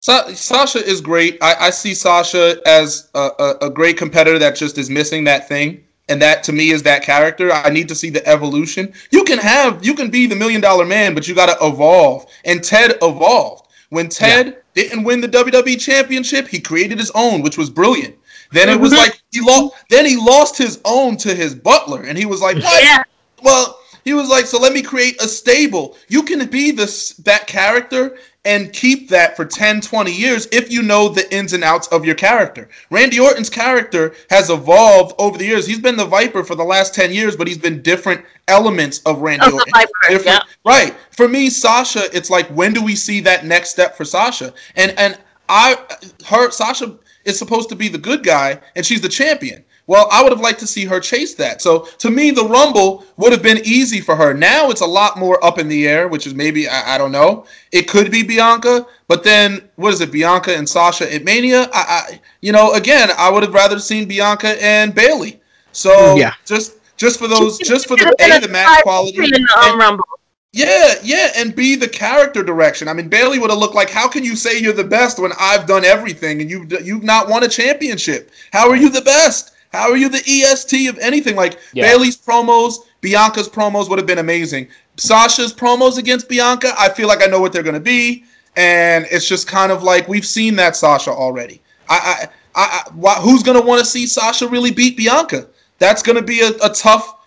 Sa- 0.00 0.28
Sasha 0.34 0.84
is 0.84 1.00
great. 1.00 1.38
I, 1.40 1.54
I 1.58 1.70
see 1.70 1.94
Sasha 1.94 2.60
as 2.66 3.08
a, 3.14 3.30
a, 3.38 3.56
a 3.62 3.70
great 3.70 3.96
competitor 3.96 4.38
that 4.38 4.54
just 4.54 4.76
is 4.76 4.90
missing 4.90 5.24
that 5.24 5.48
thing, 5.48 5.82
and 6.10 6.20
that 6.20 6.42
to 6.44 6.52
me 6.52 6.72
is 6.72 6.82
that 6.82 7.02
character. 7.02 7.50
I 7.50 7.70
need 7.70 7.88
to 7.88 7.94
see 7.94 8.10
the 8.10 8.26
evolution. 8.28 8.92
You 9.10 9.24
can 9.24 9.38
have, 9.38 9.82
you 9.82 9.94
can 9.94 10.10
be 10.10 10.26
the 10.26 10.36
million 10.36 10.60
dollar 10.60 10.84
man, 10.84 11.14
but 11.14 11.26
you 11.26 11.34
got 11.34 11.46
to 11.46 11.66
evolve. 11.66 12.26
And 12.44 12.62
Ted 12.62 12.98
evolved. 13.00 13.68
When 13.88 14.10
Ted 14.10 14.58
didn't 14.74 15.04
win 15.04 15.22
the 15.22 15.28
WWE 15.28 15.80
championship, 15.80 16.48
he 16.48 16.60
created 16.60 16.98
his 16.98 17.10
own, 17.14 17.40
which 17.40 17.56
was 17.56 17.70
brilliant. 17.70 18.14
Then 18.50 18.68
it 18.68 18.78
was 18.78 18.92
mm-hmm. 18.92 18.98
like 18.98 19.22
he 19.30 19.40
lost. 19.40 19.74
Then 19.88 20.04
he 20.04 20.16
lost 20.16 20.58
his 20.58 20.82
own 20.84 21.16
to 21.18 21.34
his 21.34 21.54
butler, 21.54 22.02
and 22.02 22.18
he 22.18 22.26
was 22.26 22.42
like, 22.42 22.56
"What? 22.58 23.06
Well, 23.42 23.78
he 24.04 24.12
was 24.12 24.28
like, 24.28 24.46
so 24.46 24.58
let 24.60 24.72
me 24.72 24.82
create 24.82 25.20
a 25.20 25.26
stable. 25.26 25.96
You 26.08 26.22
can 26.22 26.46
be 26.48 26.70
this 26.70 27.10
that 27.18 27.46
character 27.46 28.16
and 28.44 28.72
keep 28.72 29.08
that 29.08 29.36
for 29.36 29.46
10, 29.46 29.80
20 29.80 30.12
years 30.12 30.46
if 30.52 30.70
you 30.70 30.82
know 30.82 31.08
the 31.08 31.34
ins 31.34 31.54
and 31.54 31.64
outs 31.64 31.88
of 31.88 32.04
your 32.04 32.14
character. 32.14 32.68
Randy 32.90 33.18
Orton's 33.18 33.48
character 33.48 34.14
has 34.28 34.50
evolved 34.50 35.14
over 35.18 35.38
the 35.38 35.46
years. 35.46 35.66
He's 35.66 35.80
been 35.80 35.96
the 35.96 36.04
Viper 36.04 36.44
for 36.44 36.54
the 36.54 36.64
last 36.64 36.94
10 36.94 37.12
years, 37.12 37.36
but 37.36 37.48
he's 37.48 37.58
been 37.58 37.80
different 37.80 38.22
elements 38.48 39.00
of 39.06 39.20
Randy 39.20 39.50
Orton. 39.50 39.72
Viper, 39.72 40.22
yeah. 40.24 40.40
Right. 40.64 40.94
For 41.10 41.26
me, 41.26 41.48
Sasha, 41.48 42.02
it's 42.12 42.28
like 42.28 42.46
when 42.48 42.74
do 42.74 42.84
we 42.84 42.94
see 42.94 43.20
that 43.20 43.46
next 43.46 43.70
step 43.70 43.96
for 43.96 44.04
Sasha? 44.04 44.52
And 44.76 44.92
and 44.98 45.18
I 45.48 45.78
her 46.26 46.50
Sasha 46.50 46.98
is 47.24 47.38
supposed 47.38 47.70
to 47.70 47.76
be 47.76 47.88
the 47.88 47.98
good 47.98 48.22
guy 48.22 48.60
and 48.76 48.84
she's 48.84 49.00
the 49.00 49.08
champion. 49.08 49.64
Well, 49.86 50.08
I 50.10 50.22
would 50.22 50.32
have 50.32 50.40
liked 50.40 50.60
to 50.60 50.66
see 50.66 50.86
her 50.86 50.98
chase 50.98 51.34
that. 51.34 51.60
So 51.60 51.80
to 51.98 52.10
me, 52.10 52.30
the 52.30 52.44
Rumble 52.44 53.04
would 53.18 53.32
have 53.32 53.42
been 53.42 53.60
easy 53.64 54.00
for 54.00 54.16
her. 54.16 54.32
Now 54.32 54.70
it's 54.70 54.80
a 54.80 54.86
lot 54.86 55.18
more 55.18 55.44
up 55.44 55.58
in 55.58 55.68
the 55.68 55.86
air, 55.86 56.08
which 56.08 56.26
is 56.26 56.34
maybe 56.34 56.68
I, 56.68 56.94
I 56.94 56.98
don't 56.98 57.12
know. 57.12 57.46
It 57.70 57.88
could 57.88 58.10
be 58.10 58.22
Bianca, 58.22 58.86
but 59.08 59.22
then 59.22 59.68
what 59.76 59.92
is 59.92 60.00
it? 60.00 60.10
Bianca 60.10 60.56
and 60.56 60.66
Sasha 60.66 61.12
at 61.12 61.24
Mania. 61.24 61.68
I, 61.74 62.08
I 62.12 62.20
you 62.40 62.52
know, 62.52 62.72
again, 62.72 63.10
I 63.18 63.30
would 63.30 63.42
have 63.42 63.52
rather 63.52 63.78
seen 63.78 64.08
Bianca 64.08 64.62
and 64.62 64.94
Bayley. 64.94 65.40
So 65.72 65.90
mm, 65.90 66.18
Yeah. 66.18 66.34
just 66.46 66.76
just 66.96 67.18
for 67.18 67.28
those, 67.28 67.58
just 67.58 67.86
for 67.86 67.96
the 67.96 68.14
a 68.20 68.40
the 68.40 68.48
match 68.48 68.82
quality. 68.82 69.18
in 69.18 69.30
the 69.30 69.76
Rumble. 69.78 70.04
Yeah, 70.52 70.94
yeah, 71.02 71.32
and 71.36 71.54
be 71.54 71.74
the 71.74 71.88
character 71.88 72.44
direction. 72.44 72.86
I 72.86 72.92
mean, 72.92 73.08
Bayley 73.08 73.40
would 73.40 73.50
have 73.50 73.58
looked 73.58 73.74
like, 73.74 73.90
how 73.90 74.06
can 74.06 74.22
you 74.22 74.36
say 74.36 74.60
you're 74.60 74.72
the 74.72 74.84
best 74.84 75.18
when 75.18 75.32
I've 75.38 75.66
done 75.66 75.84
everything 75.84 76.40
and 76.40 76.48
you've 76.48 76.70
you've 76.86 77.02
not 77.02 77.28
won 77.28 77.42
a 77.42 77.48
championship? 77.48 78.30
How 78.52 78.70
are 78.70 78.76
you 78.76 78.88
the 78.88 79.02
best? 79.02 79.53
How 79.74 79.90
are 79.90 79.96
you 79.96 80.08
the 80.08 80.22
EST 80.26 80.88
of 80.88 80.98
anything? 80.98 81.36
Like 81.36 81.58
Yeah. 81.72 81.84
Bayley's 81.84 82.16
promos, 82.16 82.76
Bianca's 83.00 83.48
promos 83.48 83.88
would 83.88 83.98
have 83.98 84.06
been 84.06 84.18
amazing. 84.18 84.68
Sasha's 84.96 85.52
promos 85.52 85.98
against 85.98 86.28
Bianca, 86.28 86.72
I 86.78 86.88
feel 86.88 87.08
like 87.08 87.22
I 87.22 87.26
know 87.26 87.40
what 87.40 87.52
they're 87.52 87.64
gonna 87.64 87.80
be, 87.80 88.24
and 88.56 89.06
it's 89.10 89.28
just 89.28 89.48
kind 89.48 89.72
of 89.72 89.82
like 89.82 90.06
we've 90.08 90.24
seen 90.24 90.54
that 90.56 90.76
Sasha 90.76 91.10
already. 91.10 91.60
I, 91.88 92.28
I, 92.54 92.62
I, 92.62 92.64
I 92.64 92.90
why, 92.94 93.14
who's 93.14 93.42
gonna 93.42 93.60
want 93.60 93.80
to 93.80 93.84
see 93.84 94.06
Sasha 94.06 94.46
really 94.46 94.70
beat 94.70 94.96
Bianca? 94.96 95.48
That's 95.78 96.02
gonna 96.02 96.22
be 96.22 96.40
a, 96.40 96.50
a 96.62 96.70
tough 96.70 97.26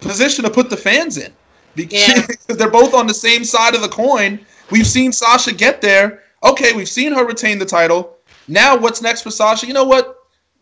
position 0.00 0.44
to 0.44 0.50
put 0.50 0.68
the 0.68 0.76
fans 0.76 1.16
in 1.16 1.32
because 1.74 2.38
they're 2.58 2.70
both 2.70 2.94
on 2.94 3.06
the 3.06 3.14
same 3.14 3.42
side 3.42 3.74
of 3.74 3.80
the 3.80 3.88
coin. 3.88 4.38
We've 4.70 4.86
seen 4.86 5.12
Sasha 5.12 5.54
get 5.54 5.80
there. 5.80 6.22
Okay, 6.42 6.72
we've 6.74 6.88
seen 6.88 7.12
her 7.12 7.24
retain 7.24 7.58
the 7.58 7.64
title. 7.64 8.18
Now, 8.48 8.76
what's 8.76 9.00
next 9.00 9.22
for 9.22 9.30
Sasha? 9.30 9.66
You 9.66 9.72
know 9.72 9.84
what? 9.84 10.13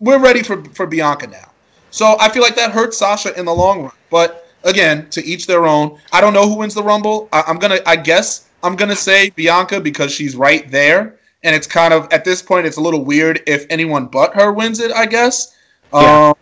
We're 0.03 0.19
ready 0.19 0.43
for, 0.43 0.65
for 0.65 0.85
Bianca 0.85 1.29
now. 1.29 1.53
So 1.93 2.17
I 2.19 2.29
feel 2.29 2.43
like 2.43 2.57
that 2.57 2.73
hurts 2.73 2.99
Sasha 2.99 3.39
in 3.39 3.45
the 3.45 3.55
long 3.55 3.83
run. 3.83 3.93
But 4.11 4.49
again, 4.65 5.09
to 5.11 5.25
each 5.25 5.47
their 5.47 5.65
own. 5.65 5.97
I 6.13 6.21
don't 6.21 6.35
know 6.35 6.49
who 6.49 6.57
wins 6.57 6.75
the 6.75 6.83
Rumble. 6.83 7.29
I, 7.33 7.45
I'm 7.47 7.57
gonna, 7.57 7.79
I 7.87 7.95
guess, 7.95 8.49
I'm 8.65 8.75
gonna 8.75 8.97
say 8.97 9.31
Bianca 9.31 9.81
because 9.81 10.13
she's 10.13 10.35
right 10.35 10.69
there, 10.73 11.21
and 11.45 11.55
it's 11.55 11.69
kind 11.69 11.95
of 11.95 12.13
at 12.13 12.25
this 12.25 12.43
point, 12.43 12.67
it's 12.67 12.79
a 12.79 12.81
little 12.81 13.05
weird 13.05 13.43
if 13.47 13.65
anyone 13.71 14.07
but 14.07 14.35
her 14.35 14.53
wins 14.53 14.81
it. 14.81 14.91
I 14.91 15.07
guess. 15.07 15.57
Um, 15.93 16.35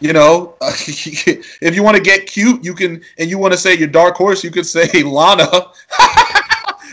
you 0.00 0.12
know, 0.12 0.56
if 0.60 1.74
you 1.76 1.84
want 1.84 1.96
to 1.96 2.02
get 2.02 2.26
cute, 2.26 2.64
you 2.64 2.74
can, 2.74 3.00
and 3.18 3.30
you 3.30 3.38
want 3.38 3.52
to 3.52 3.58
say 3.58 3.76
your 3.76 3.88
dark 3.88 4.16
horse, 4.16 4.42
you 4.42 4.50
could 4.50 4.66
say 4.66 5.02
Lana. 5.04 5.46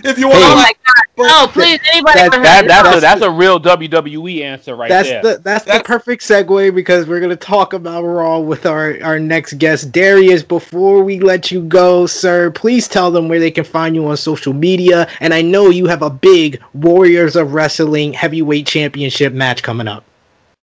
if 0.04 0.18
you 0.18 0.28
want 0.28 0.39
Oh 0.41 0.56
my 0.56 0.74
God! 0.86 1.28
No, 1.28 1.47
please, 1.47 1.80
anybody. 1.91 2.20
That, 2.20 2.32
but 2.32 2.43
that, 2.43 2.68
that's, 2.68 2.97
a, 2.97 2.99
that's 2.99 3.22
a 3.22 3.30
real 3.30 3.60
WWE 3.60 4.41
answer 4.41 4.76
right 4.76 4.89
that's 4.89 5.10
there. 5.10 5.22
the 5.22 5.38
that's, 5.43 5.66
the 5.66 5.82
perfect 5.86 6.24
segue 6.24 6.74
because 6.74 7.08
we're 7.08 7.20
gonna 7.20 7.36
talk 7.36 7.74
about 7.74 8.04
Raw 8.04 8.39
with 8.39 8.66
our 8.66 8.97
our 9.04 9.20
next 9.20 9.54
guest, 9.54 9.91
Darius. 9.91 10.43
Before 10.43 11.04
we 11.04 11.20
let 11.20 11.52
you 11.52 11.62
go, 11.62 12.06
sir, 12.06 12.52
please 12.52 12.88
tell 12.88 13.12
them 13.12 13.28
where 13.28 13.39
they 13.39 13.52
can 13.52 13.64
find 13.64 13.95
you 13.95 14.08
on 14.08 14.18
social 14.18 14.54
media. 14.54 15.08
And 15.20 15.34
I 15.34 15.41
know 15.41 15.70
you 15.70 15.86
have 15.88 16.02
a 16.02 16.10
big 16.10 16.62
Warriors 16.74 17.36
of 17.36 17.54
Wrestling 17.54 18.14
Heavyweight 18.14 18.68
Championship 18.68 19.34
match 19.34 19.64
coming 19.64 19.88
up. 19.88 20.04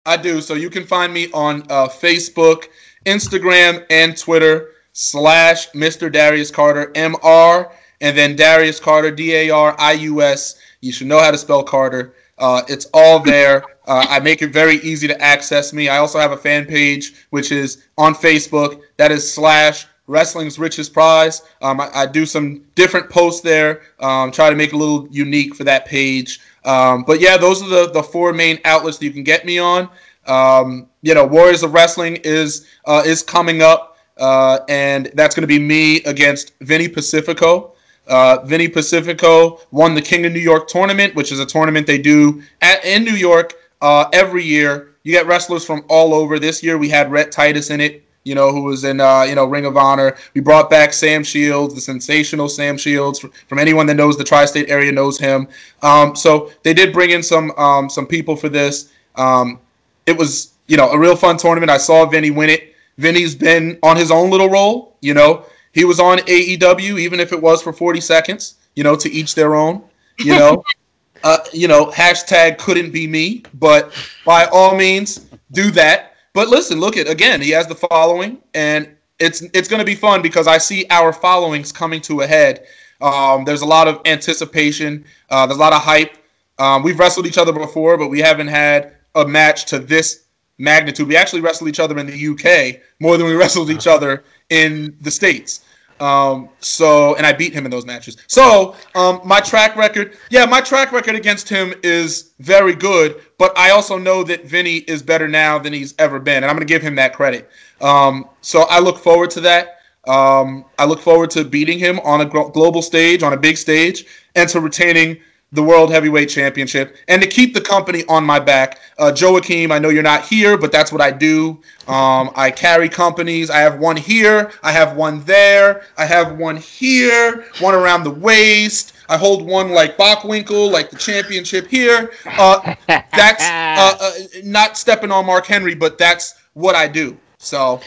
I 0.07 0.17
do. 0.17 0.41
So 0.41 0.55
you 0.55 0.71
can 0.71 0.87
find 0.87 1.13
me 1.13 1.31
on 1.33 1.63
uh, 1.69 1.89
Facebook, 1.89 2.65
Instagram, 3.05 3.85
and 3.91 4.17
Twitter 4.17 4.71
slash 4.93 5.71
Mr. 5.71 6.11
Darius 6.11 6.51
Carter 6.51 6.91
MR, 6.95 7.71
and 8.01 8.17
then 8.17 8.37
Darius 8.37 8.81
Carter 8.81 9.11
D 9.11 9.35
A 9.35 9.51
R 9.51 9.75
I 9.79 9.93
U 9.93 10.23
S. 10.23 10.59
You 10.81 10.93
should 10.93 11.07
know 11.07 11.19
how 11.19 11.31
to 11.31 11.39
spell 11.39 11.63
Carter. 11.63 12.15
Uh, 12.39 12.63
it's 12.69 12.87
all 12.95 13.19
there. 13.19 13.65
Uh, 13.87 14.07
I 14.09 14.21
make 14.21 14.43
it 14.43 14.53
very 14.53 14.77
easy 14.77 15.09
to 15.09 15.21
access 15.21 15.73
me. 15.73 15.89
I 15.89 15.99
also 15.99 16.19
have 16.19 16.33
a 16.33 16.37
fan 16.37 16.67
page 16.67 17.27
which 17.31 17.51
is 17.51 17.85
on 17.97 18.15
Facebook. 18.15 18.83
That 18.97 19.11
is 19.11 19.33
slash 19.33 19.87
wrestling's 20.09 20.59
richest 20.59 20.93
prize. 20.93 21.43
Um, 21.63 21.81
I, 21.81 21.91
I, 21.95 22.07
do 22.07 22.27
some 22.27 22.65
different 22.75 23.11
posts 23.11 23.43
there, 23.43 23.83
um, 24.01 24.33
try 24.33 24.51
to 24.51 24.57
make 24.57 24.71
it 24.71 24.75
a 24.75 24.79
little 24.79 25.07
unique 25.11 25.55
for 25.55 25.65
that 25.65 25.85
page. 25.85 26.41
Um, 26.65 27.05
but 27.05 27.21
yeah, 27.21 27.37
those 27.37 27.63
are 27.63 27.69
the, 27.69 27.91
the 27.91 28.03
four 28.03 28.33
main 28.33 28.59
outlets 28.65 28.99
that 28.99 29.05
you 29.05 29.13
can 29.13 29.23
get 29.23 29.45
me 29.45 29.59
on. 29.59 29.89
Um, 30.27 30.89
you 31.03 31.15
know, 31.15 31.27
Warriors 31.27 31.63
of 31.63 31.73
Wrestling 31.73 32.17
is 32.25 32.67
uh, 32.87 33.03
is 33.05 33.23
coming 33.23 33.63
up, 33.63 33.97
uh, 34.19 34.61
and 34.69 35.11
that's 35.15 35.35
going 35.35 35.43
to 35.43 35.47
be 35.47 35.59
me 35.59 36.03
against 36.03 36.53
Vinny 36.61 36.89
Pacifico. 36.89 37.75
Uh, 38.09 38.45
Vinny 38.45 38.69
Pacifico 38.69 39.61
won 39.71 39.95
the 39.95 40.03
King 40.03 40.25
of 40.27 40.33
New 40.33 40.41
York 40.41 40.67
tournament, 40.67 41.15
which 41.15 41.31
is 41.31 41.41
a 41.41 41.47
tournament 41.47 41.87
they 41.87 41.99
do 41.99 42.43
at, 42.63 42.85
in 42.85 43.05
New 43.05 43.13
York 43.13 43.55
uh, 43.81 44.09
every 44.13 44.45
year. 44.45 44.95
You 45.03 45.13
get 45.13 45.27
wrestlers 45.27 45.65
from 45.65 45.85
all 45.89 46.15
over. 46.15 46.39
This 46.39 46.63
year 46.63 46.79
we 46.79 46.89
had 46.89 47.11
Rhett 47.11 47.31
Titus 47.31 47.71
in 47.71 47.81
it, 47.81 48.05
you 48.25 48.35
know, 48.35 48.51
who 48.51 48.63
was 48.65 48.85
in 48.85 49.01
uh, 49.01 49.23
you 49.23 49.35
know 49.35 49.45
Ring 49.45 49.67
of 49.67 49.77
Honor. 49.77 50.17
We 50.35 50.41
brought 50.41 50.71
back 50.71 50.93
Sam 50.93 51.23
Shields, 51.23 51.75
the 51.75 51.81
sensational 51.81 52.49
Sam 52.49 52.77
Shields. 52.77 53.25
From 53.47 53.59
anyone 53.59 53.87
that 53.87 53.95
knows 53.95 54.17
the 54.17 54.25
tri-state 54.25 54.69
area 54.71 54.93
knows 54.93 55.19
him. 55.19 55.49
Um, 55.83 56.17
so 56.17 56.51
they 56.63 56.75
did 56.75 56.93
bring 56.93 57.11
in 57.11 57.23
some 57.23 57.53
um, 57.53 57.89
some 57.89 58.07
people 58.07 58.37
for 58.37 58.49
this. 58.49 58.91
Um, 59.17 59.61
it 60.07 60.17
was 60.17 60.55
you 60.67 60.77
know 60.77 60.91
a 60.91 60.99
real 60.99 61.17
fun 61.17 61.37
tournament. 61.37 61.71
I 61.71 61.79
saw 61.79 62.07
Vinny 62.07 62.31
win 62.31 62.51
it. 62.51 62.75
Vinny's 62.99 63.35
been 63.35 63.79
on 63.83 63.97
his 63.97 64.11
own 64.11 64.31
little 64.31 64.49
role. 64.49 64.97
You 65.01 65.15
know, 65.15 65.47
he 65.79 65.85
was 65.85 66.01
on 66.01 66.19
AEW, 66.19 66.99
even 66.99 67.21
if 67.21 67.33
it 67.33 67.41
was 67.41 67.63
for 67.63 67.73
40 67.73 68.01
seconds. 68.01 68.57
You 68.75 68.85
know, 68.85 68.97
to 68.97 69.11
each 69.11 69.35
their 69.35 69.55
own. 69.55 69.83
You 70.19 70.37
know. 70.37 70.65
uh, 71.25 71.39
you 71.53 71.69
know, 71.69 71.87
hashtag 71.87 72.59
couldn't 72.59 72.91
be 72.91 73.07
me, 73.07 73.43
but 73.55 73.93
by 74.25 74.47
all 74.47 74.77
means, 74.77 75.27
do 75.53 75.71
that. 75.73 76.15
But 76.33 76.49
listen, 76.49 76.79
look 76.79 76.97
at 76.97 77.09
again, 77.09 77.41
he 77.41 77.51
has 77.51 77.67
the 77.67 77.75
following, 77.75 78.39
and 78.55 78.89
it's 79.19 79.43
it's 79.53 79.69
going 79.69 79.81
to 79.81 79.87
be 79.87 79.95
fun 79.95 80.23
because 80.23 80.47
I 80.47 80.59
see 80.59 80.87
our 80.91 81.13
followings 81.13 81.73
coming 81.73 82.01
to 82.03 82.21
a 82.21 82.27
head. 82.27 82.67
Um, 83.01 83.45
there's 83.45 83.63
a 83.63 83.67
lot 83.67 83.89
of 83.89 84.01
anticipation. 84.05 85.05
Uh, 85.31 85.47
there's 85.47 85.59
a 85.59 85.61
lot 85.61 85.73
of 85.73 85.83
hype. 85.83 86.17
Um, 86.59 86.83
we've 86.83 86.99
wrestled 86.99 87.27
each 87.27 87.39
other 87.39 87.53
before, 87.53 87.97
but 87.97 88.09
we 88.09 88.21
haven't 88.21 88.49
had 88.49 88.95
a 89.15 89.27
match 89.27 89.67
to 89.67 89.79
this 89.79 90.25
magnitude. 90.59 91.09
We 91.09 91.17
actually 91.17 91.41
wrestled 91.41 91.69
each 91.69 91.81
other 91.81 91.99
in 91.99 92.07
the 92.07 92.29
UK 92.29 92.81
more 93.01 93.17
than 93.17 93.27
we 93.27 93.35
wrestled 93.35 93.71
each 93.71 93.87
other 93.87 94.25
in 94.51 94.97
the 95.01 95.11
states. 95.11 95.65
Um, 96.01 96.49
so, 96.61 97.15
and 97.17 97.27
I 97.27 97.33
beat 97.33 97.53
him 97.53 97.65
in 97.65 97.71
those 97.71 97.87
matches. 97.87 98.17
So, 98.27 98.77
um, 98.95 99.21
my 99.25 99.41
track 99.41 99.77
record, 99.77 100.17
yeah, 100.31 100.47
my 100.47 100.61
track 100.61 100.93
record 100.93 101.15
against 101.15 101.49
him 101.49 101.75
is 101.83 102.33
very 102.39 102.75
good, 102.75 103.21
but 103.39 103.57
I 103.59 103.71
also 103.71 103.99
know 103.99 104.23
that 104.25 104.45
Vinny 104.45 104.77
is 104.77 105.03
better 105.03 105.29
now 105.29 105.59
than 105.59 105.73
he's 105.73 105.95
ever 105.99 106.19
been, 106.21 106.39
and 106.39 106.47
I'm 106.47 106.57
going 106.57 106.67
to 106.67 106.73
give 106.73 106.83
him 106.83 106.95
that 106.97 107.15
credit. 107.15 107.51
Um, 107.81 108.29
so, 108.41 108.63
I 108.71 108.79
look 108.79 108.99
forward 108.99 109.31
to 109.31 109.41
that. 109.43 109.81
Um, 110.07 110.65
I 110.79 110.85
look 110.87 111.01
forward 111.01 111.31
to 111.31 111.45
beating 111.45 111.79
him 111.79 112.01
on 112.01 112.23
a 112.23 112.25
global 112.25 112.83
stage, 112.83 113.23
on 113.23 113.33
a 113.33 113.37
big 113.37 113.57
stage, 113.57 114.07
and 114.35 114.49
to 114.51 114.61
retaining 114.61 115.19
the 115.53 115.63
World 115.63 115.91
Heavyweight 115.91 116.29
Championship 116.29 116.97
and 117.09 117.23
to 117.23 117.29
keep 117.29 117.55
the 117.55 117.61
company 117.61 118.05
on 118.09 118.25
my 118.25 118.39
back. 118.39 118.81
Uh, 118.99 119.13
Joakim, 119.15 119.71
I 119.71 119.79
know 119.79 119.89
you're 119.89 120.03
not 120.03 120.27
here, 120.27 120.59
but 120.59 120.73
that's 120.73 120.93
what 120.93 121.01
I 121.01 121.11
do. 121.11 121.61
Um, 121.87 122.31
I 122.37 122.51
carry 122.51 122.89
companies. 122.89 123.49
I 123.49 123.61
have 123.61 123.79
one 123.79 123.97
here. 123.97 124.51
I 124.63 124.73
have 124.73 124.97
one 124.97 125.25
there. 125.25 125.85
I 125.97 126.05
have 126.05 126.37
one 126.37 126.57
here, 126.57 127.47
one 127.61 127.75
around 127.75 128.05
the 128.05 128.11
waist. 128.11 128.93
I 129.09 129.17
hold 129.17 129.47
one 129.47 129.71
like 129.71 129.97
Bockwinkel, 129.97 130.71
like 130.71 130.91
the 130.91 130.97
championship 130.97 131.67
here. 131.69 132.11
Uh, 132.27 132.75
that's 132.87 133.43
uh, 133.43 133.97
uh, 134.01 134.13
not 134.45 134.77
stepping 134.77 135.11
on 135.11 135.25
Mark 135.25 135.47
Henry, 135.47 135.75
but 135.75 135.97
that's 135.97 136.35
what 136.53 136.75
I 136.75 136.89
do. 136.89 137.17
So 137.39 137.81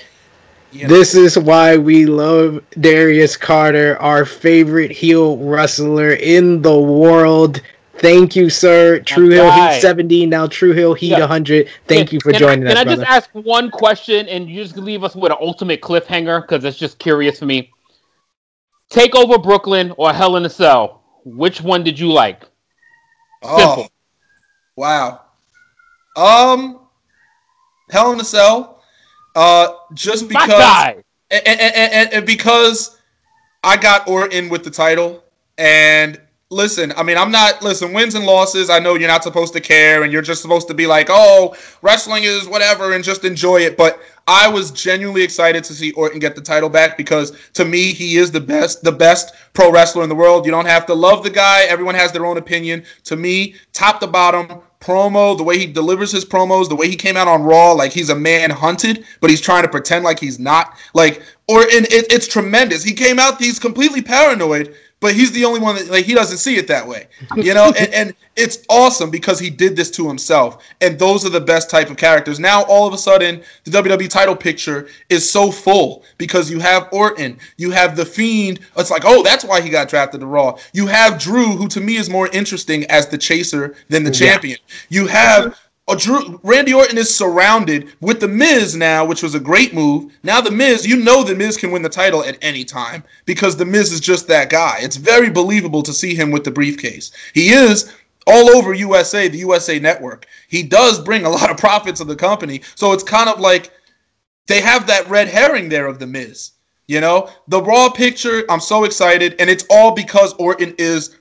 you 0.71 0.83
know. 0.83 0.87
This 0.87 1.15
is 1.15 1.37
why 1.37 1.77
we 1.77 2.05
love 2.05 2.63
Darius 2.79 3.35
Carter, 3.35 3.97
our 4.01 4.25
favorite 4.25 4.91
heel 4.91 5.37
wrestler 5.37 6.13
in 6.13 6.61
the 6.61 6.79
world. 6.79 7.61
Thank 7.97 8.35
you, 8.35 8.49
sir. 8.49 8.99
True 8.99 9.29
Heel 9.29 9.51
Heat 9.51 9.79
70, 9.79 10.25
now 10.25 10.47
True 10.47 10.73
Heel 10.73 10.93
Heat 10.93 11.11
yeah. 11.11 11.19
100. 11.19 11.69
Thank 11.87 12.09
can, 12.09 12.15
you 12.15 12.19
for 12.21 12.31
joining 12.31 12.65
I, 12.67 12.71
us. 12.71 12.77
Can 12.77 12.87
I 12.87 12.95
just 12.95 13.07
ask 13.07 13.29
one 13.33 13.69
question 13.69 14.27
and 14.27 14.49
you 14.49 14.63
just 14.63 14.75
leave 14.77 15.03
us 15.03 15.15
with 15.15 15.31
an 15.31 15.37
ultimate 15.39 15.81
cliffhanger 15.81 16.41
because 16.41 16.63
it's 16.63 16.77
just 16.77 16.97
curious 16.97 17.39
for 17.39 17.45
me? 17.45 17.71
Take 18.89 19.15
over 19.15 19.37
Brooklyn 19.37 19.93
or 19.97 20.11
Hell 20.13 20.35
in 20.37 20.45
a 20.45 20.49
Cell? 20.49 21.03
Which 21.25 21.61
one 21.61 21.83
did 21.83 21.99
you 21.99 22.11
like? 22.11 22.41
Simple. 23.43 23.83
Oh, 23.83 23.87
wow. 24.75 25.21
Um, 26.15 26.79
Hell 27.91 28.13
in 28.13 28.19
a 28.19 28.25
Cell 28.25 28.80
uh, 29.35 29.73
just 29.93 30.27
because, 30.27 30.95
and, 31.29 31.47
and, 31.47 31.75
and, 31.75 32.13
and 32.13 32.25
because 32.25 32.97
I 33.63 33.77
got 33.77 34.07
Orton 34.07 34.49
with 34.49 34.63
the 34.63 34.71
title, 34.71 35.23
and 35.57 36.19
listen, 36.51 36.91
I 36.97 37.03
mean, 37.03 37.17
I'm 37.17 37.31
not 37.31 37.63
listen, 37.63 37.93
wins 37.93 38.13
and 38.13 38.25
losses, 38.25 38.69
I 38.69 38.79
know 38.79 38.95
you're 38.95 39.07
not 39.07 39.23
supposed 39.23 39.53
to 39.53 39.61
care 39.61 40.03
and 40.03 40.11
you're 40.11 40.21
just 40.21 40.41
supposed 40.41 40.67
to 40.67 40.73
be 40.73 40.85
like, 40.85 41.07
"Oh, 41.09 41.55
wrestling 41.81 42.23
is 42.23 42.47
whatever 42.47 42.93
and 42.93 43.03
just 43.03 43.25
enjoy 43.25 43.61
it." 43.61 43.77
But 43.77 43.99
I 44.27 44.47
was 44.47 44.71
genuinely 44.71 45.23
excited 45.23 45.63
to 45.63 45.73
see 45.73 45.91
Orton 45.93 46.19
get 46.19 46.35
the 46.35 46.41
title 46.41 46.69
back 46.69 46.97
because 46.97 47.31
to 47.53 47.65
me, 47.65 47.93
he 47.93 48.17
is 48.17 48.31
the 48.31 48.41
best 48.41 48.83
the 48.83 48.91
best 48.91 49.33
pro 49.53 49.71
wrestler 49.71 50.03
in 50.03 50.09
the 50.09 50.15
world. 50.15 50.45
You 50.45 50.51
don't 50.51 50.67
have 50.67 50.85
to 50.87 50.93
love 50.93 51.23
the 51.23 51.29
guy, 51.29 51.63
everyone 51.63 51.95
has 51.95 52.11
their 52.11 52.25
own 52.25 52.37
opinion. 52.37 52.83
To 53.05 53.15
me, 53.15 53.55
top 53.73 53.99
to 54.01 54.07
bottom, 54.07 54.61
promo, 54.81 55.37
the 55.37 55.43
way 55.43 55.57
he 55.57 55.67
delivers 55.67 56.11
his 56.11 56.25
promos, 56.25 56.67
the 56.67 56.75
way 56.75 56.89
he 56.89 56.95
came 56.95 57.15
out 57.15 57.27
on 57.27 57.43
Raw, 57.43 57.71
like 57.71 57.93
he's 57.93 58.09
a 58.09 58.15
man 58.15 58.49
hunted, 58.49 59.05
but 59.21 59.29
he's 59.29 59.39
trying 59.39 59.63
to 59.63 59.69
pretend 59.69 60.03
like 60.03 60.19
he's 60.19 60.39
not. 60.39 60.77
Like, 60.93 61.21
or 61.47 61.61
in 61.61 61.85
it, 61.85 62.11
it's 62.11 62.27
tremendous. 62.27 62.83
He 62.83 62.93
came 62.93 63.19
out, 63.19 63.41
he's 63.41 63.59
completely 63.59 64.01
paranoid, 64.01 64.75
but 65.01 65.15
he's 65.15 65.31
the 65.33 65.43
only 65.43 65.59
one 65.59 65.75
that 65.75 65.89
like 65.89 66.05
he 66.05 66.13
doesn't 66.13 66.37
see 66.37 66.55
it 66.55 66.67
that 66.67 66.87
way, 66.87 67.07
you 67.35 67.53
know. 67.53 67.73
and, 67.77 67.93
and 67.93 68.15
it's 68.37 68.59
awesome 68.69 69.09
because 69.09 69.39
he 69.39 69.49
did 69.49 69.75
this 69.75 69.91
to 69.91 70.07
himself, 70.07 70.63
and 70.79 70.97
those 70.97 71.25
are 71.25 71.29
the 71.29 71.41
best 71.41 71.69
type 71.69 71.89
of 71.89 71.97
characters. 71.97 72.39
Now 72.39 72.63
all 72.63 72.87
of 72.87 72.93
a 72.93 72.97
sudden, 72.97 73.41
the 73.65 73.71
WWE 73.71 74.09
title 74.09 74.35
picture 74.35 74.87
is 75.09 75.29
so 75.29 75.51
full 75.51 76.03
because 76.17 76.49
you 76.49 76.59
have 76.59 76.87
Orton, 76.93 77.37
you 77.57 77.71
have 77.71 77.97
the 77.97 78.05
Fiend. 78.05 78.59
It's 78.77 78.91
like, 78.91 79.03
oh, 79.03 79.23
that's 79.23 79.43
why 79.43 79.59
he 79.59 79.69
got 79.69 79.89
drafted 79.89 80.21
to 80.21 80.27
Raw. 80.27 80.57
You 80.71 80.87
have 80.87 81.19
Drew, 81.19 81.47
who 81.57 81.67
to 81.69 81.81
me 81.81 81.97
is 81.97 82.09
more 82.09 82.29
interesting 82.29 82.85
as 82.85 83.07
the 83.07 83.17
chaser 83.17 83.75
than 83.89 84.03
the 84.03 84.11
yeah. 84.11 84.31
champion. 84.31 84.57
You 84.89 85.07
have 85.07 85.59
Oh, 85.87 85.95
Drew, 85.95 86.39
Randy 86.43 86.73
Orton 86.73 86.97
is 86.97 87.13
surrounded 87.13 87.91
with 88.01 88.19
The 88.19 88.27
Miz 88.27 88.75
now, 88.75 89.03
which 89.03 89.23
was 89.23 89.35
a 89.35 89.39
great 89.39 89.73
move. 89.73 90.13
Now, 90.23 90.39
The 90.39 90.51
Miz, 90.51 90.85
you 90.85 90.95
know 90.97 91.23
The 91.23 91.35
Miz 91.35 91.57
can 91.57 91.71
win 91.71 91.81
the 91.81 91.89
title 91.89 92.23
at 92.23 92.37
any 92.41 92.63
time 92.63 93.03
because 93.25 93.57
The 93.57 93.65
Miz 93.65 93.91
is 93.91 93.99
just 93.99 94.27
that 94.27 94.49
guy. 94.49 94.77
It's 94.81 94.95
very 94.95 95.29
believable 95.29 95.81
to 95.83 95.93
see 95.93 96.13
him 96.13 96.31
with 96.31 96.43
the 96.43 96.51
briefcase. 96.51 97.11
He 97.33 97.49
is 97.49 97.91
all 98.27 98.55
over 98.55 98.73
USA, 98.73 99.27
the 99.27 99.39
USA 99.39 99.79
Network. 99.79 100.27
He 100.47 100.63
does 100.63 101.01
bring 101.01 101.25
a 101.25 101.29
lot 101.29 101.49
of 101.49 101.57
profits 101.57 101.99
to 101.99 102.05
the 102.05 102.15
company. 102.15 102.61
So 102.75 102.93
it's 102.93 103.03
kind 103.03 103.29
of 103.29 103.39
like 103.39 103.71
they 104.47 104.61
have 104.61 104.87
that 104.87 105.09
red 105.09 105.27
herring 105.27 105.69
there 105.69 105.87
of 105.87 105.99
The 105.99 106.07
Miz. 106.07 106.51
You 106.87 106.99
know, 106.99 107.29
the 107.47 107.61
Raw 107.61 107.89
picture, 107.89 108.43
I'm 108.49 108.59
so 108.59 108.83
excited. 108.83 109.35
And 109.39 109.49
it's 109.49 109.65
all 109.69 109.93
because 109.95 110.33
Orton 110.33 110.75
is 110.77 111.17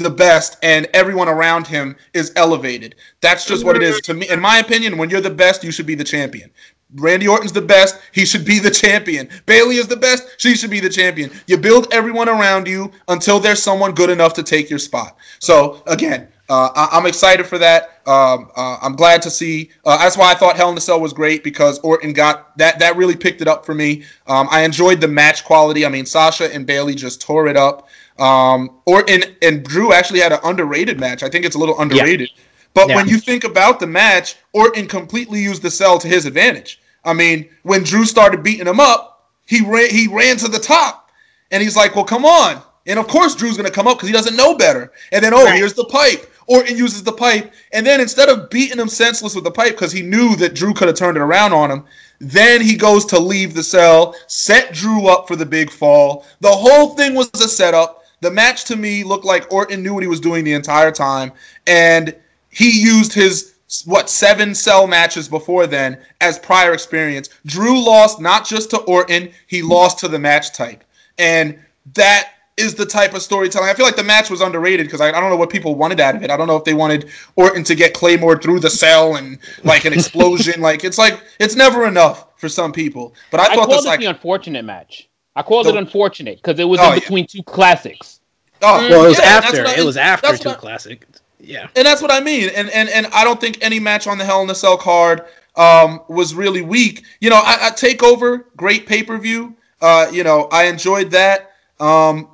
the 0.00 0.10
best 0.10 0.56
and 0.62 0.88
everyone 0.94 1.28
around 1.28 1.66
him 1.66 1.96
is 2.12 2.32
elevated. 2.36 2.96
That's 3.20 3.46
just 3.46 3.64
what 3.64 3.76
it 3.76 3.82
is 3.82 4.00
to 4.02 4.14
me. 4.14 4.28
In 4.28 4.40
my 4.40 4.58
opinion, 4.58 4.98
when 4.98 5.10
you're 5.10 5.20
the 5.20 5.30
best, 5.30 5.62
you 5.62 5.70
should 5.70 5.86
be 5.86 5.94
the 5.94 6.04
champion. 6.04 6.50
Randy 6.96 7.28
Orton's 7.28 7.52
the 7.52 7.62
best. 7.62 8.00
He 8.12 8.24
should 8.24 8.44
be 8.44 8.58
the 8.58 8.70
champion. 8.70 9.28
Bayley 9.46 9.76
is 9.76 9.86
the 9.86 9.96
best. 9.96 10.26
She 10.38 10.56
should 10.56 10.70
be 10.70 10.80
the 10.80 10.88
champion. 10.88 11.30
You 11.46 11.56
build 11.56 11.86
everyone 11.92 12.28
around 12.28 12.66
you 12.66 12.90
until 13.08 13.38
there's 13.38 13.62
someone 13.62 13.92
good 13.92 14.10
enough 14.10 14.34
to 14.34 14.42
take 14.42 14.68
your 14.68 14.78
spot. 14.78 15.16
So 15.38 15.82
again, 15.86 16.28
uh, 16.48 16.70
I- 16.74 16.98
am 16.98 17.06
excited 17.06 17.46
for 17.46 17.58
that. 17.58 18.00
Um, 18.06 18.50
uh, 18.56 18.78
I'm 18.82 18.96
glad 18.96 19.22
to 19.22 19.30
see. 19.30 19.70
Uh, 19.84 19.98
that's 19.98 20.16
why 20.16 20.32
I 20.32 20.34
thought 20.34 20.56
Hell 20.56 20.70
in 20.70 20.76
a 20.76 20.80
Cell 20.80 21.00
was 21.00 21.12
great 21.12 21.44
because 21.44 21.78
Orton 21.80 22.12
got 22.12 22.58
that. 22.58 22.80
That 22.80 22.96
really 22.96 23.14
picked 23.14 23.40
it 23.40 23.46
up 23.46 23.64
for 23.64 23.72
me. 23.72 24.02
Um, 24.26 24.48
I 24.50 24.62
enjoyed 24.62 25.00
the 25.00 25.06
match 25.06 25.44
quality. 25.44 25.86
I 25.86 25.88
mean, 25.90 26.06
Sasha 26.06 26.52
and 26.52 26.66
Bayley 26.66 26.96
just 26.96 27.20
tore 27.20 27.46
it 27.46 27.56
up. 27.56 27.88
Um, 28.20 28.80
or 28.84 29.02
and 29.08 29.34
and 29.42 29.64
Drew 29.64 29.92
actually 29.92 30.20
had 30.20 30.32
an 30.32 30.40
underrated 30.44 31.00
match. 31.00 31.22
I 31.22 31.28
think 31.28 31.44
it's 31.44 31.56
a 31.56 31.58
little 31.58 31.80
underrated. 31.80 32.30
Yeah. 32.34 32.42
But 32.74 32.88
yeah. 32.88 32.96
when 32.96 33.08
you 33.08 33.18
think 33.18 33.44
about 33.44 33.80
the 33.80 33.86
match, 33.86 34.36
Orton 34.52 34.86
completely 34.86 35.40
used 35.40 35.62
the 35.62 35.70
cell 35.70 35.98
to 35.98 36.06
his 36.06 36.26
advantage. 36.26 36.80
I 37.04 37.14
mean, 37.14 37.48
when 37.62 37.82
Drew 37.82 38.04
started 38.04 38.42
beating 38.42 38.66
him 38.66 38.78
up, 38.78 39.30
he 39.46 39.62
ran 39.62 39.90
he 39.90 40.06
ran 40.06 40.36
to 40.38 40.48
the 40.48 40.58
top, 40.58 41.10
and 41.50 41.62
he's 41.62 41.76
like, 41.76 41.96
"Well, 41.96 42.04
come 42.04 42.24
on!" 42.24 42.62
And 42.86 42.98
of 42.98 43.08
course, 43.08 43.34
Drew's 43.34 43.56
gonna 43.56 43.70
come 43.70 43.86
up 43.86 43.96
because 43.96 44.08
he 44.08 44.14
doesn't 44.14 44.36
know 44.36 44.54
better. 44.54 44.92
And 45.12 45.24
then, 45.24 45.34
oh, 45.34 45.44
right. 45.44 45.56
here's 45.56 45.74
the 45.74 45.84
pipe. 45.84 46.26
Orton 46.46 46.76
uses 46.76 47.04
the 47.04 47.12
pipe, 47.12 47.52
and 47.72 47.86
then 47.86 48.00
instead 48.00 48.28
of 48.28 48.50
beating 48.50 48.78
him 48.78 48.88
senseless 48.88 49.34
with 49.36 49.44
the 49.44 49.50
pipe 49.52 49.72
because 49.72 49.92
he 49.92 50.02
knew 50.02 50.34
that 50.36 50.54
Drew 50.54 50.74
could 50.74 50.88
have 50.88 50.96
turned 50.96 51.16
it 51.16 51.20
around 51.20 51.52
on 51.52 51.70
him, 51.70 51.84
then 52.18 52.60
he 52.60 52.76
goes 52.76 53.04
to 53.06 53.20
leave 53.20 53.54
the 53.54 53.62
cell, 53.62 54.16
set 54.26 54.72
Drew 54.72 55.06
up 55.06 55.28
for 55.28 55.36
the 55.36 55.46
big 55.46 55.70
fall. 55.70 56.26
The 56.40 56.50
whole 56.50 56.96
thing 56.96 57.14
was 57.14 57.30
a 57.34 57.48
setup. 57.48 57.99
The 58.20 58.30
match 58.30 58.64
to 58.66 58.76
me 58.76 59.02
looked 59.04 59.24
like 59.24 59.52
Orton 59.52 59.82
knew 59.82 59.94
what 59.94 60.02
he 60.02 60.08
was 60.08 60.20
doing 60.20 60.44
the 60.44 60.52
entire 60.52 60.92
time, 60.92 61.32
and 61.66 62.14
he 62.50 62.80
used 62.80 63.12
his 63.12 63.54
what 63.84 64.10
seven 64.10 64.54
cell 64.54 64.86
matches 64.86 65.28
before 65.28 65.66
then 65.66 65.98
as 66.20 66.38
prior 66.38 66.72
experience. 66.72 67.28
Drew 67.46 67.82
lost 67.82 68.20
not 68.20 68.46
just 68.46 68.70
to 68.70 68.78
Orton, 68.78 69.30
he 69.46 69.62
lost 69.62 69.98
to 70.00 70.08
the 70.08 70.18
match 70.18 70.52
type, 70.52 70.84
and 71.18 71.58
that 71.94 72.32
is 72.56 72.74
the 72.74 72.86
type 72.86 73.14
of 73.14 73.22
storytelling. 73.22 73.68
I 73.68 73.74
feel 73.74 73.86
like 73.86 73.96
the 73.96 74.04
match 74.04 74.30
was 74.30 74.40
underrated 74.40 74.86
because 74.86 75.00
I, 75.00 75.08
I 75.08 75.20
don't 75.20 75.30
know 75.30 75.36
what 75.36 75.50
people 75.50 75.74
wanted 75.74 75.98
out 76.00 76.14
of 76.14 76.22
it. 76.22 76.30
I 76.30 76.36
don't 76.36 76.46
know 76.46 76.56
if 76.56 76.64
they 76.64 76.74
wanted 76.74 77.08
Orton 77.36 77.64
to 77.64 77.74
get 77.74 77.94
Claymore 77.94 78.38
through 78.38 78.60
the 78.60 78.70
cell 78.70 79.16
and 79.16 79.38
like 79.64 79.84
an 79.84 79.92
explosion. 79.92 80.60
like 80.60 80.84
it's 80.84 80.98
like 80.98 81.22
it's 81.38 81.56
never 81.56 81.86
enough 81.86 82.38
for 82.38 82.48
some 82.48 82.72
people. 82.72 83.14
But 83.30 83.40
I 83.40 83.44
I, 83.44 83.54
thought 83.54 83.68
this 83.68 83.84
it 83.84 83.88
like 83.88 84.00
the 84.00 84.06
unfortunate 84.06 84.64
match. 84.64 85.08
I 85.36 85.42
called 85.42 85.66
The- 85.66 85.70
it 85.70 85.76
unfortunate 85.76 86.36
because 86.42 86.58
it 86.58 86.64
was 86.64 86.80
Oh, 86.80 86.88
in 86.88 86.94
yeah. 86.94 87.00
between 87.00 87.26
two 87.26 87.42
classics. 87.42 88.20
oh 88.62 88.88
Well, 88.88 89.04
it 89.04 89.08
was 89.08 89.18
yeah, 89.18 89.24
after. 89.24 89.62
what 89.64 89.76
I- 89.78 89.80
It 89.80 89.84
was 89.84 89.96
after 89.96 90.36
two 90.36 90.48
what 90.50 90.58
I- 90.58 90.60
classic. 90.60 91.06
Yeah. 91.38 91.68
And 91.74 91.86
that's 91.86 92.02
what 92.02 92.12
I 92.12 92.20
mean. 92.20 92.50
And 92.54 92.68
and 92.70 92.88
and 92.90 93.06
I 93.08 93.24
don't 93.24 93.40
think 93.40 93.58
any 93.62 93.80
match 93.80 94.06
on 94.06 94.18
the 94.18 94.24
Hell 94.24 94.42
in 94.42 94.50
a 94.50 94.54
Cell 94.54 94.76
card 94.76 95.24
um, 95.56 96.00
was 96.08 96.34
really 96.34 96.60
weak. 96.62 97.02
You 97.20 97.30
know, 97.30 97.36
I, 97.42 97.68
I 97.68 97.70
Takeover, 97.70 98.44
great 98.56 98.86
pay 98.86 99.02
per 99.02 99.16
view. 99.18 99.56
Uh, 99.80 100.08
you 100.12 100.22
know, 100.22 100.48
I 100.52 100.64
enjoyed 100.64 101.10
that. 101.12 101.52
Um, 101.80 102.28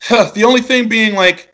the 0.10 0.44
only 0.46 0.60
thing 0.60 0.88
being 0.88 1.14
like, 1.14 1.52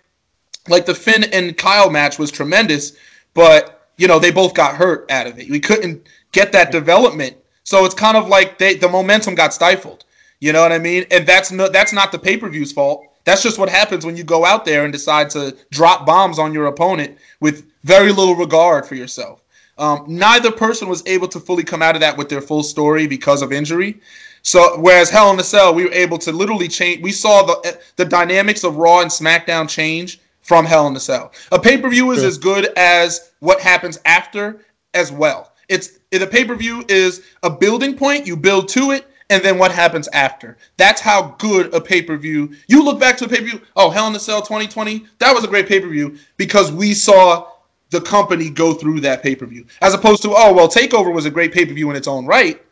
like 0.68 0.86
the 0.86 0.94
Finn 0.94 1.24
and 1.32 1.56
Kyle 1.56 1.90
match 1.90 2.18
was 2.18 2.30
tremendous, 2.30 2.92
but 3.34 3.88
you 3.96 4.06
know 4.06 4.18
they 4.18 4.30
both 4.30 4.54
got 4.54 4.74
hurt 4.76 5.10
out 5.10 5.26
of 5.26 5.38
it. 5.38 5.48
We 5.50 5.60
couldn't 5.60 6.06
get 6.32 6.52
that 6.52 6.70
development, 6.70 7.36
so 7.68 7.84
it's 7.84 7.94
kind 7.94 8.16
of 8.16 8.28
like 8.28 8.56
they 8.56 8.76
the 8.76 8.88
momentum 8.88 9.34
got 9.34 9.52
stifled. 9.52 10.06
You 10.40 10.54
know 10.54 10.62
what 10.62 10.72
I 10.72 10.78
mean? 10.78 11.04
And 11.10 11.26
that's 11.26 11.52
no, 11.52 11.68
that's 11.68 11.92
not 11.92 12.12
the 12.12 12.18
pay 12.18 12.38
per 12.38 12.48
view's 12.48 12.72
fault. 12.72 13.04
That's 13.24 13.42
just 13.42 13.58
what 13.58 13.68
happens 13.68 14.06
when 14.06 14.16
you 14.16 14.24
go 14.24 14.46
out 14.46 14.64
there 14.64 14.84
and 14.84 14.92
decide 14.92 15.28
to 15.30 15.54
drop 15.70 16.06
bombs 16.06 16.38
on 16.38 16.54
your 16.54 16.64
opponent 16.68 17.18
with 17.40 17.70
very 17.84 18.10
little 18.10 18.34
regard 18.34 18.86
for 18.86 18.94
yourself. 18.94 19.44
Um, 19.76 20.06
neither 20.08 20.50
person 20.50 20.88
was 20.88 21.06
able 21.06 21.28
to 21.28 21.38
fully 21.38 21.62
come 21.62 21.82
out 21.82 21.94
of 21.94 22.00
that 22.00 22.16
with 22.16 22.30
their 22.30 22.40
full 22.40 22.62
story 22.62 23.06
because 23.06 23.42
of 23.42 23.52
injury. 23.52 24.00
So 24.40 24.80
whereas 24.80 25.10
Hell 25.10 25.30
in 25.30 25.38
a 25.38 25.44
Cell, 25.44 25.74
we 25.74 25.84
were 25.84 25.92
able 25.92 26.16
to 26.20 26.32
literally 26.32 26.68
change. 26.68 27.02
We 27.02 27.12
saw 27.12 27.42
the 27.42 27.78
the 27.96 28.06
dynamics 28.06 28.64
of 28.64 28.76
Raw 28.76 29.02
and 29.02 29.10
SmackDown 29.10 29.68
change 29.68 30.20
from 30.40 30.64
Hell 30.64 30.86
in 30.86 30.96
a 30.96 31.00
Cell. 31.00 31.32
A 31.52 31.58
pay 31.58 31.76
per 31.76 31.90
view 31.90 32.12
is 32.12 32.20
True. 32.20 32.28
as 32.28 32.38
good 32.38 32.72
as 32.78 33.32
what 33.40 33.60
happens 33.60 33.98
after 34.06 34.64
as 34.94 35.12
well. 35.12 35.52
It's 35.68 35.97
the 36.10 36.26
pay 36.26 36.44
per 36.44 36.54
view 36.54 36.84
is 36.88 37.22
a 37.42 37.50
building 37.50 37.96
point. 37.96 38.26
You 38.26 38.36
build 38.36 38.68
to 38.70 38.92
it, 38.92 39.06
and 39.30 39.42
then 39.42 39.58
what 39.58 39.72
happens 39.72 40.08
after. 40.08 40.56
That's 40.76 41.00
how 41.00 41.36
good 41.38 41.74
a 41.74 41.80
pay 41.80 42.02
per 42.02 42.16
view. 42.16 42.54
You 42.66 42.84
look 42.84 42.98
back 42.98 43.16
to 43.18 43.26
a 43.26 43.28
pay 43.28 43.38
per 43.38 43.44
view. 43.44 43.60
Oh, 43.76 43.90
Hell 43.90 44.08
in 44.08 44.16
a 44.16 44.20
Cell 44.20 44.40
2020. 44.40 45.04
That 45.18 45.34
was 45.34 45.44
a 45.44 45.48
great 45.48 45.68
pay 45.68 45.80
per 45.80 45.88
view 45.88 46.16
because 46.36 46.72
we 46.72 46.94
saw 46.94 47.50
the 47.90 48.00
company 48.00 48.50
go 48.50 48.74
through 48.74 49.00
that 49.00 49.22
pay 49.22 49.34
per 49.34 49.46
view, 49.46 49.66
as 49.82 49.94
opposed 49.94 50.22
to 50.22 50.30
oh 50.30 50.52
well, 50.52 50.68
Takeover 50.68 51.12
was 51.12 51.26
a 51.26 51.30
great 51.30 51.52
pay 51.52 51.66
per 51.66 51.72
view 51.72 51.90
in 51.90 51.96
its 51.96 52.08
own 52.08 52.26
right, 52.26 52.62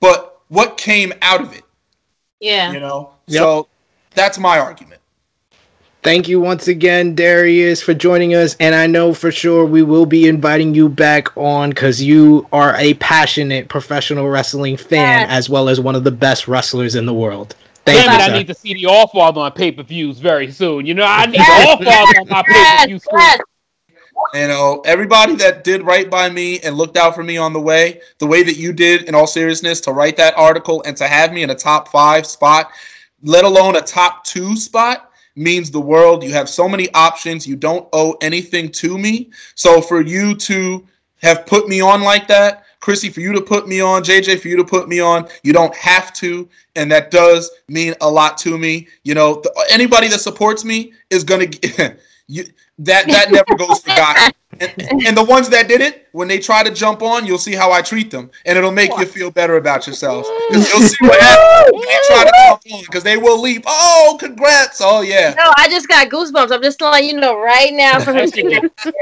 but 0.00 0.40
what 0.48 0.76
came 0.76 1.12
out 1.22 1.40
of 1.40 1.52
it? 1.54 1.64
Yeah. 2.40 2.72
You 2.72 2.80
know. 2.80 3.12
Yep. 3.26 3.40
So 3.40 3.68
that's 4.14 4.38
my 4.38 4.58
argument. 4.58 5.00
Thank 6.06 6.28
you 6.28 6.38
once 6.38 6.68
again, 6.68 7.16
Darius, 7.16 7.82
for 7.82 7.92
joining 7.92 8.32
us. 8.36 8.54
And 8.60 8.76
I 8.76 8.86
know 8.86 9.12
for 9.12 9.32
sure 9.32 9.66
we 9.66 9.82
will 9.82 10.06
be 10.06 10.28
inviting 10.28 10.72
you 10.72 10.88
back 10.88 11.36
on 11.36 11.70
because 11.70 12.00
you 12.00 12.46
are 12.52 12.76
a 12.76 12.94
passionate 12.94 13.68
professional 13.68 14.28
wrestling 14.28 14.76
fan 14.76 15.22
Yes. 15.22 15.30
as 15.32 15.50
well 15.50 15.68
as 15.68 15.80
one 15.80 15.96
of 15.96 16.04
the 16.04 16.12
best 16.12 16.46
wrestlers 16.46 16.94
in 16.94 17.06
the 17.06 17.12
world. 17.12 17.56
Thank 17.84 18.06
Damn 18.06 18.20
you, 18.20 18.24
it, 18.24 18.30
I 18.30 18.38
need 18.38 18.46
to 18.46 18.54
see 18.54 18.74
the 18.74 18.86
All 18.86 19.08
Father 19.08 19.40
on 19.40 19.50
pay 19.50 19.72
per 19.72 19.82
views 19.82 20.20
very 20.20 20.52
soon. 20.52 20.86
You 20.86 20.94
know, 20.94 21.02
I 21.04 21.26
need 21.26 21.38
Yes. 21.38 21.76
the 21.80 21.90
All 21.90 22.20
on 22.20 22.28
my 22.28 22.42
pay 22.44 22.52
per 22.52 22.52
Yes, 22.52 22.86
view 22.86 23.00
yes. 23.12 23.40
You 24.32 24.40
uh, 24.42 24.46
know, 24.46 24.82
everybody 24.86 25.34
that 25.34 25.64
did 25.64 25.82
right 25.82 26.08
by 26.08 26.30
me 26.30 26.60
and 26.60 26.76
looked 26.76 26.96
out 26.96 27.16
for 27.16 27.24
me 27.24 27.36
on 27.36 27.52
the 27.52 27.60
way, 27.60 28.00
the 28.18 28.28
way 28.28 28.44
that 28.44 28.56
you 28.56 28.72
did, 28.72 29.02
in 29.08 29.16
all 29.16 29.26
seriousness, 29.26 29.80
to 29.80 29.90
write 29.90 30.16
that 30.18 30.38
article 30.38 30.84
and 30.86 30.96
to 30.98 31.08
have 31.08 31.32
me 31.32 31.42
in 31.42 31.50
a 31.50 31.54
top 31.56 31.88
five 31.88 32.26
spot, 32.26 32.70
let 33.24 33.44
alone 33.44 33.74
a 33.74 33.80
top 33.80 34.22
two 34.24 34.56
spot, 34.56 35.10
means 35.36 35.70
the 35.70 35.80
world. 35.80 36.24
You 36.24 36.32
have 36.32 36.48
so 36.48 36.68
many 36.68 36.92
options. 36.94 37.46
You 37.46 37.56
don't 37.56 37.88
owe 37.92 38.16
anything 38.20 38.70
to 38.72 38.98
me. 38.98 39.30
So 39.54 39.80
for 39.80 40.00
you 40.00 40.34
to 40.34 40.86
have 41.22 41.46
put 41.46 41.68
me 41.68 41.80
on 41.80 42.02
like 42.02 42.26
that, 42.28 42.64
Krssi, 42.80 43.12
for 43.12 43.20
you 43.20 43.32
to 43.32 43.40
put 43.40 43.66
me 43.66 43.80
on, 43.80 44.02
JJ, 44.02 44.40
for 44.40 44.48
you 44.48 44.56
to 44.56 44.64
put 44.64 44.88
me 44.88 45.00
on, 45.00 45.28
you 45.42 45.52
don't 45.52 45.74
have 45.74 46.12
to, 46.14 46.48
and 46.76 46.90
that 46.92 47.10
does 47.10 47.50
mean 47.68 47.94
a 48.00 48.08
lot 48.08 48.38
to 48.38 48.56
me. 48.56 48.86
You 49.02 49.14
know, 49.14 49.40
th- 49.40 49.54
anybody 49.70 50.08
that 50.08 50.20
supports 50.20 50.64
me 50.64 50.92
is 51.10 51.24
gonna. 51.24 51.46
you, 52.28 52.44
that 52.80 53.06
that 53.08 53.30
never 53.30 53.54
goes 53.56 53.80
forgotten. 53.84 54.32
And, 54.58 54.72
and 55.06 55.14
the 55.16 55.22
ones 55.24 55.50
that 55.50 55.68
did 55.68 55.82
it, 55.82 56.08
when 56.12 56.28
they 56.28 56.38
try 56.38 56.62
to 56.62 56.70
jump 56.70 57.02
on, 57.02 57.26
you'll 57.26 57.36
see 57.36 57.54
how 57.54 57.72
I 57.72 57.82
treat 57.82 58.10
them, 58.10 58.30
and 58.46 58.56
it'll 58.56 58.72
make 58.72 58.90
you 58.96 59.04
feel 59.04 59.30
better 59.30 59.56
about 59.58 59.86
yourselves. 59.86 60.26
'Cause 60.50 60.72
You'll 60.72 60.88
see 60.88 60.96
what 61.06 61.20
happens 61.20 61.72
when 61.72 61.82
they 61.82 61.98
try 62.06 62.24
to 62.24 62.32
jump 62.46 62.62
on, 62.72 62.80
because 62.84 63.02
they 63.02 63.18
will 63.18 63.38
leap. 63.40 63.64
Oh, 63.66 64.16
congrats! 64.18 64.80
Oh 64.82 65.02
yeah. 65.02 65.34
No, 65.36 65.52
I 65.58 65.68
just 65.68 65.88
got 65.88 66.08
goosebumps. 66.08 66.50
I'm 66.52 66.62
just 66.62 66.80
letting 66.80 67.10
you 67.10 67.20
know 67.20 67.38
right 67.38 67.72
now 67.74 68.00
from 68.04 68.16
his 68.16 68.32
That 68.32 68.40
shit 68.40 68.50
just, 68.82 68.96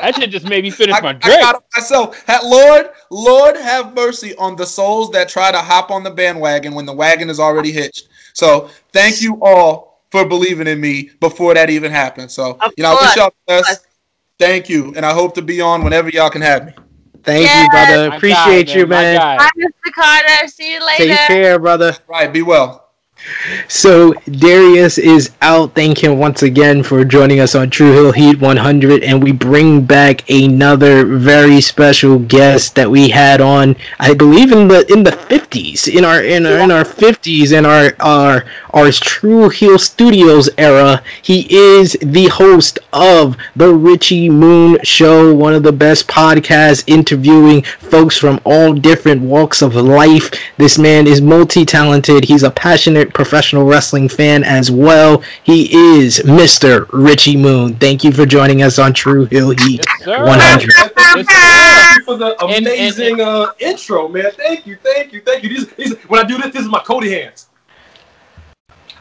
that 0.00 0.14
shit 0.14 0.30
just 0.30 0.46
made 0.48 0.64
me 0.64 0.70
finish 0.70 0.94
I, 0.96 1.00
my 1.02 1.10
I 1.10 1.12
drink. 1.12 1.40
got 1.42 1.56
it 1.56 1.62
myself. 1.76 2.24
Lord, 2.42 2.88
Lord, 3.10 3.56
have 3.58 3.94
mercy 3.94 4.34
on 4.36 4.56
the 4.56 4.64
souls 4.64 5.10
that 5.10 5.28
try 5.28 5.52
to 5.52 5.58
hop 5.58 5.90
on 5.90 6.02
the 6.02 6.10
bandwagon 6.10 6.74
when 6.74 6.86
the 6.86 6.94
wagon 6.94 7.28
is 7.28 7.38
already 7.40 7.72
hitched. 7.72 8.08
So 8.32 8.70
thank 8.92 9.20
you 9.20 9.38
all 9.42 9.93
for 10.14 10.24
believing 10.24 10.68
in 10.68 10.80
me 10.80 11.10
before 11.18 11.54
that 11.54 11.70
even 11.70 11.90
happened. 11.90 12.30
So 12.30 12.56
Of 12.60 12.72
you 12.76 12.84
know, 12.84 12.96
I 12.96 13.02
wish 13.02 13.16
y'all 13.16 13.34
the 13.48 13.54
best. 13.54 13.84
Thank 14.38 14.68
you, 14.68 14.92
and 14.94 15.04
I 15.04 15.12
hope 15.12 15.34
to 15.34 15.42
be 15.42 15.60
on 15.60 15.82
whenever 15.82 16.08
y'all 16.08 16.30
can 16.30 16.40
have 16.40 16.66
me. 16.66 16.72
Thank 17.24 17.46
Yes. 17.46 17.64
you, 17.64 17.70
brother. 17.70 18.14
Appreciate 18.16 18.68
guy, 18.68 18.74
you, 18.74 18.86
man. 18.86 19.16
guy. 19.16 19.38
Bye, 19.38 19.50
Mr. 19.58 19.92
Carter. 19.92 20.46
See 20.48 20.74
you 20.74 20.86
later. 20.86 21.16
Take 21.16 21.26
care, 21.26 21.58
brother. 21.58 21.96
Right, 22.06 22.32
be 22.32 22.42
well. 22.42 22.83
So 23.68 24.12
Darius 24.30 24.98
is 24.98 25.30
out. 25.42 25.74
Thank 25.74 26.02
him 26.02 26.18
once 26.18 26.42
again 26.42 26.82
for 26.82 27.04
joining 27.04 27.40
us 27.40 27.54
on 27.54 27.70
True 27.70 27.92
Heel 27.92 28.12
Heat 28.12 28.40
100, 28.40 29.02
and 29.02 29.22
we 29.22 29.32
bring 29.32 29.84
back 29.84 30.28
another 30.30 31.04
very 31.04 31.60
special 31.60 32.18
guest 32.18 32.74
that 32.74 32.90
we 32.90 33.08
had 33.08 33.40
on, 33.40 33.76
I 33.98 34.14
believe 34.14 34.52
in 34.52 34.68
the 34.68 34.90
in 34.92 35.02
the 35.02 35.10
50s, 35.10 35.88
in 35.92 36.04
our 36.04 36.22
in 36.22 36.46
our 36.46 36.58
in 36.58 36.70
our 36.70 36.84
50s, 36.84 37.56
in 37.56 37.66
our 37.66 37.94
our 38.00 38.44
our 38.72 38.90
True 38.90 39.48
Heel 39.48 39.78
Studios 39.78 40.50
era. 40.58 41.02
He 41.22 41.46
is 41.54 41.96
the 42.02 42.26
host 42.28 42.78
of 42.92 43.36
the 43.56 43.72
Richie 43.72 44.28
Moon 44.28 44.78
Show, 44.82 45.34
one 45.34 45.54
of 45.54 45.62
the 45.62 45.72
best 45.72 46.08
podcasts 46.08 46.84
interviewing 46.86 47.62
folks 47.62 48.16
from 48.16 48.40
all 48.44 48.74
different 48.74 49.22
walks 49.22 49.62
of 49.62 49.74
life. 49.76 50.30
This 50.56 50.78
man 50.78 51.06
is 51.06 51.20
multi-talented. 51.20 52.24
He's 52.24 52.42
a 52.42 52.50
passionate 52.50 53.13
professional 53.14 53.64
wrestling 53.64 54.08
fan 54.08 54.44
as 54.44 54.70
well. 54.70 55.22
He 55.44 55.72
is 55.98 56.18
Mr. 56.20 56.86
Richie 56.92 57.36
Moon. 57.36 57.74
Thank 57.76 58.04
you 58.04 58.12
for 58.12 58.26
joining 58.26 58.62
us 58.62 58.78
on 58.78 58.92
True 58.92 59.24
Heel 59.26 59.50
Heat 59.50 59.84
Yes, 60.00 60.06
100. 60.06 60.70
Yes. 60.76 60.90
Thank 61.26 61.96
you 61.98 62.04
for 62.04 62.16
the 62.18 62.36
And- 62.42 62.50
and- 62.52 62.66
amazing 62.66 63.20
uh, 63.20 63.52
intro, 63.60 64.08
man. 64.08 64.30
Thank 64.36 64.66
you, 64.66 64.76
thank 64.82 65.12
you, 65.12 65.20
thank 65.22 65.42
you. 65.44 65.48
These, 65.48 65.68
these, 65.74 65.94
when 66.08 66.24
I 66.24 66.28
do 66.28 66.36
this, 66.38 66.52
this 66.52 66.62
is 66.62 66.68
my 66.68 66.80
Cody 66.80 67.12
hands. 67.12 67.48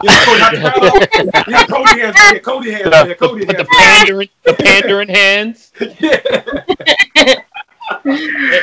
You 0.02 0.10
know, 0.10 0.20
Cody, 0.26 0.40
not 0.40 0.52
the 0.52 0.60
crowd. 0.60 1.48
You 1.48 1.54
know, 1.54 1.66
Cody 1.66 2.00
hands, 2.02 2.16
man. 2.18 2.40
Cody 2.40 2.72
hands, 2.72 2.90
man. 2.92 3.16
Cody 3.16 3.46
the 3.46 3.54
hands. 3.56 3.70
pandering, 3.78 4.30
the 4.44 4.54
pandering 4.66 5.10
hands. 5.10 5.72
Yeah. 6.00 7.42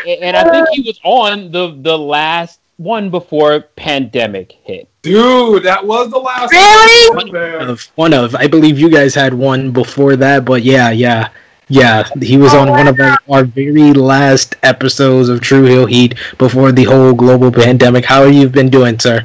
A- 0.07 0.19
And 0.23 0.37
I 0.37 0.51
think 0.51 0.69
he 0.73 0.83
was 0.83 0.99
on 1.05 1.51
the 1.51 1.77
the 1.81 1.97
last 1.97 2.61
one 2.79 3.11
before 3.11 3.61
pandemic 3.77 4.53
hit. 4.65 4.89
Dude, 5.03 5.63
that 5.63 5.87
was 5.87 6.11
the 6.11 6.19
last 6.19 6.53
Really? 6.53 7.17
one, 7.17 7.33
man. 7.33 7.71
Of 7.71 7.83
one 7.95 8.13
of, 8.13 8.35
I 8.35 8.47
believe 8.47 8.79
you 8.79 8.91
guys 8.91 9.15
had 9.15 9.33
one 9.33 9.71
before 9.71 10.17
that, 10.17 10.45
but 10.45 10.63
yeah, 10.63 10.91
yeah. 10.91 11.31
Yeah, 11.73 12.09
he 12.21 12.37
was 12.37 12.53
on 12.53 12.69
one 12.69 12.89
of 12.89 12.99
our, 12.99 13.17
our 13.29 13.45
very 13.45 13.93
last 13.93 14.57
episodes 14.65 15.29
of 15.29 15.41
True 15.41 15.65
Heel 15.65 15.87
Heat 15.87 16.17
before 16.37 16.73
the 16.73 16.83
whole 16.83 17.13
global 17.15 17.53
pandemic. 17.53 18.05
How 18.05 18.25
have 18.25 18.35
you 18.35 18.49
been 18.49 18.71
doing, 18.71 18.99
sir? 18.99 19.25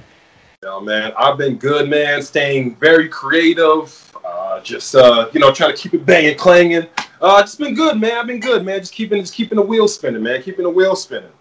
Yo, 0.61 0.79
man, 0.79 1.11
I've 1.17 1.39
been 1.39 1.55
good, 1.57 1.89
man. 1.89 2.21
Staying 2.21 2.75
very 2.75 3.09
creative. 3.09 4.15
Uh, 4.23 4.59
just 4.61 4.93
uh, 4.95 5.27
you 5.33 5.39
know, 5.39 5.51
trying 5.51 5.75
to 5.75 5.77
keep 5.77 5.95
it 5.95 6.05
banging, 6.05 6.37
clanging. 6.37 6.85
Uh, 7.19 7.41
it's 7.43 7.55
been 7.55 7.73
good, 7.73 7.99
man. 7.99 8.11
I've 8.11 8.27
been 8.27 8.39
good, 8.39 8.63
man. 8.63 8.79
Just 8.79 8.93
keeping, 8.93 9.21
just 9.21 9.33
keeping 9.33 9.55
the 9.55 9.63
wheel 9.63 9.87
spinning, 9.87 10.21
man. 10.21 10.43
Keeping 10.43 10.65
the 10.65 10.69
wheel 10.69 10.95
spinning. 10.95 11.31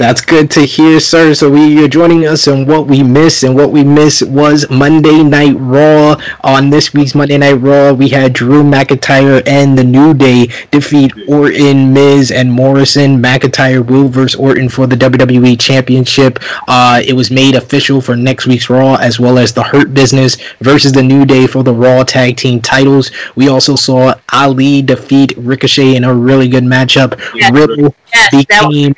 That's 0.00 0.22
good 0.22 0.50
to 0.52 0.62
hear, 0.62 0.98
sir. 0.98 1.34
So 1.34 1.50
we 1.50 1.74
you're 1.74 1.86
joining 1.86 2.26
us 2.26 2.48
on 2.48 2.64
what 2.64 2.86
we 2.86 3.02
missed, 3.02 3.42
and 3.42 3.54
what 3.54 3.70
we 3.70 3.84
missed 3.84 4.26
was 4.26 4.64
Monday 4.70 5.22
Night 5.22 5.56
Raw. 5.58 6.18
On 6.40 6.70
this 6.70 6.94
week's 6.94 7.14
Monday 7.14 7.36
Night 7.36 7.60
Raw, 7.60 7.92
we 7.92 8.08
had 8.08 8.32
Drew 8.32 8.62
McIntyre 8.62 9.46
and 9.46 9.76
the 9.76 9.84
New 9.84 10.14
Day 10.14 10.46
defeat 10.70 11.12
Orton, 11.28 11.92
Miz, 11.92 12.30
and 12.30 12.50
Morrison. 12.50 13.20
McIntyre 13.22 13.86
will 13.86 14.08
versus 14.08 14.40
Orton 14.40 14.70
for 14.70 14.86
the 14.86 14.96
WWE 14.96 15.60
Championship. 15.60 16.38
Uh, 16.66 17.02
it 17.06 17.12
was 17.12 17.30
made 17.30 17.54
official 17.54 18.00
for 18.00 18.16
next 18.16 18.46
week's 18.46 18.70
Raw, 18.70 18.94
as 18.94 19.20
well 19.20 19.36
as 19.36 19.52
the 19.52 19.62
Hurt 19.62 19.92
Business 19.92 20.38
versus 20.60 20.92
the 20.92 21.02
New 21.02 21.26
Day 21.26 21.46
for 21.46 21.62
the 21.62 21.74
Raw 21.74 22.04
Tag 22.04 22.38
Team 22.38 22.62
titles. 22.62 23.10
We 23.36 23.48
also 23.48 23.76
saw 23.76 24.14
Ali 24.32 24.80
defeat 24.80 25.34
Ricochet 25.36 25.94
in 25.96 26.04
a 26.04 26.14
really 26.14 26.48
good 26.48 26.64
matchup. 26.64 27.20
Yes. 27.34 27.52
Riddle 27.52 27.94
Yes, 28.14 28.46
that 28.48 28.66
was 28.66 28.74
became 28.74 28.94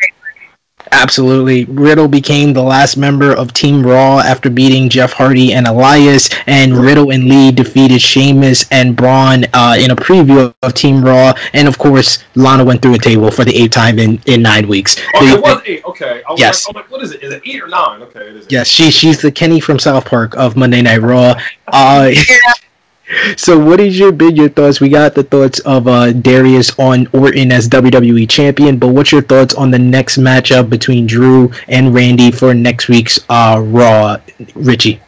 Absolutely. 0.93 1.65
Riddle 1.65 2.07
became 2.07 2.53
the 2.53 2.63
last 2.63 2.97
member 2.97 3.33
of 3.35 3.53
Team 3.55 3.85
Raw 3.85 4.19
after 4.21 4.51
beating 4.51 4.89
Jeff 4.91 5.13
Hardy 5.15 5.55
and 5.55 5.67
Elias, 5.67 6.29
and 6.47 6.77
Riddle 6.77 7.11
and 7.13 7.25
Lee 7.25 7.51
defeated 7.51 8.01
Sheamus 8.01 8.71
and 8.71 8.95
Braun 8.95 9.47
uh, 9.55 9.77
in 9.79 9.91
a 9.91 9.97
preview 9.97 10.55
of 10.63 10.75
Team 10.75 11.03
Raw, 11.03 11.33
and 11.55 11.67
of 11.67 11.79
course, 11.79 12.23
Lana 12.35 12.65
went 12.65 12.83
through 12.83 12.95
a 12.95 12.99
table 12.99 13.31
for 13.31 13.45
the 13.45 13.55
eighth 13.57 13.73
time 13.73 13.99
in, 13.99 14.21
in 14.27 14.43
nine 14.43 14.69
weeks. 14.69 14.97
Oh, 15.15 15.27
The- 15.27 15.33
it 15.39 15.43
was 15.43 15.63
eight. 15.67 15.85
Okay. 15.87 16.23
I 16.29 16.31
was 16.31 16.39
Yes. 16.41 16.67
Like, 16.69 16.77
I'm 16.77 16.83
like, 16.83 16.91
what 16.91 17.03
is 17.03 17.13
it? 17.13 17.23
Is 17.23 17.33
it 17.33 17.43
eight 17.47 17.63
or 17.63 17.69
nine? 17.69 18.03
Okay, 18.03 18.21
it 18.29 18.37
is. 18.37 18.47
Yes, 18.51 18.69
she 18.69 18.91
she's 18.91 19.21
the 19.23 19.33
Kenny 19.33 19.61
from 19.61 19.79
South 19.79 20.05
Park 20.05 20.37
of 20.37 20.57
Monday 20.57 20.83
Night 20.83 21.01
Raw. 21.03 21.35
Uh, 21.69 22.11
so, 23.37 23.59
what 23.59 23.81
is 23.81 23.99
your 23.99 24.13
big 24.13 24.37
your 24.37 24.49
thoughts? 24.49 24.81
We 24.81 24.89
got 24.89 25.15
the 25.15 25.23
thoughts 25.23 25.59
of 25.61 25.87
uh, 25.87 26.13
Darius 26.13 26.79
on 26.79 27.09
Orton 27.13 27.53
as 27.53 27.69
WWE 27.69 28.29
champion, 28.29 28.79
but 28.79 28.89
what's 28.89 29.13
your 29.13 29.23
thoughts 29.23 29.55
on 29.55 29.71
the 29.71 29.79
next 29.79 30.19
matchup 30.19 30.71
between 30.71 31.07
Drew 31.07 31.51
and 31.69 31.95
Randy 31.95 32.31
for 32.31 32.55
next 32.55 32.89
week's 32.89 33.19
uh, 33.29 33.61
Raw? 33.65 34.19
Richie. 34.55 35.01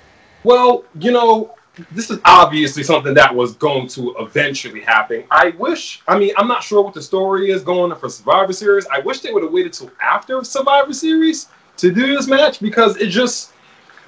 Well, 0.43 0.85
you 0.99 1.13
know, 1.13 1.55
this 1.91 2.11
is 2.11 2.21
obviously 2.25 2.83
something 2.83 3.15
that 3.15 3.35
was 3.35 3.55
going 3.55 3.89
to 3.89 4.15
eventually 4.19 4.81
happen. 4.81 5.25
I 5.31 5.51
wish, 5.59 6.03
I 6.07 6.19
mean, 6.19 6.33
I'm 6.37 6.47
not 6.47 6.63
sure 6.63 6.83
what 6.83 6.95
the 6.95 7.03
story 7.03 7.51
is 7.51 7.63
going 7.63 7.95
for 7.97 8.09
Survivor 8.09 8.53
Series. 8.53 8.87
I 8.93 9.01
wish 9.01 9.21
they 9.21 9.33
would 9.33 9.43
have 9.43 9.53
waited 9.53 9.73
till 9.73 9.91
after 10.01 10.45
Survivor 10.45 10.93
Series 10.93 11.49
to 11.79 11.93
do 11.93 12.15
this 12.15 12.29
match 12.29 12.61
because 12.61 12.97
it 12.99 13.09
just, 13.09 13.54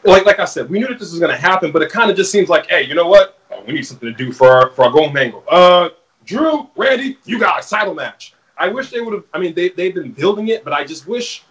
like 0.07 0.25
like 0.25 0.39
I 0.39 0.45
said, 0.45 0.69
we 0.71 0.79
knew 0.79 0.89
that 0.89 0.99
this 0.99 1.11
was 1.11 1.21
going 1.21 1.33
to 1.33 1.41
happen, 1.41 1.73
but 1.73 1.83
it 1.83 1.91
kind 1.91 2.11
of 2.11 2.17
just 2.17 2.31
seems 2.33 2.49
like, 2.49 2.67
hey, 2.69 2.83
you 2.83 2.95
know 2.95 3.07
what? 3.07 3.39
Oh, 3.51 3.63
we 3.67 3.73
need 3.73 3.87
something 3.87 4.09
to 4.09 4.15
do 4.15 4.33
for 4.33 4.49
our, 4.49 4.71
for 4.71 4.85
our 4.85 4.91
golden 4.91 5.17
angle. 5.17 5.45
Uh, 5.49 5.91
Drew, 6.25 6.69
Randy, 6.77 7.19
you 7.25 7.39
got 7.39 7.65
a 7.65 7.69
title 7.69 7.95
match. 7.95 8.35
I 8.59 8.69
wish 8.69 8.91
they 8.91 9.01
would 9.01 9.15
have, 9.15 9.25
I 9.35 9.39
mean, 9.39 9.55
they, 9.55 9.69
they've 9.69 9.95
been 9.95 10.13
building 10.13 10.49
it, 10.49 10.65
but 10.65 10.73
I 10.73 10.85
just 10.85 11.07
wish 11.07 11.45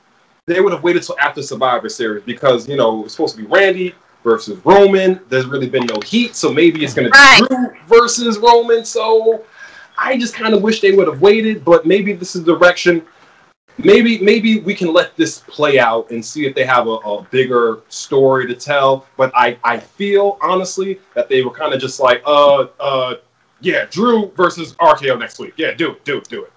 they 0.48 0.61
would 0.61 0.73
have 0.73 0.84
waited 0.84 1.03
till 1.03 1.18
after 1.19 1.41
Survivor 1.41 1.90
Series 1.90 2.23
because 2.23 2.68
you 2.69 2.76
know 2.76 3.06
it's 3.06 3.14
supposed 3.14 3.36
to 3.36 3.41
be 3.41 3.48
Randy 3.48 3.95
versus 4.23 4.60
Roman. 4.64 5.19
There's 5.30 5.45
really 5.45 5.69
been 5.69 5.86
no 5.86 5.99
heat, 6.06 6.36
so 6.36 6.53
maybe 6.53 6.84
it's 6.84 6.94
going 6.94 7.11
to 7.11 7.40
be 7.40 7.48
Drew 7.48 7.76
versus 7.88 8.38
Roman. 8.38 8.86
So 8.86 9.44
I 9.98 10.18
just 10.18 10.34
kind 10.34 10.53
of 10.53 10.61
wish 10.61 10.82
they 10.82 10.91
would 10.91 11.07
have 11.07 11.22
waited, 11.22 11.65
but 11.65 11.86
maybe 11.86 12.14
this 12.14 12.36
is 12.36 12.44
the 12.44 12.56
direction. 12.56 13.06
Maybe 13.77 14.19
maybe 14.19 14.60
we 14.60 14.73
can 14.73 14.93
let 14.93 15.15
this 15.18 15.39
play 15.39 15.80
out 15.80 16.10
and 16.10 16.23
see 16.23 16.45
if 16.45 16.56
they 16.56 16.64
have 16.65 16.88
a, 16.88 16.91
a 16.91 17.23
bigger 17.30 17.81
story 17.89 18.47
to 18.47 18.56
tell. 18.56 19.06
But 19.18 19.31
I 19.35 19.57
I 19.64 19.80
feel 19.80 20.38
honestly 20.41 20.99
that 21.14 21.27
they 21.27 21.43
were 21.43 21.52
kind 21.52 21.73
of 21.73 21.81
just 21.81 21.99
like 21.99 22.22
uh 22.26 22.68
uh 22.80 23.15
yeah 23.60 23.85
Drew 23.91 24.31
versus 24.38 24.76
RKO 24.76 25.19
next 25.19 25.39
week. 25.39 25.53
Yeah, 25.57 25.73
do 25.73 25.91
it, 25.91 26.06
do 26.06 26.18
it, 26.19 26.30
do 26.30 26.45
it. 26.45 26.53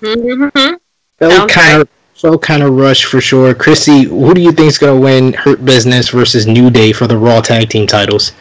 Mm-hmm. 0.00 0.74
Felt 1.18 1.50
kind 1.50 1.82
of 1.82 1.88
felt 2.14 2.42
kind 2.42 2.62
of 2.62 2.74
rushed 2.74 3.06
for 3.06 3.20
sure. 3.20 3.54
Krssi, 3.54 4.04
who 4.04 4.34
do 4.34 4.42
you 4.42 4.52
think 4.52 4.68
is 4.68 4.76
gonna 4.76 5.00
win 5.00 5.32
Hurt 5.32 5.64
Business 5.64 6.10
versus 6.10 6.46
New 6.46 6.68
Day 6.70 6.92
for 6.92 7.06
the 7.06 7.16
Raw 7.16 7.40
Tag 7.40 7.70
Team 7.70 7.86
titles? 7.86 8.32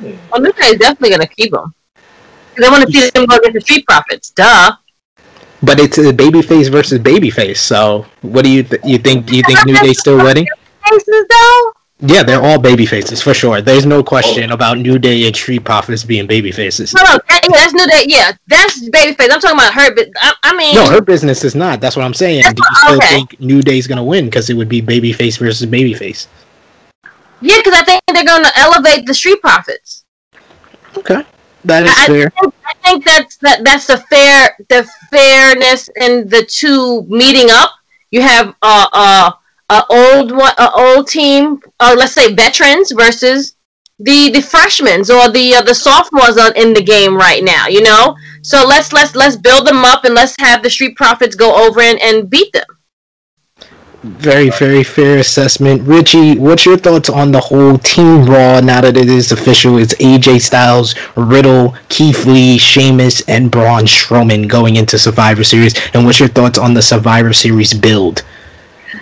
Well, 0.00 0.40
New 0.40 0.52
Day 0.52 0.66
is 0.66 0.78
definitely 0.78 1.10
gonna 1.10 1.26
keep 1.26 1.52
them. 1.52 1.74
They 2.56 2.68
want 2.68 2.86
to 2.86 2.92
see 2.92 3.08
them 3.10 3.26
go 3.26 3.36
against 3.36 3.54
the 3.54 3.60
Street 3.60 3.86
Profits. 3.86 4.30
Duh. 4.30 4.76
But 5.62 5.78
it's 5.78 5.98
a 5.98 6.12
babyface 6.12 6.70
versus 6.70 6.98
babyface. 6.98 7.58
So, 7.58 8.06
what 8.22 8.44
do 8.44 8.50
you 8.50 8.62
th- 8.62 8.80
you 8.84 8.98
think? 8.98 9.30
You 9.30 9.42
think 9.42 9.66
New 9.66 9.76
Day 9.76 9.92
still 9.92 10.16
winning? 10.16 10.46
Faces 10.88 11.26
though. 11.28 11.72
Yeah, 12.02 12.22
they're 12.22 12.42
all 12.42 12.58
baby 12.58 12.86
faces 12.86 13.20
for 13.20 13.34
sure. 13.34 13.60
There's 13.60 13.84
no 13.84 14.02
question 14.02 14.50
oh. 14.50 14.54
about 14.54 14.78
New 14.78 14.98
Day 14.98 15.26
and 15.26 15.36
Street 15.36 15.64
Profits 15.64 16.02
being 16.02 16.26
baby 16.26 16.50
faces. 16.50 16.94
No, 16.94 17.02
no, 17.02 17.18
that, 17.28 17.46
that's 17.52 17.74
New 17.74 17.86
Day. 17.86 18.04
Yeah, 18.08 18.32
that's 18.46 18.88
Babyface. 18.88 19.30
I'm 19.30 19.38
talking 19.38 19.58
about 19.58 19.74
her, 19.74 19.94
but 19.94 20.08
I, 20.16 20.32
I 20.44 20.56
mean, 20.56 20.74
No, 20.74 20.88
her 20.88 21.02
business 21.02 21.44
is 21.44 21.54
not. 21.54 21.82
That's 21.82 21.96
what 21.96 22.06
I'm 22.06 22.14
saying. 22.14 22.42
Do 22.42 22.48
you 22.56 22.76
still 22.76 22.96
okay. 22.96 23.06
think 23.06 23.38
New 23.40 23.60
Day's 23.60 23.86
gonna 23.86 24.02
win 24.02 24.24
because 24.24 24.48
it 24.48 24.54
would 24.54 24.68
be 24.68 24.80
babyface 24.80 25.38
versus 25.38 25.68
babyface? 25.68 26.26
yeah, 27.40 27.56
because 27.58 27.74
I 27.74 27.84
think 27.84 28.02
they're 28.12 28.24
going 28.24 28.44
to 28.44 28.58
elevate 28.58 29.06
the 29.06 29.14
Street 29.14 29.40
Profits. 29.40 30.04
Okay, 30.96 31.24
that 31.64 31.84
is 31.84 31.94
I, 31.96 32.06
fair. 32.06 32.32
I 32.36 32.40
think, 32.40 32.54
I 32.66 32.74
think 32.74 33.04
that's 33.04 33.36
that 33.38 33.64
that's 33.64 33.86
the 33.86 33.98
fair 33.98 34.56
the 34.68 34.88
fairness 35.10 35.88
in 36.00 36.28
the 36.28 36.44
two 36.44 37.02
meeting 37.02 37.48
up. 37.50 37.70
You 38.10 38.22
have 38.22 38.54
uh 38.62 38.86
uh 38.92 39.32
a 39.70 39.84
old 39.88 40.32
one 40.32 40.52
a 40.58 40.70
old 40.72 41.08
team, 41.08 41.60
uh, 41.78 41.94
let's 41.96 42.12
say 42.12 42.34
veterans 42.34 42.90
versus 42.90 43.56
the 43.98 44.30
the 44.30 44.40
freshmen 44.40 45.00
or 45.00 45.30
the 45.30 45.54
uh, 45.54 45.62
the 45.62 45.74
sophomores 45.74 46.36
are 46.36 46.52
in 46.54 46.74
the 46.74 46.82
game 46.82 47.16
right 47.16 47.44
now. 47.44 47.68
You 47.68 47.82
know, 47.82 48.16
so 48.42 48.66
let's 48.66 48.92
let's 48.92 49.14
let's 49.14 49.36
build 49.36 49.66
them 49.66 49.84
up 49.84 50.04
and 50.04 50.14
let's 50.14 50.34
have 50.40 50.62
the 50.62 50.70
Street 50.70 50.96
Profits 50.96 51.36
go 51.36 51.66
over 51.66 51.80
and, 51.80 52.00
and 52.00 52.28
beat 52.28 52.52
them. 52.52 52.64
Very, 54.02 54.48
very 54.50 54.82
fair 54.82 55.18
assessment. 55.18 55.82
Richie, 55.82 56.38
what's 56.38 56.64
your 56.64 56.78
thoughts 56.78 57.10
on 57.10 57.32
the 57.32 57.40
whole 57.40 57.76
Team 57.78 58.24
Raw 58.24 58.60
now 58.60 58.80
that 58.80 58.96
it 58.96 59.10
is 59.10 59.30
official? 59.30 59.76
It's 59.76 59.92
AJ 59.94 60.40
Styles, 60.40 60.94
Riddle, 61.16 61.74
Keith 61.90 62.24
Lee, 62.24 62.56
Sheamus, 62.56 63.20
and 63.28 63.50
Braun 63.50 63.84
Strowman 63.84 64.48
going 64.48 64.76
into 64.76 64.98
Survivor 64.98 65.44
Series. 65.44 65.74
And 65.92 66.06
what's 66.06 66.18
your 66.18 66.30
thoughts 66.30 66.58
on 66.58 66.72
the 66.72 66.80
Survivor 66.80 67.34
Series 67.34 67.74
build? 67.74 68.24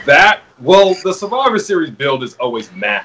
That 0.05 0.41
well, 0.61 0.97
the 1.05 1.15
Survivor 1.15 1.61
Series 1.61 1.91
build 1.91 2.25
is 2.25 2.35
always 2.35 2.73
mad 2.73 3.05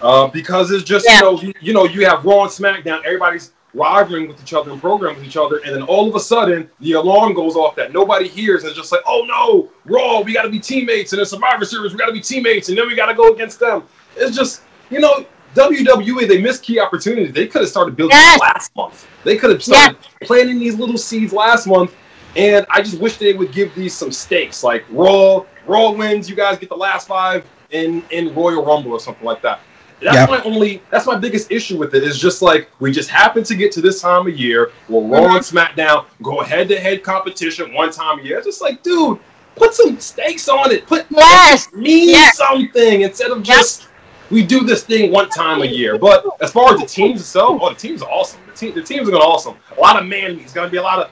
uh, 0.00 0.28
because 0.28 0.70
it's 0.70 0.84
just 0.84 1.08
you 1.08 1.20
know 1.20 1.40
you, 1.40 1.52
you 1.60 1.72
know 1.72 1.84
you 1.84 2.06
have 2.06 2.24
Raw 2.24 2.42
and 2.42 2.50
SmackDown, 2.50 3.04
everybody's 3.04 3.52
rivaling 3.74 4.28
with 4.28 4.40
each 4.42 4.52
other 4.52 4.70
and 4.70 4.80
programming 4.80 5.18
with 5.18 5.26
each 5.26 5.36
other, 5.36 5.58
and 5.64 5.74
then 5.74 5.82
all 5.82 6.08
of 6.08 6.14
a 6.14 6.20
sudden 6.20 6.68
the 6.80 6.92
alarm 6.92 7.34
goes 7.34 7.56
off 7.56 7.74
that 7.76 7.92
nobody 7.92 8.28
hears, 8.28 8.62
and 8.62 8.70
it's 8.70 8.78
just 8.78 8.92
like, 8.92 9.02
oh 9.06 9.24
no, 9.26 9.70
Raw, 9.90 10.20
we 10.20 10.32
got 10.32 10.42
to 10.42 10.50
be 10.50 10.60
teammates, 10.60 11.12
and 11.12 11.20
in 11.20 11.26
Survivor 11.26 11.64
Series 11.64 11.92
we 11.92 11.98
got 11.98 12.06
to 12.06 12.12
be 12.12 12.20
teammates, 12.20 12.68
and 12.68 12.76
then 12.76 12.86
we 12.86 12.94
got 12.94 13.06
to 13.06 13.14
go 13.14 13.32
against 13.32 13.58
them. 13.60 13.84
It's 14.16 14.36
just 14.36 14.62
you 14.90 15.00
know 15.00 15.26
WWE 15.54 16.26
they 16.28 16.40
missed 16.40 16.62
key 16.62 16.78
opportunities. 16.80 17.32
They 17.32 17.46
could 17.46 17.62
have 17.62 17.70
started 17.70 17.96
building 17.96 18.16
Yes. 18.16 18.40
last 18.40 18.76
month. 18.76 19.06
They 19.24 19.36
could 19.36 19.50
have 19.50 19.62
started 19.62 19.96
planting 20.22 20.58
these 20.58 20.76
little 20.76 20.98
seeds 20.98 21.32
last 21.32 21.66
month. 21.66 21.94
And 22.34 22.64
I 22.70 22.80
just 22.80 22.98
wish 22.98 23.18
they 23.18 23.34
would 23.34 23.52
give 23.52 23.74
these 23.74 23.94
some 23.94 24.10
stakes, 24.10 24.64
like 24.64 24.86
Raw, 24.88 25.44
Raw 25.66 25.90
wins. 25.90 26.30
You 26.30 26.36
guys 26.36 26.58
get 26.58 26.70
the 26.70 26.76
last 26.76 27.06
five 27.06 27.44
in 27.70 28.02
in 28.10 28.34
Royal 28.34 28.64
Rumble 28.64 28.92
or 28.92 29.00
something 29.00 29.26
like 29.26 29.42
that. 29.42 29.60
That's 30.02 30.16
Yeah. 30.16 30.26
my 30.26 30.42
only. 30.42 30.82
That's 30.90 31.06
my 31.06 31.16
biggest 31.16 31.50
issue 31.50 31.78
with 31.78 31.94
it. 31.94 32.02
Is 32.02 32.18
just 32.18 32.42
like 32.42 32.68
we 32.80 32.92
just 32.92 33.08
happen 33.10 33.42
to 33.44 33.54
get 33.54 33.72
to 33.72 33.80
this 33.80 34.00
time 34.00 34.26
of 34.26 34.36
year 34.36 34.72
where 34.88 35.02
mm-hmm. 35.02 35.12
Raw 35.12 35.36
and 35.36 35.44
SmackDown 35.44 36.06
go 36.22 36.40
head 36.42 36.68
to 36.68 36.78
head 36.78 37.02
competition 37.02 37.72
one 37.72 37.90
time 37.90 38.18
a 38.20 38.22
year. 38.22 38.38
It's 38.38 38.46
just 38.46 38.60
like, 38.60 38.82
dude, 38.82 39.18
put 39.54 39.74
some 39.74 39.98
stakes 40.00 40.48
on 40.48 40.72
it. 40.72 40.86
Put 40.86 41.06
Yes. 41.10 41.72
mean 41.72 42.10
Yes. 42.10 42.36
something 42.36 43.02
instead 43.02 43.30
of 43.30 43.42
just 43.42 43.88
we 44.30 44.42
do 44.42 44.60
this 44.60 44.82
thing 44.82 45.12
one 45.12 45.28
time 45.28 45.62
a 45.62 45.66
year. 45.66 45.98
But 45.98 46.24
as 46.40 46.50
far 46.50 46.74
as 46.74 46.80
the 46.80 46.86
teams 46.86 47.20
itself, 47.20 47.60
oh, 47.62 47.68
the 47.68 47.74
teams 47.74 48.02
are 48.02 48.10
awesome. 48.10 48.40
The, 48.46 48.52
team, 48.52 48.74
the 48.74 48.82
teams 48.82 49.06
are 49.06 49.10
going 49.10 49.22
to 49.22 49.28
awesome. 49.28 49.56
A 49.76 49.80
lot 49.80 50.00
of 50.00 50.08
man 50.08 50.36
meat. 50.36 50.42
It's 50.44 50.54
going 50.54 50.66
to 50.66 50.70
be 50.70 50.78
a 50.78 50.82
lot 50.82 50.98
of. 51.00 51.10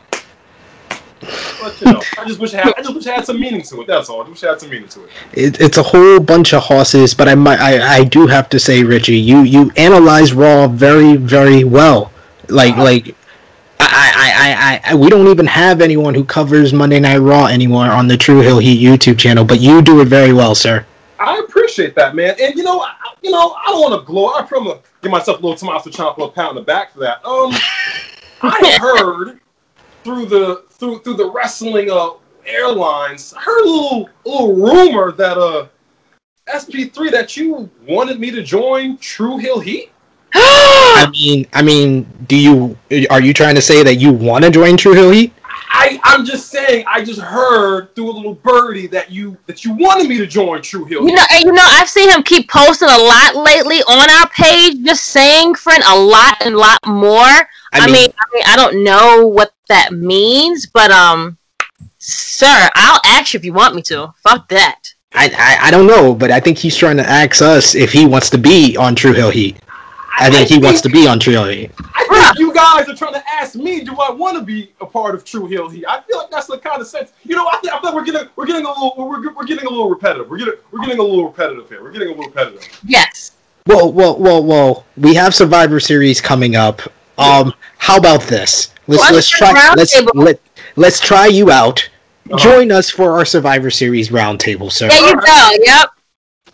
But 1.20 1.80
you 1.80 1.92
know, 1.92 2.02
I 2.18 2.24
just 2.26 2.40
wish 2.40 2.54
it 2.54 2.60
had. 2.60 2.74
I 2.76 2.82
just 2.82 2.94
wish 2.94 3.06
it 3.06 3.14
had 3.14 3.26
some 3.26 3.38
meaning 3.38 3.62
to 3.62 3.82
it. 3.82 3.86
That's 3.86 4.08
all. 4.08 4.22
I 4.22 4.24
just 4.24 4.30
wish 4.30 4.42
it 4.42 4.48
had 4.48 4.60
some 4.60 4.70
meaning 4.70 4.88
to 4.88 5.04
it. 5.04 5.10
It, 5.32 5.60
it's 5.60 5.76
a 5.76 5.82
whole 5.82 6.18
bunch 6.18 6.54
of 6.54 6.62
horses, 6.62 7.14
but 7.14 7.28
I 7.28 7.34
might, 7.34 7.60
I, 7.60 7.96
I 7.96 8.04
do 8.04 8.26
have 8.26 8.48
to 8.50 8.58
say, 8.58 8.82
Richie, 8.82 9.18
you 9.18 9.42
you 9.42 9.70
analyze 9.76 10.32
Raw 10.32 10.66
very, 10.66 11.16
very 11.16 11.64
well. 11.64 12.12
Like, 12.48 12.76
like, 12.76 13.14
I, 13.78 14.12
I, 14.16 14.90
I, 14.90 14.92
I, 14.92 14.94
we 14.94 15.08
don't 15.08 15.28
even 15.28 15.46
have 15.46 15.80
anyone 15.80 16.14
who 16.14 16.24
covers 16.24 16.72
Monday 16.72 17.00
Night 17.00 17.18
Raw 17.18 17.46
anymore 17.46 17.86
on 17.86 18.08
the 18.08 18.16
True 18.16 18.40
Heel 18.40 18.58
Heat 18.58 18.80
YouTube 18.82 19.18
channel, 19.18 19.44
but 19.44 19.60
you 19.60 19.82
do 19.82 20.00
it 20.00 20.08
very 20.08 20.32
well, 20.32 20.54
sir. 20.54 20.84
I 21.18 21.38
appreciate 21.38 21.94
that, 21.96 22.14
man. 22.14 22.34
And 22.40 22.54
you 22.54 22.62
know, 22.62 22.80
I, 22.80 22.94
you 23.22 23.30
know, 23.30 23.52
I 23.52 23.66
don't 23.66 23.90
want 23.90 24.00
to 24.00 24.06
glow. 24.06 24.34
I 24.34 24.42
probably 24.42 24.78
give 25.02 25.10
myself 25.10 25.38
a 25.38 25.42
little 25.42 25.56
Tommaso 25.56 25.90
Ciampa 25.90 26.26
a 26.26 26.30
pat 26.30 26.48
on 26.48 26.54
the 26.54 26.62
back 26.62 26.92
for 26.92 27.00
that. 27.00 27.24
Um, 27.26 27.52
I 28.42 28.78
heard 28.80 29.40
through 30.04 30.26
the 30.26 30.64
through 30.70 31.00
through 31.00 31.14
the 31.14 31.30
wrestling 31.30 31.90
uh 31.90 32.10
airlines, 32.46 33.34
I 33.36 33.40
heard 33.40 33.62
a 33.62 33.68
little 33.68 34.08
little 34.24 34.54
rumor 34.54 35.12
that 35.12 35.38
uh 35.38 35.66
SP3 36.48 37.10
that 37.12 37.36
you 37.36 37.70
wanted 37.86 38.18
me 38.18 38.30
to 38.30 38.42
join 38.42 38.96
True 38.98 39.38
Heel 39.38 39.60
Heat. 39.60 39.90
I 40.34 41.08
mean, 41.12 41.46
I 41.52 41.62
mean, 41.62 42.06
do 42.28 42.36
you 42.36 42.76
are 43.10 43.20
you 43.20 43.32
trying 43.32 43.54
to 43.54 43.62
say 43.62 43.82
that 43.82 43.96
you 43.96 44.12
want 44.12 44.44
to 44.44 44.50
join 44.50 44.76
True 44.76 44.94
Heel 44.94 45.10
Heat? 45.10 45.32
I 45.72 46.00
I'm 46.02 46.24
just 46.24 46.50
saying. 46.50 46.84
I 46.88 47.02
just 47.04 47.20
heard 47.20 47.94
through 47.94 48.10
a 48.10 48.12
little 48.12 48.34
birdie 48.34 48.88
that 48.88 49.10
you 49.10 49.36
that 49.46 49.64
you 49.64 49.72
wanted 49.74 50.08
me 50.08 50.18
to 50.18 50.26
join 50.26 50.62
True 50.62 50.84
Heel. 50.84 51.06
You 51.06 51.14
know, 51.14 51.24
and 51.32 51.44
you 51.44 51.52
know, 51.52 51.64
I've 51.64 51.88
seen 51.88 52.10
him 52.10 52.22
keep 52.22 52.50
posting 52.50 52.88
a 52.88 52.98
lot 52.98 53.36
lately 53.36 53.78
on 53.82 54.10
our 54.10 54.28
page, 54.30 54.84
just 54.84 55.04
saying, 55.04 55.54
friend, 55.54 55.82
a 55.86 55.96
lot 55.96 56.36
and 56.44 56.56
lot 56.56 56.78
more. 56.86 57.24
I, 57.72 57.86
mean- 57.86 57.92
mean, 57.92 58.10
I 58.10 58.34
mean, 58.34 58.42
I 58.46 58.56
don't 58.56 58.82
know 58.82 59.26
what 59.26 59.52
that 59.70 59.92
means, 59.92 60.66
but 60.66 60.90
um, 60.90 61.38
sir, 61.98 62.68
I'll 62.74 63.00
ask 63.04 63.32
you 63.32 63.38
if 63.38 63.44
you 63.44 63.52
want 63.52 63.74
me 63.74 63.82
to. 63.82 64.12
Fuck 64.22 64.48
that. 64.48 64.80
I, 65.12 65.30
I 65.36 65.68
I 65.68 65.70
don't 65.70 65.86
know, 65.86 66.14
but 66.14 66.30
I 66.30 66.40
think 66.40 66.58
he's 66.58 66.76
trying 66.76 66.96
to 66.98 67.08
ask 67.08 67.40
us 67.40 67.74
if 67.74 67.92
he 67.92 68.04
wants 68.04 68.30
to 68.30 68.38
be 68.38 68.76
on 68.76 68.94
True 68.94 69.12
Heel 69.12 69.30
Heat. 69.30 69.56
I 70.18 70.28
think 70.28 70.48
he 70.48 70.58
wants 70.58 70.80
to 70.82 70.88
be 70.88 71.06
on 71.06 71.18
True 71.18 71.32
Heel 71.32 71.46
Heat. 71.46 71.70
I 71.78 72.04
think 72.08 72.38
you 72.38 72.52
guys 72.52 72.88
are 72.88 72.94
trying 72.94 73.14
to 73.14 73.22
ask 73.32 73.54
me, 73.54 73.80
do 73.82 73.94
I 73.94 74.10
want 74.10 74.36
to 74.36 74.42
be 74.42 74.72
a 74.80 74.86
part 74.86 75.14
of 75.14 75.24
True 75.24 75.46
Heel 75.46 75.68
Heat? 75.68 75.84
I 75.88 76.02
feel 76.02 76.18
like 76.18 76.30
that's 76.30 76.46
the 76.46 76.58
kind 76.58 76.80
of 76.80 76.86
sense. 76.86 77.12
You 77.24 77.36
know, 77.36 77.46
I, 77.46 77.58
think, 77.58 77.72
I 77.72 77.80
feel 77.80 77.90
like 77.90 77.94
we're 77.94 78.04
getting 78.04 78.28
we're 78.36 78.46
getting 78.46 78.66
a 78.66 78.68
little 78.68 78.94
we're, 78.96 79.32
we're 79.34 79.46
getting 79.46 79.66
a 79.66 79.70
little 79.70 79.88
repetitive. 79.88 80.28
We're 80.28 80.38
getting 80.38 80.54
we're 80.72 80.80
getting 80.80 80.98
a 80.98 81.02
little 81.02 81.26
repetitive 81.26 81.68
here. 81.68 81.82
We're 81.82 81.92
getting 81.92 82.08
a 82.08 82.10
little 82.12 82.26
repetitive. 82.26 82.68
Yes. 82.84 83.32
Well, 83.66 83.92
well, 83.92 84.18
well, 84.18 84.42
well. 84.44 84.84
We 84.96 85.14
have 85.14 85.34
Survivor 85.34 85.80
Series 85.80 86.20
coming 86.20 86.56
up. 86.56 86.82
Um, 87.18 87.52
how 87.80 87.96
about 87.96 88.22
this? 88.22 88.72
Let's 88.86 89.02
Well, 89.02 89.14
let's 89.14 89.28
try 89.28 89.72
let's 89.74 89.92
table. 89.92 90.12
let 90.14 90.38
let's 90.76 91.00
try 91.00 91.26
you 91.26 91.50
out. 91.50 91.88
Uh-huh. 92.30 92.36
Join 92.38 92.70
us 92.70 92.90
for 92.90 93.12
our 93.12 93.24
Survivor 93.24 93.70
Series 93.70 94.10
roundtable, 94.10 94.70
sir. 94.70 94.88
There 94.88 95.08
you 95.08 95.14
go. 95.20 95.48
Yep. 95.64 95.88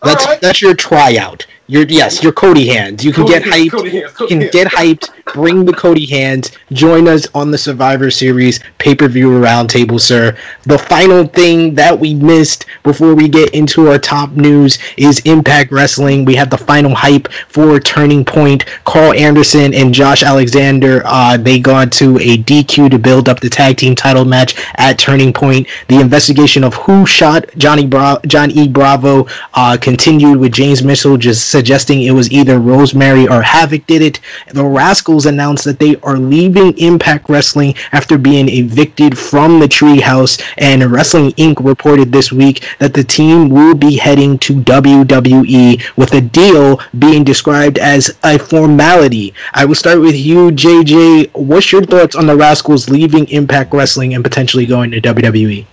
That's 0.05 0.25
Alright. 0.25 0.41
that's 0.41 0.63
your 0.63 0.75
tryout. 0.75 1.45
Your 1.69 1.83
yes, 1.89 2.23
your 2.23 2.33
Cody 2.33 2.69
hands. 2.69 3.05
You 3.05 3.13
can 3.13 3.25
Cody 3.27 3.41
get 3.41 3.43
hyped. 3.43 3.71
Cody 3.73 3.91
hands, 3.91 4.13
You 4.21 4.27
can 4.29 4.41
hands. 4.43 4.53
get 4.53 4.69
hyped. 4.69 5.09
Bring 5.35 5.65
the 5.65 5.73
Cody 5.73 6.07
hands. 6.07 6.53
Join 6.73 7.09
us 7.09 7.27
on 7.35 7.51
the 7.51 7.59
Survivor 7.59 8.09
Series 8.09 8.61
pay 8.79 8.95
per 8.95 9.09
view 9.09 9.31
roundtable, 9.31 10.01
sir. 10.01 10.37
The 10.63 10.79
final 10.79 11.27
thing 11.27 11.75
that 11.75 11.99
we 11.99 12.15
missed 12.15 12.67
before 12.85 13.15
we 13.17 13.29
get 13.29 13.53
into 13.53 13.89
our 13.89 13.99
top 13.99 14.31
news 14.33 14.79
is 14.97 15.19
Impact 15.25 15.73
Wrestling. 15.73 16.25
We 16.25 16.37
have 16.37 16.51
the 16.51 16.57
final 16.59 16.95
hype 16.95 17.27
for 17.49 17.81
Turning 17.81 18.25
Point. 18.25 18.65
Karl 18.85 19.13
Anderson 19.15 19.75
and 19.75 19.93
Josh 19.93 20.23
Alexander. 20.23 21.03
Uh, 21.05 21.37
they 21.37 21.59
got 21.59 21.91
to 21.95 22.17
a 22.19 22.39
DQ 22.39 22.91
to 22.93 22.99
build 23.01 23.29
up 23.29 23.41
the 23.41 23.51
tag 23.51 23.77
team 23.79 23.97
title 23.97 24.25
match 24.25 24.55
at 24.77 25.01
Turning 25.01 25.33
Point. 25.33 25.67
The 25.89 26.01
investigation 26.01 26.63
of 26.63 26.75
who 26.75 27.05
shot 27.07 27.47
Johnny 27.59 27.87
Bra- 27.89 28.21
John 28.29 28.53
E. 28.53 28.69
Bravo 28.69 29.27
uh, 29.55 29.77
continued 29.81 30.39
with 30.39 30.53
James 30.53 30.85
Mitchell 30.85 31.17
just 31.17 31.51
suggesting 31.57 32.03
it 32.03 32.11
was 32.11 32.31
either 32.31 32.59
Rosemary 32.59 33.27
or 33.27 33.41
Havoc 33.41 33.87
did 33.87 34.03
it. 34.03 34.21
The 34.49 34.63
Rascalz 34.63 35.25
announced 35.25 35.65
that 35.65 35.79
they 35.79 35.97
are 36.03 36.19
leaving 36.19 36.77
Impact 36.77 37.31
Wrestling 37.31 37.75
after 37.93 38.19
being 38.19 38.47
evicted 38.51 39.17
from 39.19 39.59
the 39.59 39.67
Treehouse, 39.67 40.35
and 40.59 40.85
Wrestling 40.85 41.31
Inc. 41.33 41.65
reported 41.65 42.13
this 42.13 42.31
week 42.31 42.63
that 42.79 42.93
the 42.93 43.03
team 43.03 43.49
will 43.49 43.75
be 43.75 43.97
heading 43.97 44.39
to 44.41 44.53
WWE 44.53 45.97
with 45.97 46.13
a 46.13 46.21
deal 46.21 46.79
being 46.99 47.25
described 47.25 47.79
as 47.79 48.15
a 48.23 48.39
formality. 48.39 49.33
I 49.55 49.65
will 49.65 49.75
start 49.75 49.99
with 50.01 50.15
you, 50.15 50.51
JJ. 50.51 51.31
What's 51.33 51.73
your 51.73 51.85
thoughts 51.87 52.17
on 52.17 52.27
the 52.27 52.37
Rascalz 52.37 52.91
leaving 52.91 53.27
Impact 53.29 53.73
Wrestling 53.73 54.13
and 54.13 54.23
potentially 54.23 54.67
going 54.67 54.91
to? 54.91 55.01
WWE? 55.01 55.65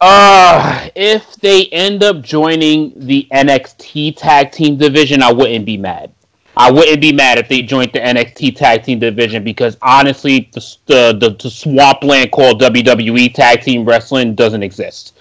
Uh, 0.00 0.88
if 0.94 1.36
they 1.36 1.66
end 1.66 2.02
up 2.02 2.20
joining 2.20 2.92
the 2.96 3.26
NXT 3.32 4.16
tag 4.16 4.52
team 4.52 4.76
division, 4.76 5.22
I 5.22 5.32
wouldn't 5.32 5.64
be 5.64 5.76
mad. 5.78 6.12
I 6.58 6.70
wouldn't 6.70 7.00
be 7.00 7.12
mad 7.12 7.38
if 7.38 7.48
they 7.48 7.62
joined 7.62 7.92
the 7.92 8.00
NXT 8.00 8.56
tag 8.56 8.82
team 8.82 8.98
division 8.98 9.44
because 9.44 9.76
honestly, 9.82 10.50
the 10.52 10.76
the, 10.86 11.18
the, 11.18 11.36
the 11.42 11.50
swampland 11.50 12.32
called 12.32 12.60
WWE 12.60 13.32
tag 13.34 13.62
team 13.62 13.84
wrestling 13.84 14.34
doesn't 14.34 14.62
exist. 14.62 15.18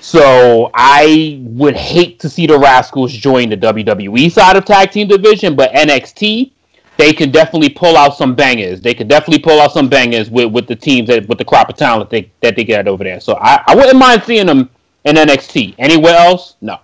So 0.00 0.70
I 0.74 1.40
would 1.42 1.76
hate 1.76 2.20
to 2.20 2.28
see 2.28 2.46
the 2.46 2.58
Rascalz 2.58 3.10
join 3.10 3.48
the 3.48 3.56
WWE 3.56 4.30
side 4.30 4.56
of 4.56 4.64
tag 4.64 4.90
team 4.90 5.08
division, 5.08 5.56
but 5.56 5.72
NXT 5.72 6.52
they 6.96 7.12
can 7.12 7.30
definitely 7.30 7.70
pull 7.70 7.96
out 7.96 8.16
some 8.16 8.34
bangers. 8.34 8.80
They 8.80 8.94
could 8.94 9.08
definitely 9.08 9.42
pull 9.42 9.60
out 9.60 9.72
some 9.72 9.88
bangers 9.88 10.30
with, 10.30 10.52
with 10.52 10.66
the 10.66 10.76
teams 10.76 11.08
that 11.08 11.26
with 11.28 11.38
the 11.38 11.44
crop 11.44 11.68
of 11.68 11.76
talent 11.76 12.10
they, 12.10 12.30
that 12.40 12.56
they 12.56 12.64
get 12.64 12.86
over 12.86 13.02
there. 13.02 13.20
So 13.20 13.36
I, 13.40 13.62
I 13.66 13.74
wouldn't 13.74 13.98
mind 13.98 14.22
seeing 14.24 14.46
them 14.46 14.70
in 15.04 15.16
NXT. 15.16 15.74
Anywhere 15.78 16.14
else, 16.14 16.56
no. 16.60 16.78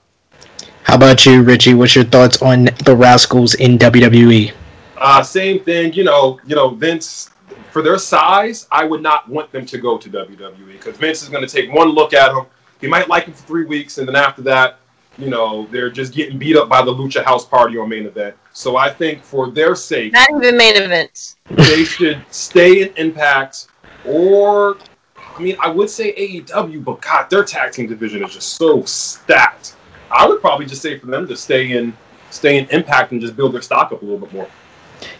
How 0.82 0.96
about 0.96 1.24
you, 1.24 1.42
Richie? 1.42 1.74
What's 1.74 1.94
your 1.94 2.04
thoughts 2.04 2.42
on 2.42 2.64
the 2.64 2.96
Rascalz 2.96 3.54
in? 3.54 3.78
WWE? 3.78 4.52
Uh, 4.96 5.22
same 5.22 5.62
thing. 5.62 5.92
You 5.92 6.04
know, 6.04 6.40
you 6.46 6.56
know, 6.56 6.70
Vince. 6.70 7.30
For 7.70 7.82
their 7.82 7.98
size, 7.98 8.66
I 8.72 8.84
would 8.84 9.00
not 9.00 9.28
want 9.28 9.52
them 9.52 9.64
to 9.66 9.78
go 9.78 9.96
to 9.96 10.10
WWE 10.10 10.72
because 10.72 10.96
Vince 10.96 11.22
is 11.22 11.28
going 11.28 11.46
to 11.46 11.48
take 11.48 11.72
one 11.72 11.90
look 11.90 12.12
at 12.12 12.32
them. 12.32 12.46
He 12.80 12.88
might 12.88 13.08
like 13.08 13.26
them 13.26 13.34
for 13.34 13.46
three 13.46 13.64
weeks, 13.64 13.98
and 13.98 14.08
then 14.08 14.16
after 14.16 14.42
that, 14.42 14.80
you 15.18 15.28
know, 15.28 15.66
they're 15.70 15.90
just 15.90 16.14
getting 16.14 16.38
beat 16.38 16.56
up 16.56 16.68
by 16.68 16.82
the 16.82 16.92
Lucha 16.92 17.24
House 17.24 17.44
Party 17.44 17.76
on 17.78 17.88
main 17.88 18.06
event. 18.06 18.34
So 18.52 18.76
I 18.76 18.90
think 18.90 19.22
for 19.22 19.50
their 19.50 19.74
sake, 19.74 20.12
Not 20.12 20.28
even 20.36 20.56
main 20.56 20.76
events. 20.76 21.36
they 21.50 21.84
should 21.84 22.22
stay 22.30 22.82
in 22.82 22.92
Impact 22.96 23.68
or, 24.06 24.76
I 25.16 25.42
mean, 25.42 25.56
I 25.60 25.68
would 25.68 25.90
say 25.90 26.14
AEW, 26.14 26.82
but 26.84 27.00
God, 27.00 27.28
their 27.30 27.44
tag 27.44 27.72
team 27.72 27.86
division 27.86 28.24
is 28.24 28.32
just 28.34 28.54
so 28.54 28.82
stacked. 28.84 29.76
I 30.10 30.26
would 30.26 30.40
probably 30.40 30.66
just 30.66 30.82
say 30.82 30.98
for 30.98 31.06
them 31.06 31.26
to 31.28 31.36
stay 31.36 31.72
in, 31.72 31.96
stay 32.30 32.58
in 32.58 32.66
Impact 32.70 33.12
and 33.12 33.20
just 33.20 33.36
build 33.36 33.52
their 33.54 33.62
stock 33.62 33.92
up 33.92 34.02
a 34.02 34.04
little 34.04 34.18
bit 34.20 34.32
more. 34.32 34.48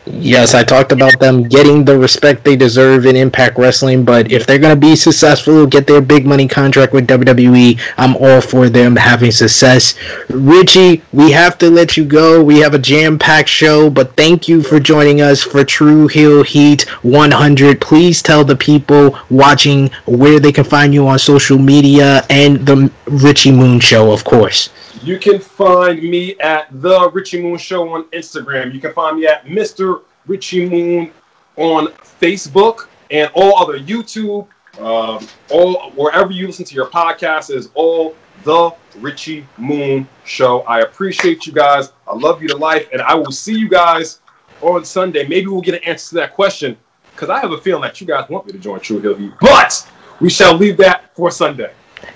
Yes, 0.06 0.54
I 0.54 0.64
talked 0.64 0.92
about 0.92 1.18
them 1.20 1.44
getting 1.44 1.84
the 1.84 1.96
respect 1.96 2.44
they 2.44 2.56
deserve 2.56 3.06
in 3.06 3.16
Impact 3.16 3.58
Wrestling, 3.58 4.04
but 4.04 4.32
if 4.32 4.46
they're 4.46 4.58
going 4.58 4.74
to 4.74 4.80
be 4.80 4.96
successful, 4.96 5.66
get 5.66 5.86
their 5.86 6.00
big 6.00 6.26
money 6.26 6.48
contract 6.48 6.92
with 6.92 7.06
WWE, 7.06 7.80
I'm 7.96 8.16
all 8.16 8.40
for 8.40 8.68
them 8.68 8.96
having 8.96 9.30
success. 9.30 9.94
Richie, 10.28 11.02
we 11.12 11.30
have 11.30 11.58
to 11.58 11.70
let 11.70 11.96
you 11.96 12.04
go. 12.04 12.42
We 12.42 12.58
have 12.58 12.74
a 12.74 12.78
jam 12.78 13.18
packed 13.18 13.48
show, 13.48 13.88
but 13.90 14.16
thank 14.16 14.48
you 14.48 14.62
for 14.62 14.80
joining 14.80 15.20
us 15.20 15.42
for 15.42 15.64
True 15.64 16.08
Heel 16.08 16.42
Heat 16.42 16.82
100. 17.02 17.80
Please 17.80 18.22
tell 18.22 18.44
the 18.44 18.56
people 18.56 19.18
watching 19.30 19.90
where 20.06 20.40
they 20.40 20.52
can 20.52 20.64
find 20.64 20.92
you 20.92 21.06
on 21.06 21.18
social 21.18 21.58
media 21.58 22.24
and 22.30 22.66
the 22.66 22.90
Richie 23.06 23.52
Moon 23.52 23.80
Show, 23.80 24.12
of 24.12 24.24
course. 24.24 24.70
You 25.02 25.18
can 25.18 25.38
find 25.38 26.02
me 26.02 26.38
at 26.40 26.68
the 26.82 27.10
Richie 27.10 27.40
Moon 27.42 27.56
Show 27.56 27.88
on 27.88 28.04
Instagram. 28.10 28.74
You 28.74 28.80
can 28.80 28.92
find 28.92 29.18
me 29.18 29.26
at 29.26 29.48
Mr. 29.70 30.02
Richie 30.26 30.68
Moon 30.68 31.12
on 31.56 31.88
Facebook 32.20 32.88
and 33.10 33.30
all 33.34 33.58
other 33.58 33.78
YouTube, 33.78 34.46
um, 34.78 35.26
all 35.50 35.90
wherever 35.92 36.30
you 36.32 36.46
listen 36.46 36.64
to 36.64 36.74
your 36.74 36.86
podcast 36.86 37.54
is 37.54 37.70
all 37.74 38.14
the 38.44 38.70
Richie 38.96 39.46
Moon 39.58 40.08
Show. 40.24 40.60
I 40.62 40.80
appreciate 40.80 41.46
you 41.46 41.52
guys. 41.52 41.92
I 42.06 42.14
love 42.14 42.40
you 42.40 42.48
to 42.48 42.56
life, 42.56 42.88
and 42.92 43.02
I 43.02 43.14
will 43.14 43.32
see 43.32 43.54
you 43.54 43.68
guys 43.68 44.20
on 44.60 44.84
Sunday. 44.84 45.26
Maybe 45.26 45.46
we'll 45.46 45.60
get 45.60 45.74
an 45.74 45.84
answer 45.84 46.10
to 46.10 46.14
that 46.16 46.34
question 46.34 46.76
because 47.12 47.28
I 47.28 47.40
have 47.40 47.52
a 47.52 47.58
feeling 47.58 47.82
that 47.82 48.00
you 48.00 48.06
guys 48.06 48.28
want 48.28 48.46
me 48.46 48.52
to 48.52 48.58
join 48.58 48.80
True 48.80 49.00
Heel 49.00 49.32
but 49.40 49.86
we 50.20 50.30
shall 50.30 50.56
leave 50.56 50.76
that 50.78 51.14
for 51.14 51.30
Sunday. 51.30 51.72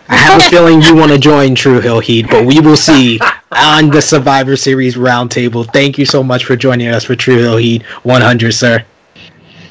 I 0.08 0.16
have 0.16 0.40
a 0.40 0.44
feeling 0.44 0.82
you 0.82 0.94
want 0.94 1.12
to 1.12 1.18
join 1.18 1.54
True 1.54 1.80
Heel 1.80 2.00
Heat, 2.00 2.26
but 2.28 2.44
we 2.44 2.60
will 2.60 2.76
see 2.76 3.18
on 3.50 3.90
the 3.90 4.02
Survivor 4.02 4.56
Series 4.56 4.96
roundtable. 4.96 5.70
Thank 5.72 5.98
you 5.98 6.04
so 6.04 6.22
much 6.22 6.44
for 6.44 6.56
joining 6.56 6.88
us 6.88 7.04
for 7.04 7.16
True 7.16 7.38
Heel 7.38 7.56
Heat 7.56 7.82
100, 7.82 8.52
sir. 8.52 8.84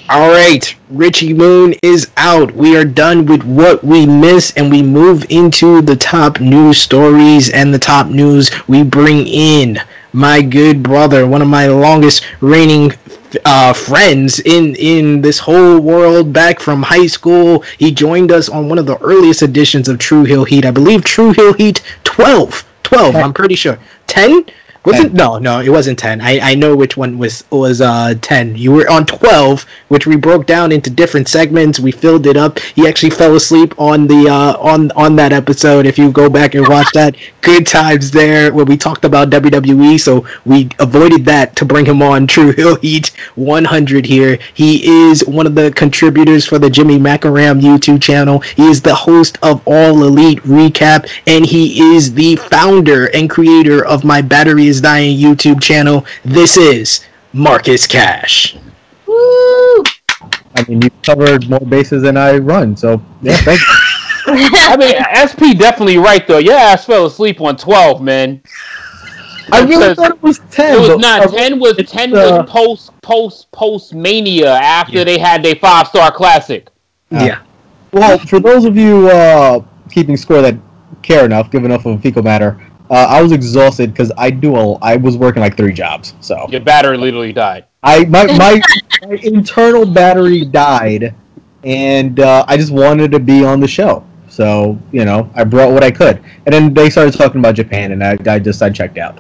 All 0.10 0.30
right, 0.32 0.76
Richie 0.90 1.34
Moon 1.34 1.74
is 1.82 2.12
out. 2.18 2.52
We 2.52 2.76
are 2.76 2.84
done 2.84 3.26
with 3.26 3.44
what 3.44 3.84
we 3.84 4.06
miss, 4.06 4.52
and 4.58 4.70
we 4.70 4.82
move 4.84 5.26
into 5.30 5.82
the 5.82 5.96
top 5.96 6.40
news 6.40 6.78
stories 6.78 7.50
and 7.50 7.74
the 7.74 7.80
top 7.80 8.08
news. 8.08 8.52
We 8.68 8.84
bring 8.84 9.26
in 9.28 9.80
my 10.14 10.42
good 10.42 10.82
brother, 10.84 11.28
one 11.28 11.42
of 11.42 11.48
my 11.48 11.68
longest 11.68 12.26
reigning 12.40 12.94
uh, 13.46 13.74
friends 13.74 14.40
in 14.40 14.76
in 14.76 15.22
this 15.22 15.40
whole 15.40 15.80
world 15.80 16.32
back 16.32 16.60
from 16.60 16.84
high 16.84 17.08
school. 17.08 17.64
He 17.78 17.92
joined 17.92 18.32
us 18.32 18.48
on 18.48 18.70
one 18.70 18.78
of 18.78 18.86
the 18.86 18.98
earliest 19.00 19.42
editions 19.42 19.90
of 19.90 19.98
True 19.98 20.24
Heel 20.24 20.44
Heat. 20.44 20.66
I 20.66 20.72
believe 20.72 21.04
True 21.04 21.32
Heel 21.32 21.54
Heat 21.54 21.82
12. 22.04 22.66
12, 22.84 23.16
I'm 23.16 23.34
pretty 23.34 23.56
sure. 23.56 23.80
10? 24.08 24.46
Wasn't 24.86 25.14
no, 25.14 25.38
no, 25.38 25.62
it 25.62 25.70
wasn't 25.70 25.98
10. 25.98 26.20
I, 26.20 26.40
I 26.52 26.56
know 26.56 26.76
which 26.76 26.98
one 26.98 27.18
was 27.18 27.46
was 27.50 27.80
uh 27.80 28.16
10. 28.20 28.58
You 28.58 28.74
were 28.74 28.90
on 28.92 29.06
12, 29.06 29.66
which 29.88 30.06
we 30.06 30.18
broke 30.18 30.46
down 30.46 30.74
into 30.74 30.90
different 30.90 31.30
segments. 31.30 31.80
We 31.80 31.94
filled 31.94 32.28
it 32.28 32.36
up. 32.36 32.60
He 32.60 32.86
actually 32.86 33.12
fell 33.12 33.34
asleep 33.38 33.80
on 33.80 34.08
the 34.08 34.28
uh 34.28 34.58
on 34.60 34.92
on 34.92 35.16
that 35.16 35.32
episode. 35.32 35.86
If 35.86 35.98
you 35.98 36.12
go 36.12 36.30
back 36.30 36.56
and 36.56 36.68
watch 36.68 36.92
that, 36.96 37.16
good 37.42 37.66
times 37.66 38.12
there 38.12 38.54
where 38.54 38.66
we 38.66 38.76
talked 38.76 39.06
about 39.06 39.30
WWE. 39.30 39.98
So 39.98 40.28
we 40.46 40.68
avoided 40.80 41.24
that 41.26 41.56
to 41.58 41.66
bring 41.66 41.86
him 41.86 42.02
on 42.02 42.28
True 42.28 42.52
Heel 42.52 42.76
Heat 42.76 43.12
100 43.36 44.06
here. 44.06 44.38
He 44.54 44.86
is 45.10 45.26
one 45.26 45.48
of 45.48 45.56
the 45.56 45.72
contributors 45.72 46.46
for 46.46 46.60
the 46.60 46.70
Jimmy 46.70 47.00
Macaram 47.00 47.62
YouTube 47.62 48.02
channel. 48.02 48.40
He 48.40 48.68
is 48.68 48.82
the 48.82 48.96
host 48.96 49.38
of 49.44 49.66
All 49.66 50.04
Elite 50.04 50.44
Wrecap, 50.44 51.10
and 51.26 51.46
he 51.46 51.96
is 51.96 52.14
the 52.14 52.36
founder 52.36 53.06
and 53.16 53.30
creator 53.30 53.86
of 53.86 54.04
My 54.04 54.22
Battery 54.22 54.73
is 54.74 54.82
Dying 54.82 55.16
YouTube 55.16 55.62
channel. 55.62 56.04
This 56.26 56.58
is 56.58 57.06
Marcus 57.32 57.86
Cash. 57.86 58.58
Woo! 59.06 59.84
I 60.56 60.66
mean, 60.68 60.82
you 60.82 60.90
covered 61.04 61.48
more 61.48 61.60
bases 61.60 62.02
than 62.02 62.18
I 62.18 62.38
run. 62.38 62.76
So 62.76 63.00
yeah, 63.22 63.38
thank 63.38 63.60
you. 63.60 63.68
I 64.26 64.76
mean, 64.78 64.96
SP 65.14 65.54
definitely 65.58 66.00
right 66.00 66.26
though. 66.26 66.40
Your 66.40 66.56
ass 66.56 66.86
fell 66.86 67.06
asleep 67.06 67.40
on 67.40 67.56
twelve, 67.56 68.02
man. 68.02 68.42
I 69.52 69.62
really 69.62 69.94
thought 69.94 70.12
it 70.12 70.24
was 70.24 70.40
ten. 70.50 70.76
It 70.76 70.80
was 70.80 70.98
not 70.98 71.22
uh, 71.22 71.28
ten. 71.28 71.60
Was 71.60 71.78
ten 71.88 72.16
uh, 72.16 72.16
was 72.16 72.50
post 72.50 73.02
post 73.02 73.52
post 73.52 73.94
mania 73.94 74.54
after 74.54 75.06
they 75.06 75.20
had 75.20 75.44
their 75.44 75.56
five 75.56 75.88
star 75.88 76.12
classic. 76.12 76.70
Yeah. 77.12 77.44
Well, 77.92 78.18
for 78.18 78.40
those 78.40 78.66
of 78.66 78.76
you 78.76 79.08
uh, 79.10 79.64
keeping 79.92 80.18
score 80.18 80.42
that 80.42 80.56
care 81.04 81.26
enough, 81.26 81.52
give 81.52 81.64
enough 81.64 81.86
of 81.86 82.00
a 82.00 82.02
fecal 82.02 82.24
matter, 82.24 82.60
uh, 82.90 83.08
I 83.10 83.22
was 83.22 83.32
exhausted 83.32 83.92
because 83.94 84.12
I 84.18 84.30
do 84.30 84.56
a, 84.56 84.74
I 84.76 84.96
was 84.96 85.18
working 85.18 85.42
like 85.42 85.58
three 85.58 85.74
jobs. 85.74 86.14
So 86.22 86.46
Your 86.50 86.62
battery 86.62 86.98
literally 86.98 87.34
died. 87.34 87.66
I 87.82 88.06
my 88.06 88.26
my, 88.38 88.62
my 89.02 89.16
internal 89.24 89.86
battery 89.86 90.46
died, 90.46 91.14
and 91.64 92.20
uh, 92.20 92.46
I 92.48 92.58
just 92.58 92.72
wanted 92.72 93.12
to 93.12 93.20
be 93.20 93.44
on 93.44 93.60
the 93.60 93.68
show. 93.68 94.06
So 94.28 94.78
you 94.92 95.06
know, 95.06 95.30
I 95.36 95.44
brought 95.44 95.72
what 95.72 95.84
I 95.84 95.92
could, 95.92 96.24
and 96.46 96.54
then 96.54 96.74
they 96.74 96.90
started 96.90 97.14
talking 97.14 97.40
about 97.40 97.56
Japan, 97.56 97.92
and 97.92 98.04
I, 98.04 98.18
I 98.28 98.40
just 98.40 98.62
I 98.62 98.70
checked 98.70 98.98
out. 98.98 99.20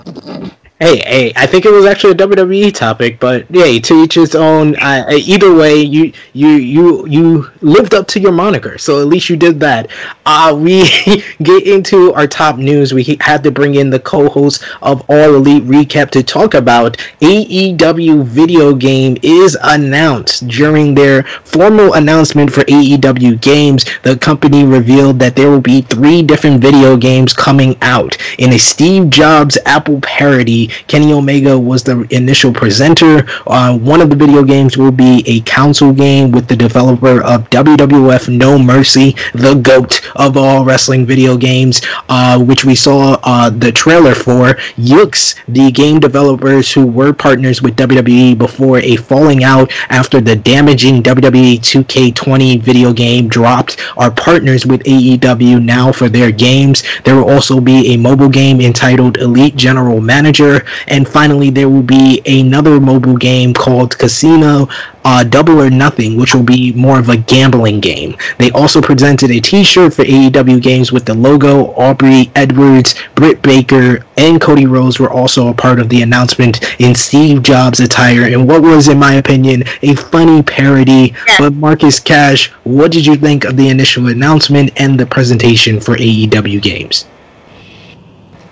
Hey, 0.84 0.98
hey, 1.08 1.34
I 1.38 1.46
think 1.46 1.64
it 1.64 1.72
was 1.72 1.86
actually 1.86 2.12
a 2.12 2.16
WWE 2.16 2.74
topic, 2.74 3.18
but 3.18 3.46
yeah, 3.50 3.80
to 3.80 4.04
each 4.04 4.16
his 4.16 4.36
own. 4.36 4.76
Uh, 4.76 5.06
either 5.12 5.56
way, 5.56 5.78
you 5.78 6.12
you 6.34 6.50
you 6.50 7.08
you 7.08 7.52
lived 7.62 7.94
up 7.94 8.06
to 8.08 8.20
your 8.20 8.34
moniker, 8.34 8.78
so 8.78 9.00
at 9.00 9.08
least 9.08 9.30
you 9.30 9.38
did 9.38 9.62
that. 9.62 9.90
Uh, 10.26 10.54
we 10.60 10.84
get 11.42 11.66
into 11.66 12.14
our 12.16 12.28
top 12.28 12.58
news. 12.58 12.94
We 12.94 13.18
had 13.22 13.46
to 13.46 13.52
bring 13.52 13.76
in 13.76 13.92
the 13.92 14.00
co-host 14.02 14.66
of 14.82 15.10
All 15.10 15.36
Elite 15.36 15.64
Wrecap 15.64 16.10
to 16.12 16.22
talk 16.22 16.54
about 16.54 16.98
AEW 17.22 18.26
video 18.26 18.76
game 18.76 19.16
is 19.22 19.58
announced 19.64 20.50
during 20.50 20.96
their 20.96 21.24
formal 21.46 21.94
announcement 21.94 22.52
for 22.52 22.66
AEW 22.66 23.40
games. 23.40 23.86
The 24.02 24.18
company 24.18 24.66
revealed 24.66 25.18
that 25.20 25.38
there 25.38 25.50
will 25.50 25.62
be 25.62 25.82
three 25.84 26.22
different 26.24 26.60
video 26.60 26.98
games 26.98 27.32
coming 27.32 27.78
out 27.82 28.18
in 28.38 28.52
a 28.52 28.60
Steve 28.60 29.10
Jobs 29.10 29.58
Apple 29.66 30.02
parody. 30.02 30.73
Kenny 30.88 31.14
Omega 31.14 31.58
was 31.58 31.84
the 31.84 32.08
initial 32.10 32.54
presenter. 32.54 33.26
Uh, 33.48 33.78
one 33.78 34.02
of 34.02 34.10
the 34.10 34.16
video 34.16 34.44
games 34.44 34.78
will 34.78 34.92
be 34.92 35.24
a 35.28 35.42
console 35.42 35.94
game 35.94 36.32
with 36.32 36.48
the 36.48 36.56
developer 36.56 37.22
of 37.24 37.50
WWF 37.50 38.30
No 38.36 38.58
Mercy, 38.58 39.16
the 39.34 39.56
GOAT 39.56 40.02
of 40.16 40.38
all 40.38 40.64
wrestling 40.66 41.06
video 41.06 41.38
games, 41.38 41.82
uh, 42.10 42.40
which 42.44 42.66
we 42.66 42.76
saw 42.76 43.20
uh, 43.24 43.50
the 43.50 43.72
trailer 43.72 44.16
for. 44.16 44.54
Yuke's, 44.78 45.36
the 45.48 45.72
game 45.72 46.00
developers 46.00 46.72
who 46.72 46.86
were 46.86 47.14
partners 47.14 47.62
with 47.62 47.76
WWE 47.76 48.38
before 48.38 48.80
a 48.80 48.96
falling 48.96 49.44
out 49.44 49.72
after 49.90 50.22
the 50.22 50.36
damaging 50.36 51.02
WWE 51.04 51.60
2K20 51.60 52.62
video 52.62 52.94
game 52.94 53.28
dropped, 53.28 53.80
are 53.98 54.12
partners 54.12 54.66
with 54.66 54.84
AEW 54.84 55.64
now 55.64 55.92
for 55.92 56.10
their 56.10 56.32
games. 56.32 56.84
There 57.04 57.16
will 57.16 57.30
also 57.30 57.60
be 57.60 57.94
a 57.94 57.98
mobile 57.98 58.30
game 58.30 58.62
entitled 58.62 59.18
Elite 59.18 59.56
General 59.56 60.02
Manager, 60.02 60.63
and 60.88 61.08
finally, 61.08 61.50
there 61.50 61.70
will 61.70 61.84
be 61.84 62.22
another 62.26 62.80
mobile 62.80 63.18
game 63.18 63.54
called 63.54 63.98
Casino 63.98 64.68
uh, 65.06 65.24
Double 65.24 65.62
or 65.62 65.70
Nothing, 65.70 66.18
which 66.18 66.34
will 66.34 66.44
be 66.44 66.72
more 66.74 67.00
of 67.00 67.10
a 67.10 67.18
gambling 67.18 67.80
game. 67.80 68.16
They 68.38 68.52
also 68.52 68.82
presented 68.82 69.32
a 69.32 69.40
T-shirt 69.40 69.94
for 69.94 70.04
AEW 70.04 70.62
games 70.62 70.92
with 70.92 71.06
the 71.06 71.14
logo. 71.14 71.74
Aubrey 71.74 72.32
Edwards, 72.36 72.96
Britt 73.16 73.42
Baker, 73.42 74.06
and 74.18 74.40
Cody 74.40 74.66
Rhodes 74.66 75.00
were 75.00 75.12
also 75.12 75.50
a 75.50 75.54
part 75.54 75.80
of 75.80 75.90
the 75.90 76.02
announcement 76.02 76.80
in 76.80 76.96
Steve 76.96 77.44
Jobs 77.44 77.80
attire, 77.80 78.24
and 78.24 78.48
what 78.48 78.62
was, 78.62 78.88
in 78.88 79.00
my 79.00 79.16
opinion, 79.16 79.64
a 79.82 79.96
funny 79.96 80.42
parody. 80.42 81.14
But 81.38 81.54
Marcus 81.54 82.00
Cash, 82.00 82.50
what 82.64 82.92
did 82.92 83.06
you 83.06 83.16
think 83.16 83.44
of 83.44 83.58
the 83.58 83.70
initial 83.70 84.08
announcement 84.08 84.72
and 84.78 85.00
the 85.00 85.06
presentation 85.06 85.80
for 85.80 85.96
AEW 85.98 86.62
games? 86.62 87.06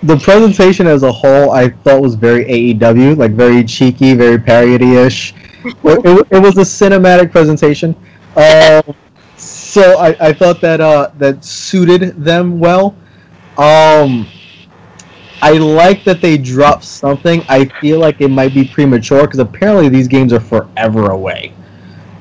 The 0.02 0.16
presentation 0.16 0.88
as 0.88 1.04
a 1.04 1.12
whole, 1.12 1.52
I 1.52 1.68
thought 1.68 2.02
was 2.02 2.16
very 2.16 2.44
AEW, 2.44 3.16
like 3.16 3.32
very 3.32 3.62
cheeky, 3.62 4.14
very 4.14 4.38
parody-ish. 4.38 5.32
it, 5.64 5.74
it, 5.84 6.26
it 6.30 6.38
was 6.42 6.58
a 6.58 6.62
cinematic 6.62 7.30
presentation, 7.30 7.94
uh, 8.36 8.82
so 9.36 9.98
I, 9.98 10.16
I 10.28 10.32
thought 10.32 10.60
that 10.60 10.80
uh, 10.80 11.10
that 11.18 11.44
suited 11.44 12.16
them 12.24 12.58
well. 12.58 12.96
Um, 13.58 14.26
I 15.40 15.52
like 15.52 16.02
that 16.04 16.20
they 16.20 16.36
dropped 16.36 16.84
something. 16.84 17.44
I 17.48 17.66
feel 17.80 18.00
like 18.00 18.20
it 18.20 18.28
might 18.28 18.54
be 18.54 18.64
premature 18.64 19.22
because 19.22 19.38
apparently 19.38 19.88
these 19.88 20.08
games 20.08 20.32
are 20.32 20.40
forever 20.40 21.10
away. 21.10 21.52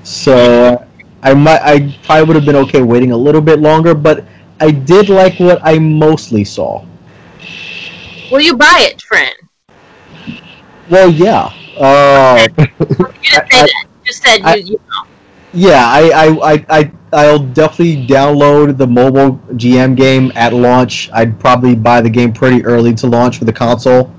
So 0.03 0.85
I 1.23 1.33
might 1.33 1.61
I 1.61 1.97
probably 2.03 2.25
would 2.25 2.35
have 2.35 2.45
been 2.45 2.55
okay 2.67 2.81
waiting 2.81 3.11
a 3.11 3.17
little 3.17 3.41
bit 3.41 3.59
longer, 3.59 3.93
but 3.95 4.25
I 4.59 4.71
did 4.71 5.09
like 5.09 5.39
what 5.39 5.59
I 5.63 5.79
mostly 5.79 6.43
saw. 6.43 6.85
Will 8.31 8.41
you 8.41 8.55
buy 8.55 8.77
it, 8.79 9.01
friend? 9.01 9.35
Well, 10.89 11.09
yeah. 11.11 11.51
Uh, 11.77 12.47
You 12.57 13.29
didn't 13.29 13.51
say 13.51 13.61
that. 13.67 13.69
You 13.69 14.05
just 14.05 14.23
said 14.23 14.37
you, 14.57 14.63
you 14.73 14.79
know. 14.89 15.03
yeah, 15.53 15.85
I, 15.87 16.09
I, 16.09 16.53
I, 16.53 16.65
I, 16.69 16.91
I'll 17.13 17.39
definitely 17.39 18.07
download 18.07 18.77
the 18.77 18.87
mobile 18.87 19.37
GM 19.57 19.95
game 19.95 20.31
at 20.35 20.53
launch. 20.53 21.09
I'd 21.13 21.39
probably 21.39 21.75
buy 21.75 22.01
the 22.01 22.09
game 22.09 22.33
pretty 22.33 22.63
early 22.65 22.93
to 22.95 23.07
launch 23.07 23.37
for 23.37 23.45
the 23.45 23.53
console. 23.53 24.13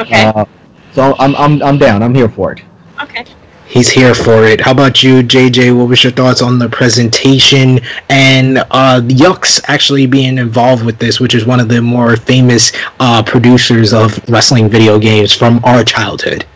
Okay. 0.00 0.24
Uh, 0.24 0.44
so 0.92 1.14
I'm, 1.18 1.34
I'm, 1.36 1.62
I'm 1.62 1.78
down. 1.78 2.02
I'm 2.02 2.14
here 2.14 2.28
for 2.28 2.52
it. 2.52 2.62
Okay. 3.02 3.24
He's 3.68 3.90
here 3.90 4.14
for 4.14 4.44
it. 4.44 4.62
How 4.62 4.72
about 4.72 5.02
you, 5.02 5.22
JJ? 5.22 5.76
What 5.76 5.90
was 5.90 6.02
your 6.02 6.10
thoughts 6.10 6.40
on 6.40 6.58
the 6.58 6.70
presentation 6.70 7.80
and 8.08 8.58
uh, 8.70 9.02
Yuke's 9.04 9.60
actually 9.68 10.06
being 10.06 10.38
involved 10.38 10.86
with 10.86 10.98
this, 10.98 11.20
which 11.20 11.34
is 11.34 11.44
one 11.44 11.60
of 11.60 11.68
the 11.68 11.82
more 11.82 12.16
famous 12.16 12.72
uh, 12.98 13.22
producers 13.22 13.92
of 13.92 14.26
wrestling 14.30 14.70
video 14.70 14.98
games 14.98 15.34
from 15.34 15.62
our 15.64 15.84
childhood? 15.84 16.46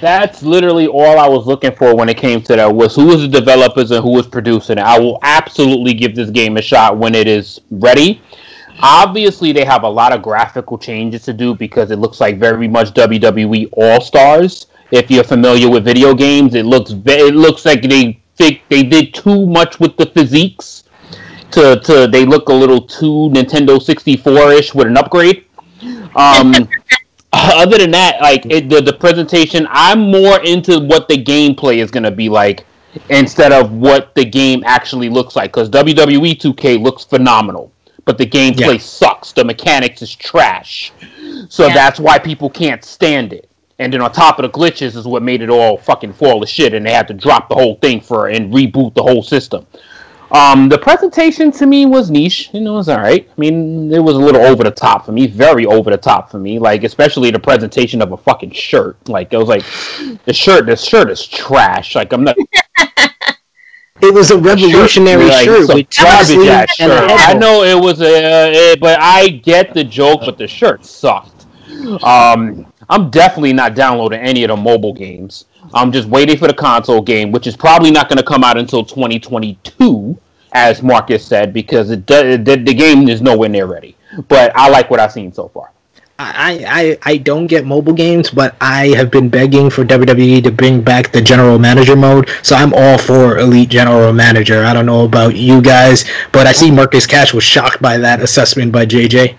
That's 0.00 0.42
literally 0.42 0.86
all 0.86 1.18
I 1.18 1.28
was 1.28 1.46
looking 1.46 1.72
for 1.76 1.94
when 1.94 2.08
it 2.08 2.16
came 2.16 2.40
to 2.44 2.56
that 2.56 2.74
was 2.74 2.96
who 2.96 3.04
was 3.04 3.20
the 3.20 3.28
developers 3.28 3.90
and 3.90 4.02
who 4.02 4.10
was 4.10 4.26
producing 4.26 4.78
it. 4.78 4.82
I 4.82 4.98
will 4.98 5.18
absolutely 5.20 5.92
give 5.92 6.16
this 6.16 6.30
game 6.30 6.56
a 6.56 6.62
shot 6.62 6.96
when 6.96 7.14
it 7.14 7.28
is 7.28 7.60
ready. 7.70 8.22
Obviously, 8.80 9.52
they 9.52 9.66
have 9.66 9.82
a 9.82 9.88
lot 9.88 10.14
of 10.14 10.22
graphical 10.22 10.78
changes 10.78 11.22
to 11.24 11.34
do 11.34 11.54
because 11.54 11.90
it 11.90 11.98
looks 11.98 12.18
like 12.18 12.38
very 12.38 12.66
much 12.66 12.94
WWE 12.94 13.68
All 13.72 14.00
Stars. 14.00 14.68
If 14.92 15.10
you're 15.10 15.24
familiar 15.24 15.70
with 15.70 15.86
video 15.86 16.14
games, 16.14 16.54
it 16.54 16.66
looks 16.66 16.92
it 16.92 17.34
looks 17.34 17.64
like 17.64 17.80
they 17.80 18.22
think 18.36 18.60
they 18.68 18.82
did 18.82 19.14
too 19.14 19.46
much 19.46 19.80
with 19.80 19.96
the 19.96 20.04
physiques. 20.06 20.84
To, 21.52 21.78
to 21.80 22.06
they 22.06 22.24
look 22.24 22.48
a 22.48 22.52
little 22.52 22.80
too 22.80 23.30
Nintendo 23.32 23.80
64 23.80 24.52
ish 24.52 24.74
with 24.74 24.86
an 24.86 24.96
upgrade. 24.96 25.46
Um, 26.14 26.68
other 27.32 27.78
than 27.78 27.90
that, 27.90 28.20
like 28.20 28.44
it, 28.46 28.68
the 28.68 28.82
the 28.82 28.92
presentation, 28.92 29.66
I'm 29.70 30.10
more 30.10 30.40
into 30.44 30.80
what 30.80 31.08
the 31.08 31.22
gameplay 31.22 31.78
is 31.78 31.90
gonna 31.90 32.10
be 32.10 32.28
like 32.28 32.66
instead 33.08 33.52
of 33.52 33.72
what 33.72 34.14
the 34.14 34.24
game 34.26 34.62
actually 34.66 35.08
looks 35.08 35.36
like. 35.36 35.52
Because 35.52 35.70
WWE 35.70 36.38
2K 36.38 36.82
looks 36.82 37.04
phenomenal, 37.04 37.72
but 38.04 38.18
the 38.18 38.26
gameplay 38.26 38.78
sucks. 38.78 39.32
The 39.32 39.44
mechanics 39.44 40.02
is 40.02 40.14
trash, 40.14 40.92
so 41.48 41.68
that's 41.68 41.98
why 41.98 42.18
people 42.18 42.50
can't 42.50 42.84
stand 42.84 43.32
it. 43.32 43.48
And 43.82 43.92
then 43.92 44.00
on 44.00 44.12
top 44.12 44.38
of 44.38 44.44
the 44.44 44.58
glitches 44.58 44.96
is 44.96 45.06
what 45.06 45.22
made 45.22 45.42
it 45.42 45.50
all 45.50 45.76
fucking 45.76 46.12
fall 46.14 46.40
to 46.40 46.46
shit, 46.46 46.72
and 46.72 46.86
they 46.86 46.92
had 46.92 47.08
to 47.08 47.14
drop 47.14 47.48
the 47.48 47.54
whole 47.54 47.76
thing 47.76 48.00
for 48.00 48.28
and 48.28 48.52
reboot 48.52 48.94
the 48.94 49.02
whole 49.02 49.22
system. 49.22 49.66
Um, 50.30 50.70
the 50.70 50.78
presentation 50.78 51.52
to 51.52 51.66
me 51.66 51.84
was 51.84 52.10
niche. 52.10 52.48
You 52.54 52.60
know, 52.60 52.74
it 52.74 52.76
was 52.76 52.88
all 52.88 53.00
right. 53.00 53.28
I 53.28 53.40
mean, 53.40 53.92
it 53.92 53.98
was 53.98 54.16
a 54.16 54.18
little 54.18 54.40
over 54.40 54.64
the 54.64 54.70
top 54.70 55.04
for 55.04 55.12
me, 55.12 55.26
very 55.26 55.66
over 55.66 55.90
the 55.90 55.98
top 55.98 56.30
for 56.30 56.38
me. 56.38 56.58
Like, 56.58 56.84
especially 56.84 57.30
the 57.30 57.38
presentation 57.38 58.00
of 58.00 58.12
a 58.12 58.16
fucking 58.16 58.52
shirt. 58.52 59.08
Like, 59.08 59.32
it 59.34 59.36
was 59.36 59.48
like, 59.48 59.62
the 60.24 60.32
shirt, 60.32 60.64
this 60.64 60.82
shirt 60.82 61.10
is 61.10 61.26
trash. 61.26 61.94
Like, 61.94 62.12
I'm 62.12 62.24
not. 62.24 62.36
It 64.00 64.12
was 64.12 64.32
a 64.32 64.36
revolutionary 64.36 65.26
Like, 65.26 65.44
shirt 65.44 65.68
with 65.68 65.88
garbage 65.96 66.48
ass 66.48 66.74
shirt. 66.74 67.08
I 67.08 67.34
know 67.34 67.62
it 67.62 67.80
was 67.80 68.00
a, 68.00 68.72
uh, 68.72 68.76
but 68.80 68.98
I 69.00 69.28
get 69.28 69.74
the 69.74 69.84
joke, 69.84 70.22
but 70.24 70.38
the 70.38 70.48
shirt 70.48 70.84
sucked. 70.84 71.46
Um, 72.02 72.71
I'm 72.88 73.10
definitely 73.10 73.52
not 73.52 73.74
downloading 73.74 74.20
any 74.20 74.44
of 74.44 74.48
the 74.48 74.56
mobile 74.56 74.92
games. 74.92 75.46
I'm 75.74 75.92
just 75.92 76.08
waiting 76.08 76.36
for 76.36 76.48
the 76.48 76.54
console 76.54 77.00
game, 77.00 77.32
which 77.32 77.46
is 77.46 77.56
probably 77.56 77.90
not 77.90 78.08
going 78.08 78.18
to 78.18 78.24
come 78.24 78.44
out 78.44 78.58
until 78.58 78.84
2022, 78.84 80.18
as 80.52 80.82
Marcus 80.82 81.24
said, 81.24 81.52
because 81.52 81.90
it 81.90 82.06
does, 82.06 82.44
the, 82.44 82.56
the 82.56 82.74
game 82.74 83.08
is 83.08 83.22
nowhere 83.22 83.48
near 83.48 83.66
ready. 83.66 83.96
But 84.28 84.54
I 84.54 84.68
like 84.68 84.90
what 84.90 85.00
I've 85.00 85.12
seen 85.12 85.32
so 85.32 85.48
far. 85.48 85.70
I, 86.18 86.98
I 87.04 87.12
I 87.12 87.16
don't 87.16 87.46
get 87.46 87.64
mobile 87.66 87.94
games, 87.94 88.30
but 88.30 88.54
I 88.60 88.88
have 88.88 89.10
been 89.10 89.28
begging 89.28 89.70
for 89.70 89.84
WWE 89.84 90.42
to 90.44 90.52
bring 90.52 90.80
back 90.80 91.10
the 91.10 91.20
general 91.20 91.58
manager 91.58 91.96
mode. 91.96 92.30
So 92.42 92.54
I'm 92.54 92.72
all 92.74 92.98
for 92.98 93.38
Elite 93.38 93.70
General 93.70 94.12
Manager. 94.12 94.64
I 94.64 94.72
don't 94.72 94.86
know 94.86 95.04
about 95.04 95.34
you 95.34 95.60
guys, 95.60 96.04
but 96.30 96.46
I 96.46 96.52
see 96.52 96.70
Marcus 96.70 97.06
Cash 97.06 97.34
was 97.34 97.42
shocked 97.42 97.82
by 97.82 97.98
that 97.98 98.22
assessment 98.22 98.70
by 98.70 98.86
JJ. 98.86 99.36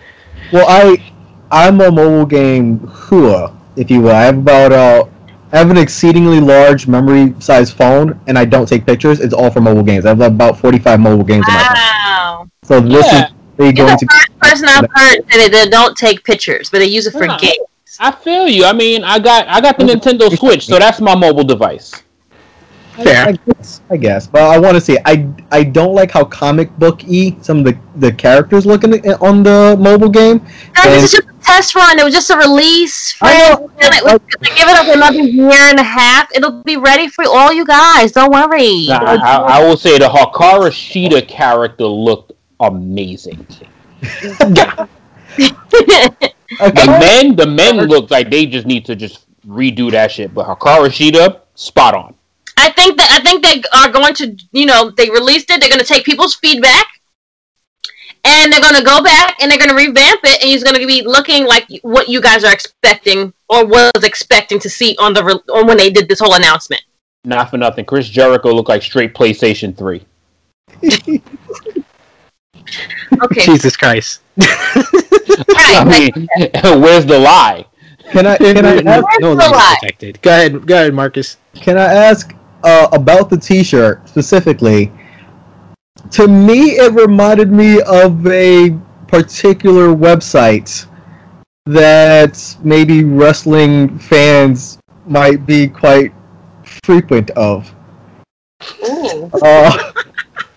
Well, 0.51 0.65
I 0.67 1.12
I'm 1.53 1.81
a 1.81 1.91
mobile 1.91 2.25
game 2.25 2.79
hua, 2.87 3.53
if 3.77 3.91
you 3.91 4.01
will. 4.01 4.11
I 4.11 4.23
have 4.23 4.39
about 4.39 4.71
uh 4.71 5.05
I 5.51 5.57
have 5.59 5.69
an 5.69 5.77
exceedingly 5.77 6.39
large 6.39 6.87
memory 6.87 7.35
size 7.39 7.71
phone, 7.71 8.19
and 8.27 8.39
I 8.39 8.45
don't 8.45 8.67
take 8.67 8.87
pictures. 8.87 9.19
It's 9.19 9.33
all 9.35 9.51
for 9.51 9.61
mobile 9.61 9.83
games. 9.83 10.05
I 10.05 10.09
have 10.09 10.21
about 10.21 10.57
45 10.59 10.99
mobile 10.99 11.23
games 11.23 11.47
in 11.47 11.53
my 11.53 11.63
phone. 11.63 11.77
Wow. 11.77 12.49
So 12.63 12.79
this 12.81 13.05
Yeah. 13.05 13.25
is 13.25 13.31
really 13.57 13.73
You're 13.77 13.85
going 13.85 13.97
the 13.97 14.07
to. 14.07 14.07
first 14.17 14.39
person 14.39 14.67
I've 14.69 14.89
heard 14.95 15.25
that 15.29 15.49
they 15.51 15.69
don't 15.69 15.95
take 15.95 16.23
pictures, 16.23 16.69
but 16.71 16.79
they 16.79 16.87
use 16.87 17.05
it 17.05 17.11
for 17.11 17.25
Yeah. 17.27 17.37
games. 17.37 17.57
I 17.99 18.11
feel 18.11 18.47
you. 18.47 18.65
I 18.65 18.73
mean, 18.73 19.03
I 19.03 19.19
got 19.19 19.47
I 19.47 19.61
got 19.61 19.77
the 19.77 19.85
Nintendo 19.85 20.35
Switch, 20.35 20.65
so 20.65 20.79
that's 20.79 20.99
my 21.01 21.15
mobile 21.15 21.43
device. 21.43 22.02
I, 22.97 23.01
I 23.29 23.31
guess, 23.31 23.81
I 23.89 23.97
guess, 23.97 24.27
but 24.27 24.41
I 24.43 24.57
want 24.59 24.75
to 24.75 24.81
say 24.81 24.97
I 25.05 25.27
I 25.51 25.63
don't 25.63 25.93
like 25.95 26.11
how 26.11 26.23
comic 26.23 26.69
book 26.77 27.01
y 27.07 27.35
some 27.41 27.59
of 27.59 27.65
the, 27.65 27.77
the 27.95 28.11
characters 28.11 28.65
look 28.65 28.83
in 28.83 28.91
the, 28.91 29.17
on 29.19 29.41
the 29.43 29.75
mobile 29.79 30.09
game. 30.09 30.39
Guys, 30.39 30.85
And- 30.85 30.93
this 30.93 31.03
is 31.05 31.11
just 31.11 31.27
a 31.27 31.33
test 31.43 31.75
run. 31.75 31.97
It 31.99 32.03
was 32.03 32.13
just 32.13 32.29
a 32.29 32.37
release. 32.37 33.15
I 33.21 33.33
know. 33.49 33.71
And 33.81 33.93
it 33.95 34.03
was- 34.03 34.19
Give 34.41 34.67
it 34.69 34.77
up 34.77 34.87
another 34.95 35.21
year 35.21 35.51
and 35.51 35.79
a 35.79 35.83
half. 35.83 36.29
It'll 36.35 36.61
be 36.63 36.77
ready 36.77 37.07
for 37.07 37.25
all 37.27 37.51
you 37.51 37.65
guys. 37.65 38.11
Don't 38.11 38.31
worry. 38.31 38.85
Nah, 38.87 38.99
I, 38.99 39.15
I, 39.15 39.35
I 39.57 39.63
will 39.67 39.77
say 39.77 39.97
the 39.97 40.07
Hikaru 40.07 40.69
Shida 40.69 41.27
character 41.27 41.85
looked 41.85 42.33
amazing. 42.59 43.45
The 46.59 46.85
men, 46.99 47.35
the 47.35 47.47
men 47.47 47.77
look 47.87 48.11
like 48.11 48.29
they 48.29 48.45
just 48.45 48.67
need 48.67 48.85
to 48.85 48.95
just 48.95 49.25
redo 49.47 49.89
that 49.91 50.11
shit. 50.11 50.33
But 50.33 50.45
Hikaru 50.45 50.87
Shida, 50.89 51.39
spot 51.55 51.95
on. 51.95 52.13
I 52.57 52.71
think 52.71 52.97
that 52.97 53.09
I 53.11 53.19
think 53.23 53.43
they 53.43 53.61
are 53.73 53.89
going 53.91 54.13
to, 54.15 54.35
you 54.51 54.65
know, 54.65 54.89
they 54.91 55.09
released 55.09 55.49
it. 55.49 55.59
They're 55.59 55.69
going 55.69 55.79
to 55.79 55.85
take 55.85 56.05
people's 56.05 56.35
feedback, 56.35 56.85
and 58.23 58.51
they're 58.51 58.61
going 58.61 58.75
to 58.75 58.83
go 58.83 59.01
back 59.03 59.35
and 59.41 59.49
they're 59.49 59.57
going 59.57 59.69
to 59.69 59.75
revamp 59.75 60.21
it, 60.23 60.41
and 60.41 60.49
he's 60.49 60.63
going 60.63 60.79
to 60.79 60.85
be 60.87 61.01
looking 61.01 61.45
like 61.45 61.67
what 61.81 62.07
you 62.09 62.21
guys 62.21 62.43
are 62.43 62.53
expecting 62.53 63.33
or 63.49 63.65
was 63.65 63.91
expecting 64.03 64.59
to 64.59 64.69
see 64.69 64.95
on 64.99 65.13
the 65.13 65.23
re- 65.23 65.53
on 65.53 65.67
when 65.67 65.77
they 65.77 65.89
did 65.89 66.07
this 66.07 66.19
whole 66.19 66.35
announcement. 66.35 66.81
Not 67.25 67.49
for 67.49 67.57
nothing. 67.57 67.85
Chris 67.85 68.09
Jericho 68.09 68.51
looked 68.53 68.69
like 68.69 68.81
straight 68.81 69.13
PlayStation 69.13 69.75
Three. 69.75 70.05
Okay, 73.21 73.41
Jesus 73.45 73.75
Christ. 73.77 74.21
I 74.39 75.83
mean, 75.85 76.27
where's 76.81 77.05
the 77.05 77.19
lie? 77.19 77.65
Can 78.11 78.25
I 78.25 78.37
can 78.37 78.65
I 78.65 78.77
ask, 78.77 79.05
no 79.19 79.35
the 79.35 79.35
lie 79.35 79.49
lie? 79.49 79.77
detected. 79.81 80.21
Go 80.21 80.31
ahead, 80.31 80.65
go 80.67 80.75
ahead, 80.75 80.93
Marcus. 80.93 81.37
can 81.55 81.77
I 81.77 81.83
ask 81.85 82.35
uh, 82.63 82.87
about 82.91 83.29
the 83.29 83.37
T-shirt 83.37 84.07
specifically? 84.07 84.91
To 86.11 86.27
me, 86.27 86.71
it 86.71 86.91
reminded 86.93 87.51
me 87.51 87.81
of 87.81 88.25
a 88.27 88.71
particular 89.07 89.87
website 89.95 90.85
that 91.65 92.57
maybe 92.63 93.03
wrestling 93.03 93.97
fans 93.99 94.79
might 95.05 95.45
be 95.45 95.67
quite 95.67 96.11
frequent 96.83 97.29
of. 97.31 97.73
Ooh. 98.89 99.29
Uh, 99.41 99.91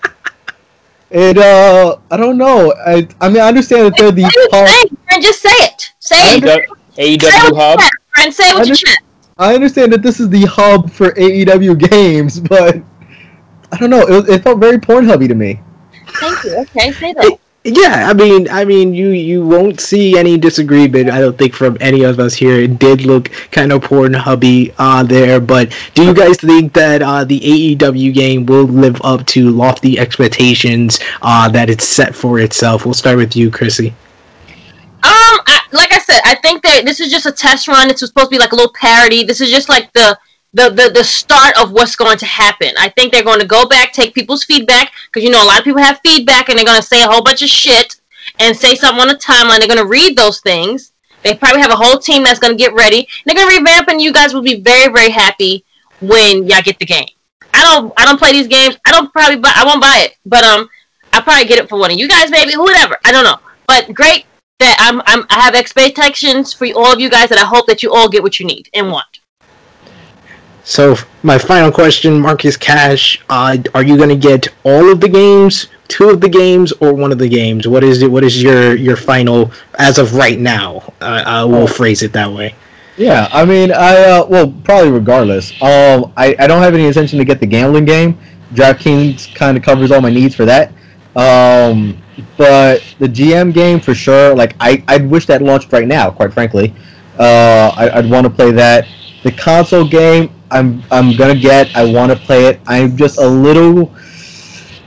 it 1.11 1.39
uh, 1.39 1.97
I 2.11 2.17
don't 2.17 2.39
know. 2.39 2.73
I 2.87 3.07
I 3.21 3.29
mean, 3.29 3.41
I 3.43 3.49
understand 3.49 3.87
that 3.87 3.95
they're 3.97 4.11
the 4.13 4.23
What 4.23 4.37
are 4.37 4.41
you 4.41 4.49
hub- 4.53 4.69
saying? 4.69 4.97
Friend, 5.09 5.23
just 5.23 5.41
say 5.43 5.49
it. 5.51 5.93
Say 6.01 6.17
it. 6.39 6.43
AEW, 6.43 6.67
Say 6.95 7.03
AEW 7.03 7.15
it 7.15 7.23
with 7.23 7.35
your 7.51 7.57
Hub. 7.61 7.79
chest, 7.79 7.93
Friend, 8.15 8.35
say 8.35 8.49
it 8.51 8.55
with 8.55 8.63
I 8.63 8.67
your 8.67 8.75
just- 8.75 8.85
chest. 8.87 8.99
I 9.39 9.55
understand 9.55 9.93
that 9.93 10.03
this 10.03 10.19
is 10.21 10.29
the 10.31 10.45
hub 10.47 10.91
for 10.91 11.13
AEW 11.13 11.79
games, 11.91 12.41
but 12.41 12.77
I 13.73 13.77
don't 13.79 13.91
know. 13.91 14.01
It, 14.07 14.11
was- 14.11 14.29
it 14.29 14.43
felt 14.43 14.59
very 14.61 14.79
Pornhubby 14.79 15.29
to 15.29 15.35
me. 15.35 15.61
Thank 16.21 16.45
you. 16.45 16.57
Okay, 16.61 16.93
say 16.93 17.13
that. 17.15 17.39
Yeah, 17.65 18.07
I 18.09 18.15
mean, 18.15 18.49
I 18.49 18.65
mean, 18.65 18.95
you 18.95 19.09
you 19.09 19.45
won't 19.45 19.81
see 19.81 20.17
any 20.17 20.39
disagreement. 20.39 21.11
I 21.11 21.19
don't 21.19 21.37
think 21.37 21.53
from 21.53 21.77
any 21.81 22.05
of 22.05 22.21
us 22.21 22.33
here. 22.33 22.61
It 22.61 22.79
did 22.79 23.01
look 23.01 23.29
kind 23.51 23.73
of 23.73 23.83
porn 23.83 24.15
hubby 24.15 24.73
uh, 24.79 25.03
there, 25.03 25.41
but 25.41 25.75
do 25.95 26.05
you 26.05 26.15
guys 26.15 26.37
think 26.37 26.73
that 26.75 27.03
uh, 27.03 27.25
the 27.25 27.41
AEW 27.41 28.15
game 28.15 28.47
will 28.47 28.67
live 28.67 29.01
up 29.03 29.27
to 29.27 29.51
lofty 29.51 29.99
expectations 29.99 31.01
uh, 31.23 31.49
that 31.49 31.69
it's 31.69 31.89
set 31.89 32.15
for 32.15 32.39
itself? 32.39 32.85
We'll 32.85 32.95
start 32.95 33.17
with 33.17 33.35
you, 33.35 33.51
Krssi. 33.51 33.89
Um, 33.89 33.93
I, 35.03 35.61
like 35.73 35.86
I 35.86 35.86
said, 36.07 36.21
I 36.25 36.37
think 36.37 36.63
that 36.63 36.85
this 36.85 37.01
is 37.01 37.11
just 37.11 37.27
a 37.27 37.33
test 37.33 37.69
run. 37.69 37.91
It's 37.91 38.01
supposed 38.01 38.27
to 38.27 38.31
be 38.31 38.39
like 38.39 38.53
a 38.53 38.57
little 38.57 38.73
parody. 38.73 39.25
This 39.25 39.41
is 39.41 39.51
just 39.51 39.69
like 39.69 39.93
the 39.93 40.19
the 40.55 40.71
the, 40.71 40.91
the 40.95 41.05
start 41.05 41.59
of 41.59 41.73
what's 41.73 41.97
going 41.97 42.19
to 42.19 42.27
happen. 42.27 42.71
I 42.79 42.89
think 42.91 43.13
they're 43.13 43.25
going 43.25 43.41
to 43.41 43.47
go 43.47 43.67
back, 43.67 43.93
take 43.93 44.15
people's 44.15 44.45
feedback, 44.45 44.93
because 45.07 45.25
you 45.25 45.31
know 45.31 45.43
a 45.43 45.47
lot 45.47 45.59
of 45.59 45.65
people 45.65 45.83
have 45.83 46.01
feedback, 46.05 46.49
and 46.49 46.59
they're 46.59 46.65
going 46.65 46.81
to 46.81 46.87
say 46.87 47.03
a 47.03 47.07
whole 47.07 47.23
bunch 47.23 47.43
of 47.43 47.49
shit 47.49 47.97
and 48.39 48.57
say 48.57 48.75
something 48.75 49.01
on 49.01 49.09
the 49.09 49.15
timeline. 49.15 49.59
They're 49.59 49.69
going 49.69 49.85
to 49.85 49.87
read 49.87 50.17
those 50.17 50.41
things. 50.41 50.93
They 51.23 51.35
probably 51.35 51.61
have 51.61 51.73
a 51.73 51.77
whole 51.77 51.99
team 51.99 52.23
that's 52.23 52.39
going 52.39 52.57
to 52.57 52.59
get 52.59 52.73
ready. 52.75 53.09
They're 53.25 53.35
going 53.35 53.49
to 53.49 53.57
revamp, 53.57 53.89
and 53.89 54.01
you 54.01 54.13
guys 54.13 54.33
will 54.33 54.43
be 54.43 54.61
very 54.61 54.93
very 54.93 55.11
happy 55.11 55.65
when 56.01 56.47
y'all 56.47 56.63
get 56.63 56.79
the 56.79 56.87
game. 56.87 57.09
I 57.53 57.63
don't 57.63 57.93
I 57.97 58.05
don't 58.05 58.19
play 58.19 58.33
these 58.33 58.49
games. 58.49 58.77
I 58.87 58.93
don't 58.93 59.13
probably 59.13 59.37
buy. 59.37 59.53
I 59.55 59.65
won't 59.65 59.81
buy 59.81 60.05
it, 60.07 60.17
but 60.25 60.45
um, 60.45 60.69
I'll 61.13 61.23
probably 61.23 61.47
get 61.47 61.59
it 61.59 61.69
for 61.69 61.79
one 61.79 61.91
of 61.91 61.99
you 61.99 62.09
guys, 62.09 62.31
maybe 62.31 62.53
whatever. 62.57 62.97
I 63.05 63.13
don't 63.13 63.25
know, 63.25 63.39
but 63.67 63.93
great 63.93 64.27
that 64.59 64.77
I'm, 64.81 65.03
I'm 65.07 65.27
I 65.31 65.41
have 65.41 65.55
expectations 65.55 66.53
for 66.53 66.67
all 66.75 66.93
of 66.93 67.01
you 67.01 67.11
guys 67.11 67.29
that 67.29 67.39
I 67.39 67.45
hope 67.45 67.67
that 67.67 67.83
you 67.83 67.93
all 67.93 68.09
get 68.09 68.23
what 68.23 68.41
you 68.41 68.47
need 68.47 68.69
and 68.75 68.91
want. 68.91 69.21
So 70.65 70.97
my 71.23 71.39
final 71.39 71.71
question, 71.71 72.19
Marcus 72.19 72.57
Cash, 72.57 73.23
uh, 73.29 73.57
are 73.73 73.85
you 73.85 73.97
going 73.97 74.09
to 74.09 74.17
get 74.17 74.49
all 74.65 74.91
of 74.91 75.01
the 75.01 75.09
games, 75.09 75.69
two 75.87 76.11
of 76.11 76.21
the 76.21 76.29
games, 76.29 76.73
or 76.81 76.93
one 76.93 77.13
of 77.13 77.19
the 77.19 77.29
games? 77.29 77.69
What 77.69 77.85
is 77.85 78.03
it? 78.03 78.11
What 78.11 78.25
is 78.25 78.43
your 78.43 78.75
your 78.75 78.97
final 78.97 79.53
as 79.79 79.99
of 79.99 80.15
right 80.15 80.41
now? 80.41 80.93
Uh, 81.01 81.23
I 81.25 81.45
will 81.45 81.69
phrase 81.69 82.03
it 82.03 82.13
that 82.15 82.33
way. 82.33 82.55
Yeah, 82.97 83.29
I 83.31 83.45
mean, 83.45 83.73
I 83.73 83.97
uh, 83.97 84.27
well, 84.27 84.53
probably 84.65 84.91
regardless. 84.91 85.53
Um, 85.63 86.13
I, 86.17 86.35
I 86.39 86.47
don't 86.47 86.63
have 86.63 86.75
any 86.75 86.87
intention 86.87 87.19
to 87.19 87.25
get 87.25 87.41
the 87.41 87.47
gambling 87.47 87.85
game. 87.85 88.19
DraftKings 88.55 89.35
kind 89.35 89.57
of 89.57 89.63
covers 89.63 89.91
all 89.91 90.01
my 90.01 90.11
needs 90.11 90.35
for 90.35 90.47
that. 90.47 90.73
Um, 91.15 92.03
but 92.37 92.83
the 92.99 93.07
GM 93.07 93.53
game 93.53 93.81
for 93.81 93.95
sure. 93.95 94.35
Like 94.35 94.55
I, 94.61 94.83
I'd 94.89 95.09
wish 95.09 95.27
that 95.27 95.43
launched 95.43 95.73
right 95.73 95.87
now. 95.87 96.11
Quite 96.11 96.33
frankly, 96.33 96.75
uh, 97.19 97.73
I, 97.77 97.99
I'd 97.99 98.11
want 98.11 98.25
to 98.27 98.31
play 98.31 98.51
that. 98.53 98.87
The 99.23 99.33
console 99.33 99.87
game, 99.87 100.31
I'm 100.51 100.83
I'm 100.91 101.17
gonna 101.17 101.35
get. 101.35 101.75
I 101.77 101.85
want 101.85 102.13
to 102.13 102.19
play 102.19 102.47
it. 102.47 102.61
I'm 102.67 102.97
just 102.97 103.19
a 103.19 103.27
little 103.27 103.93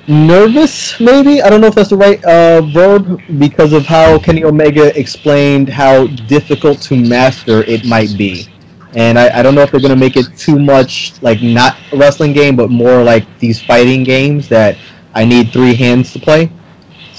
nervous, 0.08 1.00
maybe. 1.00 1.42
I 1.42 1.50
don't 1.50 1.62
know 1.62 1.68
if 1.68 1.76
that's 1.76 1.90
the 1.90 1.98
right 1.98 2.24
uh, 2.26 2.62
verb 2.62 3.22
because 3.38 3.74
of 3.74 3.86
how 3.86 4.18
Kenny 4.20 4.44
Omega 4.44 4.98
explained 5.00 5.70
how 5.70 6.08
difficult 6.08 6.82
to 6.84 6.96
master 6.96 7.64
it 7.64 7.86
might 7.86 8.18
be. 8.18 8.48
And 8.96 9.20
I, 9.20 9.40
I 9.40 9.44
don't 9.44 9.54
know 9.54 9.62
if 9.62 9.72
they're 9.72 9.80
to 9.80 9.96
make 9.96 10.18
it 10.18 10.26
too 10.36 10.58
much 10.58 11.14
like 11.22 11.44
not 11.44 11.78
a 11.92 11.98
wrestling 11.98 12.34
game, 12.34 12.56
but 12.56 12.72
more 12.72 13.04
like 13.04 13.26
these 13.38 13.62
fighting 13.62 14.04
games 14.04 14.50
that 14.50 14.78
I 15.14 15.26
need 15.26 15.54
three 15.54 15.76
hands 15.76 16.12
to 16.14 16.20
play. 16.20 16.52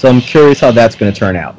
So 0.01 0.09
I'm 0.09 0.19
curious 0.19 0.59
how 0.59 0.71
that's 0.71 0.95
going 0.95 1.13
to 1.13 1.19
turn 1.19 1.35
out. 1.35 1.55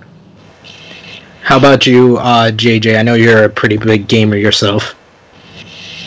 How 1.43 1.59
about 1.59 1.86
you, 1.86 2.16
uh, 2.19 2.51
JJ? 2.51 2.98
I 2.98 3.02
know 3.05 3.14
you're 3.14 3.44
a 3.44 3.48
pretty 3.48 3.77
big 3.77 4.09
gamer 4.09 4.35
yourself. 4.35 4.97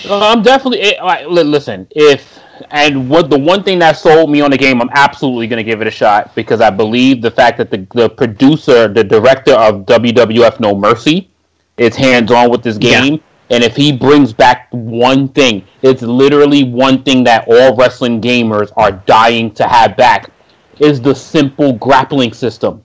I'm 0.09 0.41
definitely. 0.41 0.81
eh, 0.81 1.01
like, 1.01 1.25
listen, 1.27 1.87
if 1.91 2.37
and 2.71 3.09
what 3.09 3.29
the 3.29 3.39
one 3.39 3.63
thing 3.63 3.79
that 3.79 3.93
sold 3.93 4.29
me 4.29 4.41
on 4.41 4.51
the 4.51 4.57
game, 4.57 4.81
I'm 4.81 4.89
absolutely 4.91 5.47
going 5.47 5.63
to 5.63 5.63
give 5.63 5.79
it 5.79 5.87
a 5.87 5.91
shot 5.91 6.35
because 6.35 6.59
I 6.59 6.71
believe 6.71 7.21
the 7.21 7.31
fact 7.31 7.57
that 7.57 7.71
the 7.71 7.87
the 7.93 8.09
producer, 8.09 8.89
the 8.89 9.05
director 9.05 9.53
of 9.53 9.85
WWF 9.85 10.59
No 10.59 10.75
Mercy, 10.75 11.29
is 11.77 11.95
hands 11.95 12.31
on 12.33 12.49
with 12.49 12.63
this 12.63 12.77
Yeah. 12.81 12.99
game. 12.99 13.21
And 13.49 13.63
if 13.63 13.77
he 13.77 13.93
brings 13.93 14.33
back 14.33 14.67
one 14.71 15.29
thing, 15.29 15.63
it's 15.83 16.01
literally 16.01 16.65
one 16.65 17.01
thing 17.03 17.23
that 17.23 17.47
all 17.47 17.77
wrestling 17.77 18.19
gamers 18.19 18.73
are 18.75 18.91
dying 18.91 19.51
to 19.51 19.65
have 19.69 19.95
back, 19.95 20.29
is 20.79 21.01
the 21.01 21.13
simple 21.13 21.73
grappling 21.73 22.33
system. 22.33 22.83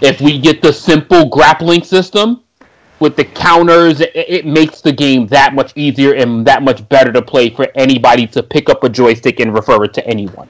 If 0.00 0.20
we 0.20 0.38
get 0.38 0.62
the 0.62 0.72
simple 0.72 1.28
grappling 1.28 1.82
system, 1.82 2.44
with 3.00 3.16
the 3.16 3.24
counters, 3.24 4.00
it, 4.00 4.12
it 4.14 4.46
makes 4.46 4.80
the 4.80 4.92
game 4.92 5.26
that 5.28 5.54
much 5.54 5.72
easier 5.76 6.14
and 6.14 6.46
that 6.46 6.62
much 6.62 6.88
better 6.88 7.12
to 7.12 7.22
play 7.22 7.50
for 7.50 7.68
anybody 7.74 8.26
to 8.28 8.42
pick 8.42 8.68
up 8.68 8.84
a 8.84 8.88
joystick 8.88 9.40
and 9.40 9.54
refer 9.54 9.84
it 9.84 9.94
to 9.94 10.06
anyone. 10.06 10.48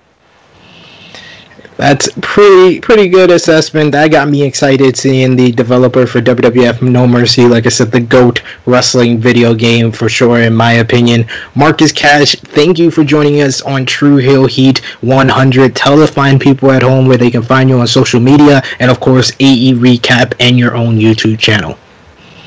That's 1.77 2.09
pretty 2.23 2.81
pretty 2.81 3.09
good 3.09 3.31
assessment. 3.31 3.93
That 3.93 4.11
got 4.13 4.29
me 4.29 4.45
excited 4.45 4.97
seeing 4.97 5.35
the 5.35 5.51
developer 5.51 6.07
for 6.07 6.21
WWF 6.21 6.83
No 6.83 7.07
Mercy. 7.07 7.47
Like 7.47 7.67
I 7.67 7.71
said, 7.71 7.91
the 7.91 8.01
GOAT 8.01 8.43
wrestling 8.65 9.19
video 9.19 9.55
game 9.55 9.91
for 9.91 10.09
sure, 10.09 10.41
in 10.41 10.55
my 10.55 10.75
opinion. 10.75 11.27
Marcus 11.55 11.91
Cash, 11.91 12.37
thank 12.37 12.79
you 12.79 12.91
for 12.91 13.03
joining 13.03 13.41
us 13.41 13.61
on 13.63 13.87
True 13.87 14.19
Heel 14.19 14.47
Heat 14.47 14.79
100. 15.01 15.75
Tell 15.75 15.97
the 15.97 16.07
fine 16.07 16.39
people 16.39 16.71
at 16.71 16.83
home 16.83 17.09
where 17.09 17.19
they 17.19 17.31
can 17.31 17.43
find 17.43 17.69
you 17.69 17.81
on 17.81 17.87
social 17.89 18.21
media, 18.21 18.63
and 18.79 18.91
of 18.91 19.01
course, 19.01 19.33
AE 19.41 19.73
Recap 19.73 20.35
and 20.39 20.57
your 20.57 20.77
own 20.77 20.99
YouTube 20.99 21.39
channel. 21.41 21.77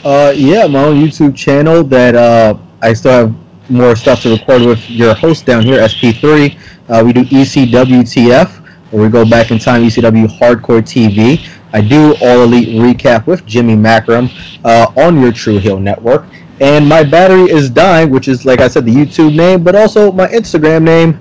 Uh, 0.05 0.31
yeah, 0.33 0.67
my 0.67 0.85
own 0.85 0.95
YouTube 0.95 1.35
channel 1.35 1.83
that 1.83 2.15
uh, 2.15 2.57
I 2.81 2.93
still 2.93 3.11
have 3.11 3.35
more 3.69 3.95
stuff 3.95 4.21
to 4.21 4.31
record 4.31 4.61
with 4.61 4.89
your 4.89 5.13
host 5.13 5.45
down 5.45 5.63
here, 5.63 5.79
SP3. 5.81 6.57
Uh, 6.89 7.03
we 7.05 7.11
do 7.11 7.23
ECWTF, 7.25 8.66
where 8.91 9.03
we 9.03 9.09
go 9.09 9.25
back 9.25 9.51
in 9.51 9.59
time, 9.59 9.83
ECW 9.83 10.27
Hardcore 10.27 10.81
TV. 10.81 11.45
I 11.73 11.81
do 11.81 12.15
All 12.21 12.43
Elite 12.43 12.69
Wrecap 12.69 13.27
with 13.27 13.45
Jimmy 13.45 13.75
Macram 13.75 14.29
uh, 14.63 14.91
on 14.95 15.21
your 15.21 15.31
True 15.31 15.57
Heel 15.57 15.79
Network. 15.79 16.25
And 16.59 16.87
my 16.87 17.03
battery 17.03 17.51
is 17.51 17.69
dying, 17.69 18.09
which 18.09 18.27
is 18.27 18.45
like 18.45 18.61
I 18.61 18.67
said, 18.67 18.85
the 18.85 18.93
YouTube 18.93 19.35
name, 19.35 19.63
but 19.63 19.75
also 19.75 20.11
my 20.11 20.27
Instagram 20.27 20.83
name. 20.83 21.19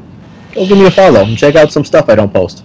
Go 0.55 0.67
give 0.67 0.79
me 0.79 0.87
a 0.87 0.91
follow 0.91 1.23
and 1.25 1.37
check 1.37 1.57
out 1.57 1.73
some 1.73 1.85
stuff 1.85 2.09
I 2.09 2.15
don't 2.15 2.33
post. 2.33 2.65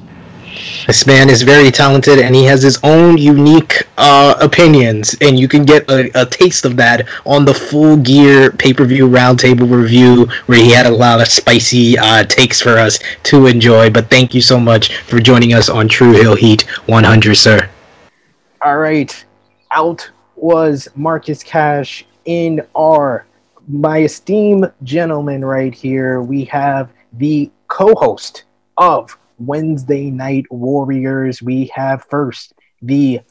This 0.87 1.05
man 1.05 1.29
is 1.29 1.41
very 1.41 1.71
talented 1.71 2.19
and 2.19 2.33
he 2.33 2.43
has 2.45 2.61
his 2.61 2.79
own 2.83 3.17
unique 3.17 3.87
uh, 3.97 4.35
opinions, 4.41 5.15
and 5.21 5.39
you 5.39 5.47
can 5.47 5.63
get 5.63 5.89
a, 5.89 6.09
a 6.19 6.25
taste 6.25 6.65
of 6.65 6.75
that 6.77 7.07
on 7.25 7.45
the 7.45 7.53
full 7.53 7.97
gear 7.97 8.51
pay 8.51 8.73
per 8.73 8.85
view 8.85 9.07
roundtable 9.07 9.71
review 9.71 10.27
where 10.47 10.57
he 10.57 10.71
had 10.71 10.85
a 10.85 10.91
lot 10.91 11.21
of 11.21 11.27
spicy 11.27 11.97
uh, 11.97 12.23
takes 12.23 12.61
for 12.61 12.77
us 12.77 12.99
to 13.23 13.45
enjoy. 13.45 13.89
But 13.89 14.09
thank 14.09 14.33
you 14.33 14.41
so 14.41 14.59
much 14.59 14.97
for 14.97 15.19
joining 15.19 15.53
us 15.53 15.69
on 15.69 15.87
True 15.87 16.13
Heel 16.13 16.35
Heat 16.35 16.61
100, 16.87 17.35
sir. 17.35 17.69
All 18.61 18.77
right. 18.77 19.25
Out 19.71 20.09
was 20.35 20.87
Marcus 20.95 21.43
Cash 21.43 22.05
in 22.25 22.61
our 22.75 23.25
my 23.67 23.99
esteemed 23.99 24.71
gentleman 24.83 25.45
right 25.45 25.73
here. 25.73 26.21
We 26.21 26.45
have 26.45 26.91
the 27.13 27.51
co-host 27.67 28.43
of 28.77 29.17
Wednesday 29.45 30.09
Night 30.09 30.45
Warriors. 30.51 31.41
We 31.41 31.71
have 31.75 32.05
first 32.05 32.53
the 32.81 33.21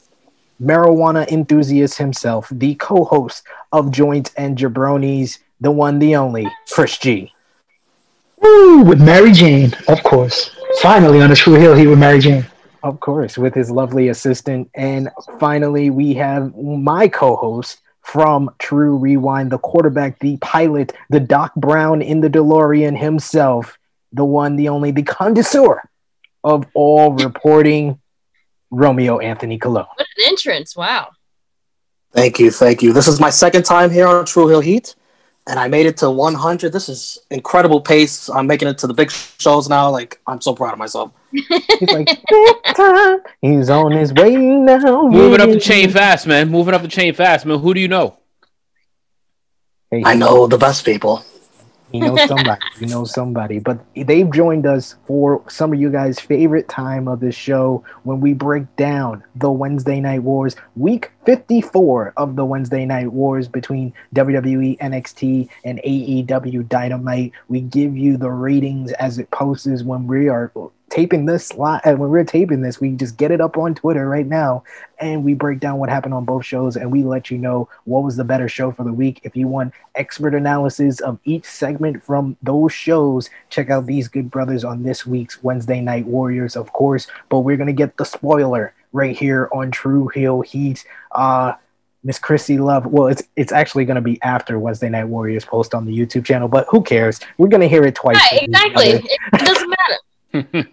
marijuana 0.61 1.29
enthusiast 1.29 1.99
himself, 1.99 2.49
the 2.51 2.75
co-host 2.77 3.43
of 3.73 3.91
Joints 3.91 4.33
and 4.37 4.57
Jabronis, 4.57 5.39
the 5.61 5.71
one, 5.71 5.99
the 5.99 6.17
only, 6.17 6.47
Chris 6.71 6.99
G. 6.99 7.33
Woo, 8.39 8.83
with 8.83 9.01
Mary 9.01 9.33
Jane, 9.33 9.75
of 9.89 10.03
course. 10.03 10.51
Finally 10.81 11.21
on 11.21 11.31
a 11.31 11.37
true 11.37 11.55
hill, 11.55 11.75
he 11.75 11.87
with 11.87 11.99
Mary 11.99 12.21
Jane. 12.21 12.47
Of 12.83 13.01
course, 13.01 13.37
with 13.37 13.55
his 13.55 13.71
lovely 13.71 14.09
assistant. 14.09 14.71
And 14.75 15.11
finally, 15.39 15.91
we 15.91 16.15
have 16.15 16.57
my 16.57 17.09
co 17.09 17.37
host 17.37 17.81
from 18.01 18.51
True 18.59 18.97
Rewind, 18.97 19.53
the 19.53 19.59
quarterback, 19.59 20.19
the 20.21 20.39
pilot, 20.39 20.95
the 21.11 21.21
Doc 21.21 21.55
Brown 21.55 22.01
in 22.01 22.21
the 22.21 22.31
DeLorean 22.31 22.99
himself, 22.99 23.79
the 24.13 24.25
one, 24.25 24.57
the 24.57 24.71
only, 24.71 24.91
the 24.91 25.03
connoisseur 25.03 25.83
of 26.45 26.67
all 26.75 27.13
reporting, 27.13 28.01
Romeo 28.71 29.19
Anthony 29.19 29.59
Cologne. 29.59 29.87
What 29.95 30.07
an 30.19 30.25
entrance! 30.27 30.77
Wow. 30.77 31.11
Thank 32.13 32.39
you, 32.39 32.51
thank 32.51 32.83
you. 32.83 32.93
This 32.93 33.07
is 33.07 33.21
my 33.21 33.31
second 33.31 33.65
time 33.65 33.91
here 33.91 34.07
on 34.07 34.25
True 34.25 34.49
Heel 34.49 34.61
Heat, 34.61 34.95
and 35.47 35.61
I 35.61 35.69
made 35.69 35.87
it 35.87 35.97
to 35.99 36.11
100. 36.11 36.73
This 36.73 36.89
is 36.89 37.19
incredible 37.31 37.81
pace. 37.81 38.29
I'm 38.29 38.47
making 38.47 38.69
it 38.69 38.79
to 38.79 38.87
the 38.87 38.95
big 38.95 39.11
shows 39.11 39.69
now. 39.69 39.91
Like 39.91 40.21
I'm 40.27 40.41
so 40.41 40.55
proud 40.55 40.73
of 40.73 40.79
myself. 40.79 41.13
He's 41.31 41.93
like, 41.93 42.09
he's 43.41 43.71
on 43.71 43.93
his 43.93 44.13
way 44.13 44.37
now. 44.37 45.09
Moving 45.09 45.41
up 45.41 45.51
the 45.51 45.61
chain 45.61 45.91
fast, 45.91 46.27
man. 46.27 46.51
Moving 46.51 46.75
up 46.75 46.83
the 46.83 46.89
chain 46.89 47.15
fast, 47.15 47.47
man. 47.47 47.61
Who 47.61 47.75
do 47.75 47.81
you 47.81 47.89
know? 47.89 48.19
I 49.93 50.15
know 50.15 50.47
the 50.47 50.59
best 50.59 50.85
people. 50.85 51.25
He 51.93 51.99
know 52.01 52.17
somebody. 52.17 52.61
you 52.81 52.87
know 52.87 53.05
somebody. 53.05 53.59
But 53.59 53.81
they've 53.95 54.31
joined 54.31 54.67
us 54.67 54.97
for 55.07 55.43
some 55.49 55.73
of 55.73 55.81
you 55.81 55.91
guys' 55.91 56.21
favorite 56.21 56.69
time 56.69 57.09
of 57.09 57.21
the 57.21 57.33
show 57.33 57.85
when 58.05 58.21
we 58.21 58.33
break 58.33 58.65
down 58.77 59.25
the 59.35 59.51
Wednesday 59.51 60.01
Night 60.01 60.23
Wars, 60.23 60.57
week 60.77 61.11
54 61.25 62.15
of 62.17 62.37
the 62.37 62.45
Wednesday 62.45 62.85
Night 62.87 63.13
Wars 63.13 63.49
between 63.49 63.93
WWE, 64.15 64.79
NXT, 64.79 65.49
and 65.65 65.81
AEW 65.85 66.69
Dynamite. 66.69 67.33
We 67.49 67.61
give 67.61 67.97
you 67.97 68.17
the 68.17 68.31
ratings 68.31 68.93
as 68.93 69.19
it 69.19 69.31
posts 69.31 69.83
when 69.83 70.07
we 70.07 70.29
are 70.29 70.51
taping 70.91 71.25
this 71.25 71.55
live 71.55 71.81
uh, 71.87 71.95
when 71.95 72.11
we're 72.11 72.25
taping 72.25 72.63
this 72.63 72.81
we 72.81 72.91
just 72.91 73.17
get 73.17 73.31
it 73.31 73.41
up 73.41 73.57
on 73.57 73.77
twitter 73.77 74.09
right 74.09 74.27
now 74.27 74.63
and 74.99 75.25
we 75.25 75.35
break 75.35 75.61
down 75.61 75.79
what 75.79 75.89
happened 75.89 76.13
on 76.13 76.25
both 76.25 76.45
shows 76.45 76.77
and 76.77 76.91
we 76.91 77.05
let 77.05 77.31
you 77.31 77.39
know 77.39 77.69
what 77.85 78.03
was 78.03 78.17
the 78.17 78.25
better 78.25 78.49
show 78.49 78.73
for 78.73 78.83
the 78.83 78.93
week 78.93 79.21
if 79.23 79.37
you 79.37 79.47
want 79.47 79.73
expert 79.95 80.35
analysis 80.35 80.99
of 81.01 81.17
each 81.25 81.45
segment 81.45 82.03
from 82.03 82.37
those 82.43 82.73
shows 82.73 83.31
check 83.51 83.71
out 83.71 83.87
these 83.87 84.09
good 84.09 84.33
brothers 84.33 84.65
on 84.65 84.83
this 84.83 85.07
week's 85.07 85.41
wednesday 85.45 85.81
night 85.81 86.07
warriors 86.07 86.57
of 86.57 86.73
course 86.73 87.07
but 87.29 87.41
we're 87.41 87.57
gonna 87.57 87.73
get 87.73 87.97
the 87.97 88.05
spoiler 88.05 88.75
right 88.93 89.17
here 89.17 89.49
on 89.53 89.71
true 89.71 90.09
heel 90.09 90.41
heat 90.41 90.85
uh 91.13 91.53
Miss 92.03 92.19
Krssi 92.19 92.59
Luv. 92.59 92.87
Well, 92.87 93.09
it's 93.09 93.23
it's 93.37 93.53
actually 93.53 93.85
going 93.85 93.97
to 93.97 94.01
be 94.01 94.19
after 94.23 94.59
Wednesday 94.59 94.89
Night 94.89 95.05
Warriors 95.05 95.45
post 95.45 95.75
on 95.75 95.85
the 95.85 95.93
YouTube 95.93 96.25
channel, 96.25 96.49
but 96.49 96.67
who 96.71 96.83
cares? 96.83 97.21
We're 97.37 97.49
going 97.49 97.61
to 97.61 97.69
hear 97.69 97.85
it 97.85 97.95
twice. 97.95 98.17
Right, 98.33 98.45
exactly. 98.45 98.87
It, 98.87 99.05
it 99.05 99.45
doesn't 99.45 99.69
matter. 99.69 99.99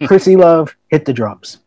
Krssi 0.06 0.38
Luv, 0.38 0.74
hit 0.88 1.04
the 1.04 1.12
drums. 1.12 1.58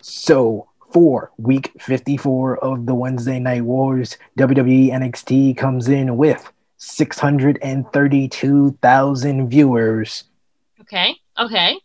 So, 0.00 0.66
for 0.90 1.30
week 1.36 1.72
54 1.78 2.64
of 2.64 2.86
the 2.86 2.94
Wednesday 2.94 3.38
Night 3.38 3.64
Wars, 3.64 4.16
WWE 4.38 4.90
NXT 4.90 5.58
comes 5.58 5.88
in 5.88 6.16
with 6.16 6.50
632,000 6.78 9.50
viewers 9.50 10.24
Okay. 10.80 11.14
Okay. 11.38 11.78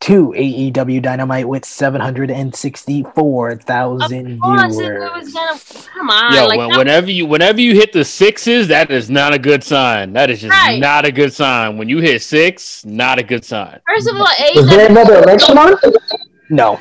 To 0.00 0.32
AEW 0.36 1.00
Dynamite 1.02 1.48
with 1.48 1.64
764,000 1.64 4.02
Of 4.02 4.12
it 4.12 4.26
viewers. 4.26 4.76
was 4.76 5.32
gonna. 5.32 5.58
Come 5.94 6.10
on. 6.10 6.34
Yo, 6.34 6.46
like, 6.46 6.58
when, 6.58 6.76
whenever 6.78 7.10
you 7.10 7.26
whenever 7.26 7.60
you 7.60 7.74
hit 7.74 7.92
the 7.92 8.04
sixes, 8.04 8.68
that 8.68 8.90
is 8.90 9.10
not 9.10 9.34
a 9.34 9.38
good 9.38 9.62
sign. 9.62 10.12
That 10.14 10.30
is 10.30 10.40
just 10.40 10.52
Right. 10.52 10.78
not 10.80 11.04
a 11.04 11.12
good 11.12 11.32
sign. 11.34 11.76
When 11.76 11.88
you 11.88 11.98
hit 11.98 12.22
six, 12.22 12.84
not 12.84 13.18
a 13.18 13.22
good 13.22 13.44
sign. 13.44 13.78
First 13.86 14.08
of 14.08 14.16
all, 14.16 14.26
is 14.54 14.68
there 14.70 14.88
another 14.88 15.22
election 15.22 15.58
on? 15.58 15.74
No. 16.48 16.80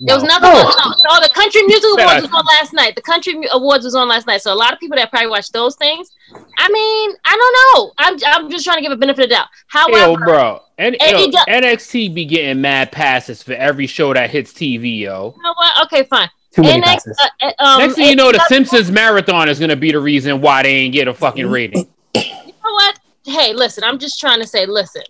There 0.00 0.16
was 0.16 0.24
nothing. 0.24 0.50
No. 0.50 0.64
no, 1.08 1.20
the 1.20 1.30
Country 1.34 1.62
Music 1.62 1.84
Awards 1.98 2.22
was 2.22 2.30
on 2.34 2.44
last 2.46 2.72
night. 2.72 2.96
The 2.96 3.02
Country 3.02 3.34
Mu- 3.34 3.48
Awards 3.52 3.84
was 3.84 3.94
on 3.94 4.08
last 4.08 4.26
night. 4.26 4.42
So 4.42 4.52
a 4.52 4.54
lot 4.54 4.72
of 4.72 4.80
people 4.80 4.96
that 4.96 5.10
probably 5.10 5.28
watched 5.28 5.52
those 5.52 5.76
things. 5.76 6.10
I 6.58 6.68
mean, 6.68 7.16
I 7.24 7.36
don't 7.36 7.54
know. 7.86 7.92
I'm, 7.98 8.44
I'm 8.44 8.50
just 8.50 8.64
trying 8.64 8.78
to 8.78 8.82
give 8.82 8.92
a 8.92 8.96
benefit 8.96 9.24
of 9.24 9.28
the 9.30 9.34
doubt. 9.36 9.46
However, 9.68 9.98
Yo, 9.98 10.16
bro, 10.16 10.60
and 10.78 10.96
yo, 11.00 11.28
AEW 11.28 11.44
NXT 11.48 12.14
be 12.14 12.24
getting 12.24 12.60
mad 12.60 12.90
passes 12.92 13.42
for 13.42 13.52
every 13.52 13.86
show 13.86 14.12
that 14.14 14.30
hits 14.30 14.52
TV, 14.52 14.98
yo. 15.00 15.34
you 15.36 15.42
know 15.42 15.54
what? 15.56 15.86
Okay, 15.86 16.02
fine. 16.04 16.28
Too 16.52 16.62
many 16.62 16.80
NX 16.82 16.84
passes. 16.86 17.20
uh, 17.42 17.46
uh, 17.58 17.64
um, 17.64 17.78
Next 17.80 17.94
thing 17.94 18.08
you 18.08 18.16
know, 18.16 18.32
the 18.32 18.44
Simpsons 18.48 18.90
marathon 18.90 19.48
is 19.48 19.58
gonna 19.60 19.76
be 19.76 19.92
the 19.92 20.00
reason 20.00 20.40
why 20.40 20.62
they 20.62 20.74
ain't 20.74 20.92
get 20.92 21.08
a 21.08 21.14
fucking 21.14 21.46
rating. 21.48 21.88
You 22.14 22.22
know 22.22 22.72
what? 22.72 22.98
Hey, 23.24 23.52
listen, 23.52 23.84
I'm 23.84 23.98
just 23.98 24.20
trying 24.20 24.40
to 24.40 24.46
say, 24.46 24.66
listen. 24.66 25.02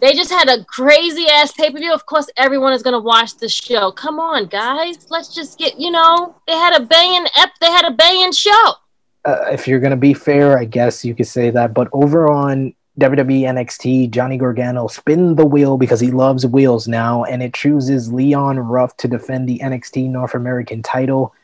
They 0.00 0.12
just 0.12 0.30
had 0.30 0.48
a 0.48 0.64
crazy 0.64 1.26
ass 1.28 1.52
pay 1.52 1.70
per 1.70 1.78
view. 1.78 1.92
Of 1.92 2.04
course, 2.06 2.28
everyone 2.36 2.72
is 2.72 2.82
gonna 2.82 3.00
watch 3.00 3.36
the 3.36 3.48
show. 3.48 3.90
Come 3.92 4.20
on, 4.20 4.46
guys. 4.46 5.06
Let's 5.10 5.34
just 5.34 5.58
get. 5.58 5.78
You 5.78 5.90
know, 5.90 6.34
they 6.46 6.54
had 6.54 6.80
a 6.80 6.84
banging 6.84 7.26
ep. 7.36 7.50
They 7.60 7.70
had 7.70 7.84
a 7.86 7.90
banging 7.92 8.32
show. 8.32 8.72
uh, 9.24 9.46
if 9.50 9.66
you're 9.66 9.80
gonna 9.80 9.96
be 9.96 10.14
fair, 10.14 10.56
I 10.58 10.64
guess 10.64 11.04
you 11.04 11.14
could 11.14 11.26
say 11.26 11.50
that. 11.50 11.74
But 11.74 11.88
over 11.92 12.30
on 12.30 12.74
WWE 13.00 13.42
NXT, 13.42 14.10
Johnny 14.10 14.38
Gargano 14.38 14.86
spin 14.86 15.34
the 15.34 15.44
wheel 15.44 15.76
because 15.76 16.00
he 16.00 16.10
loves 16.10 16.46
wheels 16.46 16.86
now, 16.88 17.24
and 17.24 17.42
it 17.42 17.52
chooses 17.54 18.12
Leon 18.12 18.58
Ruff 18.58 18.96
to 18.98 19.08
defend 19.08 19.48
the 19.48 19.58
NXT 19.58 20.08
North 20.10 20.34
American 20.34 20.82
title. 20.82 21.34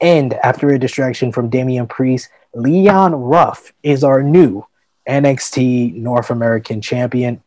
And 0.00 0.32
after 0.34 0.70
a 0.70 0.78
distraction 0.78 1.30
from 1.30 1.50
Damian 1.50 1.86
Priest, 1.86 2.30
Leon 2.54 3.14
Ruff 3.14 3.72
is 3.82 4.02
our 4.02 4.22
new 4.22 4.64
NXT 5.08 5.94
North 5.94 6.30
American 6.30 6.80
champion. 6.80 7.42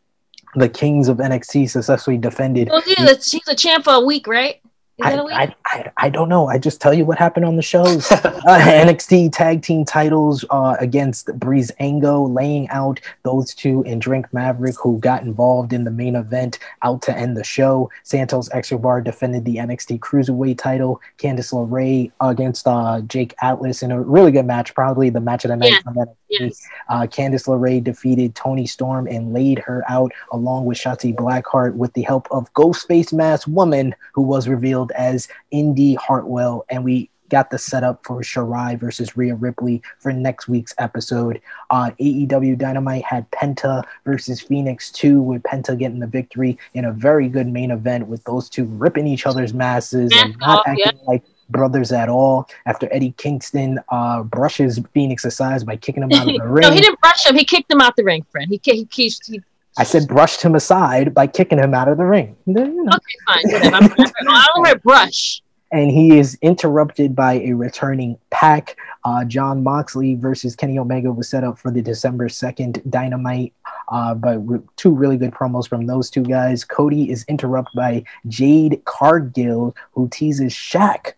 The 0.56 0.70
Kings 0.70 1.08
of 1.08 1.18
NXT 1.18 1.70
successfully 1.70 2.18
defended. 2.18 2.70
Well, 2.70 2.82
he's 2.82 3.28
she's 3.28 3.48
a 3.48 3.56
champ 3.56 3.86
for 3.86 3.94
a 3.94 4.02
week, 4.02 4.28
right? 4.28 4.63
Is 5.00 5.06
that 5.06 5.20
a 5.20 5.24
week? 5.24 5.34
I, 5.34 5.56
I, 5.66 5.92
I 5.98 6.10
don't 6.10 6.30
know. 6.30 6.48
I 6.48 6.60
just 6.60 6.80
tell 6.80 6.94
you 6.94 7.04
what 7.04 7.18
happened 7.18 7.46
on 7.46 7.56
the 7.56 7.64
shows. 7.64 8.12
uh, 8.12 8.20
NXT 8.46 9.32
tag 9.32 9.64
team 9.64 9.86
titles 9.86 10.46
uh, 10.52 10.76
against 10.80 11.28
Breezango, 11.40 12.32
laying 12.32 12.70
out 12.70 13.00
those 13.24 13.56
two 13.56 13.84
and 13.86 14.00
Drake 14.00 14.32
Maverick, 14.34 14.76
who 14.80 15.00
got 15.00 15.24
involved 15.24 15.74
in 15.74 15.84
the 15.84 15.90
main 15.90 16.16
event, 16.16 16.60
out 16.84 17.02
to 17.04 17.18
end 17.18 17.36
the 17.36 17.44
show. 17.44 17.90
Santos 18.04 18.50
Escobar 18.54 19.02
defended 19.02 19.46
the 19.46 19.56
NXT 19.56 20.00
Cruiserweight 20.00 20.60
title. 20.60 21.02
Candice 21.18 21.54
LeRae 21.54 22.12
against 22.22 22.68
uh, 22.68 23.02
Jake 23.02 23.34
Atlas 23.42 23.82
in 23.82 23.92
a 23.92 24.00
really 24.00 24.32
good 24.32 24.46
match, 24.46 24.76
probably 24.76 25.10
the 25.10 25.22
match 25.22 25.44
of 25.44 25.50
the 25.50 25.58
night. 25.58 25.72
Yeah. 25.72 25.82
from 25.82 25.96
NXT. 25.96 26.56
Uh, 26.90 27.02
Candice 27.02 27.48
LeRae 27.48 27.84
defeated 27.84 28.36
Toni 28.36 28.68
Storm 28.68 29.08
and 29.08 29.34
laid 29.34 29.60
her 29.60 29.84
out 29.90 30.12
along 30.32 30.66
with 30.66 30.78
Shotzi 30.78 31.16
Blackheart 31.16 31.76
with 31.76 31.94
the 31.94 32.02
help 32.04 32.28
of 32.32 32.52
Ghostface 32.54 33.14
Mask 33.14 33.48
Woman, 33.48 33.96
who 34.14 34.22
was 34.22 34.48
revealed 34.48 34.92
as 34.94 35.28
Indi 35.52 35.96
Hartwell. 35.96 36.66
And 36.70 36.84
we 36.84 37.10
got 37.34 37.50
the 37.50 37.58
setup 37.58 38.06
for 38.06 38.22
Shirai 38.22 38.80
versus 38.80 39.18
Rhea 39.18 39.34
Ripley 39.34 39.82
for 39.98 40.14
next 40.14 40.48
week's 40.48 40.76
episode. 40.78 41.42
Uh, 41.72 41.90
AEW 42.00 42.58
Dynamite 42.58 43.04
had 43.04 43.30
Penta 43.32 43.84
versus 44.06 44.40
Fenix 44.40 44.92
2, 44.92 45.20
with 45.20 45.42
Penta 45.42 45.78
getting 45.78 46.00
the 46.00 46.06
victory 46.06 46.60
in 46.76 46.86
a 46.86 46.92
very 46.92 47.28
good 47.28 47.48
main 47.48 47.72
event 47.72 48.08
with 48.08 48.24
those 48.26 48.50
two 48.50 48.66
ripping 48.66 49.08
each 49.08 49.26
other's 49.26 49.52
masses 49.52 50.12
and 50.16 50.38
not 50.38 50.64
acting 50.68 51.00
like 51.08 51.24
brothers 51.50 51.92
at 51.92 52.08
all 52.08 52.48
after 52.66 52.88
Eddie 52.92 53.14
Kingston 53.18 53.80
uh, 53.90 54.22
brushes 54.24 54.80
Fenix 54.94 55.26
aside 55.26 55.66
by 55.66 55.76
kicking 55.76 56.04
him 56.04 56.12
out 56.14 56.28
of 56.28 56.36
the 56.36 56.48
ring. 56.48 56.62
no, 56.70 56.72
he 56.72 56.82
didn't 56.82 57.00
brush 57.00 57.26
him. 57.26 57.36
He 57.36 57.46
kicked 57.46 57.72
him 57.72 57.82
out 57.82 57.96
the 57.96 58.04
ring, 58.04 58.24
friend. 58.32 58.50
He 58.50 58.60
he, 58.64 58.88
he, 58.92 59.14
he 59.26 59.42
I 59.78 59.84
said 59.84 60.08
brushed 60.08 60.42
him 60.42 60.56
aside 60.56 61.14
by 61.14 61.28
kicking 61.28 61.58
him 61.58 61.74
out 61.74 61.88
of 61.88 61.98
the 61.98 62.06
ring. 62.06 62.36
You 62.46 62.54
know, 62.54 62.90
okay, 62.94 63.52
fine. 63.62 63.74
I'm, 63.74 63.92
I 64.30 64.48
don't 64.54 64.62
wear 64.62 64.76
brush. 64.78 65.42
and 65.72 65.90
he 65.90 66.18
is 66.20 66.38
interrupted 66.42 67.16
by 67.16 67.34
a 67.40 67.54
returning 67.54 68.18
Pac. 68.30 68.78
Uh, 69.06 69.26
Jon 69.26 69.64
Moxley 69.64 70.16
versus 70.16 70.56
Kenny 70.56 70.78
Omega 70.78 71.12
was 71.12 71.28
set 71.28 71.44
up 71.44 71.58
for 71.58 71.72
the 71.72 71.82
December 71.82 72.30
2nd 72.30 72.90
Dynamite, 72.90 73.54
uh, 73.90 74.14
but 74.14 74.40
two 74.78 74.92
really 74.92 75.18
good 75.18 75.32
promos 75.32 75.68
from 75.68 75.88
those 75.88 76.10
two 76.10 76.24
guys. 76.24 76.64
Cody 76.64 77.10
is 77.10 77.26
interrupted 77.28 77.76
by 77.76 78.04
Jade 78.28 78.82
Cargill, 78.86 79.76
who 79.92 80.08
teases 80.08 80.54
Shaq 80.54 81.14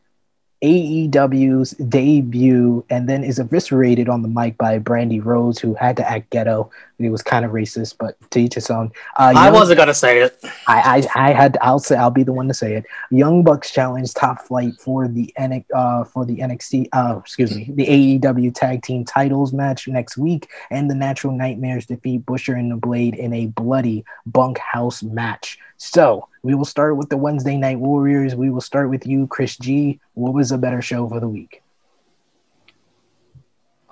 AEW's 0.63 1.71
debut 1.71 2.83
and 2.89 3.07
then 3.07 3.23
is 3.23 3.37
eviscerated 3.37 4.09
on 4.09 4.23
the 4.23 4.27
mic 4.27 4.57
by 4.57 4.79
Brandi 4.79 5.23
Rhodes, 5.23 5.59
who 5.59 5.75
had 5.75 5.97
to 5.97 6.09
act 6.09 6.31
ghetto. 6.31 6.71
It 6.97 7.09
was 7.09 7.21
kind 7.21 7.43
of 7.45 7.51
racist, 7.51 7.95
but 7.99 8.15
to 8.31 8.39
each 8.39 8.55
his 8.55 8.69
own. 8.69 8.91
Uh, 9.17 9.33
I 9.35 9.51
wasn't 9.51 9.77
gonna 9.77 9.93
say 9.93 10.21
it. 10.21 10.43
I, 10.67 11.05
I 11.15 11.29
I 11.29 11.33
had 11.33 11.57
I'll 11.61 11.79
say 11.79 11.95
I'll 11.95 12.09
be 12.09 12.23
the 12.23 12.33
one 12.33 12.47
to 12.47 12.53
say 12.53 12.75
it. 12.75 12.85
Young 13.11 13.43
Bucks 13.43 13.71
challenge 13.71 14.13
Top 14.13 14.41
Flight 14.41 14.73
for 14.79 15.07
the 15.07 15.33
N 15.37 15.63
uh 15.73 16.03
for 16.05 16.25
the 16.25 16.37
NXT 16.37 16.87
uh 16.93 17.19
excuse 17.19 17.55
me 17.55 17.69
the 17.73 18.19
AEW 18.19 18.53
Tag 18.53 18.81
Team 18.81 19.03
Titles 19.03 19.53
match 19.53 19.87
next 19.87 20.17
week, 20.17 20.49
and 20.71 20.89
the 20.89 20.95
Natural 20.95 21.33
Nightmares 21.33 21.85
defeat 21.85 22.25
Butcher 22.25 22.55
and 22.55 22.71
the 22.71 22.77
Blade 22.77 23.15
in 23.15 23.33
a 23.33 23.47
bloody 23.47 24.05
bunkhouse 24.25 25.03
match. 25.03 25.59
So 25.77 26.27
we 26.43 26.55
will 26.55 26.65
start 26.65 26.97
with 26.97 27.09
the 27.09 27.17
Wednesday 27.17 27.57
Night 27.57 27.79
Warriors. 27.79 28.35
We 28.35 28.49
will 28.49 28.61
start 28.61 28.89
with 28.89 29.05
you, 29.05 29.27
Chris 29.27 29.57
G. 29.57 29.99
What 30.13 30.33
was 30.33 30.51
a 30.51 30.57
better 30.57 30.81
show 30.81 31.07
for 31.09 31.19
the 31.19 31.27
week? 31.27 31.61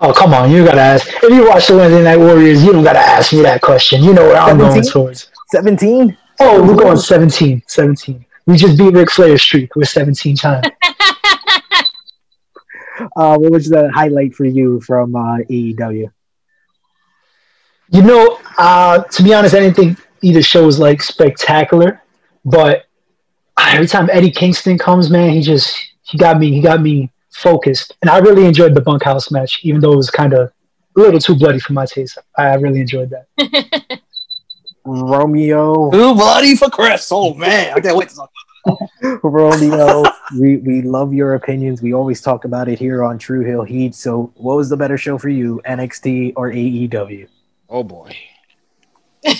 Oh, 0.00 0.12
come 0.12 0.34
on. 0.34 0.50
You 0.50 0.64
got 0.64 0.74
to 0.74 0.80
ask. 0.80 1.08
If 1.08 1.30
you 1.32 1.48
watch 1.48 1.68
the 1.68 1.76
Wednesday 1.76 2.02
Night 2.02 2.18
Warriors, 2.18 2.62
you 2.64 2.72
don't 2.72 2.84
got 2.84 2.94
to 2.94 2.98
ask 2.98 3.32
me 3.32 3.42
that 3.42 3.60
question. 3.60 4.02
You 4.02 4.12
know 4.12 4.26
where 4.26 4.36
I'm 4.36 4.58
going 4.58 4.82
17? 4.82 4.92
towards. 4.92 5.30
17? 5.48 6.16
Oh, 6.40 6.66
we're 6.66 6.76
going 6.76 6.96
17. 6.96 7.62
17. 7.66 8.26
We 8.46 8.56
just 8.56 8.76
beat 8.76 8.92
Ric 8.92 9.10
Flair's 9.10 9.42
streak 9.42 9.74
with 9.76 9.88
17 9.88 10.36
times. 10.36 10.66
Uh, 13.16 13.36
what 13.36 13.50
was 13.52 13.68
the 13.68 13.90
highlight 13.92 14.34
for 14.34 14.44
you 14.44 14.80
from 14.80 15.14
uh, 15.16 15.38
AEW? 15.50 16.10
You 17.90 18.02
know, 18.02 18.38
uh, 18.56 19.02
to 19.02 19.22
be 19.22 19.34
honest, 19.34 19.54
I 19.54 19.60
didn't 19.60 19.76
think 19.76 19.98
either 20.22 20.42
show 20.42 20.64
was 20.64 20.78
like 20.78 21.02
spectacular, 21.02 22.02
but 22.44 22.84
every 23.58 23.86
time 23.86 24.08
Eddie 24.10 24.30
Kingston 24.30 24.78
comes, 24.78 25.10
man, 25.10 25.30
he 25.30 25.42
just 25.42 25.76
he 26.02 26.18
got 26.18 26.38
me 26.38 26.52
he 26.52 26.60
got 26.60 26.80
me 26.80 27.10
focused, 27.34 27.96
and 28.02 28.10
I 28.10 28.18
really 28.18 28.46
enjoyed 28.46 28.74
the 28.74 28.80
bunkhouse 28.80 29.30
match, 29.30 29.60
even 29.62 29.80
though 29.80 29.92
it 29.92 29.96
was 29.96 30.10
kind 30.10 30.32
of 30.32 30.50
a 30.96 31.00
little 31.00 31.20
too 31.20 31.34
bloody 31.34 31.58
for 31.58 31.72
my 31.72 31.86
taste. 31.86 32.18
I 32.36 32.54
really 32.54 32.80
enjoyed 32.80 33.10
that. 33.10 34.00
Romeo. 34.84 35.90
Too 35.90 36.14
bloody 36.14 36.56
for 36.56 36.68
Chris. 36.70 37.08
Oh 37.10 37.34
man, 37.34 37.72
I 37.74 37.80
can't 37.80 37.96
wait 37.96 38.10
to 38.10 38.16
talk 38.16 38.30
Romeo, 39.22 40.04
we, 40.38 40.56
we 40.56 40.80
love 40.80 41.12
your 41.12 41.34
opinions. 41.34 41.82
We 41.82 41.92
always 41.92 42.22
talk 42.22 42.46
about 42.46 42.66
it 42.66 42.78
here 42.78 43.04
on 43.04 43.18
True 43.18 43.44
Heel 43.44 43.62
Heat. 43.62 43.94
So, 43.94 44.32
what 44.36 44.56
was 44.56 44.70
the 44.70 44.76
better 44.76 44.96
show 44.96 45.18
for 45.18 45.28
you, 45.28 45.60
NXT 45.66 46.32
or 46.36 46.50
AEW? 46.50 47.28
Oh 47.68 47.82
boy. 47.82 48.16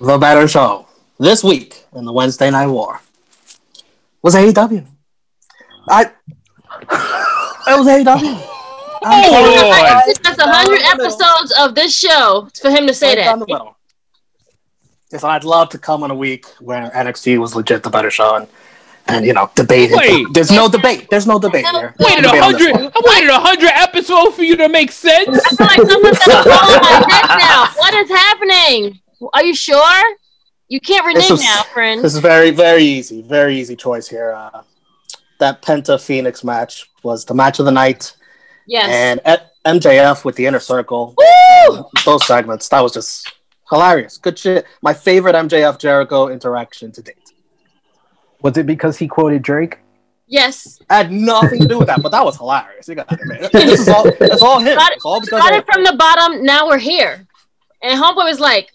The 0.00 0.18
better 0.18 0.48
show 0.48 0.86
this 1.18 1.44
week 1.44 1.86
in 1.94 2.04
the 2.04 2.12
Wednesday 2.12 2.50
Night 2.50 2.66
War 2.66 3.00
was 4.24 4.34
AEW. 4.34 4.86
I 5.86 6.10
oh. 6.88 7.64
it 7.68 7.78
was 7.78 7.86
AEW. 7.86 8.40
Oh. 9.06 10.02
That's 10.06 10.18
that's 10.20 10.38
a 10.38 10.50
hundred 10.50 10.80
episodes 10.80 11.52
of 11.58 11.74
this 11.74 11.94
show 11.94 12.48
for 12.60 12.70
him 12.70 12.86
to 12.86 12.94
say 12.94 13.08
Right 13.08 13.16
that. 13.16 13.24
down 13.24 13.38
the. 13.40 13.70
Yes, 15.12 15.22
I'd 15.22 15.44
love 15.44 15.68
to 15.68 15.78
come 15.78 16.02
on 16.02 16.10
a 16.10 16.14
week 16.14 16.46
where 16.58 16.90
NXT 16.90 17.38
was 17.38 17.54
legit 17.54 17.82
the 17.82 17.90
better 17.90 18.10
show 18.10 18.36
and, 18.36 18.48
and 19.06 19.26
you 19.26 19.34
know 19.34 19.50
debate. 19.54 19.90
it. 19.92 19.98
Wait. 19.98 20.26
There's 20.32 20.50
no 20.50 20.70
debate. 20.70 21.08
There's 21.10 21.26
no 21.26 21.38
debate 21.38 21.66
here. 21.66 21.94
Waited 21.98 22.24
a 22.24 22.28
debate 22.28 22.42
on 22.42 22.54
hundred. 22.54 22.92
I 22.96 23.00
waited 23.04 23.28
a 23.28 23.38
hundred 23.38 23.72
episodes 23.74 24.34
for 24.36 24.42
you 24.42 24.56
to 24.56 24.70
make 24.70 24.90
sense. 24.90 25.28
I 25.46 25.50
feel 25.50 25.66
like 25.66 25.90
someone's 25.90 26.18
gonna 26.24 26.42
fall 26.44 26.74
on 26.74 26.80
my 26.80 27.12
head 27.12 27.38
now. 27.38 27.66
What 27.76 27.92
is 27.92 28.08
happening? 28.08 29.00
Are 29.34 29.44
you 29.44 29.54
sure? 29.54 30.16
You 30.68 30.80
can't 30.80 31.04
rename 31.06 31.22
renege 31.22 31.30
is- 31.32 31.42
now, 31.42 31.62
friend. 31.64 32.02
This 32.02 32.14
is 32.14 32.20
very, 32.20 32.50
very 32.50 32.82
easy. 32.82 33.22
Very 33.22 33.58
easy 33.58 33.76
choice 33.76 34.08
here. 34.08 34.32
Uh, 34.32 34.62
that 35.40 35.62
Penta 35.62 36.00
Fenix 36.02 36.42
match 36.44 36.90
was 37.02 37.24
the 37.24 37.34
match 37.34 37.58
of 37.58 37.64
the 37.64 37.72
night. 37.72 38.16
Yes. 38.66 38.88
And 38.88 39.20
at 39.26 39.52
MJF 39.64 40.24
with 40.24 40.36
the 40.36 40.46
inner 40.46 40.60
circle. 40.60 41.14
Woo! 41.18 41.84
Those 42.04 42.26
segments. 42.26 42.68
That 42.68 42.80
was 42.80 42.92
just 42.92 43.30
hilarious. 43.70 44.16
Good 44.16 44.38
shit. 44.38 44.64
My 44.82 44.94
favorite 44.94 45.34
MJF 45.34 45.78
Jericho 45.78 46.28
interaction 46.28 46.92
to 46.92 47.02
date. 47.02 47.32
Was 48.42 48.56
it 48.56 48.66
because 48.66 48.96
he 48.98 49.08
quoted 49.08 49.42
Drake? 49.42 49.78
Yes. 50.26 50.78
I 50.88 50.96
had 50.98 51.12
nothing 51.12 51.60
to 51.60 51.68
do 51.68 51.78
with 51.78 51.88
that, 51.88 52.02
but 52.02 52.10
that 52.12 52.24
was 52.24 52.36
hilarious. 52.36 52.88
You 52.88 52.94
got 52.94 53.08
to 53.08 53.14
admit. 53.20 53.52
This 53.52 53.80
is 53.80 53.88
all, 53.88 54.06
it's 54.06 54.42
all 54.42 54.58
him. 54.60 54.72
Started, 54.78 54.96
It's 54.96 55.04
all 55.04 55.20
because 55.20 55.40
started 55.40 55.58
of 55.60 55.66
from 55.66 55.84
the 55.84 55.94
bottom. 55.96 56.42
Now 56.44 56.66
we're 56.68 56.78
here, 56.78 57.26
and 57.82 58.02
Homeboy 58.02 58.24
was 58.24 58.40
like, 58.40 58.70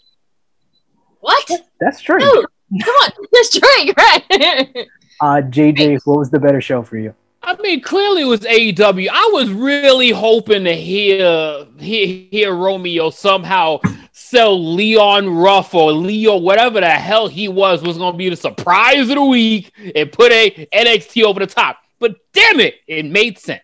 "What? 1.19 1.49
That's 1.79 2.01
true. 2.01 2.19
Dude, 2.19 2.45
come 2.83 2.95
on, 2.95 3.11
it's 3.31 3.57
Drake, 3.57 3.95
right?" 3.97 4.87
Uh, 5.21 5.41
JJ, 5.41 5.99
what 6.05 6.17
was 6.17 6.29
the 6.29 6.39
better 6.39 6.61
show 6.61 6.81
for 6.81 6.97
you? 6.97 7.13
I 7.41 7.55
mean, 7.61 7.81
clearly 7.81 8.23
it 8.23 8.25
was 8.25 8.41
AEW. 8.41 9.09
I 9.11 9.29
was 9.33 9.49
really 9.49 10.11
hoping 10.11 10.65
to 10.65 10.73
hear 10.73 11.65
hear, 11.77 12.27
hear 12.29 12.55
Romeo 12.55 13.09
somehow 13.09 13.79
sell 14.11 14.61
Leon 14.75 15.29
Ruff 15.29 15.73
or 15.73 15.91
Leo, 15.91 16.37
whatever 16.37 16.81
the 16.81 16.89
hell 16.89 17.27
he 17.27 17.47
was, 17.47 17.81
was 17.81 17.97
going 17.97 18.13
to 18.13 18.17
be 18.17 18.29
the 18.29 18.35
surprise 18.35 19.09
of 19.09 19.15
the 19.15 19.23
week 19.23 19.71
and 19.95 20.11
put 20.11 20.31
a 20.31 20.67
NXT 20.73 21.23
over 21.23 21.39
the 21.39 21.47
top. 21.47 21.77
But 21.99 22.17
damn 22.33 22.59
it, 22.59 22.75
it 22.87 23.05
made 23.05 23.39
sense. 23.39 23.61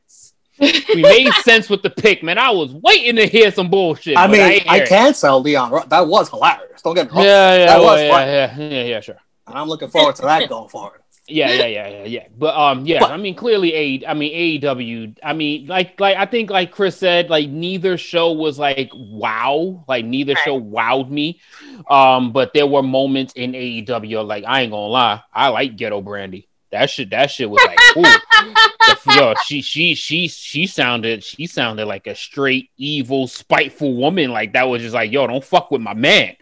We 0.60 1.02
made 1.02 1.32
sense 1.44 1.69
with 1.69 1.82
the 1.84 1.90
pick, 1.90 2.23
man. 2.23 2.38
I 2.38 2.49
was 2.52 2.72
waiting 2.73 3.15
to 3.18 3.27
hear 3.27 3.52
some 3.52 3.69
bullshit. 3.69 4.18
I 4.18 4.27
mean, 4.27 4.41
ain't 4.41 4.69
I, 4.69 4.86
can't 4.86 5.15
sell 5.15 5.41
Leon. 5.41 5.72
Ru- 5.72 5.84
That 5.88 6.07
was 6.07 6.30
hilarious. 6.30 6.82
Don't 6.82 6.95
get 6.95 7.11
me 7.11 7.18
wrong. 7.18 7.26
Yeah, 7.26 7.57
yeah, 7.57 7.65
that 7.65 7.80
well, 7.80 7.94
was 7.94 8.02
yeah, 8.02 8.10
fun. 8.10 8.27
yeah, 8.27 8.69
yeah, 8.69 8.84
yeah, 8.84 8.99
sure. 9.02 9.18
And 9.48 9.57
I'm 9.57 9.68
looking 9.68 9.90
forward 9.90 10.15
to 10.15 10.22
that 10.23 10.48
going 10.49 10.69
forward. 10.69 11.02
Yeah, 11.27 11.52
yeah, 11.53 11.65
yeah, 11.65 11.88
yeah, 11.88 12.03
yeah. 12.03 12.27
But 12.38 12.56
um, 12.56 12.86
yeah. 12.86 13.03
I 13.03 13.18
mean, 13.18 13.34
clearly, 13.34 13.73
a. 13.73 14.07
I 14.07 14.14
mean, 14.14 14.61
AEW. 14.61 15.18
I 15.23 15.34
mean, 15.34 15.65
like, 15.65 15.99
like 15.99 16.18
I 16.18 16.27
think, 16.27 16.52
like 16.52 16.72
Chris 16.72 16.98
said, 16.98 17.32
like 17.32 17.49
neither 17.49 17.98
show 17.98 18.32
was 18.32 18.60
like 18.60 18.91
wow. 18.94 19.84
Like 19.88 20.06
neither 20.06 20.36
show 20.36 20.60
wowed 20.61 21.10
me. 21.10 21.41
Um, 21.90 22.32
but 22.32 22.53
there 22.53 22.68
were 22.68 22.84
moments 22.84 23.34
in 23.34 23.53
AEW. 23.53 24.26
Like 24.26 24.44
I 24.45 24.61
ain't 24.61 24.72
gonna 24.72 24.86
lie, 24.86 25.23
I 25.34 25.48
like 25.48 25.76
Ghetto 25.76 26.02
Brandi. 26.02 26.45
That 26.76 26.89
shit. 26.89 27.10
That 27.10 27.31
shit 27.31 27.49
was 27.49 27.65
like, 27.65 27.80
ooh. 27.97 29.15
Yo, 29.15 29.34
she, 29.45 29.61
she, 29.61 29.95
she, 29.95 30.27
she 30.27 30.68
sounded. 30.68 31.23
She 31.23 31.47
sounded 31.47 31.85
like 31.85 32.06
a 32.06 32.15
straight 32.15 32.69
evil, 32.77 33.27
spiteful 33.27 33.95
woman. 33.95 34.31
Like 34.31 34.53
that 34.53 34.68
was 34.68 34.81
just 34.81 34.93
like, 34.93 35.11
yo, 35.11 35.26
don't 35.26 35.43
fuck 35.43 35.72
with 35.72 35.81
my 35.81 35.93
man. 35.93 36.35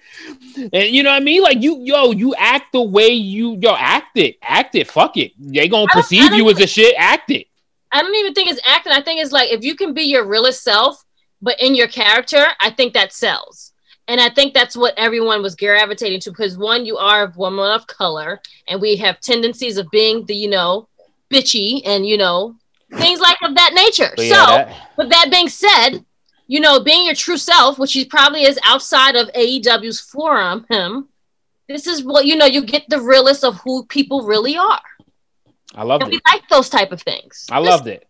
And 0.57 0.89
you 0.89 1.03
know 1.03 1.11
what 1.11 1.21
I 1.21 1.25
mean? 1.25 1.43
Like 1.43 1.61
you, 1.61 1.79
yo, 1.81 2.11
you 2.11 2.33
act 2.35 2.73
the 2.73 2.81
way 2.81 3.09
you, 3.09 3.57
yo, 3.61 3.75
act 3.75 4.17
it, 4.17 4.37
act 4.41 4.75
it, 4.75 4.89
fuck 4.89 5.17
it. 5.17 5.33
They 5.37 5.67
gonna 5.67 5.87
perceive 5.87 6.33
you 6.33 6.49
as 6.49 6.59
a 6.59 6.67
shit, 6.67 6.95
act 6.97 7.29
it. 7.29 7.47
I 7.91 8.01
don't 8.01 8.15
even 8.15 8.33
think 8.33 8.49
it's 8.49 8.61
acting. 8.65 8.91
I 8.91 9.01
think 9.01 9.21
it's 9.21 9.31
like 9.31 9.51
if 9.51 9.63
you 9.63 9.75
can 9.75 9.93
be 9.93 10.03
your 10.03 10.25
realest 10.25 10.63
self, 10.63 11.03
but 11.41 11.61
in 11.61 11.75
your 11.75 11.87
character, 11.87 12.43
I 12.59 12.71
think 12.71 12.93
that 12.93 13.13
sells. 13.13 13.72
And 14.07 14.19
I 14.19 14.29
think 14.29 14.53
that's 14.53 14.75
what 14.75 14.93
everyone 14.97 15.41
was 15.41 15.55
gravitating 15.55 16.19
to 16.21 16.31
because 16.31 16.57
one, 16.57 16.85
you 16.85 16.97
are 16.97 17.23
a 17.25 17.33
woman 17.37 17.71
of 17.71 17.87
color, 17.87 18.41
and 18.67 18.81
we 18.81 18.97
have 18.97 19.19
tendencies 19.21 19.77
of 19.77 19.89
being 19.91 20.25
the, 20.25 20.35
you 20.35 20.49
know, 20.49 20.87
bitchy 21.31 21.81
and 21.85 22.05
you 22.05 22.17
know, 22.17 22.55
things 22.97 23.19
like 23.19 23.37
of 23.43 23.55
that 23.55 23.73
nature. 23.73 24.11
But 24.15 24.23
so 24.23 24.35
yeah, 24.35 24.45
that- 24.65 24.75
with 24.97 25.09
that 25.09 25.29
being 25.31 25.47
said, 25.49 26.03
you 26.47 26.59
know, 26.59 26.79
being 26.81 27.05
your 27.05 27.15
true 27.15 27.37
self, 27.37 27.79
which 27.79 27.93
he 27.93 28.03
probably 28.05 28.43
is 28.43 28.59
outside 28.65 29.15
of 29.15 29.29
AEW's 29.33 30.01
forum, 30.01 30.65
him, 30.69 31.07
this 31.69 31.87
is 31.87 32.03
what 32.03 32.25
you 32.25 32.35
know, 32.35 32.45
you 32.45 32.65
get 32.65 32.83
the 32.89 32.99
realest 32.99 33.43
of 33.45 33.55
who 33.61 33.85
people 33.85 34.23
really 34.23 34.57
are. 34.57 34.81
I 35.73 35.83
love 35.83 36.01
it. 36.01 36.09
we 36.09 36.19
like 36.31 36.47
those 36.49 36.69
type 36.69 36.91
of 36.91 37.01
things. 37.01 37.47
I 37.49 37.59
loved 37.59 37.87
it. 37.87 38.05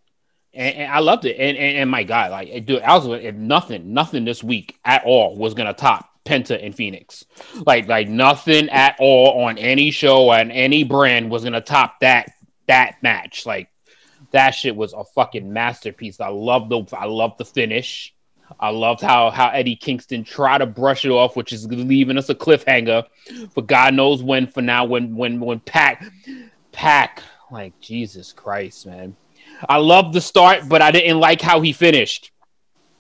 And, 0.54 0.76
and 0.76 0.92
I 0.92 1.00
loved 1.00 1.26
it. 1.26 1.38
And, 1.38 1.58
and 1.58 1.78
and 1.78 1.90
my 1.90 2.04
God, 2.04 2.32
like 2.32 2.66
dude, 2.66 2.82
I 2.82 2.98
was 2.98 3.08
if 3.24 3.36
nothing, 3.36 3.94
nothing 3.94 4.26
this 4.26 4.44
week 4.44 4.78
at 4.86 5.04
all 5.06 5.36
was 5.36 5.54
gonna 5.54 5.74
top 5.74 6.10
Penta 6.26 6.64
and 6.64 6.76
Fenix. 6.76 7.26
Like 7.66 7.88
like 7.88 8.08
nothing 8.08 8.70
at 8.70 8.96
all 9.00 9.44
on 9.44 9.58
any 9.58 9.92
show 9.92 10.32
and 10.32 10.52
any 10.52 10.84
brand 10.84 11.30
was 11.30 11.44
gonna 11.44 11.62
top 11.62 12.00
that 12.02 12.32
that 12.68 12.98
match. 13.02 13.46
Like 13.46 13.70
that 14.32 14.52
shit 14.52 14.76
was 14.76 14.94
a 14.94 15.04
fucking 15.04 15.52
masterpiece. 15.52 16.20
I 16.20 16.30
love 16.30 16.70
the 16.70 16.84
I 16.94 17.06
love 17.06 17.38
the 17.38 17.46
finish. 17.46 18.14
I 18.60 18.70
loved 18.70 19.02
how 19.02 19.30
how 19.32 19.50
Eddie 19.50 19.76
Kingston 19.76 20.24
tried 20.24 20.60
to 20.60 20.66
brush 20.66 21.06
it 21.06 21.12
off, 21.12 21.36
which 21.36 21.54
is 21.54 21.66
leaving 21.68 22.18
us 22.18 22.30
a 22.30 22.36
cliffhanger 22.36 23.06
for 23.54 23.62
God 23.62 23.94
knows 23.94 24.22
when. 24.22 24.48
For 24.48 24.62
now, 24.62 24.86
when 24.86 25.16
when 25.16 25.40
when 25.40 25.60
Pac 25.62 26.06
Pac 26.72 27.24
like 27.52 27.80
Jesus 27.80 28.32
Christ, 28.34 28.86
man. 28.86 29.16
I 29.69 29.77
love 29.77 30.14
the 30.14 30.22
start, 30.22 30.68
but 30.68 30.81
I 30.81 30.91
didn't 30.91 31.19
like 31.19 31.41
how 31.41 31.61
he 31.61 31.73
finished. 31.73 32.31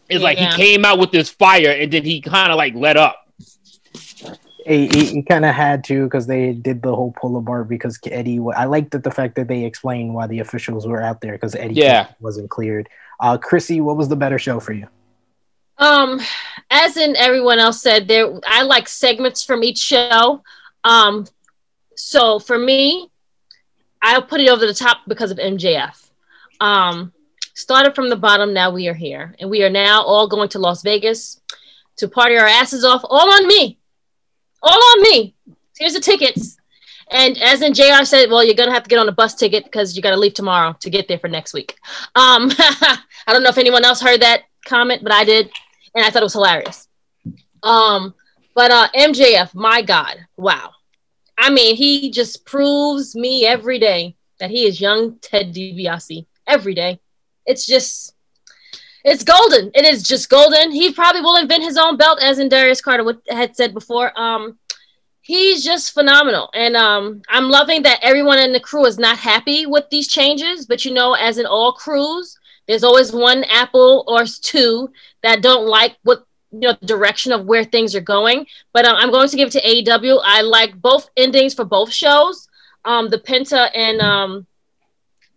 It's 0.09 0.23
like 0.23 0.37
Yeah. 0.37 0.51
he 0.55 0.57
came 0.63 0.85
out 0.85 0.99
with 0.99 1.11
this 1.11 1.29
fire 1.29 1.71
and 1.71 1.91
then 1.91 2.03
he 2.03 2.21
kind 2.21 2.51
of 2.51 2.57
like 2.57 2.75
let 2.75 2.97
up. 2.97 3.17
He, 4.65 4.87
he, 4.87 5.05
he 5.07 5.21
kind 5.23 5.43
of 5.43 5.53
had 5.53 5.83
to 5.85 6.05
because 6.05 6.25
they 6.25 6.53
did 6.53 6.81
the 6.81 6.95
whole 6.95 7.13
pull 7.19 7.35
apart 7.37 7.67
because 7.67 7.99
Eddie. 8.09 8.39
I 8.55 8.65
liked 8.65 8.91
that 8.91 9.03
the 9.03 9.11
fact 9.11 9.35
that 9.35 9.47
they 9.49 9.65
explained 9.65 10.13
why 10.13 10.27
the 10.27 10.39
officials 10.39 10.87
were 10.87 11.01
out 11.01 11.19
there 11.19 11.33
because 11.33 11.55
Eddie 11.55 11.75
Yeah. 11.75 12.07
wasn't 12.21 12.49
cleared. 12.49 12.87
Uh, 13.19 13.37
Krssi, 13.37 13.81
what 13.81 13.97
was 13.97 14.07
the 14.07 14.15
better 14.15 14.39
show 14.39 14.59
for 14.59 14.71
you? 14.73 14.87
Um, 15.77 16.21
as 16.69 16.95
in 16.97 17.15
everyone 17.17 17.59
else 17.59 17.81
said, 17.81 18.07
there 18.07 18.31
I 18.45 18.61
like 18.63 18.87
segments 18.87 19.43
from 19.43 19.63
each 19.63 19.79
show. 19.79 20.43
Um, 20.83 21.25
so 21.95 22.39
for 22.39 22.57
me, 22.57 23.09
I'll 24.01 24.21
put 24.21 24.39
it 24.39 24.49
over 24.49 24.65
the 24.65 24.73
top 24.73 24.99
because 25.07 25.31
of 25.31 25.37
MJF. 25.39 26.02
Um, 26.63 27.11
started 27.55 27.93
from 27.93 28.09
the 28.09 28.15
bottom, 28.15 28.53
now 28.53 28.71
we 28.71 28.87
are 28.87 28.93
here, 28.93 29.35
and 29.37 29.49
we 29.49 29.63
are 29.63 29.69
now 29.69 30.01
all 30.01 30.29
going 30.29 30.47
to 30.49 30.59
Las 30.59 30.81
Vegas 30.81 31.41
to 31.97 32.07
party 32.07 32.37
our 32.37 32.47
asses 32.47 32.85
off. 32.85 33.01
All 33.03 33.33
on 33.33 33.45
me, 33.49 33.79
all 34.61 34.81
on 34.81 35.01
me. 35.03 35.35
Here's 35.77 35.93
the 35.93 35.99
tickets. 35.99 36.55
And 37.11 37.37
as 37.41 37.61
in 37.61 37.73
JR 37.73 38.05
said, 38.05 38.29
well, 38.29 38.45
you're 38.45 38.55
gonna 38.55 38.71
have 38.71 38.83
to 38.83 38.89
get 38.89 38.97
on 38.97 39.09
a 39.09 39.11
bus 39.11 39.35
ticket 39.35 39.65
because 39.65 39.93
you 39.93 40.01
got 40.01 40.11
to 40.11 40.17
leave 40.17 40.35
tomorrow 40.35 40.73
to 40.79 40.89
get 40.89 41.09
there 41.09 41.19
for 41.19 41.27
next 41.27 41.53
week. 41.53 41.75
Um, 42.15 42.49
I 42.57 42.97
don't 43.27 43.43
know 43.43 43.49
if 43.49 43.57
anyone 43.57 43.83
else 43.83 44.01
heard 44.01 44.21
that 44.21 44.43
comment, 44.65 45.03
but 45.03 45.11
I 45.11 45.25
did, 45.25 45.51
and 45.93 46.05
I 46.05 46.11
thought 46.11 46.21
it 46.21 46.31
was 46.31 46.33
hilarious. 46.33 46.87
Um, 47.61 48.13
but 48.55 48.71
uh, 48.71 48.87
MJF, 48.95 49.53
my 49.53 49.81
God, 49.81 50.15
wow! 50.37 50.71
I 51.37 51.49
mean, 51.49 51.75
he 51.75 52.09
just 52.09 52.45
proves 52.45 53.15
me 53.17 53.45
every 53.45 53.79
day 53.79 54.15
that 54.39 54.49
he 54.49 54.65
is 54.65 54.79
young 54.79 55.17
Ted 55.19 55.53
DiBiase. 55.53 56.25
Every 56.47 56.75
day, 56.75 56.99
it's 57.45 57.65
just, 57.65 58.15
it's 59.03 59.23
golden. 59.23 59.71
It 59.73 59.85
is 59.85 60.03
just 60.03 60.29
golden. 60.29 60.71
He 60.71 60.91
probably 60.91 61.21
will 61.21 61.37
invent 61.37 61.63
his 61.63 61.77
own 61.77 61.97
belt, 61.97 62.19
as 62.21 62.39
in 62.39 62.49
Darius 62.49 62.81
Carter 62.81 63.19
had 63.29 63.55
said 63.55 63.73
before. 63.73 64.17
Um, 64.19 64.59
he's 65.23 65.63
just 65.63 65.93
phenomenal 65.93 66.49
and 66.53 66.75
um 66.75 67.21
i'm 67.29 67.49
loving 67.49 67.81
that 67.81 67.97
everyone 68.01 68.37
in 68.37 68.51
the 68.51 68.59
crew 68.59 68.85
is 68.85 68.99
not 68.99 69.17
happy 69.17 69.65
with 69.65 69.89
these 69.89 70.07
changes 70.07 70.65
but 70.65 70.83
you 70.83 70.93
know 70.93 71.13
as 71.13 71.37
in 71.37 71.45
all 71.45 71.71
crews 71.71 72.37
there's 72.67 72.83
always 72.83 73.13
one 73.13 73.43
apple 73.45 74.03
or 74.07 74.25
two 74.25 74.89
that 75.23 75.41
don't 75.41 75.65
like 75.65 75.95
what 76.03 76.25
you 76.51 76.59
know 76.59 76.75
the 76.81 76.85
direction 76.85 77.31
of 77.31 77.45
where 77.45 77.63
things 77.63 77.95
are 77.95 78.01
going 78.01 78.45
but 78.73 78.85
um, 78.85 78.97
i'm 78.97 79.11
going 79.11 79.29
to 79.29 79.37
give 79.37 79.47
it 79.47 79.51
to 79.51 79.61
aew 79.61 80.21
i 80.25 80.41
like 80.41 80.79
both 80.81 81.09
endings 81.15 81.53
for 81.53 81.63
both 81.63 81.91
shows 81.91 82.49
um 82.83 83.07
the 83.07 83.17
penta 83.17 83.69
and 83.73 84.01
um 84.01 84.45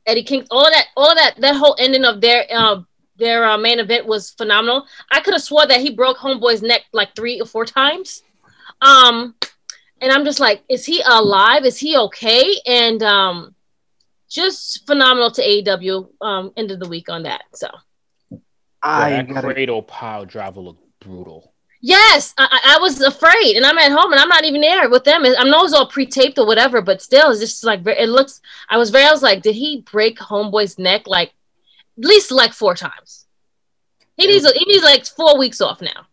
eddie 0.06 0.22
king 0.22 0.46
all 0.50 0.66
of 0.66 0.72
that 0.72 0.86
all 0.96 1.10
of 1.10 1.16
that 1.18 1.34
that 1.38 1.56
whole 1.56 1.76
ending 1.78 2.04
of 2.04 2.20
their 2.20 2.46
uh, 2.54 2.80
their 3.16 3.44
uh, 3.44 3.56
main 3.58 3.78
event 3.78 4.06
was 4.06 4.30
phenomenal 4.30 4.86
i 5.10 5.20
could 5.20 5.34
have 5.34 5.42
swore 5.42 5.66
that 5.66 5.80
he 5.80 5.90
broke 5.90 6.16
homeboy's 6.18 6.62
neck 6.62 6.82
like 6.92 7.14
three 7.16 7.40
or 7.40 7.46
four 7.46 7.64
times 7.64 8.22
um 8.82 9.34
and 10.00 10.12
I'm 10.12 10.24
just 10.24 10.40
like, 10.40 10.62
is 10.68 10.84
he 10.84 11.02
alive? 11.06 11.64
Is 11.64 11.78
he 11.78 11.96
okay? 11.96 12.54
And 12.66 13.02
um, 13.02 13.54
just 14.28 14.86
phenomenal 14.86 15.30
to 15.32 15.42
AEW 15.42 16.08
um, 16.20 16.52
end 16.56 16.70
of 16.70 16.80
the 16.80 16.88
week 16.88 17.08
on 17.08 17.22
that. 17.22 17.42
So 17.54 17.68
I 18.82 19.10
that 19.10 19.28
gotta- 19.28 19.52
cradle 19.52 19.82
pile 19.82 20.26
driver 20.26 20.60
looked 20.60 20.84
brutal. 21.00 21.54
Yes, 21.86 22.34
I, 22.36 22.76
I 22.76 22.78
was 22.80 23.00
afraid, 23.00 23.56
and 23.56 23.64
I'm 23.64 23.78
at 23.78 23.92
home, 23.92 24.12
and 24.12 24.20
I'm 24.20 24.28
not 24.28 24.44
even 24.44 24.60
there 24.60 24.90
with 24.90 25.04
them. 25.04 25.24
I 25.24 25.44
know 25.44 25.64
it's 25.64 25.72
all 25.72 25.86
pre-taped 25.86 26.38
or 26.38 26.46
whatever, 26.46 26.82
but 26.82 27.00
still, 27.00 27.30
it's 27.30 27.40
just 27.40 27.64
like 27.64 27.86
it 27.86 28.08
looks. 28.08 28.40
I 28.68 28.76
was 28.76 28.90
very. 28.90 29.04
I 29.04 29.12
was 29.12 29.22
like, 29.22 29.42
did 29.42 29.54
he 29.54 29.82
break 29.90 30.18
Homeboy's 30.18 30.78
neck 30.78 31.06
like 31.06 31.32
at 31.98 32.04
least 32.04 32.30
like 32.30 32.52
four 32.52 32.74
times? 32.74 33.26
He 34.16 34.26
needs 34.26 34.50
he 34.50 34.64
needs 34.64 34.84
like 34.84 35.06
four 35.06 35.38
weeks 35.38 35.60
off 35.60 35.80
now. 35.80 36.06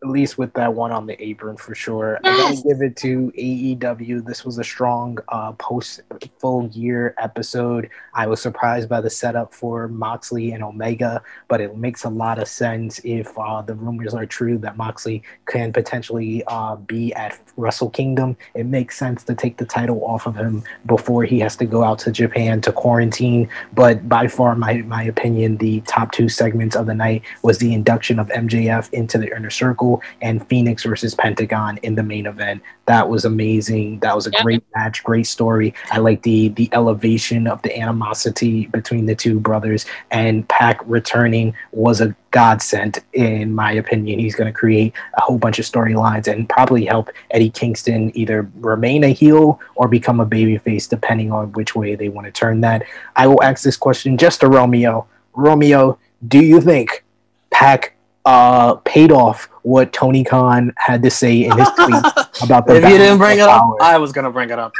At 0.00 0.10
least 0.10 0.38
with 0.38 0.52
that 0.54 0.74
one 0.74 0.92
on 0.92 1.06
the 1.06 1.20
apron 1.20 1.56
for 1.56 1.74
sure. 1.74 2.20
I 2.24 2.28
Yes. 2.28 2.62
gotta 2.62 2.68
give 2.68 2.82
it 2.82 2.94
to 2.98 3.32
AEW. 3.36 4.20
This 4.24 4.44
was 4.44 4.56
a 4.58 4.62
strong 4.62 5.18
uh, 5.28 5.50
post 5.52 6.02
Full 6.38 6.68
Gear 6.68 7.16
episode. 7.18 7.90
I 8.14 8.28
was 8.28 8.40
surprised 8.40 8.88
by 8.88 9.00
the 9.00 9.10
setup 9.10 9.52
for 9.52 9.88
Moxley 9.88 10.52
and 10.52 10.62
Omega, 10.62 11.20
but 11.48 11.60
it 11.60 11.76
makes 11.76 12.04
a 12.04 12.08
lot 12.10 12.38
of 12.38 12.46
sense 12.46 13.00
if 13.02 13.36
uh, 13.36 13.60
the 13.62 13.74
rumors 13.74 14.14
are 14.14 14.24
true 14.24 14.56
that 14.58 14.76
Moxley 14.76 15.20
can 15.46 15.72
potentially 15.72 16.44
uh, 16.46 16.76
be 16.76 17.12
at 17.14 17.36
Wrestle 17.56 17.90
Kingdom. 17.90 18.36
It 18.54 18.66
makes 18.66 18.96
sense 18.96 19.24
to 19.24 19.34
take 19.34 19.56
the 19.56 19.64
title 19.66 20.04
off 20.04 20.26
of 20.26 20.36
him 20.36 20.62
before 20.86 21.24
he 21.24 21.40
has 21.40 21.56
to 21.56 21.64
go 21.64 21.82
out 21.82 21.98
to 22.00 22.12
Japan 22.12 22.60
to 22.60 22.70
quarantine. 22.70 23.48
But 23.74 24.08
by 24.08 24.28
far, 24.28 24.54
my 24.54 24.74
my 24.82 25.02
opinion, 25.02 25.56
the 25.56 25.80
top 25.88 26.12
two 26.12 26.28
segments 26.28 26.76
of 26.76 26.86
the 26.86 26.94
night 26.94 27.22
was 27.42 27.58
the 27.58 27.74
induction 27.74 28.20
of 28.20 28.28
MJF 28.28 28.92
into 28.92 29.18
the 29.18 29.34
inner 29.36 29.50
circle 29.50 29.87
and 30.22 30.46
Fenix 30.48 30.84
versus 30.84 31.14
Pentagon 31.14 31.78
in 31.82 31.94
the 31.94 32.02
main 32.02 32.26
event. 32.26 32.62
That 32.86 33.08
was 33.08 33.24
amazing. 33.24 34.00
That 34.00 34.14
was 34.14 34.26
a 34.26 34.30
great 34.42 34.64
match, 34.74 35.04
great 35.04 35.26
story. 35.26 35.74
I 35.90 35.98
like 35.98 36.22
the 36.22 36.48
the 36.50 36.68
elevation 36.72 37.46
of 37.46 37.60
the 37.62 37.78
animosity 37.78 38.66
between 38.66 39.06
the 39.06 39.14
two 39.14 39.38
brothers 39.40 39.86
and 40.10 40.48
Pac 40.48 40.80
returning 40.86 41.54
was 41.72 42.00
a 42.00 42.14
godsend 42.30 43.02
in 43.12 43.54
my 43.54 43.72
opinion. 43.72 44.18
He's 44.18 44.34
going 44.34 44.52
to 44.52 44.58
create 44.58 44.92
a 45.16 45.20
whole 45.20 45.38
bunch 45.38 45.58
of 45.58 45.64
storylines 45.64 46.30
and 46.30 46.48
probably 46.48 46.84
help 46.84 47.10
Eddie 47.30 47.50
Kingston 47.50 48.16
either 48.16 48.48
remain 48.56 49.04
a 49.04 49.12
heel 49.12 49.60
or 49.76 49.88
become 49.88 50.20
a 50.20 50.26
babyface 50.26 50.88
depending 50.88 51.32
on 51.32 51.52
which 51.52 51.74
way 51.74 51.94
they 51.94 52.08
want 52.08 52.26
to 52.26 52.32
turn 52.32 52.60
that. 52.62 52.84
I 53.16 53.26
will 53.26 53.42
ask 53.42 53.62
this 53.62 53.76
question 53.76 54.18
just 54.18 54.40
to 54.40 54.48
Romeo. 54.48 55.06
Romeo, 55.34 55.98
do 56.26 56.40
you 56.40 56.60
think 56.60 57.04
Pac 57.50 57.94
uh, 58.24 58.74
paid 58.76 59.12
off 59.12 59.48
what 59.62 59.92
Tony 59.92 60.24
Khan 60.24 60.72
had 60.76 61.02
to 61.02 61.10
say 61.10 61.44
in 61.44 61.56
his 61.56 61.68
tweet 61.70 62.02
about 62.42 62.66
the 62.66 62.76
if 62.76 62.82
you 62.84 62.98
didn't 62.98 63.18
bring 63.18 63.38
it 63.38 63.42
of 63.42 63.48
up. 63.48 63.76
I 63.80 63.98
was 63.98 64.12
gonna 64.12 64.30
bring 64.30 64.50
it 64.50 64.58
up. 64.58 64.72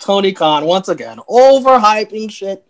Tony 0.00 0.32
Khan 0.32 0.64
once 0.64 0.88
again 0.88 1.18
overhyping 1.28 2.30
shit. 2.30 2.64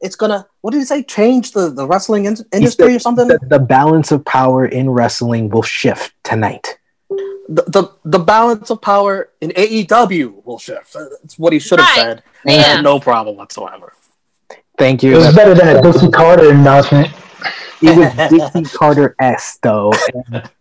It's 0.00 0.16
gonna 0.16 0.46
what 0.60 0.72
did 0.72 0.78
he 0.78 0.84
say? 0.84 1.02
Change 1.02 1.52
the, 1.52 1.70
the 1.70 1.86
wrestling 1.86 2.24
in- 2.24 2.36
industry 2.52 2.94
or 2.96 2.98
something? 2.98 3.28
The, 3.28 3.38
the 3.42 3.58
balance 3.58 4.10
of 4.12 4.24
power 4.24 4.66
in 4.66 4.90
wrestling 4.90 5.48
will 5.48 5.62
shift 5.62 6.12
tonight. 6.24 6.78
The, 7.10 7.64
the 7.68 7.92
the 8.04 8.18
balance 8.18 8.70
of 8.70 8.80
power 8.80 9.30
in 9.40 9.50
AEW 9.50 10.44
will 10.44 10.58
shift. 10.58 10.94
That's 10.94 11.38
what 11.38 11.52
he 11.52 11.58
should 11.58 11.78
have 11.78 11.88
Right. 11.96 12.02
said. 12.16 12.22
Yeah. 12.46 12.80
no 12.80 12.98
problem 12.98 13.36
whatsoever. 13.36 13.92
Thank 14.76 15.02
you. 15.02 15.14
It 15.14 15.18
was 15.18 15.34
better 15.34 15.54
than 15.54 15.76
a 15.76 15.82
Dixie 15.82 16.10
Carter 16.10 16.50
announcement. 16.50 17.08
It 17.82 17.96
was 17.96 18.30
Dixie 18.30 18.76
Carter 18.76 19.14
S 19.20 19.58
though. 19.62 19.92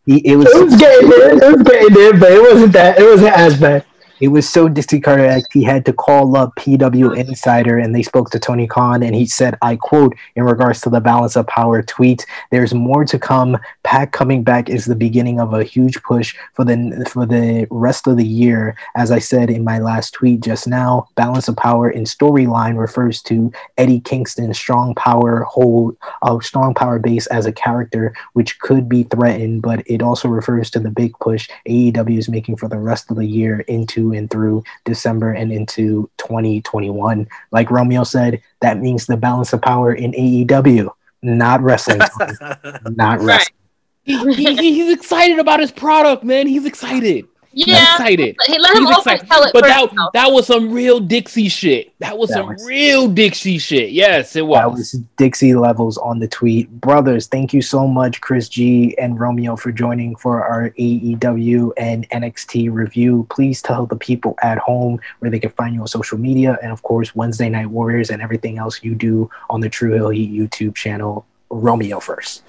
He, 0.05 0.18
it 0.27 0.35
was 0.35 0.47
It 0.53 0.64
was 0.65 0.76
getting 0.76 1.10
there. 1.10 1.31
It 1.31 1.57
was 1.57 1.64
getting 1.64 1.93
there, 1.93 2.14
but 2.14 2.31
it 2.31 2.41
wasn't 2.41 2.73
that. 2.73 2.99
It 2.99 3.03
wasn't 3.03 3.34
as 3.38 3.60
bad. 3.60 3.85
It 4.23 4.29
was 4.29 4.47
so 4.47 4.67
esque 4.73 5.51
he 5.51 5.63
had 5.63 5.85
to 5.85 5.91
call 5.91 6.37
up 6.37 6.55
PW 6.55 7.17
Insider 7.17 7.77
and 7.77 7.93
they 7.93 8.03
spoke 8.03 8.29
to 8.29 8.39
Tony 8.39 8.67
Khan 8.67 9.03
and 9.03 9.13
he 9.13 9.25
said, 9.25 9.57
I 9.61 9.75
quote, 9.75 10.15
in 10.37 10.45
regards 10.45 10.79
to 10.81 10.89
the 10.89 11.01
balance 11.01 11.35
of 11.35 11.45
power 11.47 11.83
tweet, 11.83 12.25
there's 12.49 12.73
more 12.73 13.03
to 13.03 13.19
come. 13.19 13.57
Pac 13.83 14.13
coming 14.13 14.41
back 14.41 14.69
is 14.69 14.85
the 14.85 14.95
beginning 14.95 15.41
of 15.41 15.53
a 15.53 15.65
huge 15.65 16.01
push 16.03 16.37
for 16.53 16.63
the 16.63 17.05
for 17.11 17.25
the 17.25 17.67
rest 17.69 18.07
of 18.07 18.15
the 18.15 18.25
year. 18.25 18.77
As 18.95 19.11
I 19.11 19.19
said 19.19 19.49
in 19.49 19.65
my 19.65 19.79
last 19.79 20.13
tweet 20.13 20.39
just 20.39 20.69
now, 20.69 21.09
balance 21.15 21.49
of 21.49 21.57
power 21.57 21.89
in 21.89 22.05
storyline 22.05 22.77
refers 22.77 23.21
to 23.23 23.51
Eddie 23.77 23.99
Kingston's 23.99 24.57
strong 24.57 24.95
power 24.95 25.43
hold 25.43 25.97
of 26.21 26.45
strong 26.45 26.73
power 26.73 26.97
base 26.97 27.27
as 27.27 27.45
a 27.45 27.51
character, 27.51 28.15
which 28.31 28.57
could 28.59 28.87
be 28.87 29.03
threatened, 29.03 29.63
but 29.63 29.83
it 29.85 30.01
also 30.01 30.29
refers 30.29 30.71
to 30.71 30.79
the 30.79 30.91
big 30.91 31.11
push 31.19 31.49
AEW 31.67 32.17
is 32.17 32.29
making 32.29 32.55
for 32.55 32.69
the 32.69 32.79
rest 32.79 33.11
of 33.11 33.17
the 33.17 33.25
year 33.25 33.59
into 33.67 34.12
and 34.15 34.30
through 34.30 34.64
December 34.85 35.31
and 35.31 35.52
into 35.52 36.10
2021. 36.18 37.27
Like 37.52 37.72
Romeo 37.72 38.03
said, 38.03 38.41
that 38.61 38.80
means 38.80 39.06
the 39.06 39.18
balance 39.18 39.53
of 39.53 39.61
power 39.61 39.94
in 39.94 40.11
AEW, 40.14 40.90
not 41.22 41.61
wrestling. 41.61 42.02
not 42.95 43.19
wrestling. 43.19 43.56
He, 44.03 44.34
he- 44.34 44.73
he's 44.73 44.94
excited 44.94 45.40
about 45.40 45.60
his 45.60 45.72
product, 45.72 46.23
man. 46.23 46.48
He's 46.48 46.65
excited. 46.65 47.26
He's 47.53 47.67
Yeah. 47.67 47.84
excited. 47.95 48.35
He 48.47 48.57
let 48.57 48.75
him 48.75 48.85
He's 48.88 48.97
excited. 48.97 49.27
tell 49.30 49.43
it 49.43 49.51
But 49.53 49.63
that, 49.63 49.89
himself. 49.89 50.11
that 50.13 50.31
was 50.31 50.47
some 50.47 50.71
real 50.71 50.99
Dixie 50.99 51.49
shit. 51.49 51.91
That 51.99 52.17
was 52.17 52.30
That 52.30 52.38
some 52.39 52.47
was- 52.47 52.65
real 52.65 53.07
Dixie 53.07 53.59
shit. 53.59 53.91
Yes, 53.91 54.35
it 54.35 54.45
was. 54.47 54.57
That 54.59 54.71
was 54.71 54.91
Dixie 55.17 55.53
levels 55.53 55.97
on 55.99 56.17
the 56.19 56.27
tweet. 56.27 56.69
Brothers, 56.81 57.27
thank 57.27 57.53
you 57.53 57.61
so 57.61 57.88
much, 57.88 58.21
Chris 58.21 58.49
G 58.49 58.95
and 58.97 59.19
Romeo, 59.19 59.55
for 59.55 59.71
joining 59.71 60.15
for 60.15 60.43
our 60.43 60.71
AEW 60.80 61.71
and 61.77 62.07
NXT 62.09 62.69
review. 62.69 63.27
Please 63.30 63.61
tell 63.61 63.85
the 63.85 63.95
people 63.95 64.35
at 64.41 64.57
home 64.57 64.99
where 65.19 65.30
they 65.30 65.39
can 65.39 65.51
find 65.51 65.75
you 65.75 65.81
on 65.81 65.88
social 65.88 66.17
media 66.17 66.57
and, 66.63 66.71
of 66.71 66.81
course, 66.81 67.15
Wednesday 67.15 67.49
Night 67.49 67.67
Warriors 67.69 68.09
and 68.09 68.21
everything 68.21 68.57
else 68.57 68.80
you 68.84 68.95
do 68.95 69.30
on 69.49 69.61
the 69.61 69.69
True 69.69 69.93
Heel 69.93 70.09
Heat 70.09 70.31
YouTube 70.34 70.73
channel. 70.75 71.25
Romeo 71.51 71.99
first. 71.99 72.41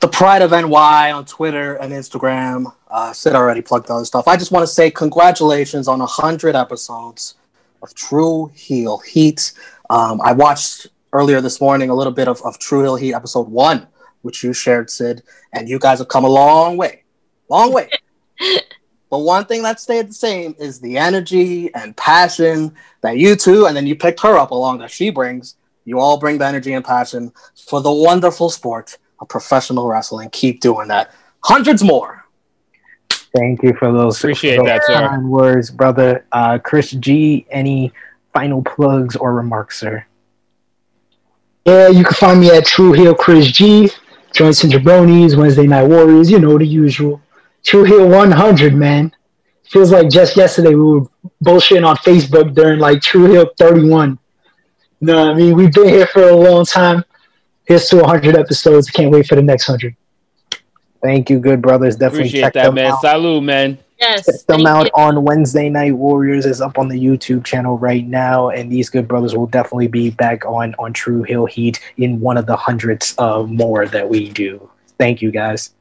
the 0.00 0.08
Pride 0.08 0.42
of 0.42 0.52
NY 0.52 1.12
on 1.12 1.24
Twitter 1.24 1.74
and 1.76 1.92
Instagram. 1.92 2.72
Uh, 2.94 3.12
Sid 3.12 3.34
already 3.34 3.60
plugged 3.60 3.88
the 3.88 3.94
other 3.94 4.04
stuff. 4.04 4.28
I 4.28 4.36
just 4.36 4.52
want 4.52 4.62
to 4.62 4.72
say 4.72 4.88
congratulations 4.88 5.88
on 5.88 5.98
100 5.98 6.54
episodes 6.54 7.34
of 7.82 7.92
True 7.92 8.52
Heel 8.54 8.98
Heat. 8.98 9.52
Um, 9.90 10.20
I 10.20 10.30
watched 10.30 10.86
earlier 11.12 11.40
this 11.40 11.60
morning 11.60 11.90
a 11.90 11.94
little 11.94 12.12
bit 12.12 12.28
of, 12.28 12.40
of 12.42 12.56
True 12.60 12.82
Heel 12.82 12.94
Heat 12.94 13.12
episode 13.12 13.48
one, 13.48 13.88
which 14.22 14.44
you 14.44 14.52
shared, 14.52 14.90
Sid, 14.90 15.24
and 15.52 15.68
you 15.68 15.80
guys 15.80 15.98
have 15.98 16.06
come 16.06 16.24
a 16.24 16.28
long 16.28 16.76
way. 16.76 17.02
Long 17.50 17.72
way. 17.72 17.90
But 19.10 19.20
one 19.20 19.44
thing 19.44 19.62
that 19.62 19.78
stayed 19.78 20.08
the 20.08 20.14
same 20.14 20.56
is 20.58 20.80
the 20.80 20.98
energy 20.98 21.72
and 21.74 21.96
passion 21.96 22.74
that 23.02 23.16
you 23.16 23.36
two, 23.36 23.66
and 23.66 23.76
then 23.76 23.86
you 23.86 23.94
picked 23.94 24.20
her 24.22 24.36
up 24.36 24.50
along 24.50 24.78
that 24.78 24.90
she 24.90 25.10
brings. 25.10 25.54
You 25.84 26.00
all 26.00 26.18
bring 26.18 26.38
the 26.38 26.46
energy 26.46 26.72
and 26.72 26.84
passion 26.84 27.32
for 27.54 27.80
the 27.80 27.92
wonderful 27.92 28.50
sport 28.50 28.98
of 29.20 29.28
professional 29.28 29.86
wrestling. 29.86 30.30
Keep 30.30 30.60
doing 30.60 30.88
that. 30.88 31.14
Hundreds 31.44 31.84
more. 31.84 32.23
Thank 33.34 33.62
you 33.62 33.74
for 33.74 33.92
those, 33.92 34.18
Appreciate 34.18 34.56
for 34.56 34.62
those 34.62 34.68
that, 34.68 34.84
sir. 34.84 35.08
kind 35.08 35.28
words, 35.28 35.70
brother. 35.70 36.24
Uh, 36.30 36.58
Chris 36.58 36.92
G, 36.92 37.46
any 37.50 37.92
final 38.32 38.62
plugs 38.62 39.16
or 39.16 39.34
remarks, 39.34 39.78
sir? 39.80 40.06
Yeah, 41.66 41.88
you 41.88 42.04
can 42.04 42.14
find 42.14 42.40
me 42.40 42.50
at 42.50 42.66
True 42.66 42.92
Heel 42.92 43.14
Chris 43.14 43.46
G. 43.50 43.90
Joints 44.34 44.64
and 44.64 44.72
Jabronis, 44.72 45.36
Wednesday 45.36 45.66
Night 45.66 45.84
Warriors, 45.84 46.30
you 46.30 46.38
know 46.38 46.58
the 46.58 46.66
usual. 46.66 47.20
True 47.62 47.84
Heel 47.84 48.08
100, 48.08 48.74
man. 48.74 49.12
Feels 49.64 49.90
like 49.90 50.10
just 50.10 50.36
yesterday 50.36 50.74
we 50.74 50.84
were 50.84 51.06
bullshitting 51.44 51.86
on 51.86 51.96
Facebook 51.96 52.54
during 52.54 52.78
like 52.78 53.00
True 53.00 53.30
Heel 53.30 53.46
31. 53.56 54.18
You 55.00 55.06
know 55.06 55.26
what 55.26 55.34
I 55.34 55.34
mean? 55.34 55.56
We've 55.56 55.72
been 55.72 55.88
here 55.88 56.06
for 56.06 56.28
a 56.28 56.36
long 56.36 56.64
time. 56.64 57.04
Here's 57.64 57.88
to 57.88 57.96
100 57.96 58.36
episodes. 58.36 58.90
Can't 58.90 59.10
wait 59.10 59.26
for 59.26 59.36
the 59.36 59.42
next 59.42 59.68
100. 59.68 59.96
Thank 61.04 61.28
you, 61.28 61.38
good 61.38 61.60
brothers. 61.60 61.96
Definitely 61.96 62.20
Appreciate 62.20 62.40
check 62.40 62.52
that, 62.54 62.64
them 62.64 62.76
man. 62.76 62.92
out. 62.92 63.02
Salute, 63.02 63.42
man. 63.42 63.78
Yes. 64.00 64.24
Check 64.24 64.46
them 64.46 64.66
out 64.66 64.88
on 64.94 65.22
Wednesday 65.22 65.68
Night 65.68 65.92
Warriors 65.92 66.46
is 66.46 66.62
up 66.62 66.78
on 66.78 66.88
the 66.88 66.98
YouTube 66.98 67.44
channel 67.44 67.76
right 67.76 68.06
now, 68.06 68.48
and 68.48 68.72
these 68.72 68.88
good 68.88 69.06
brothers 69.06 69.36
will 69.36 69.46
definitely 69.46 69.88
be 69.88 70.08
back 70.08 70.46
on 70.46 70.74
on 70.78 70.94
True 70.94 71.22
Heel 71.22 71.44
Heat 71.44 71.78
in 71.98 72.20
one 72.20 72.38
of 72.38 72.46
the 72.46 72.56
hundreds 72.56 73.14
of 73.18 73.50
more 73.50 73.84
that 73.84 74.08
we 74.08 74.30
do. 74.30 74.70
Thank 74.98 75.20
you, 75.20 75.30
guys. 75.30 75.74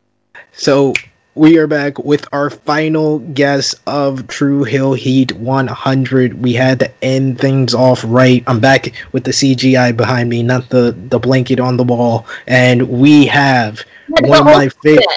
So 0.52 0.92
we 1.36 1.58
are 1.58 1.68
back 1.68 2.00
with 2.00 2.28
our 2.34 2.50
final 2.50 3.20
guest 3.20 3.76
of 3.88 4.28
True 4.28 4.66
Heel 4.66 4.92
Heat 4.92 5.32
100. 5.32 6.42
We 6.42 6.52
had 6.52 6.80
to 6.80 6.92
end 7.02 7.40
things 7.40 7.74
off 7.74 8.04
right. 8.06 8.44
I'm 8.46 8.60
back 8.60 8.92
with 9.14 9.24
the 9.24 9.32
CGI 9.32 9.96
behind 9.96 10.28
me, 10.28 10.44
not 10.44 10.68
the 10.68 10.92
the 11.08 11.18
blanket 11.18 11.62
on 11.62 11.78
the 11.78 11.86
wall, 11.86 12.28
and 12.46 12.90
we 12.90 13.26
have 13.28 13.86
one 14.08 14.40
of 14.40 14.46
my 14.46 14.70
favorite. 14.84 15.08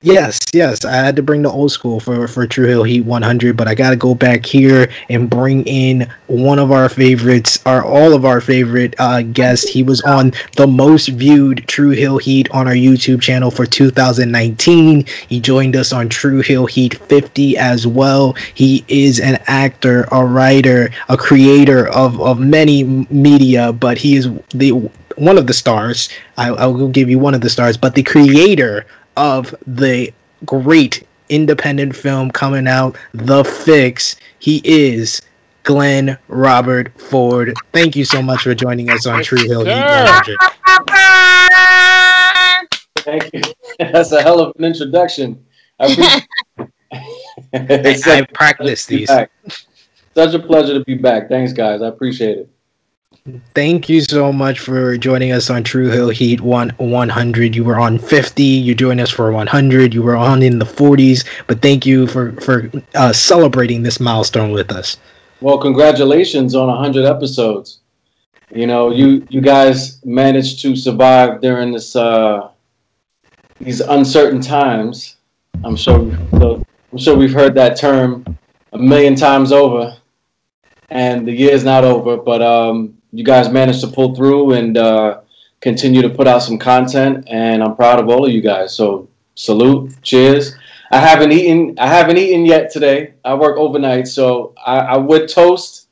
Yes, 0.00 0.38
yes, 0.52 0.84
I 0.84 0.92
had 0.94 1.16
to 1.16 1.24
bring 1.24 1.42
the 1.42 1.50
old 1.50 1.72
school 1.72 1.98
for 1.98 2.28
for 2.28 2.46
True 2.46 2.68
Heel 2.68 2.84
Heat 2.84 3.00
100, 3.00 3.56
but 3.56 3.66
I 3.66 3.74
got 3.74 3.90
to 3.90 3.96
go 3.96 4.14
back 4.14 4.46
here 4.46 4.88
and 5.08 5.28
bring 5.28 5.64
in 5.64 6.08
one 6.28 6.60
of 6.60 6.70
our 6.70 6.88
favorites, 6.88 7.58
our 7.66 7.84
all 7.84 8.14
of 8.14 8.24
our 8.24 8.40
favorite 8.40 8.94
uh, 9.00 9.22
guests. 9.22 9.68
He 9.68 9.82
was 9.82 10.00
on 10.02 10.34
the 10.54 10.68
most 10.68 11.08
viewed 11.08 11.66
True 11.66 11.90
Heel 11.90 12.18
Heat 12.18 12.48
on 12.52 12.68
our 12.68 12.74
YouTube 12.74 13.20
channel 13.20 13.50
for 13.50 13.66
2019. 13.66 15.04
He 15.28 15.40
joined 15.40 15.74
us 15.74 15.92
on 15.92 16.08
True 16.08 16.42
Heel 16.42 16.66
Heat 16.66 16.94
50 17.08 17.58
as 17.58 17.84
well. 17.84 18.34
He 18.54 18.84
is 18.86 19.18
an 19.18 19.42
actor, 19.48 20.06
a 20.12 20.24
writer, 20.24 20.90
a 21.08 21.16
creator 21.16 21.88
of 21.88 22.20
of 22.20 22.38
many 22.38 22.84
media, 22.84 23.72
but 23.72 23.98
he 23.98 24.14
is 24.14 24.28
the 24.50 24.88
one 25.18 25.38
of 25.38 25.46
the 25.46 25.52
stars. 25.52 26.08
I, 26.36 26.48
I 26.50 26.66
will 26.66 26.88
give 26.88 27.08
you 27.10 27.18
one 27.18 27.34
of 27.34 27.40
the 27.40 27.50
stars, 27.50 27.76
but 27.76 27.94
the 27.94 28.02
creator 28.02 28.86
of 29.16 29.54
the 29.66 30.12
great 30.46 31.06
independent 31.28 31.94
film 31.94 32.30
coming 32.30 32.66
out, 32.66 32.96
The 33.12 33.44
Fix. 33.44 34.16
He 34.38 34.60
is 34.64 35.20
Glenn 35.64 36.16
Robert 36.28 36.98
Ford. 37.00 37.54
Thank 37.72 37.96
you 37.96 38.04
so 38.04 38.22
much 38.22 38.42
for 38.42 38.54
joining 38.54 38.90
us 38.90 39.06
on 39.06 39.22
True 39.22 39.38
Heel 39.38 39.64
Heat 39.64 39.72
100. 39.72 40.38
Thank 42.98 43.30
you. 43.34 43.42
That's 43.92 44.12
a 44.12 44.22
hell 44.22 44.40
of 44.40 44.52
an 44.58 44.64
introduction. 44.64 45.44
I, 45.78 45.86
appreciate- 45.86 46.26
I 48.06 48.26
practiced 48.32 48.88
these. 48.88 49.10
Such 50.14 50.34
a 50.34 50.38
pleasure 50.38 50.74
to 50.74 50.84
be 50.84 50.94
back. 50.94 51.28
Thanks, 51.28 51.52
guys. 51.52 51.80
I 51.82 51.86
appreciate 51.88 52.38
it. 52.38 52.50
Thank 53.54 53.88
you 53.88 54.00
so 54.00 54.32
much 54.32 54.60
for 54.60 54.96
joining 54.96 55.32
us 55.32 55.50
on 55.50 55.62
True 55.62 55.90
Heel 55.90 56.08
Heat 56.08 56.40
1 56.40 56.70
100. 56.70 57.54
You 57.54 57.64
were 57.64 57.78
on 57.78 57.98
50. 57.98 58.42
You 58.42 58.74
joined 58.74 59.00
us 59.00 59.10
for 59.10 59.30
100. 59.32 59.92
You 59.92 60.02
were 60.02 60.16
on 60.16 60.42
in 60.42 60.58
the 60.58 60.64
40s. 60.64 61.26
But 61.46 61.60
thank 61.60 61.84
you 61.84 62.06
for 62.06 62.32
for 62.40 62.70
uh, 62.94 63.12
celebrating 63.12 63.82
this 63.82 64.00
milestone 64.00 64.52
with 64.52 64.72
us. 64.72 64.96
Well, 65.40 65.58
congratulations 65.58 66.54
on 66.54 66.68
100 66.68 67.04
episodes. 67.04 67.80
You 68.54 68.66
know, 68.66 68.90
you 68.90 69.26
you 69.28 69.40
guys 69.40 70.04
managed 70.04 70.62
to 70.62 70.74
survive 70.74 71.40
during 71.40 71.72
this 71.72 71.96
uh, 71.96 72.48
these 73.60 73.80
uncertain 73.80 74.40
times. 74.40 75.16
I'm 75.64 75.76
sure 75.76 75.98
I'm 76.32 76.98
sure 76.98 77.16
we've 77.16 77.34
heard 77.34 77.54
that 77.56 77.76
term 77.76 78.24
a 78.72 78.78
million 78.78 79.16
times 79.16 79.52
over, 79.52 79.96
and 80.88 81.26
the 81.26 81.32
year's 81.32 81.64
not 81.64 81.84
over. 81.84 82.16
But 82.16 82.40
um, 82.40 82.97
you 83.12 83.24
guys 83.24 83.48
managed 83.48 83.80
to 83.80 83.88
pull 83.88 84.14
through 84.14 84.52
and 84.52 84.76
uh, 84.76 85.20
continue 85.60 86.02
to 86.02 86.10
put 86.10 86.26
out 86.26 86.42
some 86.42 86.58
content, 86.58 87.24
and 87.28 87.62
I'm 87.62 87.76
proud 87.76 88.00
of 88.00 88.08
all 88.08 88.24
of 88.24 88.32
you 88.32 88.40
guys. 88.40 88.74
So 88.74 89.08
salute, 89.34 89.92
cheers. 90.02 90.54
I 90.90 90.98
haven't 90.98 91.32
eaten. 91.32 91.78
I 91.78 91.86
haven't 91.86 92.16
eaten 92.16 92.46
yet 92.46 92.70
today. 92.70 93.14
I 93.24 93.34
work 93.34 93.58
overnight, 93.58 94.08
so 94.08 94.54
I, 94.64 94.78
I 94.78 94.96
would 94.96 95.28
toast 95.28 95.88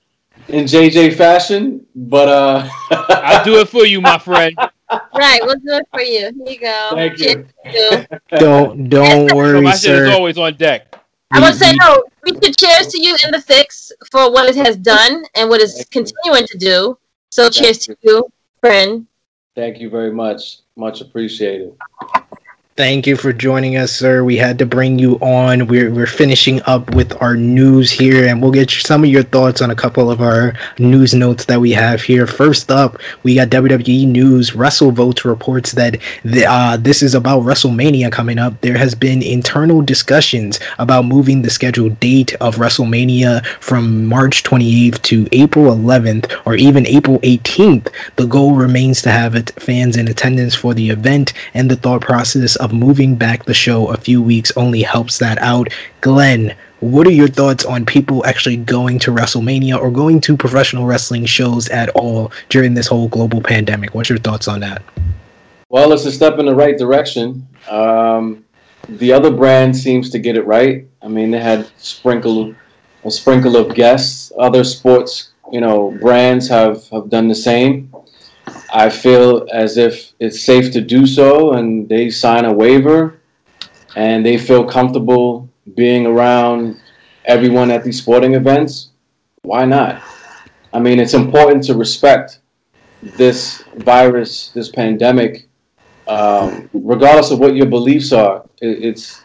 in 0.49 0.65
JJ 0.65 1.15
fashion, 1.17 1.87
but 1.95 2.29
uh, 2.29 2.69
I'll 2.91 3.45
do 3.45 3.61
it 3.61 3.69
for 3.69 3.85
you, 3.85 4.01
my 4.01 4.19
friend. 4.19 4.57
Right, 5.15 5.41
we'll 5.43 5.57
do 5.57 5.73
it 5.73 5.89
for 5.91 6.01
you. 6.01 6.31
Here 6.45 6.55
you 6.55 6.61
go. 6.61 6.91
Thank 6.95 7.19
you. 7.19 7.47
Don't 8.39 8.89
don't 8.89 9.29
So 9.29 9.37
worry, 9.37 9.61
my 9.61 9.75
shit 9.75 10.03
is 10.03 10.11
always 10.11 10.39
on 10.39 10.55
deck. 10.55 10.95
I 11.33 11.41
would 11.41 11.55
say 11.55 11.73
no. 11.81 12.05
We 12.25 12.33
should 12.43 12.57
cheers 12.57 12.87
to 12.89 13.03
you 13.03 13.17
in 13.25 13.33
the 13.33 13.41
fix 13.41 13.91
for 14.11 14.31
what 14.33 14.49
it 14.49 14.57
has 14.57 14.77
done 14.77 15.25
and 15.35 15.49
what 15.49 15.61
it's 15.61 15.85
continuing 15.87 16.47
to 16.47 16.59
do. 16.59 16.97
So 17.37 17.51
cheers 17.51 17.77
to 17.81 17.95
you, 18.01 18.31
friend. 18.63 19.07
Thank 19.55 19.79
you 19.79 19.91
very 19.91 20.11
much. 20.11 20.61
Much 20.75 21.03
appreciated. 21.03 21.77
Thank 22.77 23.07
you 23.07 23.17
for 23.17 23.33
joining 23.33 23.79
us, 23.79 23.91
sir. 23.91 24.23
We 24.23 24.37
had 24.37 24.59
to 24.59 24.67
bring 24.67 24.99
you 24.99 25.15
on. 25.23 25.67
We're 25.67 25.91
we're 25.91 26.07
finishing 26.07 26.61
up 26.67 26.95
with 26.95 27.11
our 27.23 27.35
news 27.35 27.91
here, 27.91 28.29
and 28.29 28.43
we'll 28.43 28.51
get 28.51 28.71
some 28.71 29.03
of 29.03 29.09
your 29.09 29.23
thoughts 29.23 29.63
on 29.63 29.71
a 29.71 29.75
couple 29.75 30.11
of 30.11 30.21
our 30.21 30.53
news 30.79 31.15
notes 31.15 31.47
that 31.47 31.59
we 31.59 31.71
have 31.71 32.03
here. 32.03 32.27
First 32.27 32.71
up, 32.71 32.99
we 33.23 33.37
got 33.37 33.49
WWE 33.49 34.07
News. 34.07 34.51
WrestleVotes 34.51 35.25
reports 35.25 35.73
that 35.73 35.97
the, 36.23 36.45
uh, 36.45 36.77
this 36.77 37.03
is 37.03 37.15
about 37.15 37.45
WrestleMania 37.45 38.13
coming 38.13 38.39
up. 38.39 38.61
There 38.61 38.77
has 38.77 38.95
been 38.95 39.23
internal 39.23 39.81
discussions 39.81 40.61
about 40.79 41.07
moving 41.07 41.41
the 41.41 41.49
scheduled 41.49 41.99
date 41.99 42.35
of 42.43 42.57
WrestleMania 42.57 43.43
from 43.59 44.05
March 44.05 44.43
28th 44.43 45.01
to 45.01 45.27
April 45.33 45.75
11th, 45.75 46.31
or 46.45 46.57
even 46.57 46.87
April 46.87 47.21
18th. 47.21 47.91
The 48.17 48.27
goal 48.27 48.55
remains 48.55 49.01
to 49.01 49.11
have 49.11 49.35
it, 49.35 49.51
fans 49.59 49.97
in 49.97 50.09
attendance 50.09 50.55
for 50.55 50.75
the 50.75 50.91
event, 50.91 51.33
and 51.55 51.71
the 51.71 51.77
thought 51.77 52.03
process 52.03 52.57
moving 52.73 53.17
back 53.17 53.45
the 53.45 53.55
show 53.55 53.89
a 53.89 53.97
few 53.97 54.23
weeks 54.23 54.53
only 54.57 54.83
helps 54.83 55.19
that 55.19 55.39
out. 55.39 55.69
Glenn, 56.01 56.55
what 56.81 57.07
are 57.07 57.13
your 57.13 57.29
thoughts 57.29 57.65
on 57.65 57.87
people 57.87 58.25
actually 58.27 58.57
going 58.57 58.99
to 59.01 59.11
WrestleMania 59.11 59.81
or 59.81 59.91
going 59.91 60.21
to 60.23 60.37
professional 60.37 60.87
wrestling 60.87 61.25
shows 61.25 61.69
at 61.71 61.89
all 61.91 62.33
during 62.49 62.75
this 62.75 62.87
whole 62.87 63.09
global 63.09 63.41
pandemic? 63.41 63.95
What's 63.95 64.09
your 64.09 64.19
thoughts 64.19 64.49
on 64.49 64.61
that? 64.61 64.83
Well, 65.69 65.93
it's 65.93 66.05
a 66.05 66.13
step 66.13 66.39
in 66.39 66.47
the 66.47 66.55
right 66.55 66.77
direction. 66.79 67.47
Um, 67.69 68.45
the 68.89 69.13
other 69.13 69.31
brand 69.31 69.77
seems 69.77 70.11
to 70.11 70.19
get 70.19 70.37
it 70.37 70.47
right. 70.47 70.87
I 71.03 71.09
mean, 71.09 71.31
they 71.31 71.41
had 71.41 71.67
sprinkle 71.79 72.55
a 73.05 73.11
sprinkle 73.11 73.57
of 73.57 73.75
guests. 73.75 74.33
Other 74.39 74.65
sports, 74.65 75.31
you 75.53 75.61
know, 75.61 75.97
brands 76.01 76.49
have 76.49 76.89
have 76.91 77.09
done 77.09 77.29
the 77.29 77.35
same. 77.35 77.93
I 78.77 78.91
feel 78.91 79.47
as 79.55 79.79
if 79.79 80.13
it's 80.21 80.45
safe 80.45 80.71
to 80.73 80.83
do 80.83 81.07
so, 81.07 81.55
and 81.55 81.89
they 81.89 82.11
sign 82.11 82.45
a 82.45 82.53
waiver, 82.53 83.19
and 83.97 84.25
they 84.25 84.37
feel 84.37 84.67
comfortable 84.67 85.49
being 85.75 86.05
around 86.05 86.79
everyone 87.25 87.71
at 87.71 87.85
these 87.85 87.97
sporting 87.97 88.35
events. 88.35 88.91
Why 89.41 89.65
not? 89.65 90.03
I 90.75 90.79
mean, 90.79 91.01
it's 91.01 91.15
important 91.15 91.65
to 91.65 91.75
respect 91.75 92.41
this 93.03 93.65
virus, 93.77 94.51
this 94.51 94.69
pandemic, 94.69 95.49
um, 96.07 96.69
regardless 96.75 97.31
of 97.31 97.39
what 97.39 97.57
your 97.57 97.71
beliefs 97.79 98.13
are. 98.13 98.45
It, 98.61 98.85
it's 98.89 99.25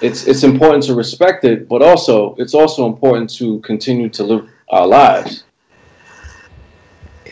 it's 0.00 0.26
it's 0.26 0.44
important 0.44 0.82
to 0.84 0.94
respect 0.94 1.44
it, 1.44 1.68
but 1.68 1.82
also 1.82 2.34
it's 2.38 2.54
also 2.54 2.86
important 2.86 3.28
to 3.36 3.60
continue 3.60 4.08
to 4.08 4.24
live 4.24 4.48
our 4.70 4.86
lives. 4.86 5.44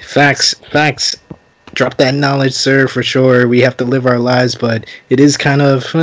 Facts, 0.03 0.55
facts. 0.71 1.17
Drop 1.75 1.97
that 1.97 2.15
knowledge, 2.15 2.53
sir, 2.53 2.89
for 2.89 3.03
sure. 3.03 3.47
We 3.47 3.61
have 3.61 3.77
to 3.79 3.85
live 3.85 4.07
our 4.07 4.19
lives, 4.19 4.55
but 4.55 4.87
it 5.09 5.21
is 5.21 5.37
kind 5.37 5.63
of 5.63 5.95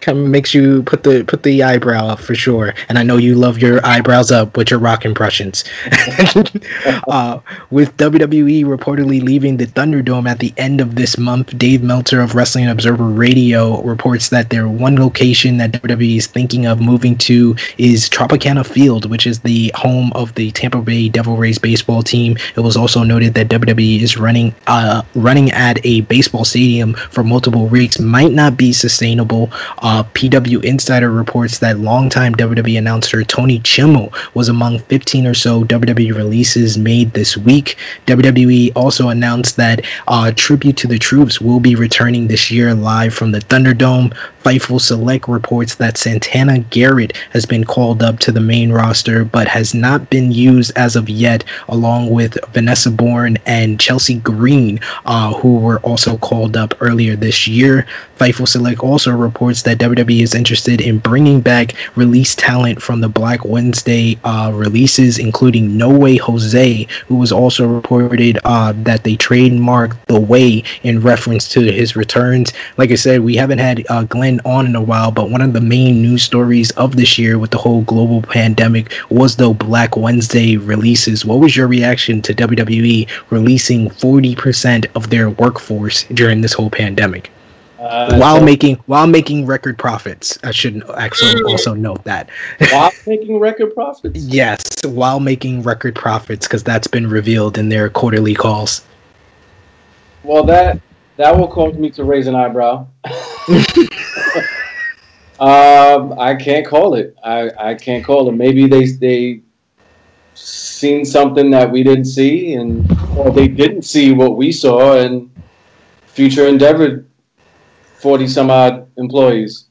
kind 0.00 0.18
of 0.18 0.26
makes 0.26 0.54
you 0.54 0.82
put 0.84 1.02
the 1.02 1.24
put 1.24 1.42
the 1.42 1.62
eyebrow 1.62 2.06
up 2.06 2.20
for 2.20 2.34
sure. 2.34 2.74
And 2.88 2.98
I 2.98 3.02
know 3.02 3.16
you 3.16 3.34
love 3.34 3.58
your 3.58 3.84
eyebrows 3.84 4.30
up 4.30 4.56
with 4.56 4.70
your 4.70 4.80
rock 4.80 5.04
impressions. 5.04 5.64
uh, 7.08 7.40
with 7.70 7.96
WWE 7.96 8.64
reportedly 8.64 9.22
leaving 9.22 9.56
the 9.56 9.66
Thunderdome 9.66 10.28
at 10.28 10.38
the 10.38 10.52
end 10.56 10.80
of 10.80 10.94
this 10.94 11.18
month, 11.18 11.56
Dave 11.58 11.82
Meltzer 11.82 12.20
of 12.20 12.34
Wrestling 12.34 12.68
Observer 12.68 13.08
Radio 13.08 13.82
reports 13.82 14.28
that 14.30 14.50
their 14.50 14.68
one 14.68 14.96
location 14.96 15.58
that 15.58 15.72
WWE 15.72 16.16
is 16.16 16.26
thinking 16.26 16.66
of 16.66 16.80
moving 16.80 17.16
to 17.18 17.56
is 17.76 18.08
Tropicana 18.08 18.66
Field, 18.66 19.10
which 19.10 19.26
is 19.26 19.40
the 19.40 19.72
home 19.74 20.12
of 20.14 20.34
the 20.34 20.50
Tampa 20.52 20.80
Bay 20.80 21.08
Devil 21.08 21.36
Rays 21.36 21.58
baseball 21.58 22.02
team. 22.02 22.36
It 22.56 22.60
was 22.60 22.76
also 22.76 23.02
noted 23.02 23.34
that 23.34 23.48
WWE 23.48 24.00
is 24.00 24.16
running 24.16 24.54
uh, 24.66 25.02
running 25.14 25.50
at 25.52 25.84
a 25.84 26.02
baseball 26.02 26.44
stadium 26.44 26.94
for 26.94 27.22
multiple 27.22 27.66
weeks 27.66 27.98
might 27.98 28.32
not 28.32 28.56
be 28.56 28.72
sustainable. 28.72 29.50
Uh, 29.78 30.02
PW 30.14 30.64
Insider 30.64 31.10
reports 31.10 31.58
that 31.58 31.78
longtime 31.78 32.34
WWE 32.34 32.78
announcer 32.78 33.24
Tony 33.24 33.60
Chimel 33.60 34.12
was 34.34 34.48
among 34.48 34.78
15 34.80 35.26
or 35.26 35.34
so 35.34 35.64
WWE 35.64 36.14
releases 36.14 36.78
made 36.78 37.12
this 37.12 37.36
week. 37.36 37.76
WWE 38.06 38.72
also 38.74 39.08
announced 39.08 39.56
that 39.56 39.84
uh, 40.08 40.32
Tribute 40.34 40.76
to 40.78 40.86
the 40.86 40.98
Troops 40.98 41.40
will 41.40 41.60
be 41.60 41.74
returning 41.74 42.28
this 42.28 42.50
year 42.50 42.74
live 42.74 43.14
from 43.14 43.32
the 43.32 43.40
Thunderdome. 43.40 44.14
Fightful 44.42 44.80
Select 44.80 45.28
reports 45.28 45.74
that 45.74 45.98
Santana 45.98 46.60
Garrett 46.60 47.16
has 47.30 47.44
been 47.44 47.64
called 47.64 48.02
up 48.02 48.18
to 48.20 48.32
the 48.32 48.40
main 48.40 48.72
roster 48.72 49.24
but 49.24 49.46
has 49.48 49.74
not 49.74 50.08
been 50.10 50.32
used 50.32 50.72
as 50.76 50.96
of 50.96 51.08
yet, 51.08 51.44
along 51.68 52.10
with 52.10 52.38
Vanessa 52.52 52.90
Borne 52.90 53.36
and 53.46 53.78
Chelsea 53.78 54.18
Green, 54.20 54.80
uh, 55.04 55.34
who 55.34 55.58
were 55.58 55.80
also 55.80 56.16
called 56.18 56.56
up 56.56 56.74
earlier 56.80 57.16
this 57.16 57.46
year. 57.46 57.86
Fightful 58.18 58.48
Select 58.48 58.80
also 58.80 59.12
reports 59.12 59.57
that 59.62 59.78
WWE 59.78 60.22
is 60.22 60.34
interested 60.34 60.80
in 60.80 60.98
bringing 60.98 61.40
back 61.40 61.74
release 61.96 62.34
talent 62.34 62.82
from 62.82 63.00
the 63.00 63.08
Black 63.08 63.44
Wednesday 63.44 64.18
uh, 64.24 64.50
releases, 64.54 65.18
including 65.18 65.76
No 65.76 65.90
Way 65.90 66.16
Jose, 66.16 66.86
who 67.06 67.16
was 67.16 67.32
also 67.32 67.66
reported 67.66 68.38
uh, 68.44 68.72
that 68.76 69.04
they 69.04 69.16
trademarked 69.16 69.96
the 70.06 70.20
way 70.20 70.62
in 70.82 71.00
reference 71.00 71.48
to 71.50 71.60
his 71.60 71.96
returns. 71.96 72.52
Like 72.76 72.90
I 72.90 72.96
said, 72.96 73.20
we 73.20 73.36
haven't 73.36 73.58
had 73.58 73.84
uh, 73.88 74.04
Glenn 74.04 74.40
on 74.44 74.66
in 74.66 74.76
a 74.76 74.82
while, 74.82 75.10
but 75.10 75.30
one 75.30 75.42
of 75.42 75.52
the 75.52 75.60
main 75.60 76.02
news 76.02 76.22
stories 76.22 76.70
of 76.72 76.96
this 76.96 77.18
year 77.18 77.38
with 77.38 77.50
the 77.50 77.58
whole 77.58 77.82
global 77.82 78.22
pandemic 78.22 78.92
was 79.10 79.36
the 79.36 79.52
Black 79.52 79.96
Wednesday 79.96 80.56
releases. 80.56 81.24
What 81.24 81.40
was 81.40 81.56
your 81.56 81.68
reaction 81.68 82.22
to 82.22 82.34
WWE 82.34 83.08
releasing 83.30 83.90
40% 83.90 84.86
of 84.94 85.10
their 85.10 85.30
workforce 85.30 86.04
during 86.04 86.40
this 86.40 86.52
whole 86.52 86.70
pandemic? 86.70 87.30
Uh, 87.78 88.16
while 88.18 88.38
so- 88.38 88.44
making 88.44 88.74
while 88.86 89.06
making 89.06 89.46
record 89.46 89.78
profits. 89.78 90.38
I 90.42 90.50
should 90.50 90.82
actually 90.96 91.42
also 91.44 91.74
note 91.74 92.02
that. 92.04 92.28
while 92.72 92.90
making 93.06 93.38
record 93.38 93.74
profits. 93.74 94.18
yes, 94.24 94.84
while 94.84 95.20
making 95.20 95.62
record 95.62 95.94
profits 95.94 96.46
because 96.46 96.64
that's 96.64 96.88
been 96.88 97.08
revealed 97.08 97.56
in 97.56 97.68
their 97.68 97.88
quarterly 97.88 98.34
calls. 98.34 98.84
Well, 100.24 100.42
that 100.44 100.80
that 101.16 101.36
will 101.36 101.48
cause 101.48 101.74
me 101.76 101.90
to 101.90 102.04
raise 102.04 102.26
an 102.26 102.34
eyebrow. 102.34 102.86
um, 105.40 106.18
I 106.18 106.36
can't 106.38 106.66
call 106.66 106.94
it. 106.94 107.16
I, 107.22 107.50
I 107.58 107.74
can't 107.74 108.04
call 108.04 108.28
it. 108.28 108.32
Maybe 108.32 108.66
they 108.66 108.86
they 108.86 109.40
seen 110.34 111.04
something 111.04 111.50
that 111.50 111.70
we 111.70 111.82
didn't 111.82 112.06
see, 112.06 112.54
and 112.54 112.90
or 113.16 113.30
they 113.30 113.46
didn't 113.48 113.82
see 113.82 114.12
what 114.12 114.36
we 114.36 114.50
saw, 114.50 114.98
and 114.98 115.30
Future 116.06 116.48
endeavored 116.48 117.07
forty 117.98 118.26
some 118.26 118.50
odd 118.50 118.86
employees. 118.96 119.66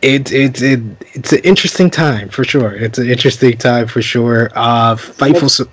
It, 0.00 0.30
it, 0.30 0.62
it 0.62 0.80
it's 1.14 1.32
an 1.32 1.40
interesting 1.40 1.90
time 1.90 2.28
for 2.28 2.44
sure. 2.44 2.72
It's 2.76 2.98
an 2.98 3.10
interesting 3.10 3.56
time 3.58 3.88
for 3.88 4.00
sure. 4.00 4.50
Uh, 4.54 4.94
Fightful. 4.94 5.50
Su- 5.50 5.70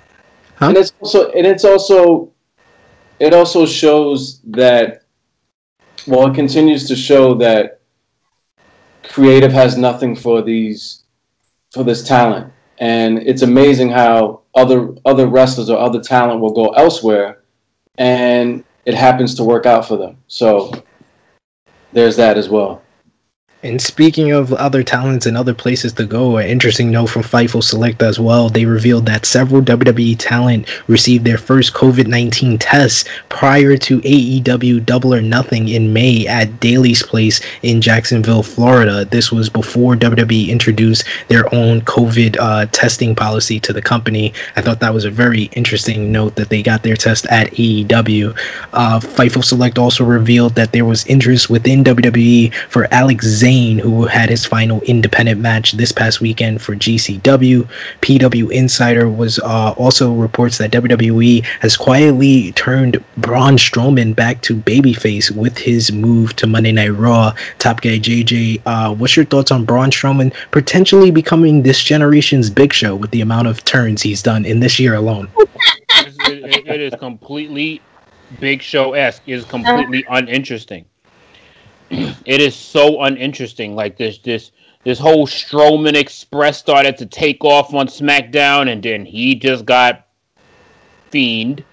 And 0.60 0.76
it's 0.76 0.92
also 1.00 1.30
and 1.30 1.46
it's 1.46 1.64
also 1.64 2.32
it 3.20 3.32
also 3.32 3.66
shows 3.66 4.40
that 4.46 5.02
well 6.06 6.26
it 6.26 6.34
continues 6.34 6.88
to 6.88 6.96
show 6.96 7.34
that 7.34 7.80
creative 9.04 9.52
has 9.52 9.76
nothing 9.78 10.16
for 10.16 10.42
these 10.42 11.04
for 11.72 11.84
this 11.84 12.02
talent. 12.02 12.52
And 12.78 13.18
it's 13.18 13.42
amazing 13.42 13.90
how 13.90 14.42
other 14.54 14.88
other 15.04 15.28
wrestlers 15.28 15.70
or 15.70 15.78
other 15.78 16.00
talent 16.00 16.40
will 16.40 16.52
go 16.52 16.70
elsewhere 16.70 17.42
and 17.96 18.64
it 18.86 18.94
happens 18.94 19.34
to 19.34 19.44
work 19.44 19.66
out 19.66 19.86
for 19.86 19.96
them. 19.96 20.16
So 20.28 20.72
there's 21.92 22.16
that 22.16 22.38
as 22.38 22.48
well. 22.48 22.82
And 23.62 23.80
speaking 23.80 24.32
of 24.32 24.52
other 24.52 24.82
talents 24.82 25.24
and 25.24 25.34
other 25.34 25.54
places 25.54 25.94
to 25.94 26.04
go, 26.04 26.36
an 26.36 26.46
interesting 26.46 26.90
note 26.90 27.06
from 27.06 27.22
Fightful 27.22 27.64
Select 27.64 28.02
as 28.02 28.20
well. 28.20 28.50
They 28.50 28.66
revealed 28.66 29.06
that 29.06 29.24
several 29.24 29.62
WWE 29.62 30.14
talent 30.18 30.68
received 30.88 31.24
their 31.24 31.38
first 31.38 31.72
COVID 31.72 32.06
19 32.06 32.58
tests 32.58 33.08
prior 33.30 33.78
to 33.78 34.00
AEW 34.02 34.84
Double 34.84 35.14
or 35.14 35.22
Nothing 35.22 35.68
in 35.68 35.94
May 35.94 36.26
at 36.26 36.60
Daly's 36.60 37.02
Place 37.02 37.40
in 37.62 37.80
Jacksonville, 37.80 38.42
Florida. 38.42 39.06
This 39.06 39.32
was 39.32 39.48
before 39.48 39.96
WWE 39.96 40.48
introduced 40.48 41.04
their 41.28 41.52
own 41.54 41.80
COVID 41.80 42.36
uh, 42.38 42.66
testing 42.72 43.14
policy 43.14 43.58
to 43.60 43.72
the 43.72 43.82
company. 43.82 44.34
I 44.56 44.60
thought 44.60 44.80
that 44.80 44.92
was 44.92 45.06
a 45.06 45.10
very 45.10 45.44
interesting 45.52 46.12
note 46.12 46.34
that 46.36 46.50
they 46.50 46.62
got 46.62 46.82
their 46.82 46.96
test 46.96 47.24
at 47.30 47.50
AEW. 47.52 48.36
Uh, 48.74 49.00
Fightful 49.00 49.42
Select 49.42 49.78
also 49.78 50.04
revealed 50.04 50.54
that 50.56 50.72
there 50.72 50.84
was 50.84 51.06
interest 51.06 51.48
within 51.48 51.82
WWE 51.82 52.54
for 52.68 52.86
Alex 52.92 53.26
Zayne, 53.46 53.78
who 53.78 54.06
had 54.06 54.28
his 54.28 54.44
final 54.44 54.80
independent 54.82 55.40
match 55.40 55.70
this 55.72 55.92
past 55.92 56.20
weekend 56.20 56.60
for 56.60 56.74
GCW. 56.74 57.68
PW 58.02 58.50
Insider 58.50 59.08
was 59.08 59.38
uh, 59.38 59.72
also 59.76 60.12
reports 60.14 60.58
that 60.58 60.72
WWE 60.72 61.44
has 61.60 61.76
quietly 61.76 62.50
turned 62.52 63.02
Braun 63.18 63.56
Strowman 63.56 64.16
back 64.16 64.42
to 64.42 64.56
babyface 64.56 65.30
with 65.30 65.56
his 65.58 65.92
move 65.92 66.34
to 66.36 66.48
Monday 66.48 66.72
Night 66.72 66.88
Raw. 66.88 67.32
Top 67.60 67.82
guy 67.82 68.00
JJ, 68.00 68.62
uh, 68.66 68.92
what's 68.92 69.14
your 69.14 69.24
thoughts 69.24 69.52
on 69.52 69.64
Braun 69.64 69.90
Strowman 69.92 70.34
potentially 70.50 71.12
becoming 71.12 71.62
this 71.62 71.80
generation's 71.80 72.50
Big 72.50 72.72
Show 72.72 72.96
with 72.96 73.12
the 73.12 73.20
amount 73.20 73.46
of 73.46 73.64
turns 73.64 74.02
he's 74.02 74.22
done 74.24 74.44
in 74.44 74.58
this 74.58 74.80
year 74.80 74.94
alone? 74.94 75.28
it, 75.38 75.46
it- 76.28 76.66
it 76.66 76.80
is 76.80 76.94
completely 76.98 77.80
Big 78.40 78.60
Show 78.60 78.94
esque. 78.94 79.22
Is 79.28 79.44
completely 79.44 80.04
uninteresting. 80.10 80.84
It 81.90 82.40
is 82.40 82.54
so 82.54 83.02
uninteresting. 83.02 83.74
Like 83.74 83.96
this, 83.96 84.18
this, 84.18 84.52
this 84.84 84.98
whole 84.98 85.26
Strowman 85.26 85.94
Express 85.94 86.58
started 86.58 86.96
to 86.98 87.06
take 87.06 87.44
off 87.44 87.74
on 87.74 87.86
SmackDown, 87.88 88.70
and 88.70 88.82
then 88.82 89.04
he 89.04 89.34
just 89.34 89.64
got 89.64 90.06
fiend. 91.10 91.64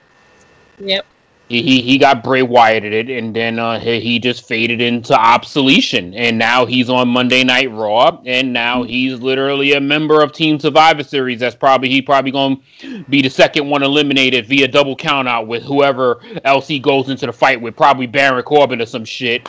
Yep. 0.79 1.05
He, 1.49 1.61
he, 1.61 1.81
he 1.81 1.97
got 1.97 2.23
Bray 2.23 2.41
Wyatted 2.41 2.93
it, 2.93 3.09
and 3.09 3.35
then 3.35 3.59
uh, 3.59 3.79
he, 3.79 3.99
he 3.99 4.17
just 4.17 4.47
faded 4.47 4.81
into 4.81 5.13
obsolescence. 5.13 6.15
And 6.17 6.37
now 6.39 6.65
he's 6.65 6.89
on 6.89 7.09
Monday 7.09 7.43
Night 7.43 7.69
Raw, 7.69 8.21
and 8.25 8.53
now 8.53 8.81
he's 8.83 9.19
literally 9.19 9.73
a 9.73 9.81
member 9.81 10.23
of 10.23 10.31
Team 10.31 10.59
Survivor 10.59 11.03
Series. 11.03 11.41
That's 11.41 11.55
probably 11.55 11.89
he 11.89 12.01
probably 12.01 12.31
going 12.31 12.63
to 12.79 13.03
be 13.03 13.21
the 13.21 13.29
second 13.29 13.69
one 13.69 13.83
eliminated 13.83 14.47
via 14.47 14.67
double 14.67 14.95
countout 14.95 15.45
with 15.45 15.63
whoever 15.63 16.21
else 16.45 16.67
he 16.67 16.79
goes 16.79 17.09
into 17.09 17.25
the 17.25 17.33
fight 17.33 17.61
with, 17.61 17.75
probably 17.75 18.07
Baron 18.07 18.41
Corbin 18.43 18.81
or 18.81 18.87
some 18.87 19.05
shit. 19.05 19.47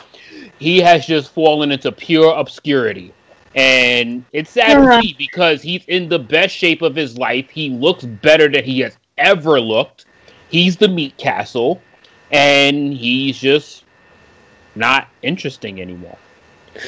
He 0.59 0.79
has 0.81 1.05
just 1.05 1.31
fallen 1.33 1.71
into 1.71 1.91
pure 1.91 2.33
obscurity. 2.35 3.13
And 3.55 4.23
it's 4.33 4.49
sad 4.51 4.77
Uh-huh. 4.77 5.01
to 5.01 5.07
see 5.07 5.15
because 5.17 5.61
he's 5.61 5.83
in 5.87 6.09
the 6.09 6.19
best 6.19 6.55
shape 6.55 6.81
of 6.81 6.95
his 6.95 7.17
life. 7.17 7.49
He 7.49 7.69
looks 7.69 8.03
better 8.03 8.49
than 8.49 8.63
he 8.63 8.79
has 8.81 8.97
ever 9.17 9.61
looked. 9.61 10.05
He's 10.49 10.75
the 10.77 10.87
meat 10.87 11.15
castle, 11.17 11.81
and 12.31 12.93
he's 12.93 13.37
just 13.39 13.83
not 14.75 15.07
interesting 15.21 15.81
anymore. 15.81 16.17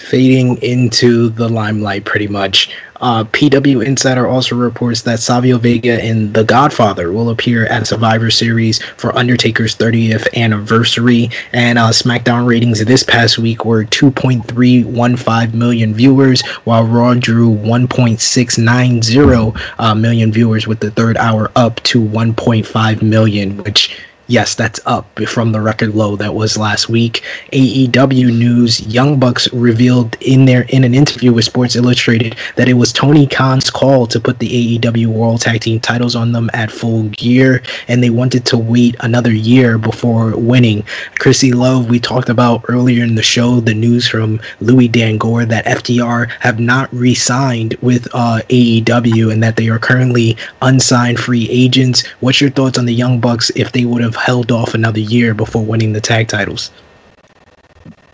fading 0.09 0.57
into 0.61 1.29
the 1.29 1.47
limelight 1.47 2.03
pretty 2.03 2.27
much. 2.27 2.69
Uh, 2.99 3.23
PW 3.25 3.85
Insider 3.85 4.27
also 4.27 4.55
reports 4.55 5.03
that 5.03 5.19
Savio 5.19 5.57
Vega 5.57 6.03
and 6.03 6.33
The 6.33 6.43
Godfather 6.43 7.11
will 7.11 7.29
appear 7.29 7.65
at 7.67 7.87
Survivor 7.87 8.31
Series 8.31 8.83
for 8.97 9.17
Undertaker's 9.17 9.75
30th 9.75 10.33
anniversary. 10.35 11.29
And 11.53 11.77
uh, 11.77 11.89
SmackDown 11.89 12.47
ratings 12.47 12.83
this 12.83 13.03
past 13.03 13.37
week 13.37 13.65
were 13.65 13.85
2.315 13.85 15.53
million 15.53 15.93
viewers, 15.93 16.41
while 16.63 16.85
Raw 16.85 17.13
drew 17.13 17.55
1.690 17.55 19.61
uh, 19.77 19.95
million 19.95 20.31
viewers, 20.31 20.67
with 20.67 20.79
the 20.79 20.91
third 20.91 21.17
hour 21.17 21.51
up 21.55 21.81
to 21.83 22.01
1.5 22.01 23.01
million, 23.01 23.57
which 23.63 24.06
Yes, 24.29 24.55
that's 24.55 24.81
up 24.85 25.07
from 25.25 25.53
the 25.53 25.61
record 25.61 25.95
low 25.95 26.17
that 26.17 26.35
was 26.35 26.57
last 26.57 26.89
week. 26.89 27.23
AEW 27.53 28.37
news: 28.37 28.85
Young 28.85 29.17
Bucks 29.17 29.51
revealed 29.53 30.17
in 30.19 30.43
their 30.43 30.63
in 30.63 30.83
an 30.83 30.93
interview 30.93 31.31
with 31.31 31.45
Sports 31.45 31.77
Illustrated 31.77 32.35
that 32.57 32.67
it 32.67 32.73
was 32.73 32.91
Tony 32.91 33.25
Khan's 33.25 33.69
call 33.69 34.05
to 34.07 34.19
put 34.19 34.39
the 34.39 34.79
AEW 34.79 35.07
World 35.07 35.39
Tag 35.39 35.61
Team 35.61 35.79
titles 35.79 36.13
on 36.13 36.33
them 36.33 36.49
at 36.53 36.69
Full 36.71 37.03
Gear, 37.03 37.63
and 37.87 38.03
they 38.03 38.09
wanted 38.09 38.45
to 38.47 38.57
wait 38.57 38.97
another 38.99 39.31
year 39.31 39.77
before 39.77 40.35
winning. 40.35 40.83
Krssi 41.21 41.53
Luv, 41.53 41.89
we 41.89 41.97
talked 41.97 42.27
about 42.27 42.65
earlier 42.67 43.05
in 43.05 43.15
the 43.15 43.23
show 43.23 43.61
the 43.61 43.73
news 43.73 44.09
from 44.09 44.41
Louis 44.59 44.89
Dangoor 44.89 45.45
that 45.45 45.65
FTR 45.65 46.29
have 46.41 46.59
not 46.59 46.93
re-signed 46.93 47.75
with 47.75 48.09
uh, 48.13 48.41
AEW 48.49 49.31
and 49.31 49.41
that 49.41 49.55
they 49.55 49.69
are 49.69 49.79
currently 49.79 50.35
unsigned 50.61 51.17
free 51.17 51.47
agents. 51.49 52.05
What's 52.19 52.41
your 52.41 52.49
thoughts 52.49 52.77
on 52.77 52.85
the 52.85 52.93
Young 52.93 53.21
Bucks 53.21 53.49
if 53.55 53.71
they 53.71 53.85
would 53.85 54.01
have 54.01 54.16
held 54.17 54.51
off 54.51 54.73
another 54.73 54.99
year 54.99 55.33
before 55.33 55.63
winning 55.63 55.93
the 55.93 56.01
tag 56.01 56.27
titles? 56.27 56.71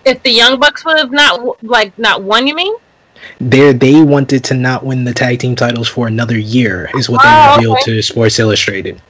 If 0.06 0.22
the 0.24 0.32
Young 0.32 0.60
Bucks 0.60 0.84
would 0.86 0.98
have 0.98 1.12
not 1.12 1.64
like 1.64 1.98
not 1.98 2.24
won, 2.24 2.46
you 2.46 2.56
mean? 2.56 2.74
They 3.40 3.72
they 3.74 4.02
wanted 4.02 4.44
to 4.46 4.54
not 4.54 4.86
win 4.86 5.04
the 5.04 5.14
tag 5.14 5.40
team 5.40 5.56
titles 5.56 5.88
for 5.88 6.08
another 6.08 6.38
year, 6.38 6.90
is 6.98 7.10
what 7.10 7.24
they 7.24 7.30
Oh, 7.30 7.56
revealed 7.56 7.78
okay. 7.78 7.96
to 7.96 8.02
Sports 8.02 8.40
Illustrated. 8.40 9.02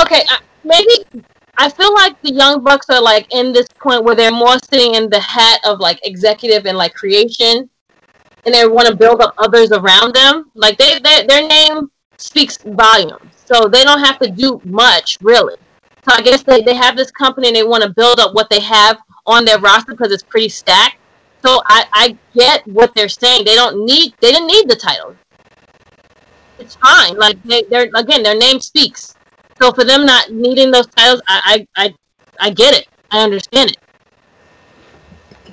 Okay, 0.00 0.22
maybe 0.64 1.24
I 1.56 1.68
feel 1.68 1.92
like 1.94 2.20
the 2.22 2.32
Young 2.32 2.62
Bucks 2.62 2.88
are 2.88 3.02
like 3.02 3.26
in 3.34 3.52
this 3.52 3.66
point 3.80 4.04
where 4.04 4.14
they're 4.14 4.30
more 4.30 4.58
sitting 4.70 4.94
in 4.94 5.10
the 5.10 5.20
hat 5.20 5.60
of 5.64 5.80
like 5.80 5.98
executive 6.04 6.66
and 6.66 6.78
like 6.78 6.94
creation, 6.94 7.68
and 8.44 8.54
they 8.54 8.66
want 8.66 8.88
to 8.88 8.96
build 8.96 9.20
up 9.20 9.34
others 9.38 9.72
around 9.72 10.14
them. 10.14 10.50
Like 10.54 10.78
they, 10.78 10.98
they 11.00 11.26
their 11.26 11.46
name 11.46 11.90
speaks 12.16 12.58
volumes, 12.64 13.32
so 13.44 13.68
they 13.68 13.84
don't 13.84 14.00
have 14.02 14.18
to 14.20 14.30
do 14.30 14.60
much 14.64 15.18
really. 15.20 15.56
So 16.08 16.16
I 16.16 16.22
guess 16.22 16.42
they, 16.42 16.62
they 16.62 16.74
have 16.74 16.96
this 16.96 17.10
company 17.10 17.48
and 17.48 17.56
they 17.56 17.64
want 17.64 17.82
to 17.82 17.90
build 17.90 18.18
up 18.18 18.34
what 18.34 18.48
they 18.48 18.60
have 18.60 18.98
on 19.26 19.44
their 19.44 19.58
roster 19.58 19.92
because 19.92 20.10
it's 20.10 20.22
pretty 20.22 20.48
stacked. 20.48 20.96
So 21.44 21.60
I, 21.66 21.84
I 21.92 22.18
get 22.34 22.66
what 22.66 22.94
they're 22.94 23.08
saying. 23.08 23.44
They 23.44 23.54
don't 23.54 23.84
need 23.84 24.14
they 24.20 24.32
didn't 24.32 24.48
need 24.48 24.68
the 24.68 24.76
title. 24.76 25.16
It's 26.58 26.76
fine. 26.76 27.16
Like 27.16 27.40
they, 27.44 27.64
they're 27.70 27.90
again 27.94 28.22
their 28.22 28.36
name 28.36 28.60
speaks. 28.60 29.14
So 29.60 29.72
for 29.72 29.84
them 29.84 30.06
not 30.06 30.32
needing 30.32 30.70
those 30.70 30.86
titles, 30.88 31.20
I 31.28 31.66
I 31.76 31.84
I, 31.84 31.94
I 32.40 32.50
get 32.50 32.74
it. 32.74 32.86
I 33.10 33.22
understand 33.22 33.70
it. 33.70 33.76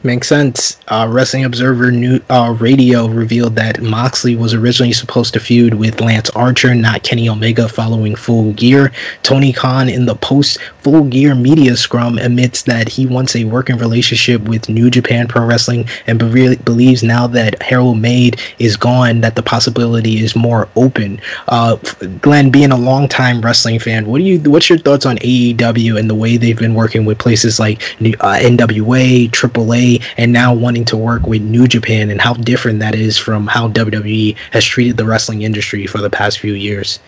Makes 0.05 0.27
sense. 0.27 0.77
Uh, 0.87 1.07
Wrestling 1.09 1.45
Observer 1.45 1.91
New 1.91 2.19
uh, 2.29 2.55
Radio 2.59 3.07
revealed 3.07 3.55
that 3.55 3.81
Moxley 3.81 4.35
was 4.35 4.53
originally 4.53 4.93
supposed 4.93 5.33
to 5.33 5.39
feud 5.39 5.73
with 5.73 5.99
Lance 5.99 6.29
Archer, 6.29 6.75
not 6.75 7.01
Kenny 7.01 7.27
Omega, 7.27 7.67
following 7.67 8.15
Full 8.15 8.53
Gear. 8.53 8.91
Tony 9.23 9.51
Khan, 9.51 9.89
in 9.89 10.05
the 10.05 10.13
post 10.13 10.61
Full 10.81 11.05
Gear 11.05 11.33
media 11.33 11.75
scrum, 11.75 12.19
admits 12.19 12.61
that 12.63 12.87
he 12.87 13.07
wants 13.07 13.35
a 13.35 13.45
working 13.45 13.77
relationship 13.77 14.43
with 14.43 14.69
New 14.69 14.91
Japan 14.91 15.27
Pro 15.27 15.43
Wrestling 15.43 15.89
and 16.05 16.19
be- 16.19 16.57
believes 16.57 17.01
now 17.01 17.25
that 17.25 17.59
Harold 17.63 17.97
Meij 17.97 18.39
is 18.59 18.77
gone, 18.77 19.21
that 19.21 19.35
the 19.35 19.41
possibility 19.41 20.23
is 20.23 20.35
more 20.35 20.69
open. 20.75 21.19
Uh, 21.47 21.77
Glenn, 22.21 22.51
being 22.51 22.71
a 22.71 22.77
longtime 22.77 23.41
wrestling 23.41 23.79
fan, 23.79 24.05
what 24.05 24.19
do 24.19 24.23
you? 24.23 24.39
What's 24.51 24.69
your 24.69 24.77
thoughts 24.77 25.07
on 25.07 25.17
AEW 25.17 25.97
and 25.99 26.07
the 26.07 26.13
way 26.13 26.37
they've 26.37 26.55
been 26.55 26.75
working 26.75 27.05
with 27.05 27.17
places 27.17 27.59
like 27.59 27.81
uh, 28.21 28.37
NWA, 28.37 29.31
AAA, 29.31 29.94
and 30.17 30.31
now 30.31 30.53
wanting 30.53 30.85
to 30.85 30.97
work 30.97 31.23
with 31.27 31.41
New 31.41 31.67
Japan, 31.67 32.09
and 32.09 32.21
how 32.21 32.33
different 32.33 32.79
that 32.79 32.95
is 32.95 33.17
from 33.17 33.47
how 33.47 33.69
WWE 33.69 34.35
has 34.51 34.63
treated 34.65 34.97
the 34.97 35.05
wrestling 35.05 35.43
industry 35.43 35.87
for 35.87 35.99
the 35.99 36.09
past 36.09 36.39
few 36.39 36.53
years? 36.53 36.99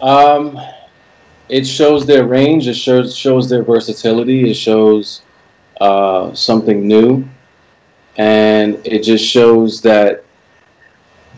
Um, 0.00 0.58
it 1.48 1.66
shows 1.66 2.06
their 2.06 2.26
range. 2.26 2.68
It 2.68 2.74
shows 2.74 3.16
shows 3.16 3.48
their 3.48 3.62
versatility. 3.62 4.50
It 4.50 4.54
shows 4.54 5.22
uh, 5.80 6.34
something 6.34 6.86
new, 6.86 7.28
and 8.16 8.80
it 8.86 9.02
just 9.02 9.24
shows 9.24 9.80
that 9.82 10.24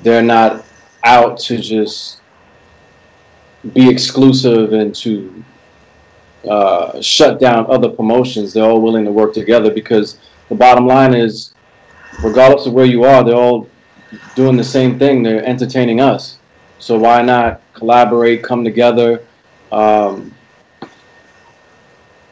they're 0.02 0.22
not 0.22 0.64
out 1.04 1.38
to 1.38 1.58
just 1.58 2.20
be 3.72 3.88
exclusive 3.88 4.72
and 4.72 4.94
to 4.94 5.44
uh, 6.48 7.00
shut 7.00 7.40
down 7.40 7.66
other 7.68 7.88
promotions. 7.88 8.52
They're 8.52 8.64
all 8.64 8.80
willing 8.80 9.04
to 9.04 9.12
work 9.12 9.32
together 9.34 9.72
because 9.72 10.18
the 10.48 10.54
bottom 10.54 10.86
line 10.86 11.14
is, 11.14 11.54
regardless 12.22 12.66
of 12.66 12.72
where 12.72 12.86
you 12.86 13.04
are, 13.04 13.24
they're 13.24 13.34
all 13.34 13.68
doing 14.34 14.56
the 14.56 14.64
same 14.64 14.98
thing. 14.98 15.22
They're 15.22 15.44
entertaining 15.44 16.00
us. 16.00 16.38
So 16.78 16.98
why 16.98 17.22
not 17.22 17.60
collaborate, 17.74 18.42
come 18.42 18.64
together? 18.64 19.24
Um, 19.72 20.32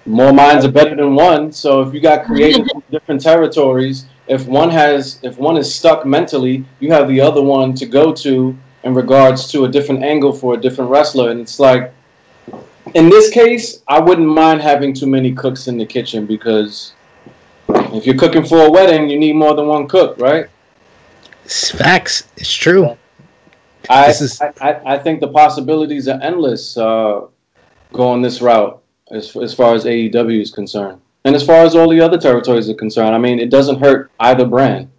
more 0.07 0.33
minds 0.33 0.65
are 0.65 0.71
better 0.71 0.95
than 0.95 1.15
one. 1.15 1.53
So 1.53 1.81
if 1.83 1.95
you 1.95 2.01
got 2.01 2.25
creative 2.25 2.67
from 2.73 2.83
different 2.91 3.23
territories, 3.23 4.07
if 4.27 4.47
one 4.47 4.71
has, 4.71 5.19
if 5.23 5.39
one 5.39 5.57
is 5.57 5.75
stuck 5.75 6.07
mentally, 6.07 6.65
you 6.81 6.93
have 6.93 7.09
the 7.09 7.21
other 7.21 7.43
one 7.43 7.75
to 7.75 7.87
go 7.87 8.13
to 8.15 8.57
in 8.85 8.95
regards 8.95 9.51
to 9.53 9.65
a 9.65 9.69
different 9.69 10.03
angle 10.03 10.33
for 10.33 10.55
a 10.55 10.61
different 10.61 10.91
wrestler. 10.91 11.31
And 11.31 11.41
it's 11.41 11.59
like, 11.59 11.93
in 12.95 13.09
this 13.09 13.31
case, 13.31 13.83
I 13.89 13.99
wouldn't 13.99 14.29
mind 14.29 14.61
having 14.61 14.95
too 14.95 15.07
many 15.07 15.33
cooks 15.33 15.69
in 15.69 15.79
the 15.79 15.87
kitchen 15.87 16.27
because 16.27 16.93
if 17.97 18.07
you're 18.07 18.17
cooking 18.17 18.45
for 18.45 18.67
a 18.67 18.71
wedding, 18.71 19.09
you 19.09 19.19
need 19.19 19.35
more 19.37 19.55
than 19.55 19.67
one 19.67 19.87
cook, 19.89 20.19
right? 20.19 20.47
It's 21.45 21.71
facts. 21.71 22.25
It's 22.37 22.53
true. 22.53 22.97
I, 23.89 24.07
This 24.09 24.21
is- 24.23 24.41
I, 24.41 24.53
I 24.61 24.95
I 24.95 24.99
think 24.99 25.21
the 25.21 25.29
possibilities 25.29 26.09
are 26.09 26.21
endless 26.23 26.77
uh, 26.77 27.23
going 27.93 28.23
this 28.23 28.41
route 28.41 28.81
as, 29.11 29.37
as 29.37 29.53
far 29.55 29.75
as 29.75 29.85
AEW 29.85 30.41
is 30.41 30.51
concerned. 30.51 31.01
And 31.27 31.35
as 31.35 31.45
far 31.45 31.65
as 31.65 31.75
all 31.75 31.89
the 31.89 32.01
other 32.01 32.19
territories 32.19 32.69
are 32.69 32.75
concerned, 32.75 33.15
I 33.15 33.19
mean, 33.19 33.39
it 33.39 33.51
doesn't 33.51 33.81
hurt 33.81 34.11
either 34.21 34.45
brand. 34.47 34.91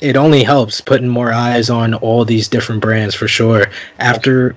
it 0.00 0.16
only 0.16 0.42
helps 0.44 0.80
putting 0.80 1.08
more 1.08 1.32
eyes 1.32 1.68
on 1.70 1.92
all 1.94 2.24
these 2.24 2.46
different 2.48 2.80
brands 2.80 3.14
for 3.14 3.26
sure. 3.28 3.66
After 3.98 4.54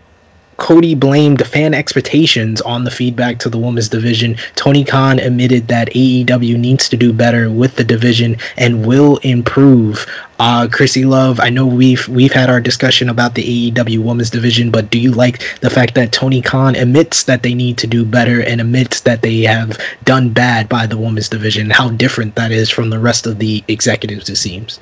Cody 0.62 0.94
blamed 0.94 1.46
fan 1.48 1.74
expectations 1.74 2.62
on 2.62 2.84
the 2.84 2.92
feedback 2.92 3.40
to 3.40 3.50
the 3.50 3.58
women's 3.58 3.90
division, 3.90 4.38
Tony 4.56 4.84
Khan 4.84 5.18
admitted 5.18 5.68
that 5.70 5.90
AEW 5.90 6.56
needs 6.56 6.88
to 6.90 6.96
do 6.96 7.12
better 7.12 7.50
with 7.50 7.78
the 7.78 7.84
division 7.84 8.38
and 8.58 8.86
will 8.86 9.18
improve. 9.24 10.06
Uh, 10.38 10.68
Krssi 10.68 11.04
Luv, 11.04 11.40
I 11.40 11.50
know 11.50 11.66
we've 11.66 12.08
we've 12.08 12.32
had 12.32 12.52
our 12.52 12.62
discussion 12.62 13.10
about 13.10 13.34
the 13.34 13.72
AEW 13.72 14.04
women's 14.04 14.30
division, 14.30 14.70
but 14.70 14.92
do 14.92 15.00
you 15.00 15.12
like 15.12 15.42
the 15.62 15.70
fact 15.72 15.96
that 15.96 16.12
Tony 16.12 16.44
Khan 16.44 16.76
admits 16.76 17.24
that 17.24 17.42
they 17.42 17.56
need 17.56 17.80
to 17.80 17.88
do 17.88 18.06
better 18.06 18.44
and 18.44 18.62
admits 18.62 19.02
that 19.02 19.24
they 19.24 19.42
have 19.42 19.80
done 20.04 20.30
bad 20.30 20.70
by 20.70 20.86
the 20.86 20.98
women's 20.98 21.28
division? 21.28 21.72
How 21.72 21.90
different 21.90 22.36
that 22.36 22.52
is 22.52 22.70
from 22.70 22.92
the 22.92 23.00
rest 23.00 23.26
of 23.26 23.40
the 23.40 23.64
executives, 23.68 24.30
it 24.30 24.36
seems. 24.36 24.80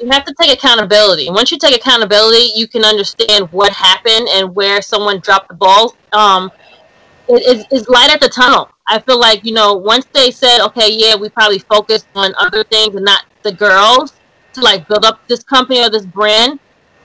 You 0.00 0.08
have 0.10 0.24
to 0.24 0.34
take 0.40 0.52
accountability. 0.52 1.28
Once 1.30 1.50
you 1.50 1.58
take 1.58 1.74
accountability, 1.74 2.52
you 2.54 2.68
can 2.68 2.84
understand 2.84 3.50
what 3.52 3.72
happened 3.72 4.28
and 4.28 4.54
where 4.54 4.82
someone 4.82 5.20
dropped 5.20 5.48
the 5.48 5.54
ball. 5.54 5.96
Um, 6.12 6.50
it 7.28 7.42
is 7.42 7.66
it's 7.70 7.88
light 7.88 8.10
at 8.12 8.20
the 8.20 8.28
tunnel. 8.28 8.70
I 8.86 9.00
feel 9.00 9.18
like 9.18 9.44
you 9.44 9.52
know 9.52 9.74
once 9.74 10.06
they 10.12 10.30
said, 10.30 10.64
okay, 10.66 10.88
yeah, 10.90 11.16
we 11.16 11.28
probably 11.28 11.58
focused 11.58 12.06
on 12.14 12.34
other 12.38 12.64
things 12.64 12.94
and 12.94 13.04
not 13.04 13.24
the 13.42 13.52
girls 13.52 14.14
to 14.52 14.60
like 14.60 14.86
build 14.88 15.04
up 15.04 15.26
this 15.28 15.42
company 15.42 15.82
or 15.82 15.90
this 15.90 16.06
brand. 16.06 16.60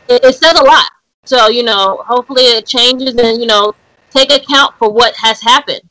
It, 0.07 0.23
it 0.23 0.35
says 0.35 0.59
a 0.59 0.63
lot. 0.63 0.89
So 1.25 1.49
you 1.49 1.63
know, 1.63 2.03
hopefully 2.07 2.43
it 2.43 2.65
changes 2.65 3.15
and 3.15 3.39
you 3.39 3.47
know 3.47 3.73
take 4.09 4.31
account 4.31 4.75
for 4.77 4.91
what 4.91 5.15
has 5.15 5.41
happened, 5.41 5.81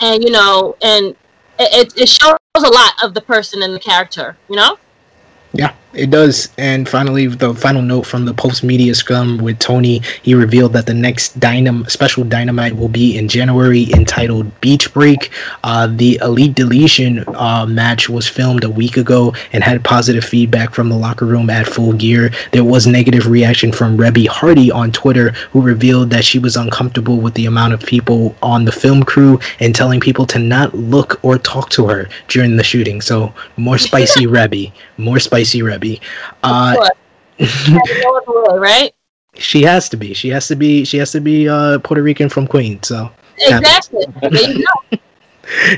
and 0.00 0.22
you 0.22 0.30
know, 0.30 0.76
and 0.82 1.16
it, 1.58 1.92
it 1.96 2.08
shows 2.08 2.36
a 2.56 2.70
lot 2.70 2.92
of 3.02 3.14
the 3.14 3.20
person 3.20 3.62
and 3.62 3.74
the 3.74 3.80
character. 3.80 4.36
You 4.48 4.56
know. 4.56 4.78
Yeah, 5.52 5.74
it 5.92 6.10
does. 6.10 6.48
And 6.56 6.88
finally, 6.88 7.26
the 7.26 7.52
final 7.54 7.82
note 7.82 8.06
from 8.06 8.24
the 8.24 8.32
post 8.32 8.62
media 8.62 8.94
scrum 8.94 9.38
with 9.38 9.58
Tony, 9.58 10.02
he 10.22 10.34
revealed 10.34 10.72
that 10.74 10.86
the 10.86 10.94
next 10.94 11.38
dynam- 11.40 11.90
special 11.90 12.22
dynamite 12.22 12.76
will 12.76 12.88
be 12.88 13.18
in 13.18 13.28
January 13.28 13.92
entitled 13.92 14.60
Beach 14.60 14.92
Break. 14.94 15.30
Uh, 15.64 15.88
the 15.88 16.18
Elite 16.22 16.54
Deletion 16.54 17.24
uh, 17.34 17.66
match 17.66 18.08
was 18.08 18.28
filmed 18.28 18.62
a 18.62 18.70
week 18.70 18.96
ago 18.96 19.34
and 19.52 19.64
had 19.64 19.82
positive 19.82 20.24
feedback 20.24 20.74
from 20.74 20.88
the 20.88 20.96
locker 20.96 21.26
room 21.26 21.50
at 21.50 21.66
Full 21.66 21.92
Gear. 21.94 22.30
There 22.52 22.64
was 22.64 22.86
negative 22.86 23.26
reaction 23.26 23.72
from 23.72 23.96
Reby 23.96 24.28
Hardy 24.28 24.70
on 24.70 24.92
Twitter, 24.92 25.30
who 25.52 25.60
revealed 25.60 26.10
that 26.10 26.24
she 26.24 26.38
was 26.38 26.56
uncomfortable 26.56 27.20
with 27.20 27.34
the 27.34 27.46
amount 27.46 27.74
of 27.74 27.80
people 27.80 28.36
on 28.42 28.64
the 28.64 28.72
film 28.72 29.02
crew 29.02 29.40
and 29.58 29.74
telling 29.74 29.98
people 29.98 30.26
to 30.26 30.38
not 30.38 30.72
look 30.72 31.18
or 31.24 31.36
talk 31.36 31.68
to 31.70 31.88
her 31.88 32.08
during 32.28 32.56
the 32.56 32.62
shooting. 32.62 33.00
So, 33.00 33.34
more 33.56 33.78
spicy 33.78 34.26
Reby. 34.26 34.72
More 34.96 35.18
spicy 35.18 35.62
Rebby. 35.62 35.79
Uh, 36.42 36.88
right? 38.58 38.92
she 39.34 39.62
has 39.62 39.88
to 39.88 39.96
be. 39.96 40.14
She 40.14 40.28
has 40.28 40.48
to 40.48 40.56
be. 40.56 40.84
She 40.84 40.98
has 40.98 41.12
to 41.12 41.20
be 41.20 41.48
uh, 41.48 41.78
Puerto 41.80 42.02
Rican 42.02 42.28
from 42.28 42.46
Queens. 42.46 42.88
So 42.88 43.10
Exactly. 43.40 44.06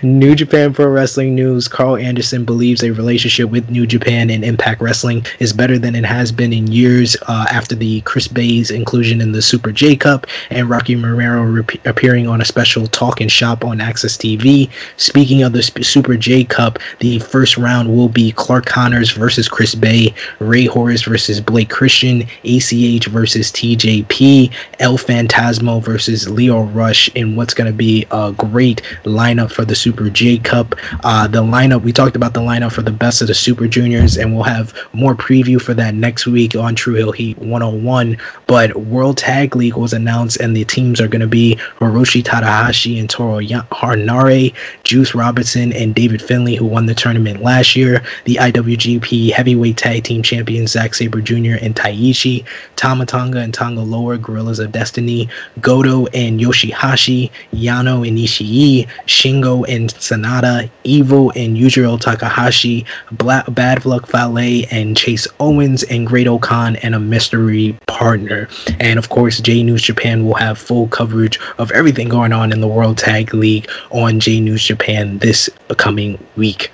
New 0.03 0.35
Japan 0.35 0.73
Pro 0.73 0.87
Wrestling 0.87 1.35
News 1.35 1.69
Karl 1.69 1.97
Anderson 1.97 2.45
believes 2.45 2.83
a 2.83 2.91
relationship 2.91 3.51
with 3.51 3.71
New 3.71 3.87
Japan 3.87 4.31
and 4.31 4.45
Impact 4.45 4.81
Wrestling 4.81 5.25
is 5.39 5.53
better 5.53 5.79
than 5.79 5.95
it 5.95 6.05
has 6.05 6.33
been 6.33 6.53
in 6.53 6.71
years 6.71 7.17
uh, 7.29 7.47
after 7.51 7.75
the 7.75 8.01
Chris 8.03 8.29
Bey's 8.29 8.71
inclusion 8.71 9.21
in 9.21 9.33
the 9.33 9.43
Super 9.43 9.73
J 9.73 9.97
Cup 9.97 10.27
and 10.51 10.69
Rocky 10.69 10.97
Romero 10.97 11.45
rep- 11.45 11.87
appearing 11.87 12.27
on 12.29 12.41
a 12.41 12.45
special 12.45 12.87
Talking 12.87 13.29
Shop 13.29 13.65
on 13.65 13.79
AXS 13.79 14.19
TV. 14.19 14.71
Speaking 14.97 15.43
of 15.43 15.53
the 15.53 15.63
Sp- 15.65 15.85
Super 15.85 16.17
J 16.17 16.45
Cup, 16.45 16.79
the 16.99 17.19
first 17.21 17.57
round 17.57 17.89
will 17.95 18.09
be 18.09 18.33
Clark 18.33 18.67
Connors 18.67 19.11
versus 19.11 19.49
Chris 19.49 19.75
Bay, 19.75 20.15
Rey 20.39 20.67
Horus 20.67 21.03
versus 21.03 21.41
Blake 21.41 21.71
Christian, 21.71 22.23
ACH 22.45 23.07
versus 23.07 23.51
TJP, 23.53 24.53
El 24.81 24.99
Fantasmo 24.99 25.83
versus 25.83 26.29
Lio 26.29 26.63
Rush 26.63 27.09
in 27.15 27.37
what's 27.37 27.55
going 27.55 27.71
to 27.71 27.77
be 27.77 28.07
a 28.11 28.33
great 28.37 28.83
lineup 29.05 29.51
for 29.51 29.62
the 29.65 29.75
Super 29.75 30.11
J 30.11 30.39
Cup. 30.39 30.75
Uh, 31.05 31.27
the 31.27 31.43
lineup, 31.43 31.83
we 31.83 31.93
talked 31.93 32.17
about 32.17 32.35
the 32.35 32.41
lineup 32.41 32.73
for 32.73 32.83
the 32.83 32.91
best 32.91 33.21
of 33.21 33.29
the 33.29 33.35
Super 33.35 33.67
Juniors, 33.67 34.17
and 34.17 34.35
we'll 34.35 34.45
have 34.45 34.75
more 34.93 35.15
preview 35.15 35.61
for 35.61 35.75
that 35.75 35.95
next 35.95 36.27
week 36.27 36.55
on 36.55 36.75
True 36.75 36.95
Heel 36.95 37.13
Heat 37.13 37.39
101. 37.39 38.17
But 38.47 38.77
World 38.77 39.19
Tag 39.19 39.57
League 39.57 39.77
was 39.77 39.93
announced, 39.93 40.39
and 40.39 40.57
the 40.57 40.65
teams 40.65 41.01
are 41.01 41.09
going 41.09 41.21
to 41.21 41.27
be 41.27 41.59
Hiroshi 41.79 42.23
Tanahashi 42.23 42.99
and 42.99 43.09
Toro 43.09 43.41
Harnare, 43.41 44.55
Juice 44.85 45.15
Robinson, 45.15 45.73
and 45.73 45.95
David 45.95 46.23
Finlay, 46.23 46.55
who 46.55 46.67
won 46.67 46.87
the 46.87 46.95
tournament 46.95 47.43
last 47.43 47.77
year. 47.77 48.03
The 48.25 48.37
IWGP 48.37 49.33
Heavyweight 49.33 49.77
Tag 49.77 50.05
Team 50.05 50.23
Champions 50.23 50.73
Zack 50.73 50.95
Sabre 50.95 51.21
Jr. 51.21 51.59
and 51.61 51.75
Taichi, 51.75 52.45
Tama 52.77 53.07
Tonga 53.07 53.39
and 53.39 53.53
Tanga 53.53 53.81
Loa, 53.81 54.19
Gorillas 54.19 54.59
of 54.59 54.73
Destiny, 54.73 55.29
Goto 55.61 56.07
and 56.07 56.41
Yoshihashi, 56.41 57.31
Yano 57.53 58.07
and 58.07 58.19
Ishii, 58.19 58.89
Shingo 59.07 59.52
and 59.69 59.93
Sanada, 59.95 60.69
Evil 60.85 61.31
and 61.37 61.57
Yujiro 61.57 62.01
Takahashi, 62.01 62.85
Bad 63.13 63.85
Luck 63.85 64.07
Fale 64.07 64.65
and 64.71 64.97
Chase 64.97 65.27
Owens, 65.39 65.83
and 65.85 66.07
Great-O-Khan 66.07 66.77
and 66.77 66.95
a 66.95 67.01
mystery 67.01 67.79
partner. 67.87 68.49
And 68.81 68.99
of 68.99 69.09
course, 69.09 69.41
J 69.41 69.63
News 69.63 69.83
Japan 69.83 70.25
will 70.25 70.35
have 70.35 70.59
full 70.59 70.89
coverage 70.89 71.39
of 71.59 71.71
everything 71.73 72.09
going 72.09 72.33
on 72.33 72.53
in 72.53 72.61
the 72.61 72.69
World 72.69 72.99
Tag 72.99 73.33
League 73.35 73.69
on 73.91 74.21
J 74.21 74.41
News 74.41 74.65
Japan 74.65 75.19
this 75.19 75.49
coming 75.77 76.19
week. 76.37 76.71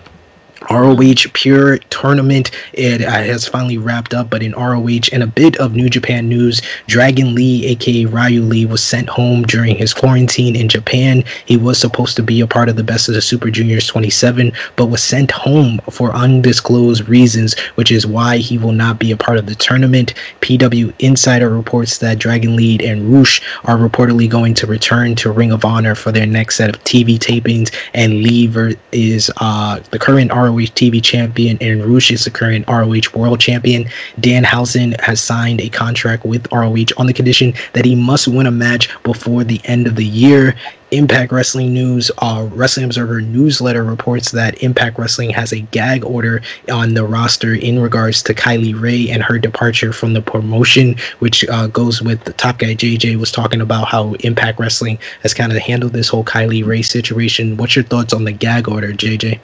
ROH 0.71 1.31
Pure 1.33 1.79
Tournament 1.91 2.51
it 2.73 3.03
uh, 3.03 3.11
has 3.11 3.47
finally 3.47 3.79
wrapped 3.79 4.15
up, 4.15 4.31
but 4.31 4.43
in 4.43 4.53
ROH 4.53 5.09
and 5.13 5.23
a 5.23 5.27
bit 5.27 5.57
of 5.57 5.75
New 5.75 5.89
Japan 5.89 6.29
news, 6.29 6.63
Dragon 6.87 7.35
Lee, 7.35 7.67
aka 7.67 8.05
Ryu 8.05 8.43
Lee, 8.43 8.67
was 8.67 8.83
sent 8.83 9.09
home 9.09 9.43
during 9.43 9.77
his 9.77 9.95
quarantine 9.95 10.57
in 10.57 10.69
Japan. 10.69 11.25
He 11.47 11.57
was 11.57 11.79
supposed 11.79 12.17
to 12.17 12.23
be 12.23 12.41
a 12.41 12.47
part 12.47 12.69
of 12.69 12.77
the 12.77 12.85
Best 12.85 13.09
of 13.09 13.15
the 13.15 13.23
Super 13.23 13.51
Juniors 13.51 13.87
27, 13.87 14.53
but 14.77 14.87
was 14.87 15.03
sent 15.03 15.31
home 15.31 15.79
for 15.91 16.13
undisclosed 16.15 17.09
reasons, 17.09 17.59
which 17.75 17.91
is 17.91 18.07
why 18.07 18.39
he 18.39 18.59
will 18.59 18.73
not 18.73 18.99
be 18.99 19.11
a 19.11 19.17
part 19.17 19.39
of 19.39 19.47
the 19.47 19.55
tournament. 19.55 20.15
PW 20.41 20.93
Insider 20.99 21.49
reports 21.51 21.99
that 21.99 22.19
Dragon 22.19 22.57
Lee 22.57 22.79
and 22.85 23.13
Rush 23.13 23.43
are 23.65 23.77
reportedly 23.77 24.29
going 24.29 24.55
to 24.55 24.67
return 24.67 25.15
to 25.17 25.33
Ring 25.33 25.53
of 25.53 25.65
Honor 25.65 25.95
for 25.95 26.13
their 26.13 26.27
next 26.27 26.57
set 26.57 26.71
of 26.75 26.83
TV 26.85 27.19
tapings, 27.19 27.75
and 27.95 28.23
Lee 28.23 28.49
is 28.93 29.31
uh, 29.39 29.81
the 29.91 29.99
current 29.99 30.33
ROH 30.33 30.58
TV 30.67 31.03
champion, 31.03 31.59
and 31.61 31.85
Rush 31.85 32.11
is 32.11 32.25
the 32.25 32.31
current 32.31 32.67
ROH 32.67 33.15
World 33.15 33.41
Champion. 33.41 33.89
Dan 34.21 34.39
Danhausen 34.39 34.99
has 35.01 35.21
signed 35.21 35.61
a 35.61 35.69
contract 35.69 36.25
with 36.25 36.47
ROH 36.53 36.95
on 36.97 37.07
the 37.07 37.13
condition 37.13 37.55
that 37.73 37.85
he 37.85 37.95
must 37.95 38.29
win 38.29 38.47
a 38.47 38.51
match 38.51 38.89
before 39.03 39.45
the 39.45 39.61
end 39.65 39.87
of 39.87 39.97
the 39.97 40.05
year. 40.05 40.55
Impact 40.91 41.33
Wrestling 41.33 41.75
News, 41.75 42.11
uh, 42.19 42.49
Wrestling 42.53 42.87
Observer 42.87 43.21
newsletter 43.21 43.85
reports 43.85 44.31
that 44.31 44.63
Impact 44.63 44.99
Wrestling 44.99 45.31
has 45.31 45.53
a 45.53 45.61
gag 45.61 46.05
order 46.05 46.41
on 46.73 46.95
the 46.95 47.05
roster 47.05 47.53
in 47.53 47.79
regards 47.79 48.23
to 48.23 48.33
Kylie 48.33 48.81
Rae 48.81 49.11
and 49.11 49.23
her 49.23 49.39
departure 49.39 49.93
from 49.93 50.15
the 50.15 50.23
promotion, 50.23 50.97
which 51.19 51.47
uh, 51.49 51.67
goes 51.67 52.01
with 52.01 52.25
the 52.25 52.33
top 52.33 52.59
guy 52.59 52.75
JJ 52.75 53.17
was 53.17 53.31
talking 53.31 53.61
about 53.61 53.89
how 53.89 54.15
Impact 54.21 54.59
Wrestling 54.59 54.99
has 55.23 55.35
kind 55.35 55.53
of 55.53 55.59
handled 55.59 55.93
this 55.93 56.09
whole 56.09 56.25
Kylie 56.25 56.65
Rae 56.65 56.83
situation. 56.83 57.57
What's 57.59 57.77
your 57.77 57.85
thoughts 57.85 58.15
on 58.15 58.25
the 58.25 58.33
gag 58.33 58.69
order, 58.69 58.93
JJ? 58.93 59.41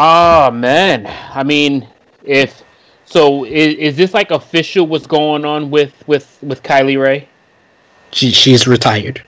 Oh 0.00 0.52
man, 0.52 1.12
I 1.34 1.42
mean, 1.42 1.88
if 2.22 2.62
so, 3.04 3.42
is, 3.44 3.74
is 3.74 3.96
this 3.96 4.14
like 4.14 4.30
official? 4.30 4.86
What's 4.86 5.08
going 5.08 5.44
on 5.44 5.72
with 5.72 5.92
with 6.06 6.38
with 6.40 6.62
Kylie 6.62 7.02
Rae? 7.02 7.28
She 8.12 8.30
she's 8.30 8.68
retired. 8.68 9.20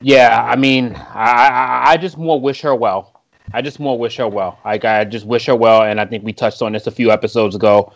Yeah, 0.00 0.44
I 0.44 0.56
mean, 0.56 0.96
I 1.14 1.46
I, 1.46 1.90
I 1.92 1.96
just 1.98 2.18
more 2.18 2.40
wish 2.40 2.62
her 2.62 2.74
well. 2.74 3.22
I 3.54 3.62
just 3.62 3.78
more 3.78 3.96
wish 3.96 4.16
her 4.16 4.26
well. 4.26 4.58
Like 4.64 4.84
I 4.84 5.04
just 5.04 5.24
wish 5.24 5.46
her 5.46 5.54
well, 5.54 5.82
and 5.82 6.00
I 6.00 6.04
think 6.04 6.24
we 6.24 6.32
touched 6.32 6.62
on 6.62 6.72
this 6.72 6.88
a 6.88 6.90
few 6.90 7.12
episodes 7.12 7.54
ago, 7.54 7.92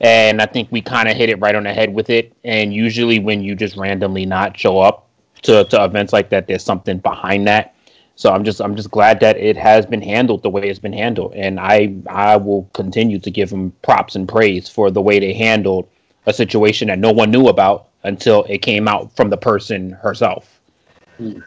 and 0.00 0.40
I 0.40 0.46
think 0.46 0.70
we 0.70 0.80
kind 0.80 1.08
of 1.08 1.16
hit 1.16 1.28
it 1.28 1.40
right 1.40 1.56
on 1.56 1.64
the 1.64 1.74
head 1.74 1.92
with 1.92 2.08
it. 2.08 2.32
And 2.44 2.72
usually, 2.72 3.18
when 3.18 3.42
you 3.42 3.56
just 3.56 3.76
randomly 3.76 4.26
not 4.26 4.56
show 4.56 4.78
up 4.78 5.08
to 5.42 5.64
to 5.64 5.84
events 5.84 6.12
like 6.12 6.30
that, 6.30 6.46
there's 6.46 6.62
something 6.62 6.98
behind 6.98 7.48
that. 7.48 7.74
So 8.16 8.30
I'm 8.30 8.44
just 8.44 8.60
I'm 8.60 8.76
just 8.76 8.90
glad 8.90 9.20
that 9.20 9.36
it 9.36 9.56
has 9.56 9.86
been 9.86 10.02
handled 10.02 10.42
the 10.42 10.50
way 10.50 10.68
it's 10.68 10.78
been 10.78 10.92
handled, 10.92 11.34
and 11.34 11.58
I 11.58 11.94
I 12.06 12.36
will 12.36 12.68
continue 12.72 13.18
to 13.18 13.30
give 13.30 13.50
them 13.50 13.72
props 13.82 14.14
and 14.14 14.28
praise 14.28 14.68
for 14.68 14.90
the 14.90 15.00
way 15.00 15.18
they 15.18 15.32
handled 15.32 15.88
a 16.26 16.32
situation 16.32 16.88
that 16.88 16.98
no 16.98 17.10
one 17.10 17.30
knew 17.30 17.48
about 17.48 17.88
until 18.04 18.44
it 18.44 18.58
came 18.58 18.86
out 18.86 19.14
from 19.16 19.30
the 19.30 19.36
person 19.36 19.90
herself. 19.90 20.60
Mm. 21.20 21.42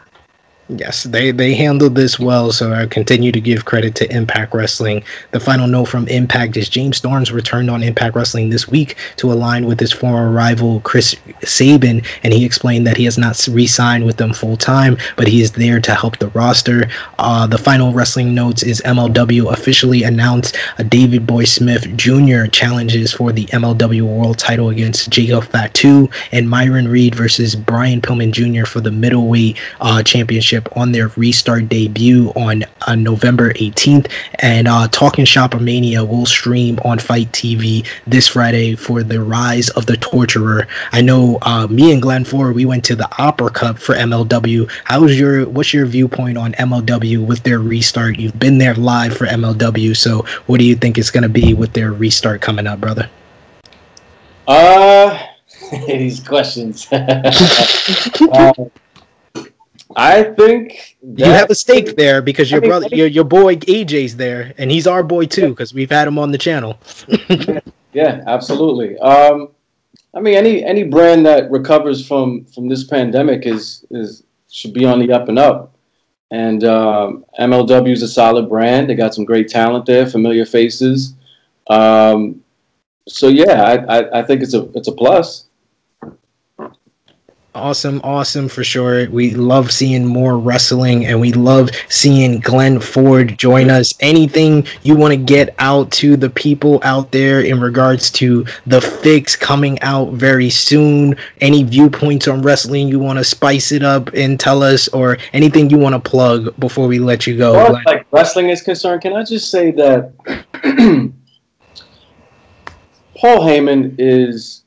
Yes, 0.68 1.04
they 1.04 1.30
they 1.30 1.54
handled 1.54 1.94
this 1.94 2.20
well, 2.20 2.52
so 2.52 2.74
I 2.74 2.88
continue 2.88 3.32
to 3.32 3.40
give 3.40 3.66
credit 3.66 3.94
to 3.96 4.12
Impact 4.12 4.52
Wrestling. 4.52 5.04
The 5.30 5.40
final 5.40 5.68
note 5.68 5.86
from 5.86 6.08
Impact 6.08 6.58
is 6.58 6.70
James 6.70 6.98
Storm 6.98 7.24
returned 7.32 7.70
on 7.70 7.84
Impact 7.84 8.16
Wrestling 8.16 8.50
this 8.50 8.68
week 8.68 8.96
to 9.18 9.32
align 9.32 9.68
with 9.68 9.80
his 9.80 9.92
former 9.92 10.32
rival 10.32 10.80
Chris 10.80 11.16
Sabin, 11.44 12.02
and 12.24 12.34
he 12.34 12.44
explained 12.44 12.88
that 12.88 12.98
he 12.98 13.06
has 13.06 13.16
not 13.16 13.48
re-signed 13.48 14.08
with 14.08 14.18
them 14.18 14.34
full 14.34 14.58
time, 14.58 14.98
but 15.18 15.28
he 15.28 15.40
is 15.40 15.52
there 15.52 15.80
to 15.80 15.94
help 15.94 16.18
the 16.18 16.30
roster. 16.30 16.90
Uh, 17.20 17.46
the 17.46 17.60
final 17.60 17.94
wrestling 17.94 18.34
notes 18.34 18.64
is 18.64 18.82
MLW 18.86 19.54
officially 19.54 20.02
announced 20.02 20.58
a 20.80 20.84
Davey 20.84 21.20
Boy 21.20 21.44
Smith 21.44 21.96
Jr. 21.96 22.48
challenges 22.48 23.14
for 23.14 23.32
the 23.32 23.46
MLW 23.48 24.02
World 24.02 24.40
Title 24.40 24.70
against 24.70 25.12
Jacob 25.12 25.44
Fatu 25.44 26.10
and 26.32 26.50
Myron 26.50 26.88
Reed 26.88 27.14
versus 27.14 27.56
Brian 27.56 28.02
Pillman 28.02 28.32
Jr. 28.32 28.66
for 28.66 28.82
the 28.82 28.92
middleweight 28.92 29.60
uh, 29.80 30.02
championship 30.02 30.55
on 30.74 30.92
their 30.92 31.10
restart 31.16 31.70
debut 31.70 32.30
on 32.36 32.64
uh, 32.88 32.96
November 32.96 33.54
18th. 33.54 34.12
And 34.40 34.68
uh, 34.68 34.88
Talking 34.90 35.26
Shop 35.26 35.60
Mania 35.60 36.04
will 36.04 36.26
stream 36.26 36.80
on 36.84 37.00
FITE 37.00 37.32
TV 37.32 37.88
this 38.08 38.28
Friday 38.28 38.76
for 38.76 39.04
the 39.04 39.22
Rise 39.22 39.70
of 39.70 39.86
the 39.86 39.98
Torturer. 39.98 40.68
I 40.92 41.02
know 41.02 41.38
uh, 41.42 41.68
me 41.68 41.92
and 41.92 42.02
Glenn 42.02 42.26
Ford, 42.26 42.56
we 42.56 42.66
went 42.66 42.84
to 42.86 42.96
the 42.96 43.10
Opera 43.18 43.50
Cup 43.50 43.80
for 43.80 43.96
MLW. 43.96 44.70
How's 44.84 45.18
your 45.18 45.48
what's 45.48 45.74
your 45.74 45.86
viewpoint 45.86 46.38
on 46.38 46.54
MLW 46.54 47.26
with 47.26 47.44
their 47.44 47.60
restart? 47.60 48.20
You've 48.20 48.40
been 48.40 48.58
there 48.58 48.76
live 48.76 49.16
for 49.16 49.26
MLW, 49.26 49.96
so 49.96 50.26
what 50.46 50.60
do 50.60 50.66
you 50.66 50.76
think 50.76 50.98
it's 50.98 51.12
going 51.12 51.24
to 51.24 51.30
be 51.30 51.54
with 51.54 51.74
their 51.74 51.94
restart 51.94 52.42
coming 52.42 52.68
up, 52.68 52.80
brother? 52.80 53.10
Uh, 54.48 55.18
these 55.88 56.20
questions. 56.20 56.88
uh, 56.92 58.54
I 59.96 60.24
think 60.24 60.98
you 61.02 61.26
have 61.26 61.50
a 61.50 61.56
stake 61.56 61.96
there 61.96 62.22
because 62.22 62.52
your 62.52 62.62
brother, 62.62 62.88
your 62.92 63.08
your 63.08 63.24
boy 63.24 63.56
AJ's 63.56 64.16
there, 64.18 64.54
and 64.58 64.70
he's 64.70 64.88
our 64.88 65.04
boy 65.04 65.26
too 65.26 65.50
because 65.50 65.74
we've 65.74 65.90
had 65.90 66.08
him 66.08 66.20
on 66.20 66.32
the 66.32 66.38
channel. 66.38 66.80
yeah, 67.94 68.24
absolutely. 68.28 68.98
Um, 69.00 69.50
I 70.14 70.20
mean, 70.20 70.36
any 70.36 70.64
any 70.64 70.84
brand 70.84 71.26
that 71.26 71.50
recovers 71.52 72.06
from 72.06 72.46
from 72.46 72.68
this 72.68 72.84
pandemic 72.84 73.46
is 73.46 73.86
is 73.92 74.24
should 74.52 74.74
be 74.74 74.86
on 74.86 75.00
the 75.00 75.12
up 75.12 75.30
and 75.30 75.40
up. 75.40 75.74
And 76.32 76.64
um, 76.64 77.26
MLW 77.40 77.92
is 77.92 78.02
a 78.02 78.08
solid 78.08 78.50
brand. 78.50 78.90
They 78.90 78.96
got 78.96 79.14
some 79.14 79.26
great 79.26 79.48
talent 79.48 79.86
there, 79.86 80.08
familiar 80.08 80.46
faces. 80.46 81.14
Um, 81.70 82.44
so 83.08 83.28
yeah, 83.28 83.62
I, 83.64 84.00
I, 84.00 84.20
I 84.20 84.24
think 84.24 84.42
it's 84.42 84.54
a 84.54 84.70
it's 84.74 84.88
a 84.88 84.92
plus. 84.92 85.45
Awesome, 87.56 88.02
awesome 88.04 88.50
for 88.50 88.66
sure. 88.66 89.10
We 89.10 89.34
love 89.34 89.72
seeing 89.72 90.06
more 90.06 90.38
wrestling 90.38 91.06
and 91.06 91.22
we 91.22 91.32
love 91.32 91.70
seeing 91.88 92.42
Glenn 92.42 92.82
Ford 92.82 93.38
join 93.38 93.70
us. 93.70 93.94
Anything 94.02 94.68
you 94.84 94.98
want 94.98 95.14
to 95.14 95.18
get 95.18 95.56
out 95.60 95.90
to 95.94 96.18
the 96.18 96.30
people 96.30 96.82
out 96.84 97.14
there 97.14 97.40
in 97.40 97.62
regards 97.62 98.12
to 98.12 98.46
the 98.66 98.82
fix 98.82 99.38
coming 99.38 99.82
out 99.84 100.12
very 100.12 100.50
soon? 100.50 101.16
Any 101.40 101.64
viewpoints 101.64 102.28
on 102.28 102.42
wrestling 102.42 102.90
you 102.90 103.00
want 103.00 103.20
to 103.20 103.24
spice 103.24 103.72
it 103.72 103.84
up 103.84 104.10
and 104.14 104.38
tell 104.38 104.62
us, 104.62 104.90
or 104.90 105.18
anything 105.32 105.70
you 105.70 105.78
want 105.78 105.96
to 105.96 106.10
plug 106.10 106.54
before 106.60 106.90
we 106.90 107.00
let 107.00 107.26
you 107.26 107.38
go? 107.38 107.54
Glenn? 107.70 107.84
like 107.86 108.06
wrestling 108.12 108.50
is 108.50 108.62
concerned, 108.64 109.02
can 109.02 109.14
I 109.14 109.24
just 109.24 109.50
say 109.50 109.72
that 109.72 110.12
Paul 113.18 113.40
Heyman 113.40 113.96
is 113.98 114.66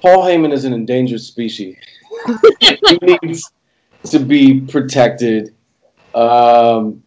Paul 0.00 0.22
Heyman 0.24 0.52
is 0.52 0.64
an 0.64 0.72
endangered 0.72 1.20
species. 1.20 1.76
He 2.88 3.18
needs 3.22 3.52
to 4.06 4.18
be 4.18 4.60
protected. 4.60 5.54
Um, 6.14 7.02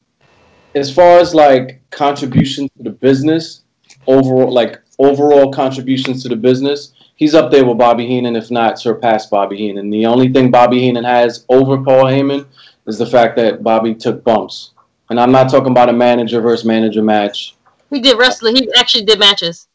as 0.76 0.94
far 0.94 1.20
as 1.20 1.34
like 1.36 1.82
contributions 1.90 2.70
to 2.78 2.84
the 2.84 2.90
business, 2.90 3.64
overall, 4.08 4.52
like 4.52 4.82
overall 5.00 5.52
contributions 5.52 6.24
to 6.24 6.30
the 6.30 6.36
business, 6.36 6.94
he's 7.16 7.36
up 7.36 7.52
there 7.52 7.66
with 7.66 7.78
Bobby 7.78 8.06
Heenan, 8.08 8.36
if 8.36 8.52
not 8.52 8.80
surpassed 8.80 9.30
Bobby 9.30 9.58
Heenan. 9.58 9.90
The 9.90 10.06
only 10.06 10.32
thing 10.32 10.52
Bobby 10.52 10.80
Heenan 10.80 11.04
has 11.04 11.46
over 11.50 11.78
Paul 11.84 12.06
Heyman 12.06 12.46
is 12.88 12.98
the 12.98 13.06
fact 13.06 13.36
that 13.38 13.64
Bobby 13.64 13.94
took 13.94 14.24
bumps. 14.24 14.72
And 15.10 15.20
I'm 15.20 15.32
not 15.32 15.50
talking 15.50 15.72
about 15.72 15.90
a 15.90 15.94
manager 15.94 16.40
versus 16.40 16.66
manager 16.66 17.04
match. 17.04 17.56
He 17.90 18.00
did 18.00 18.18
wrestling. 18.18 18.56
He 18.56 18.70
actually 18.78 19.04
did 19.04 19.20
matches. 19.20 19.68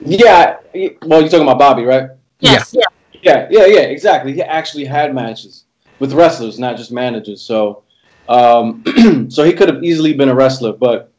Yeah, 0.00 0.58
well, 1.02 1.20
you're 1.20 1.28
talking 1.28 1.42
about 1.42 1.58
Bobby, 1.58 1.82
right? 1.82 2.10
Yes. 2.38 2.72
Yeah. 2.72 2.86
Yeah, 3.22 3.48
yeah, 3.50 3.66
yeah, 3.66 3.80
exactly. 3.80 4.32
He 4.32 4.42
actually 4.42 4.84
had 4.84 5.14
matches 5.14 5.64
with 5.98 6.12
wrestlers, 6.12 6.58
not 6.58 6.76
just 6.76 6.90
managers. 6.90 7.42
So, 7.42 7.82
um, 8.28 8.82
so 9.30 9.44
he 9.44 9.52
could 9.52 9.68
have 9.68 9.84
easily 9.84 10.14
been 10.14 10.28
a 10.28 10.34
wrestler, 10.34 10.72
but 10.72 11.12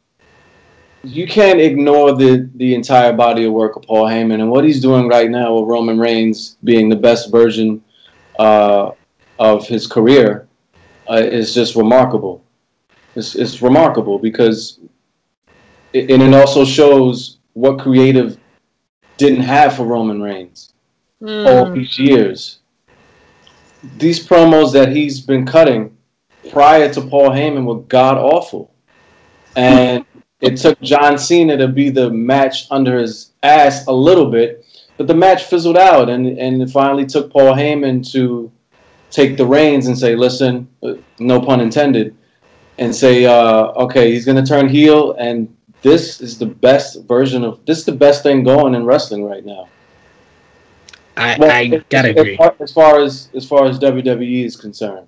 you 1.04 1.26
can't 1.26 1.60
ignore 1.60 2.14
the 2.14 2.48
the 2.56 2.74
entire 2.74 3.12
body 3.12 3.44
of 3.44 3.52
work 3.52 3.76
of 3.76 3.82
Paul 3.82 4.06
Heyman 4.06 4.34
and 4.34 4.50
what 4.50 4.64
he's 4.64 4.80
doing 4.80 5.08
right 5.08 5.30
now 5.30 5.58
with 5.58 5.68
Roman 5.68 5.98
Reigns 5.98 6.56
being 6.64 6.88
the 6.88 6.96
best 6.96 7.30
version 7.30 7.82
uh, 8.38 8.92
of 9.38 9.66
his 9.66 9.86
career 9.86 10.48
uh, 11.10 11.16
is 11.16 11.54
just 11.54 11.74
remarkable. 11.74 12.44
It's, 13.14 13.34
it's 13.34 13.60
remarkable 13.60 14.18
because, 14.18 14.80
it, 15.92 16.10
and 16.10 16.22
it 16.22 16.32
also 16.32 16.64
shows 16.64 17.38
what 17.52 17.78
creative 17.78 18.38
didn't 19.18 19.42
have 19.42 19.76
for 19.76 19.84
Roman 19.84 20.22
Reigns 20.22 20.71
all 21.22 21.66
Mm. 21.66 21.74
these 21.74 21.98
years. 21.98 22.58
These 23.98 24.26
promos 24.26 24.72
that 24.72 24.94
he's 24.94 25.20
been 25.20 25.44
cutting 25.46 25.96
prior 26.50 26.92
to 26.92 27.00
Paul 27.00 27.30
Heyman 27.30 27.64
were 27.64 27.80
god 27.80 28.18
awful. 28.18 28.72
And 29.56 30.04
it 30.40 30.56
took 30.56 30.80
John 30.80 31.18
Cena 31.18 31.56
to 31.56 31.68
be 31.68 31.90
the 31.90 32.10
match 32.10 32.66
under 32.70 32.98
his 32.98 33.30
ass 33.42 33.86
a 33.86 33.92
little 33.92 34.30
bit, 34.30 34.64
but 34.96 35.06
the 35.06 35.14
match 35.14 35.44
fizzled 35.44 35.76
out 35.76 36.10
and, 36.10 36.26
and 36.26 36.62
it 36.62 36.70
finally 36.70 37.06
took 37.06 37.32
Paul 37.32 37.54
Heyman 37.54 38.10
to 38.12 38.50
take 39.10 39.36
the 39.36 39.46
reins 39.46 39.86
and 39.86 39.98
say, 39.98 40.16
listen, 40.16 40.68
uh, 40.82 40.94
no 41.18 41.40
pun 41.40 41.60
intended, 41.60 42.16
and 42.78 42.94
say, 42.94 43.26
uh, 43.26 43.66
okay, 43.84 44.10
he's 44.10 44.24
gonna 44.24 44.44
turn 44.44 44.68
heel 44.68 45.12
and 45.12 45.54
this 45.82 46.20
is 46.20 46.38
the 46.38 46.46
best 46.46 47.02
version 47.04 47.44
of 47.44 47.64
this 47.66 47.78
is 47.78 47.84
the 47.84 47.92
best 47.92 48.22
thing 48.22 48.42
going 48.44 48.74
in 48.74 48.84
wrestling 48.84 49.24
right 49.24 49.44
now. 49.44 49.68
I, 51.16 51.36
Well, 51.38 51.50
I 51.50 51.66
gotta 51.90 52.10
as 52.10 52.16
agree. 52.16 52.38
As 52.60 52.72
far 52.72 53.00
as 53.00 53.28
as 53.34 53.46
far 53.46 53.66
as 53.66 53.78
WWE 53.78 54.44
is 54.44 54.56
concerned, 54.56 55.06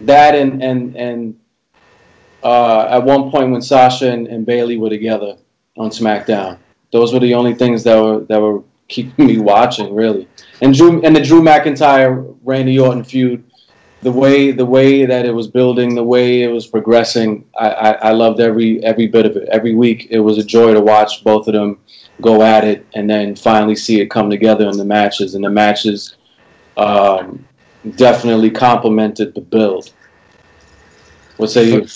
that 0.00 0.34
and 0.34 0.62
and 0.62 0.96
and 0.96 1.38
uh, 2.42 2.86
at 2.90 3.02
one 3.02 3.30
point 3.30 3.50
when 3.50 3.62
Sasha 3.62 4.10
and, 4.10 4.26
and 4.26 4.46
Bayley 4.46 4.76
were 4.76 4.90
together 4.90 5.36
on 5.76 5.90
SmackDown, 5.90 6.58
those 6.92 7.12
were 7.12 7.20
the 7.20 7.34
only 7.34 7.54
things 7.54 7.82
that 7.84 8.00
were 8.00 8.20
that 8.20 8.40
were 8.40 8.62
keeping 8.88 9.26
me 9.26 9.38
watching 9.38 9.94
really. 9.94 10.28
And 10.62 10.74
Drew 10.74 11.02
and 11.02 11.14
the 11.14 11.22
Drew 11.22 11.42
McIntyre 11.42 12.36
Randy 12.44 12.78
Orton 12.78 13.04
feud, 13.04 13.44
the 14.02 14.12
way 14.12 14.52
the 14.52 14.64
way 14.64 15.04
that 15.04 15.26
it 15.26 15.32
was 15.32 15.48
building, 15.48 15.94
the 15.94 16.04
way 16.04 16.42
it 16.42 16.48
was 16.48 16.66
progressing, 16.66 17.44
I, 17.58 17.70
I, 17.70 17.90
I 17.92 18.10
loved 18.12 18.40
every 18.40 18.82
every 18.84 19.06
bit 19.06 19.26
of 19.26 19.36
it. 19.36 19.48
Every 19.50 19.74
week, 19.74 20.08
it 20.10 20.20
was 20.20 20.38
a 20.38 20.44
joy 20.44 20.72
to 20.72 20.80
watch 20.80 21.24
both 21.24 21.48
of 21.48 21.54
them 21.54 21.78
go 22.20 22.42
at 22.42 22.64
it, 22.64 22.86
and 22.94 23.08
then 23.08 23.36
finally 23.36 23.76
see 23.76 24.00
it 24.00 24.10
come 24.10 24.30
together 24.30 24.68
in 24.68 24.76
the 24.76 24.84
matches. 24.84 25.34
And 25.34 25.44
the 25.44 25.50
matches 25.50 26.16
um, 26.76 27.44
definitely 27.96 28.50
complemented 28.50 29.34
the 29.34 29.40
build. 29.40 29.92
What 31.36 31.50
say 31.50 31.72
you? 31.72 31.86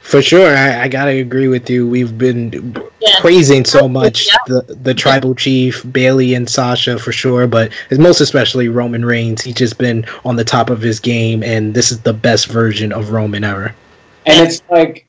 For 0.00 0.20
sure, 0.20 0.54
I, 0.54 0.82
I 0.82 0.88
gotta 0.88 1.12
agree 1.12 1.48
with 1.48 1.70
you. 1.70 1.88
We've 1.88 2.18
been 2.18 2.76
praising 3.20 3.64
so 3.64 3.88
much 3.88 4.28
the 4.46 4.60
the 4.82 4.92
tribal 4.92 5.34
chief 5.34 5.82
Bayley 5.92 6.34
and 6.34 6.48
Sasha 6.48 6.98
for 6.98 7.10
sure, 7.10 7.46
but 7.46 7.72
it's 7.88 7.98
most 7.98 8.20
especially 8.20 8.68
Roman 8.68 9.02
Reigns. 9.02 9.40
He's 9.40 9.54
just 9.54 9.78
been 9.78 10.04
on 10.26 10.36
the 10.36 10.44
top 10.44 10.68
of 10.68 10.82
his 10.82 11.00
game, 11.00 11.42
and 11.42 11.72
this 11.72 11.90
is 11.90 12.00
the 12.00 12.12
best 12.12 12.48
version 12.48 12.92
of 12.92 13.12
Roman 13.12 13.44
ever. 13.44 13.74
And 14.26 14.46
it's 14.46 14.62
like, 14.70 15.06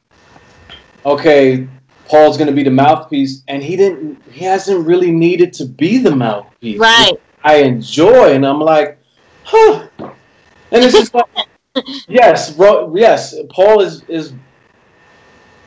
okay, 1.05 1.67
Paul's 2.07 2.37
going 2.37 2.47
to 2.47 2.53
be 2.53 2.63
the 2.63 2.71
mouthpiece, 2.71 3.41
and 3.47 3.63
he 3.63 3.75
didn't. 3.75 4.21
He 4.31 4.45
hasn't 4.45 4.85
really 4.85 5.11
needed 5.11 5.53
to 5.53 5.65
be 5.65 5.97
the 5.97 6.15
mouthpiece. 6.15 6.79
Right. 6.79 7.13
I 7.43 7.57
enjoy, 7.57 8.33
and 8.33 8.45
I'm 8.45 8.59
like, 8.59 8.99
huh. 9.43 9.87
And 9.99 10.83
it's 10.83 10.93
just 10.93 11.13
like, 11.13 11.25
yes, 12.07 12.53
bro, 12.53 12.95
yes. 12.95 13.35
Paul 13.49 13.81
is 13.81 14.03
is 14.07 14.33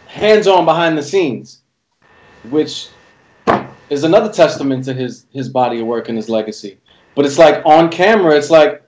hands 0.06 0.46
on 0.46 0.64
behind 0.64 0.96
the 0.96 1.02
scenes, 1.02 1.62
which 2.50 2.88
is 3.90 4.04
another 4.04 4.32
testament 4.32 4.84
to 4.84 4.94
his 4.94 5.26
his 5.32 5.48
body 5.48 5.80
of 5.80 5.86
work 5.86 6.08
and 6.08 6.16
his 6.16 6.28
legacy. 6.28 6.78
But 7.14 7.26
it's 7.26 7.38
like 7.38 7.64
on 7.66 7.90
camera, 7.90 8.36
it's 8.36 8.50
like 8.50 8.82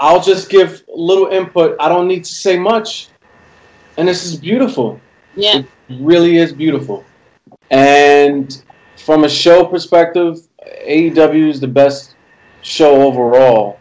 I'll 0.00 0.22
just 0.22 0.50
give 0.50 0.82
little 0.88 1.28
input. 1.28 1.76
I 1.78 1.88
don't 1.88 2.08
need 2.08 2.24
to 2.24 2.34
say 2.34 2.58
much, 2.58 3.08
and 3.96 4.08
this 4.08 4.24
is 4.24 4.36
beautiful. 4.36 5.00
Yeah. 5.36 5.58
It 5.58 5.66
really 5.90 6.36
is 6.38 6.52
beautiful. 6.52 7.04
And 7.70 8.62
from 8.96 9.24
a 9.24 9.28
show 9.28 9.64
perspective, 9.64 10.38
AEW 10.86 11.48
is 11.48 11.60
the 11.60 11.68
best 11.68 12.14
show 12.62 13.02
overall 13.02 13.78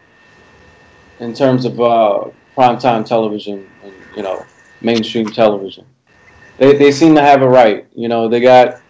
in 1.19 1.33
terms 1.33 1.65
of 1.65 1.79
uh, 1.79 2.25
primetime 2.55 3.05
television 3.05 3.67
and 3.83 3.93
you 4.15 4.23
know 4.23 4.45
mainstream 4.81 5.27
television. 5.27 5.85
They 6.57 6.77
they 6.77 6.91
seem 6.91 7.15
to 7.15 7.21
have 7.21 7.41
it 7.41 7.45
right. 7.45 7.85
You 7.95 8.07
know 8.07 8.27
they 8.27 8.39
got 8.39 8.81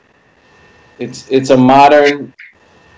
it's 1.00 1.28
it's 1.30 1.50
a 1.50 1.58
modern 1.58 2.34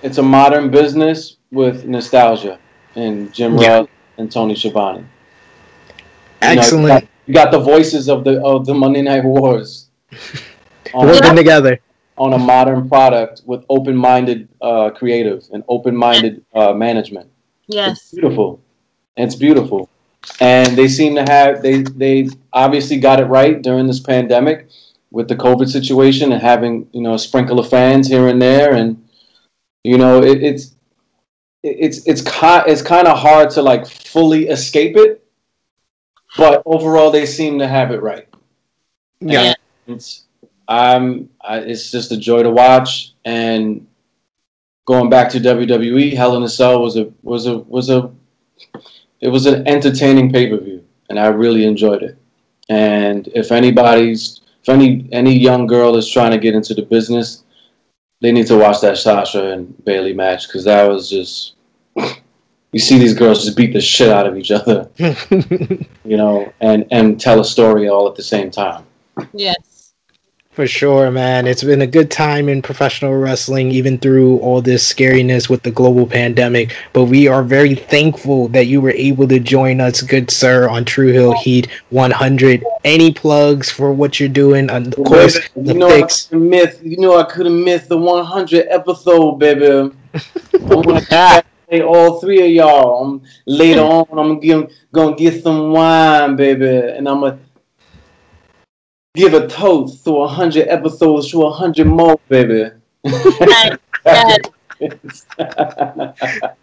it's 0.02 0.18
a 0.18 0.24
modern 0.24 0.70
business 0.72 1.38
with 1.52 1.86
nostalgia 1.86 2.60
and 2.96 3.34
Jim 3.34 3.58
Yeah. 3.58 3.80
Ross 3.80 3.88
and 4.18 4.32
Tony 4.32 4.56
Schiavone. 4.56 5.00
You 5.00 6.48
know, 6.48 6.54
you 6.54 6.60
Excellent. 6.60 6.88
got- 6.88 7.04
you 7.28 7.34
got 7.36 7.52
the 7.52 7.60
voices 7.60 8.10
of 8.10 8.24
the 8.24 8.42
of 8.44 8.66
the 8.66 8.74
Monday 8.74 9.04
Night 9.04 9.24
Wars 9.24 9.89
Working 10.94 11.36
together. 11.36 11.80
on 12.18 12.34
a 12.34 12.38
modern 12.38 12.90
product 12.90 13.44
with 13.46 13.64
open-minded 13.70 14.48
uh, 14.62 14.90
creative 14.90 15.48
and 15.54 15.64
open-minded 15.68 16.44
uh, 16.54 16.74
management. 16.74 17.30
Yes. 17.68 18.12
Beautiful. 18.12 18.62
It's 19.16 19.36
beautiful, 19.36 19.90
and 20.40 20.78
they 20.78 20.88
seem 20.88 21.16
to 21.16 21.24
have 21.24 21.62
they 21.62 21.82
they 21.84 22.30
obviously 22.54 22.98
got 23.00 23.20
it 23.20 23.26
right 23.26 23.62
during 23.62 23.86
this 23.86 24.00
pandemic 24.00 24.70
with 25.12 25.28
the 25.28 25.36
COVID 25.36 25.68
situation 25.68 26.32
and 26.32 26.42
having 26.42 26.88
you 26.94 27.02
know 27.02 27.16
a 27.16 27.20
sprinkle 27.20 27.60
of 27.60 27.70
fans 27.70 28.08
here 28.08 28.28
and 28.30 28.42
there, 28.42 28.74
and 28.74 29.06
you 29.84 29.98
know 29.98 30.24
it, 30.24 30.42
it's 30.42 30.76
it's 31.64 32.06
it's 32.08 32.22
ki- 32.22 32.72
it's 32.72 32.82
kind 32.82 33.08
of 33.08 33.18
hard 33.18 33.50
to 33.52 33.62
like 33.62 33.86
fully 33.86 34.48
escape 34.48 34.96
it, 34.96 35.24
but 36.38 36.64
overall 36.66 37.12
they 37.12 37.26
seem 37.26 37.60
to 37.60 37.68
have 37.68 37.92
it 37.92 38.02
right. 38.02 38.28
Yeah. 39.20 39.54
It's 39.90 40.26
um, 40.68 41.30
I, 41.42 41.60
it's 41.60 41.92
just 41.92 42.12
a 42.12 42.18
joy 42.18 42.44
to 42.44 42.52
watch. 42.52 43.14
And 43.26 43.88
going 44.86 45.10
back 45.10 45.30
to 45.32 45.40
WWE, 45.40 46.14
Hell 46.14 46.38
in 46.38 46.44
a 46.44 46.50
Cell 46.50 46.82
was 46.82 46.96
a 46.96 47.12
was 47.24 47.48
a 47.48 47.58
was 47.60 47.90
a 47.90 48.12
it 49.20 49.30
was 49.30 49.46
an 49.46 49.68
entertaining 49.68 50.32
pay 50.32 50.50
per 50.50 50.58
view, 50.58 50.86
and 51.10 51.20
I 51.20 51.28
really 51.28 51.66
enjoyed 51.66 52.04
it. 52.04 52.18
And 52.70 53.28
if 53.34 53.52
anybody's 53.52 54.42
if 54.62 54.70
any 54.70 55.10
any 55.12 55.38
young 55.38 55.66
girl 55.66 55.96
is 55.96 56.08
trying 56.08 56.32
to 56.32 56.38
get 56.38 56.54
into 56.54 56.76
the 56.76 56.84
business, 56.84 57.44
they 58.22 58.32
need 58.32 58.48
to 58.48 58.58
watch 58.58 58.82
that 58.82 58.98
Sasha 58.98 59.52
and 59.52 59.74
Bayley 59.86 60.14
match 60.14 60.48
because 60.48 60.66
that 60.66 60.88
was 60.88 61.10
just 61.10 61.56
you 62.72 62.80
see 62.80 63.00
these 63.00 63.16
girls 63.16 63.44
just 63.44 63.58
beat 63.58 63.74
the 63.74 63.82
shit 63.82 64.10
out 64.10 64.28
of 64.28 64.38
each 64.38 64.52
other, 64.52 64.90
you 65.00 66.18
know, 66.18 66.54
and 66.62 66.86
and 66.92 67.20
tell 67.20 67.40
a 67.40 67.46
story 67.46 67.90
all 67.90 68.08
at 68.08 68.16
the 68.16 68.24
same 68.24 68.52
time. 68.52 68.86
Yes. 69.34 69.69
For 70.60 70.68
sure, 70.68 71.10
man. 71.10 71.48
It's 71.48 71.64
been 71.64 71.82
a 71.82 71.88
good 71.88 72.12
time 72.12 72.50
in 72.50 72.62
professional 72.62 73.16
wrestling, 73.16 73.72
even 73.72 73.98
through 73.98 74.40
all 74.40 74.62
this 74.62 74.94
scariness 74.94 75.50
with 75.50 75.64
the 75.64 75.72
global 75.72 76.06
pandemic. 76.06 76.76
But 76.92 77.06
we 77.06 77.30
are 77.30 77.44
very 77.44 77.76
thankful 77.76 78.50
that 78.50 78.66
you 78.66 78.82
were 78.82 78.92
able 78.92 79.26
to 79.30 79.40
join 79.40 79.80
us, 79.80 80.02
good 80.02 80.30
sir, 80.30 80.68
on 80.68 80.84
True 80.84 81.14
Heel 81.14 81.32
Heat 81.40 81.70
100. 81.92 82.62
Any 82.84 83.14
plugs 83.14 83.72
for 83.72 83.94
what 83.94 84.20
you're 84.20 84.28
doing? 84.28 84.70
Of 84.70 84.94
course, 84.98 85.36
you 85.56 85.64
the 85.64 85.74
know 85.76 85.92
fix. 85.92 86.28
I 86.34 86.36
myth. 86.36 86.82
You 86.84 86.98
know 86.98 87.18
I 87.18 87.24
could 87.24 87.46
have 87.46 87.56
missed 87.56 87.88
the 87.88 87.98
100 87.98 88.68
episode, 88.68 89.40
baby. 89.40 89.66
I'm 90.56 90.82
gonna 90.82 91.42
all 91.86 92.20
three 92.20 92.46
of 92.46 92.52
y'all. 92.52 93.06
Um, 93.06 93.22
later 93.46 93.80
on, 94.12 94.20
I'm 94.20 94.42
gonna 94.42 94.68
gonna 94.92 95.16
get 95.16 95.42
some 95.42 95.72
wine, 95.72 96.36
baby, 96.36 96.68
and 96.68 97.08
I'm 97.08 97.22
gonna 97.22 97.40
give 99.20 99.34
a 99.34 99.48
toast 99.48 100.04
to 100.06 100.12
100 100.12 100.68
episodes 100.68 101.30
to 101.32 101.40
100 101.40 101.86
more, 101.86 102.20
baby. 102.30 102.72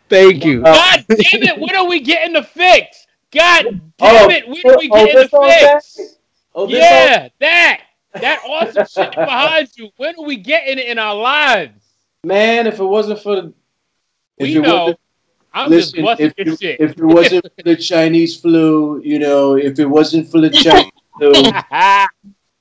Thank 0.08 0.44
you. 0.44 0.64
Uh, 0.64 0.74
God 0.74 1.04
damn 1.08 1.42
it! 1.42 1.58
When 1.60 1.76
are 1.76 1.86
we 1.86 2.00
getting 2.00 2.32
the 2.32 2.42
fix? 2.42 3.06
God 3.30 3.66
oh, 3.66 3.70
damn 3.98 4.30
Oh, 4.30 4.30
it! 4.30 4.48
When 4.48 4.74
are 4.74 4.78
we 4.78 4.88
oh, 4.90 4.94
oh 4.94 5.06
getting 5.06 5.14
this 5.16 5.30
the 5.30 5.80
fix? 5.96 6.16
Oh, 6.54 6.66
this 6.66 6.78
yeah, 6.78 7.28
that 7.40 7.82
that 8.14 8.40
awesome 8.46 8.86
shit 8.90 9.14
behind 9.14 9.68
you. 9.76 9.90
When 9.98 10.14
are 10.18 10.24
we 10.24 10.36
getting 10.36 10.78
it 10.78 10.86
in 10.86 10.98
our 10.98 11.14
lives? 11.14 11.72
Man, 12.24 12.66
if 12.66 12.78
it 12.80 12.84
wasn't 12.84 13.20
for 13.20 13.36
the, 13.36 13.52
if 14.38 14.54
We 14.54 14.60
know. 14.60 14.94
I'm 15.52 15.70
just 15.70 15.96
listen, 15.96 16.04
busting 16.04 16.26
if, 16.36 16.46
your 16.46 16.54
it- 16.54 16.60
shit. 16.60 16.80
if 16.80 16.90
it 16.92 17.04
wasn't 17.04 17.44
for 17.44 17.62
the 17.62 17.76
Chinese 17.90 18.38
flu, 18.38 19.00
you 19.02 19.18
know, 19.18 19.54
if 19.56 19.78
it 19.78 19.86
wasn't 19.86 20.30
for 20.30 20.40
the 20.40 20.50
Chinese 20.50 20.90
flu, 21.18 21.32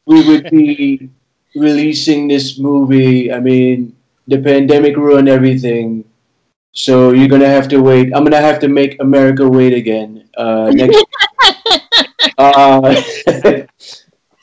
we 0.06 0.28
would 0.28 0.50
be 0.50 1.10
releasing 1.56 2.28
this 2.28 2.60
movie. 2.60 3.32
I 3.32 3.40
mean, 3.40 3.96
the 4.28 4.42
pandemic 4.42 4.98
ruined 4.98 5.30
everything. 5.30 6.04
So 6.72 7.12
you're 7.12 7.30
gonna 7.30 7.48
have 7.48 7.68
to 7.70 7.80
wait. 7.80 8.12
I'm 8.14 8.24
gonna 8.24 8.42
have 8.42 8.60
to 8.60 8.68
make 8.68 9.00
America 9.00 9.48
wait 9.48 9.74
again 9.74 10.28
uh, 10.38 10.72
next. 10.74 11.04
uh, 12.38 12.96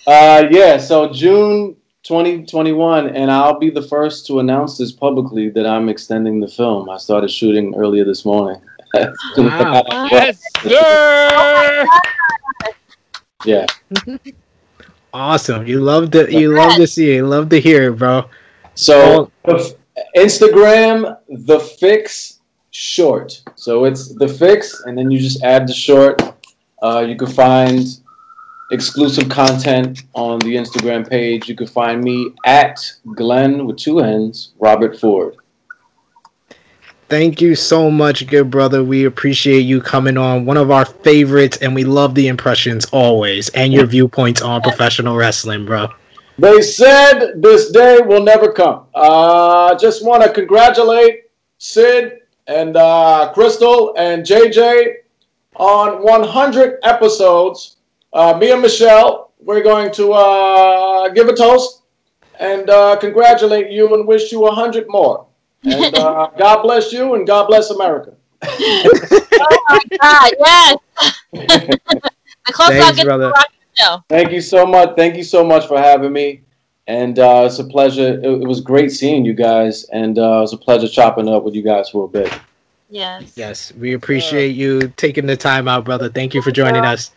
uh, 0.06 0.44
yeah. 0.50 0.78
So 0.78 1.12
June 1.12 1.76
2021, 2.04 3.10
and 3.10 3.30
I'll 3.30 3.58
be 3.58 3.70
the 3.70 3.82
first 3.82 4.26
to 4.26 4.40
announce 4.40 4.78
this 4.78 4.92
publicly 4.92 5.50
that 5.50 5.66
I'm 5.66 5.88
extending 5.88 6.40
the 6.40 6.48
film. 6.48 6.88
I 6.88 6.96
started 6.96 7.30
shooting 7.30 7.74
earlier 7.76 8.04
this 8.04 8.24
morning. 8.24 8.60
Wow. 8.94 9.84
yes, 10.10 10.42
sir. 10.62 11.86
Yeah. 13.44 13.66
Awesome. 15.12 15.66
You 15.66 15.80
love 15.80 16.10
to 16.12 16.32
you 16.32 16.54
love 16.54 16.76
to 16.76 16.86
see 16.86 17.10
it. 17.10 17.16
You 17.16 17.26
love 17.26 17.48
to 17.50 17.60
hear 17.60 17.90
it, 17.90 17.98
bro. 17.98 18.28
So 18.74 19.30
the 19.44 19.56
f- 19.56 20.04
Instagram, 20.16 21.18
the 21.28 21.60
fix 21.60 22.40
short. 22.70 23.42
So 23.54 23.84
it's 23.84 24.14
the 24.14 24.28
fix, 24.28 24.82
and 24.84 24.96
then 24.96 25.10
you 25.10 25.18
just 25.18 25.42
add 25.42 25.68
the 25.68 25.74
short. 25.74 26.22
Uh, 26.82 27.04
you 27.06 27.16
can 27.16 27.28
find 27.28 27.86
exclusive 28.70 29.28
content 29.28 30.04
on 30.14 30.38
the 30.40 30.56
Instagram 30.56 31.08
page. 31.08 31.48
You 31.48 31.54
can 31.54 31.66
find 31.66 32.02
me 32.02 32.32
at 32.46 32.80
Glenn 33.14 33.66
with 33.66 33.76
two 33.76 34.00
N's, 34.00 34.52
Robert 34.58 34.98
Ford. 34.98 35.36
Thank 37.12 37.42
you 37.42 37.54
so 37.54 37.90
much, 37.90 38.26
good 38.26 38.50
brother. 38.50 38.82
We 38.82 39.04
appreciate 39.04 39.66
you 39.66 39.82
coming 39.82 40.16
on. 40.16 40.46
One 40.46 40.56
of 40.56 40.70
our 40.70 40.86
favorites, 40.86 41.58
and 41.58 41.74
we 41.74 41.84
love 41.84 42.14
the 42.14 42.28
impressions 42.28 42.86
always 42.86 43.50
and 43.50 43.70
your 43.70 43.84
viewpoints 43.84 44.40
on 44.40 44.62
professional 44.62 45.14
wrestling, 45.14 45.66
bro. 45.66 45.88
They 46.38 46.62
said 46.62 47.34
this 47.36 47.70
day 47.70 48.00
will 48.00 48.22
never 48.22 48.50
come. 48.50 48.86
Uh, 48.94 49.74
just 49.74 50.02
want 50.02 50.22
to 50.22 50.32
congratulate 50.32 51.24
Sid 51.58 52.20
and 52.46 52.78
uh, 52.78 53.30
Crystal 53.34 53.94
and 53.98 54.24
JJ 54.24 54.94
on 55.56 56.02
100 56.02 56.78
episodes. 56.82 57.76
Uh, 58.14 58.38
me 58.40 58.52
and 58.52 58.62
Michelle, 58.62 59.32
we're 59.38 59.62
going 59.62 59.92
to 59.92 60.14
uh, 60.14 61.10
give 61.10 61.28
a 61.28 61.36
toast 61.36 61.82
and 62.40 62.70
uh, 62.70 62.96
congratulate 62.96 63.70
you 63.70 63.92
and 63.92 64.06
wish 64.06 64.32
you 64.32 64.40
100 64.40 64.86
more. 64.88 65.26
And 65.64 65.94
uh, 65.96 66.30
God 66.38 66.62
bless 66.62 66.92
you 66.92 67.14
and 67.14 67.26
God 67.26 67.46
bless 67.46 67.70
America. 67.70 68.14
oh 68.42 69.64
my 69.68 69.80
god, 70.00 70.32
yes. 70.38 70.76
the 71.32 72.52
closer 72.52 72.72
I 72.72 72.80
Thanks, 72.80 73.04
brother. 73.04 73.32
the. 73.76 74.02
Thank 74.08 74.32
you 74.32 74.40
so 74.40 74.66
much. 74.66 74.96
Thank 74.96 75.16
you 75.16 75.22
so 75.22 75.44
much 75.44 75.66
for 75.66 75.78
having 75.78 76.12
me. 76.12 76.42
And 76.88 77.18
uh, 77.18 77.44
it's 77.46 77.60
a 77.60 77.64
pleasure. 77.64 78.18
It, 78.18 78.24
it 78.24 78.46
was 78.46 78.60
great 78.60 78.90
seeing 78.90 79.24
you 79.24 79.34
guys, 79.34 79.84
and 79.92 80.18
uh, 80.18 80.38
it 80.38 80.40
was 80.40 80.52
a 80.52 80.58
pleasure 80.58 80.88
chopping 80.88 81.28
up 81.28 81.44
with 81.44 81.54
you 81.54 81.62
guys 81.62 81.88
for 81.88 82.04
a 82.04 82.08
bit. 82.08 82.32
Yes. 82.90 83.32
Yes, 83.36 83.72
we 83.74 83.94
appreciate 83.94 84.54
you 84.56 84.92
taking 84.96 85.24
the 85.26 85.36
time 85.36 85.68
out, 85.68 85.84
brother. 85.84 86.10
Thank 86.10 86.34
you 86.34 86.42
for 86.42 86.50
joining 86.50 86.84
us. 86.84 87.12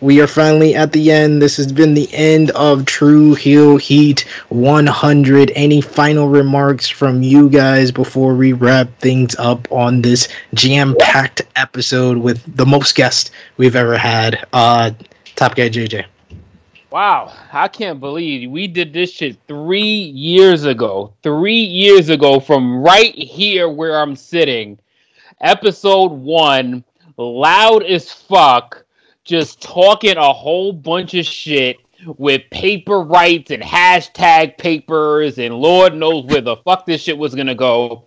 We 0.00 0.20
are 0.20 0.26
finally 0.26 0.74
at 0.74 0.92
the 0.92 1.10
end. 1.10 1.40
This 1.40 1.56
has 1.56 1.72
been 1.72 1.94
the 1.94 2.12
end 2.12 2.50
of 2.50 2.84
True 2.84 3.32
Heel 3.32 3.78
Heat 3.78 4.26
100. 4.50 5.52
Any 5.54 5.80
final 5.80 6.28
remarks 6.28 6.86
from 6.86 7.22
you 7.22 7.48
guys 7.48 7.90
before 7.90 8.34
we 8.34 8.52
wrap 8.52 8.88
things 8.98 9.34
up 9.36 9.66
on 9.72 10.02
this 10.02 10.28
jam-packed 10.52 11.42
episode 11.56 12.18
with 12.18 12.42
the 12.56 12.66
most 12.66 12.94
guests 12.94 13.30
we've 13.56 13.74
ever 13.74 13.96
had? 13.96 14.46
Uh, 14.52 14.90
Top 15.34 15.54
Guy 15.54 15.70
JJ. 15.70 16.04
Wow, 16.90 17.32
I 17.50 17.66
can't 17.68 17.98
believe 17.98 18.50
we 18.50 18.66
did 18.66 18.92
this 18.92 19.12
shit 19.12 19.38
three 19.48 19.80
years 19.80 20.64
ago. 20.64 21.14
Three 21.22 21.54
years 21.54 22.10
ago, 22.10 22.38
from 22.38 22.82
right 22.82 23.14
here 23.14 23.70
where 23.70 23.98
I'm 23.98 24.14
sitting. 24.14 24.78
Episode 25.40 26.12
one, 26.12 26.84
loud 27.16 27.82
as 27.82 28.12
fuck, 28.12 28.85
just 29.26 29.60
talking 29.60 30.16
a 30.16 30.32
whole 30.32 30.72
bunch 30.72 31.14
of 31.14 31.26
shit 31.26 31.78
with 32.18 32.42
paper 32.50 33.00
rights 33.00 33.50
and 33.50 33.62
hashtag 33.62 34.56
papers, 34.58 35.38
and 35.38 35.54
Lord 35.54 35.94
knows 35.94 36.24
where 36.26 36.40
the 36.40 36.56
fuck 36.56 36.86
this 36.86 37.02
shit 37.02 37.18
was 37.18 37.34
gonna 37.34 37.54
go. 37.54 38.04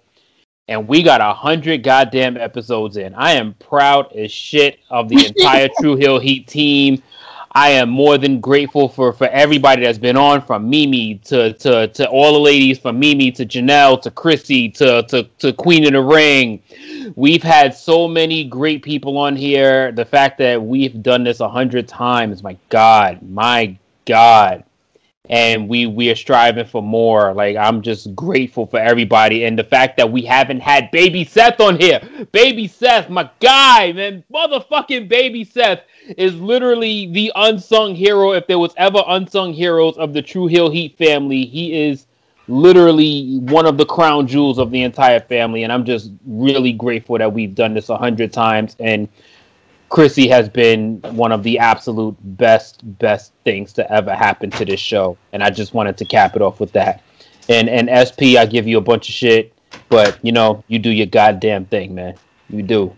And 0.67 0.87
we 0.87 1.01
got 1.01 1.19
a 1.19 1.33
hundred 1.33 1.83
goddamn 1.83 2.37
episodes 2.37 2.97
in. 2.97 3.15
I 3.15 3.31
am 3.31 3.55
proud 3.55 4.13
as 4.15 4.31
shit 4.31 4.79
of 4.89 5.09
the 5.09 5.25
entire 5.37 5.67
True 5.79 5.95
Heel 5.95 6.19
Heat 6.19 6.47
team. 6.47 7.01
I 7.53 7.69
am 7.69 7.89
more 7.89 8.17
than 8.17 8.39
grateful 8.39 8.87
for 8.87 9.11
for 9.11 9.27
everybody 9.27 9.83
that's 9.83 9.97
been 9.97 10.17
on, 10.17 10.41
from 10.41 10.69
Mimi 10.69 11.15
to 11.25 11.53
to 11.53 11.87
to 11.87 12.07
all 12.07 12.33
the 12.33 12.39
ladies, 12.39 12.77
from 12.77 12.99
Mimi 12.99 13.31
to 13.31 13.45
Janelle 13.45 14.01
to 14.01 14.11
Krssi 14.11 14.73
to 14.75 15.03
to 15.03 15.23
to 15.39 15.53
Queen 15.53 15.85
of 15.85 15.93
the 15.93 16.01
Ring. 16.01 16.61
We've 17.15 17.43
had 17.43 17.73
so 17.73 18.07
many 18.07 18.43
great 18.43 18.83
people 18.83 19.17
on 19.17 19.35
here. 19.35 19.91
The 19.91 20.05
fact 20.05 20.37
that 20.39 20.61
we've 20.61 21.01
done 21.01 21.23
this 21.23 21.39
a 21.39 21.49
hundred 21.49 21.87
times, 21.87 22.43
my 22.43 22.55
God, 22.69 23.21
my 23.23 23.77
God, 24.05 24.63
and 25.29 25.69
we 25.69 25.85
we 25.85 26.09
are 26.09 26.15
striving 26.15 26.65
for 26.65 26.81
more. 26.81 27.33
Like 27.33 27.55
I'm 27.55 27.81
just 27.81 28.13
grateful 28.15 28.65
for 28.65 28.79
everybody, 28.79 29.45
and 29.45 29.57
the 29.57 29.63
fact 29.63 29.97
that 29.97 30.11
we 30.11 30.23
haven't 30.23 30.59
had 30.59 30.91
Baby 30.91 31.23
Seth 31.23 31.59
on 31.59 31.79
here. 31.79 32.01
Baby 32.31 32.67
Seth, 32.67 33.09
my 33.09 33.29
guy, 33.39 33.91
man, 33.93 34.23
motherfucking 34.33 35.07
Baby 35.07 35.43
Seth 35.43 35.81
is 36.17 36.35
literally 36.35 37.11
the 37.11 37.31
unsung 37.35 37.95
hero. 37.95 38.31
If 38.33 38.47
there 38.47 38.59
was 38.59 38.73
ever 38.77 39.03
unsung 39.07 39.53
heroes 39.53 39.97
of 39.97 40.13
the 40.13 40.21
True 40.21 40.47
Heel 40.47 40.69
Heat 40.69 40.97
family, 40.97 41.45
he 41.45 41.87
is 41.87 42.07
literally 42.47 43.37
one 43.43 43.67
of 43.67 43.77
the 43.77 43.85
crown 43.85 44.25
jewels 44.25 44.57
of 44.57 44.71
the 44.71 44.81
entire 44.81 45.19
family. 45.19 45.63
And 45.63 45.71
I'm 45.71 45.85
just 45.85 46.11
really 46.25 46.73
grateful 46.73 47.17
that 47.19 47.31
we've 47.31 47.53
done 47.53 47.75
this 47.75 47.89
a 47.89 47.97
hundred 47.97 48.33
times. 48.33 48.75
And 48.79 49.07
Krssi 49.89 50.29
has 50.29 50.47
been 50.47 51.01
one 51.11 51.31
of 51.31 51.43
the 51.43 51.57
absolute 51.57 52.15
best, 52.37 52.81
best 52.99 53.33
things 53.43 53.73
to 53.73 53.91
ever 53.91 54.13
happen 54.13 54.51
to 54.51 54.65
this 54.65 54.79
show. 54.79 55.17
And 55.33 55.43
I 55.43 55.49
just 55.49 55.73
wanted 55.73 55.97
to 55.97 56.05
cap 56.05 56.35
it 56.35 56.41
off 56.41 56.59
with 56.59 56.71
that. 56.73 57.01
And 57.49 57.67
and 57.67 57.89
SP, 57.89 58.37
I 58.37 58.45
give 58.45 58.67
you 58.67 58.77
a 58.77 58.81
bunch 58.81 59.09
of 59.09 59.15
shit, 59.15 59.53
but 59.89 60.19
you 60.21 60.31
know, 60.31 60.63
you 60.67 60.77
do 60.77 60.91
your 60.91 61.07
goddamn 61.07 61.65
thing, 61.65 61.95
man. 61.95 62.15
You 62.49 62.61
do. 62.61 62.95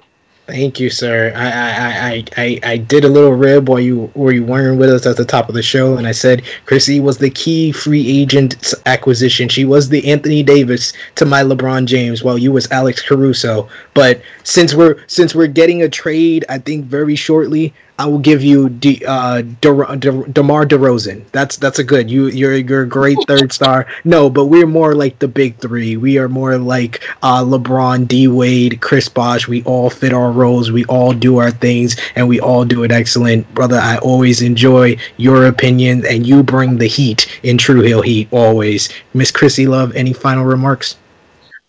Thank 0.48 0.80
you, 0.82 0.90
sir. 0.90 1.32
I 1.36 1.46
I, 1.46 1.84
I, 2.10 2.26
I, 2.36 2.60
I 2.74 2.78
did 2.78 3.06
a 3.06 3.08
little 3.08 3.34
rib 3.34 3.70
while 3.70 3.80
you 3.80 4.12
while 4.16 4.34
you 4.34 4.44
weren't 4.44 4.80
with 4.80 4.90
us 4.90 5.06
at 5.06 5.16
the 5.16 5.24
top 5.24 5.48
of 5.48 5.56
the 5.56 5.64
show, 5.64 5.96
and 5.98 6.06
I 6.06 6.12
said 6.12 6.44
Krssi 6.66 7.02
was 7.02 7.20
the 7.20 7.30
key 7.30 7.72
free 7.72 8.06
agent 8.22 8.74
acquisition. 8.86 9.48
She 9.48 9.64
was 9.64 9.88
the 9.88 10.12
Anthony 10.12 10.44
Davis 10.44 10.92
to 11.16 11.26
my 11.26 11.42
LeBron 11.44 11.86
James, 11.86 12.24
while 12.24 12.38
you 12.38 12.52
was 12.52 12.70
Alex 12.72 13.02
Caruso. 13.02 13.70
But 13.94 14.22
since 14.44 14.74
we're 14.74 14.98
since 15.08 15.34
we're 15.34 15.48
getting 15.48 15.84
a 15.84 15.90
trade, 15.90 16.44
I 16.50 16.58
think 16.58 16.86
very 16.86 17.16
shortly, 17.16 17.74
I 18.02 18.06
will 18.06 18.18
give 18.18 18.42
you 18.42 18.68
De, 18.68 19.06
uh, 19.06 19.44
De, 19.44 19.96
De, 20.00 20.24
DeMar 20.32 20.66
DeRozan. 20.66 21.24
That's 21.34 21.56
that's 21.58 21.78
a 21.78 21.84
good. 21.84 22.10
You 22.10 22.30
you're 22.30 22.56
you're 22.56 22.82
a 22.82 22.88
great 22.88 23.20
third 23.28 23.54
star. 23.54 23.86
No, 24.04 24.28
but 24.28 24.46
we're 24.46 24.66
more 24.66 24.96
like 24.96 25.20
the 25.20 25.28
big 25.28 25.58
three. 25.58 25.98
We 25.98 26.18
are 26.18 26.28
more 26.28 26.58
like 26.58 27.04
uh, 27.22 27.44
LeBron, 27.44 28.08
D 28.08 28.28
Wade, 28.28 28.82
Chris 28.82 29.08
Bosh. 29.08 29.48
We 29.48 29.62
all 29.66 29.92
fit 29.92 30.14
our 30.14 30.32
roles. 30.32 30.72
We 30.72 30.84
all 30.86 31.14
do 31.14 31.38
our 31.38 31.52
things, 31.52 31.96
and 32.16 32.28
we 32.28 32.40
all 32.40 32.66
do 32.66 32.84
it 32.84 32.92
excellent, 32.92 33.54
brother. 33.54 33.78
I 33.78 34.00
always 34.00 34.42
enjoy 34.42 34.98
your 35.18 35.46
opinion, 35.46 36.04
and 36.08 36.26
you 36.26 36.42
bring 36.42 36.80
the 36.80 36.88
heat 36.88 37.28
in 37.44 37.60
True 37.60 37.82
Heel 37.82 38.02
Heat 38.02 38.30
always. 38.32 38.90
Miss 39.14 39.32
Krssi 39.32 39.68
Luv, 39.68 39.96
any 39.96 40.14
final 40.14 40.44
remarks? 40.44 40.98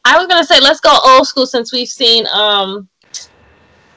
I 0.06 0.16
was 0.16 0.26
gonna 0.28 0.44
say 0.44 0.60
let's 0.60 0.80
go 0.80 0.96
old 1.04 1.26
school 1.26 1.46
since 1.46 1.74
we've 1.74 1.88
seen 1.88 2.26
um 2.32 2.88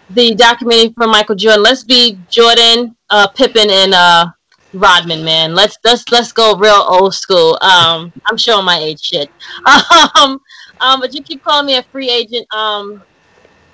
the 0.09 0.35
documentary 0.35 0.93
from 0.93 1.11
Michael 1.11 1.35
Jordan. 1.35 1.63
Let's 1.63 1.83
be 1.83 2.17
Jordan, 2.29 2.95
uh, 3.09 3.27
Pippen, 3.27 3.69
and 3.69 3.93
uh, 3.93 4.27
Rodman, 4.73 5.23
man. 5.23 5.55
Let's 5.55 5.77
let's 5.83 6.09
let's 6.11 6.31
go 6.31 6.55
real 6.57 6.85
old 6.87 7.13
school. 7.13 7.57
Um, 7.61 8.11
I'm 8.25 8.37
showing 8.37 8.65
my 8.65 8.77
age 8.77 9.01
shit. 9.01 9.29
Um, 10.15 10.39
um, 10.81 10.99
but 10.99 11.13
you 11.13 11.23
keep 11.23 11.43
calling 11.43 11.65
me 11.65 11.77
a 11.77 11.83
free 11.83 12.09
agent. 12.09 12.51
Um, 12.53 13.01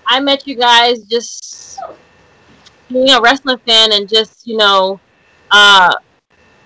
I 0.06 0.20
met 0.20 0.46
you 0.48 0.56
guys 0.56 1.04
just 1.04 1.80
being 2.90 3.10
a 3.10 3.22
wrestling 3.22 3.58
fan 3.66 3.92
and 3.94 4.08
just 4.08 4.46
you 4.46 4.58
know, 4.58 5.00
uh, 5.50 5.94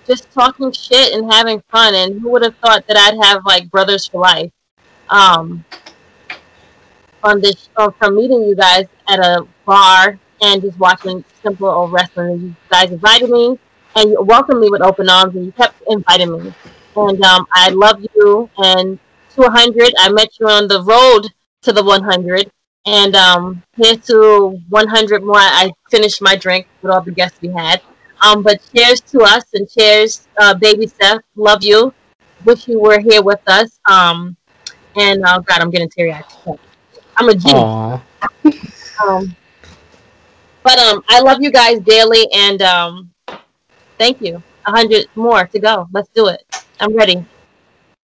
just 0.06 0.30
talking 0.32 0.72
shit 0.72 1.14
and 1.14 1.32
having 1.32 1.62
fun. 1.70 1.94
And 1.94 2.20
who 2.20 2.30
would 2.30 2.42
have 2.42 2.56
thought 2.56 2.86
that 2.86 2.96
I'd 2.96 3.24
have 3.24 3.44
like 3.46 3.70
brothers 3.70 4.06
for 4.06 4.20
life? 4.20 4.50
Um, 5.08 5.64
on 7.22 7.40
this 7.40 7.68
uh, 7.76 7.90
from 7.90 8.16
meeting 8.16 8.42
you 8.44 8.54
guys 8.54 8.86
at 9.08 9.18
a 9.18 9.46
bar 9.64 10.18
and 10.42 10.62
just 10.62 10.78
watching 10.78 11.24
simple 11.42 11.68
old 11.68 11.92
wrestling. 11.92 12.40
You 12.40 12.56
guys 12.70 12.90
invited 12.90 13.30
me, 13.30 13.58
and 13.94 14.10
you 14.10 14.22
welcomed 14.22 14.60
me 14.60 14.70
with 14.70 14.82
open 14.82 15.08
arms, 15.08 15.34
and 15.34 15.46
you 15.46 15.52
kept 15.52 15.82
inviting 15.88 16.32
me. 16.32 16.54
And 16.96 17.22
um, 17.24 17.46
I 17.52 17.70
love 17.70 18.04
you. 18.14 18.50
And 18.58 18.98
to 19.34 19.40
100, 19.42 19.92
I 19.98 20.10
met 20.10 20.28
you 20.40 20.48
on 20.48 20.68
the 20.68 20.82
road 20.82 21.28
to 21.62 21.72
the 21.72 21.84
100. 21.84 22.50
And 22.86 23.16
um, 23.16 23.62
here's 23.76 23.98
to 24.06 24.60
100 24.68 25.22
more. 25.22 25.36
I 25.36 25.72
finished 25.90 26.22
my 26.22 26.36
drink 26.36 26.68
with 26.82 26.92
all 26.92 27.02
the 27.02 27.10
guests 27.10 27.40
we 27.40 27.48
had. 27.48 27.82
Um, 28.24 28.42
but 28.42 28.60
cheers 28.74 29.00
to 29.12 29.20
us 29.20 29.44
and 29.52 29.68
cheers, 29.68 30.26
uh, 30.38 30.54
baby 30.54 30.86
Steph. 30.86 31.20
Love 31.34 31.62
you. 31.62 31.92
Wish 32.44 32.68
you 32.68 32.80
were 32.80 33.00
here 33.00 33.22
with 33.22 33.40
us. 33.46 33.78
Um, 33.84 34.36
and 34.94 35.22
uh, 35.24 35.40
God, 35.40 35.60
I'm 35.60 35.70
getting 35.70 35.90
teary 35.90 36.12
eyed. 36.12 36.58
I'm 37.16 37.28
a 37.28 37.34
G. 37.34 37.50
um, 39.06 39.36
but 40.62 40.78
um, 40.78 41.02
I 41.08 41.20
love 41.20 41.38
you 41.40 41.50
guys 41.50 41.80
daily, 41.80 42.26
and 42.34 42.60
um, 42.62 43.10
thank 43.98 44.20
you. 44.20 44.42
A 44.66 44.70
hundred 44.70 45.06
more 45.14 45.46
to 45.46 45.58
go. 45.60 45.88
Let's 45.92 46.08
do 46.08 46.28
it. 46.28 46.42
I'm 46.80 46.94
ready. 46.94 47.24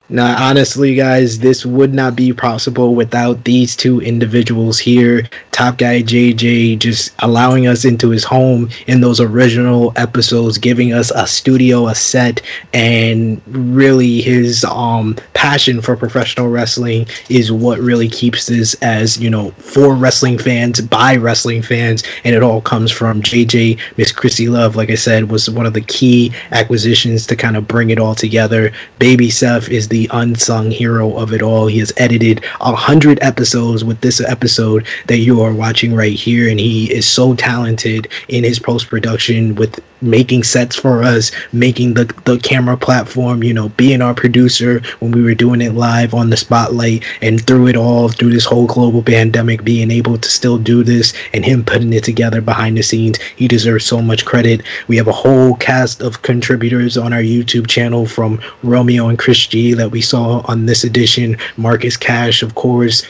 Now, 0.08 0.36
honestly, 0.50 0.94
guys, 0.94 1.38
this 1.38 1.64
would 1.64 1.94
not 1.94 2.16
be 2.16 2.32
possible 2.32 2.94
without 2.94 3.44
these 3.44 3.76
two 3.76 4.00
individuals 4.00 4.78
here. 4.78 5.28
Top 5.52 5.78
Guy 5.78 6.02
JJ 6.02 6.78
just 6.80 7.14
allowing 7.20 7.66
us 7.66 7.84
into 7.84 8.10
his 8.10 8.24
home 8.24 8.68
in 8.88 9.00
those 9.00 9.20
original 9.20 9.92
episodes, 9.96 10.58
giving 10.58 10.92
us 10.92 11.12
a 11.14 11.26
studio, 11.26 11.86
a 11.86 11.94
set, 11.94 12.42
and 12.74 13.40
really 13.46 14.20
his 14.20 14.64
um 14.64 15.16
passion 15.34 15.80
for 15.80 15.96
professional 15.96 16.48
wrestling 16.48 17.06
is 17.28 17.50
what 17.50 17.78
really 17.78 18.08
keeps 18.08 18.46
this 18.46 18.74
as 18.82 19.18
you 19.18 19.28
know 19.30 19.50
for 19.52 19.94
wrestling 19.94 20.38
fans 20.38 20.80
by 20.80 21.16
wrestling 21.16 21.62
fans, 21.62 22.02
and 22.24 22.34
it 22.34 22.42
all 22.42 22.60
comes 22.60 22.90
from 22.90 23.22
JJ. 23.22 23.78
Miss 23.96 24.12
Krssi 24.12 24.50
Luv, 24.50 24.74
like 24.74 24.90
I 24.90 24.96
said, 24.96 25.30
was 25.30 25.48
one 25.48 25.66
of 25.66 25.74
the 25.74 25.80
key 25.80 26.32
acquisitions 26.50 27.26
to 27.28 27.36
kind 27.36 27.56
of 27.56 27.68
bring 27.68 27.90
it 27.90 27.98
all 27.98 28.14
together. 28.14 28.72
Baby 28.98 29.30
Seth 29.30 29.68
is 29.68 29.88
the 29.92 30.08
unsung 30.10 30.70
hero 30.70 31.18
of 31.18 31.34
it 31.34 31.42
all. 31.42 31.66
He 31.66 31.78
has 31.80 31.92
edited 31.98 32.42
a 32.62 32.74
hundred 32.74 33.22
episodes 33.22 33.84
with 33.84 34.00
this 34.00 34.22
episode 34.22 34.86
that 35.06 35.18
you 35.18 35.42
are 35.42 35.52
watching 35.52 35.94
right 35.94 36.14
here, 36.14 36.48
and 36.48 36.58
he 36.58 36.90
is 36.90 37.06
so 37.06 37.34
talented 37.34 38.08
in 38.28 38.42
his 38.42 38.58
post 38.58 38.88
production 38.88 39.54
with 39.54 39.78
making 40.02 40.42
sets 40.42 40.76
for 40.76 41.02
us, 41.02 41.30
making 41.52 41.94
the 41.94 42.04
the 42.24 42.38
camera 42.38 42.76
platform, 42.76 43.42
you 43.42 43.54
know, 43.54 43.68
being 43.70 44.02
our 44.02 44.14
producer 44.14 44.82
when 45.00 45.12
we 45.12 45.22
were 45.22 45.34
doing 45.34 45.60
it 45.60 45.74
live 45.74 46.14
on 46.14 46.30
the 46.30 46.36
spotlight, 46.36 47.04
and 47.20 47.46
through 47.46 47.68
it 47.68 47.76
all, 47.76 48.08
through 48.08 48.30
this 48.30 48.44
whole 48.44 48.66
global 48.66 49.02
pandemic, 49.02 49.64
being 49.64 49.90
able 49.90 50.18
to 50.18 50.28
still 50.28 50.58
do 50.58 50.82
this 50.82 51.12
and 51.32 51.44
him 51.44 51.64
putting 51.64 51.92
it 51.92 52.04
together 52.04 52.40
behind 52.40 52.76
the 52.76 52.82
scenes, 52.82 53.18
he 53.36 53.48
deserves 53.48 53.84
so 53.84 54.02
much 54.02 54.24
credit. 54.24 54.62
We 54.88 54.96
have 54.96 55.08
a 55.08 55.12
whole 55.12 55.54
cast 55.56 56.02
of 56.02 56.22
contributors 56.22 56.96
on 56.96 57.12
our 57.12 57.22
YouTube 57.22 57.66
channel 57.66 58.06
from 58.06 58.40
Romeo 58.62 59.08
and 59.08 59.18
Chris 59.18 59.46
G 59.46 59.74
that 59.74 59.90
we 59.90 60.00
saw 60.00 60.40
on 60.46 60.66
this 60.66 60.84
edition, 60.84 61.36
Marcus 61.56 61.96
Cash, 61.96 62.42
of 62.42 62.54
course, 62.54 63.04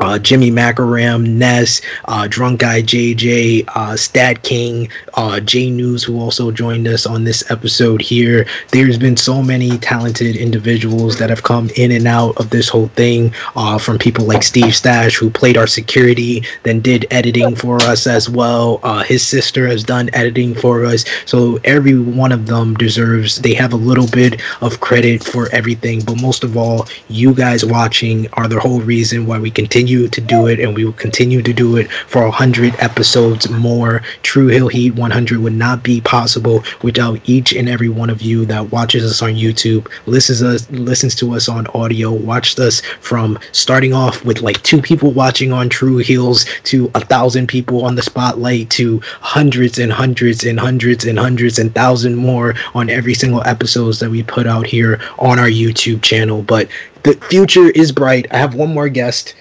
uh, 0.00 0.18
Jimmy 0.18 0.50
Macaram, 0.50 1.26
Ness, 1.26 1.80
uh, 2.06 2.26
Drunk 2.28 2.60
Guy 2.60 2.82
JJ, 2.82 3.64
uh, 3.74 3.96
Stat 3.96 4.42
King, 4.42 4.88
uh, 5.14 5.40
J 5.40 5.70
News, 5.70 6.02
who 6.02 6.20
also 6.20 6.50
joined 6.50 6.88
us 6.88 7.06
on 7.06 7.24
this 7.24 7.48
episode 7.50 8.00
here. 8.00 8.46
There's 8.70 8.98
been 8.98 9.16
so 9.16 9.42
many 9.42 9.78
talented 9.78 10.36
individuals 10.36 11.18
that 11.18 11.30
have 11.30 11.42
come 11.42 11.70
in 11.76 11.92
and 11.92 12.06
out 12.06 12.36
of 12.38 12.50
this 12.50 12.68
whole 12.68 12.88
thing, 12.88 13.32
uh, 13.56 13.78
from 13.78 13.98
people 13.98 14.24
like 14.24 14.42
Steve 14.42 14.74
Stash, 14.74 15.16
who 15.16 15.30
played 15.30 15.56
our 15.56 15.66
security, 15.66 16.44
then 16.62 16.80
did 16.80 17.06
editing 17.10 17.54
for 17.54 17.76
us 17.82 18.06
as 18.06 18.28
well. 18.28 18.80
Uh, 18.82 19.02
his 19.02 19.26
sister 19.26 19.66
has 19.66 19.84
done 19.84 20.10
editing 20.12 20.54
for 20.54 20.84
us. 20.84 21.04
So 21.26 21.58
every 21.64 21.98
one 21.98 22.32
of 22.32 22.46
them 22.46 22.74
deserves, 22.74 23.36
they 23.36 23.54
have 23.54 23.72
a 23.72 23.76
little 23.76 24.06
bit 24.08 24.40
of 24.60 24.80
credit 24.80 25.22
for 25.22 25.48
everything. 25.50 26.00
But 26.00 26.20
most 26.20 26.44
of 26.44 26.56
all, 26.56 26.86
you 27.08 27.34
guys 27.34 27.64
watching 27.64 28.28
are 28.34 28.48
the 28.48 28.60
whole 28.60 28.80
reason 28.80 29.26
why 29.26 29.38
we 29.38 29.50
continue 29.50 29.89
to 30.08 30.20
do 30.20 30.46
it 30.46 30.60
and 30.60 30.74
we 30.74 30.84
will 30.84 30.92
continue 30.92 31.42
to 31.42 31.52
do 31.52 31.76
it 31.76 31.90
for 32.06 32.22
100 32.22 32.74
episodes 32.78 33.48
more. 33.50 34.02
True 34.22 34.48
Heel 34.48 34.68
Heat 34.68 34.94
100 34.94 35.40
would 35.40 35.52
not 35.52 35.82
be 35.82 36.00
possible 36.00 36.62
without 36.82 37.20
each 37.28 37.52
and 37.52 37.68
every 37.68 37.88
one 37.88 38.10
of 38.10 38.22
you 38.22 38.44
that 38.46 38.70
watches 38.70 39.04
us 39.04 39.22
on 39.22 39.34
YouTube, 39.34 39.90
listens 40.06 40.42
us 40.42 40.70
listens 40.70 41.14
to 41.16 41.34
us 41.34 41.48
on 41.48 41.66
audio, 41.68 42.12
watched 42.12 42.58
us 42.58 42.80
from 43.00 43.38
starting 43.52 43.92
off 43.92 44.24
with 44.24 44.42
like 44.42 44.62
two 44.62 44.80
people 44.80 45.12
watching 45.12 45.52
on 45.52 45.68
True 45.68 45.98
Heels 45.98 46.44
to 46.64 46.90
a 46.94 47.00
thousand 47.00 47.48
people 47.48 47.84
on 47.84 47.94
the 47.94 48.02
spotlight 48.02 48.70
to 48.70 49.00
hundreds 49.20 49.78
and 49.78 49.92
hundreds 49.92 50.44
and 50.44 50.58
hundreds 50.58 51.04
and 51.04 51.18
hundreds 51.18 51.58
and 51.58 51.74
thousand 51.74 52.16
more 52.16 52.54
on 52.74 52.90
every 52.90 53.14
single 53.14 53.42
episodes 53.46 53.98
that 54.00 54.10
we 54.10 54.22
put 54.22 54.46
out 54.46 54.66
here 54.66 55.00
on 55.18 55.38
our 55.38 55.48
YouTube 55.48 56.02
channel. 56.02 56.42
But 56.42 56.68
the 57.02 57.14
future 57.14 57.70
is 57.70 57.92
bright. 57.92 58.26
I 58.30 58.38
have 58.38 58.54
one 58.54 58.74
more 58.74 58.88
guest. 58.88 59.34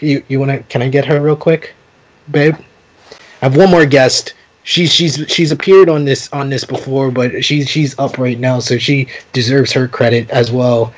You 0.00 0.22
you 0.28 0.38
wanna 0.40 0.62
can 0.64 0.82
I 0.82 0.88
get 0.88 1.04
her 1.06 1.20
real 1.20 1.36
quick, 1.36 1.74
babe? 2.30 2.54
I 3.42 3.46
have 3.46 3.56
one 3.56 3.70
more 3.70 3.86
guest. 3.86 4.34
She's 4.62 4.92
she's 4.92 5.24
she's 5.28 5.52
appeared 5.52 5.88
on 5.88 6.04
this 6.04 6.28
on 6.32 6.50
this 6.50 6.64
before, 6.64 7.10
but 7.10 7.44
she's 7.44 7.68
she's 7.68 7.98
up 7.98 8.18
right 8.18 8.38
now, 8.38 8.58
so 8.58 8.78
she 8.78 9.08
deserves 9.32 9.72
her 9.72 9.86
credit 9.86 10.28
as 10.30 10.50
well. 10.50 10.92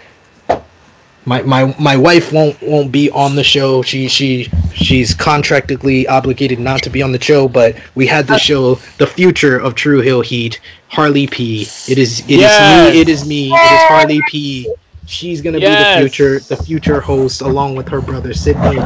My 1.26 1.42
my 1.42 1.74
my 1.78 1.94
wife 1.96 2.32
won't 2.32 2.60
won't 2.62 2.90
be 2.90 3.10
on 3.10 3.34
the 3.36 3.44
show. 3.44 3.82
She 3.82 4.08
she 4.08 4.44
she's 4.72 5.14
contractually 5.14 6.08
obligated 6.08 6.58
not 6.58 6.82
to 6.84 6.90
be 6.90 7.02
on 7.02 7.12
the 7.12 7.20
show, 7.22 7.46
but 7.48 7.76
we 7.94 8.06
had 8.06 8.26
the 8.26 8.34
uh, 8.34 8.38
show, 8.38 8.74
the 8.96 9.06
future 9.06 9.58
of 9.58 9.74
True 9.74 10.00
Heel 10.00 10.22
Heat, 10.22 10.58
Harley 10.88 11.26
P. 11.26 11.62
It 11.86 11.98
is 11.98 12.20
it 12.20 12.30
is 12.30 12.38
Yes. 12.40 12.94
me. 12.94 13.00
It 13.00 13.08
is 13.10 13.26
me. 13.26 13.52
It 13.52 13.72
is 13.72 13.82
Harley 13.88 14.20
P. 14.30 14.72
She's 15.08 15.40
gonna 15.40 15.58
Yes. 15.58 15.96
be 15.96 16.02
the 16.02 16.08
future, 16.08 16.40
the 16.48 16.56
future 16.62 17.00
host, 17.00 17.40
along 17.40 17.76
with 17.76 17.88
her 17.88 18.00
brother 18.02 18.34
Sydney. 18.34 18.78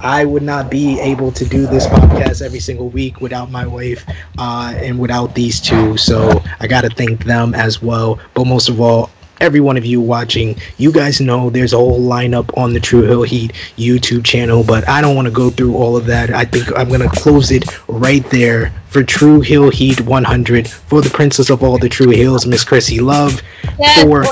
I 0.00 0.24
would 0.24 0.42
not 0.42 0.70
be 0.70 0.98
able 1.00 1.30
to 1.32 1.44
do 1.44 1.66
this 1.66 1.86
podcast 1.86 2.40
every 2.42 2.60
single 2.60 2.88
week 2.88 3.20
without 3.20 3.50
my 3.50 3.66
wife, 3.66 4.04
uh, 4.38 4.72
and 4.76 4.98
without 4.98 5.34
these 5.34 5.60
two. 5.60 5.96
So 5.98 6.42
I 6.60 6.66
gotta 6.66 6.88
thank 6.88 7.24
them 7.24 7.54
as 7.54 7.82
well. 7.82 8.18
But 8.34 8.46
most 8.46 8.68
of 8.70 8.80
all, 8.80 9.10
every 9.40 9.60
one 9.60 9.76
of 9.76 9.84
you 9.84 10.00
watching, 10.00 10.56
you 10.78 10.92
guys 10.92 11.20
know 11.20 11.50
there's 11.50 11.72
a 11.72 11.76
whole 11.76 12.00
lineup 12.00 12.56
on 12.56 12.72
the 12.72 12.80
True 12.80 13.02
Heel 13.02 13.22
Heat 13.22 13.52
YouTube 13.76 14.24
channel, 14.24 14.64
but 14.64 14.88
I 14.88 15.00
don't 15.00 15.14
want 15.14 15.26
to 15.26 15.32
go 15.32 15.50
through 15.50 15.76
all 15.76 15.96
of 15.96 16.06
that. 16.06 16.30
I 16.30 16.44
think 16.44 16.76
I'm 16.76 16.88
gonna 16.88 17.08
close 17.08 17.50
it 17.50 17.64
right 17.88 18.28
there 18.30 18.72
for 18.88 19.02
True 19.02 19.40
Heel 19.40 19.70
Heat 19.70 20.00
100 20.00 20.68
for 20.68 21.00
the 21.00 21.10
Princess 21.10 21.50
of 21.50 21.62
all 21.62 21.78
the 21.78 21.88
True 21.88 22.10
Heels, 22.10 22.46
Miss 22.46 22.64
Krssi 22.64 23.00
Luv, 23.00 23.42
Yes, 23.78 24.02
for 24.02 24.24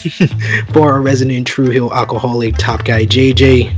for 0.72 0.92
our 0.92 1.02
resident 1.02 1.46
True 1.46 1.70
Heel 1.70 1.92
alcoholic 1.92 2.56
top 2.56 2.84
guy 2.84 3.04
JJ. 3.04 3.76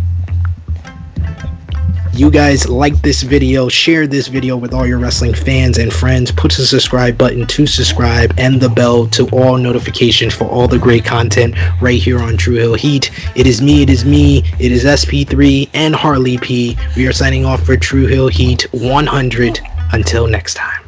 You 2.14 2.30
guys 2.30 2.68
like 2.68 3.00
this 3.00 3.22
video, 3.22 3.70
share 3.70 4.06
this 4.06 4.28
video 4.28 4.54
with 4.54 4.74
all 4.74 4.86
your 4.86 4.98
wrestling 4.98 5.32
fans 5.32 5.78
and 5.78 5.90
friends. 5.90 6.30
Put 6.30 6.52
the 6.52 6.66
subscribe 6.66 7.16
button 7.16 7.46
to 7.46 7.66
subscribe 7.66 8.34
and 8.36 8.60
the 8.60 8.68
bell 8.68 9.06
to 9.08 9.26
all 9.30 9.56
notifications 9.56 10.34
for 10.34 10.44
all 10.44 10.68
the 10.68 10.78
great 10.78 11.06
content 11.06 11.56
right 11.80 12.00
here 12.00 12.20
on 12.20 12.36
True 12.36 12.56
Heel 12.56 12.74
Heat. 12.74 13.10
It 13.34 13.46
is 13.46 13.62
me, 13.62 13.82
it 13.82 13.88
is 13.88 14.04
me, 14.04 14.44
it 14.58 14.72
is 14.72 14.84
SP3 14.84 15.70
and 15.72 15.94
Harley 15.94 16.36
P. 16.36 16.76
We 16.96 17.06
are 17.06 17.14
signing 17.14 17.46
off 17.46 17.62
for 17.64 17.78
True 17.78 18.06
Heel 18.06 18.28
Heat 18.28 18.66
100. 18.72 19.60
Until 19.94 20.26
next 20.26 20.54
time. 20.54 20.81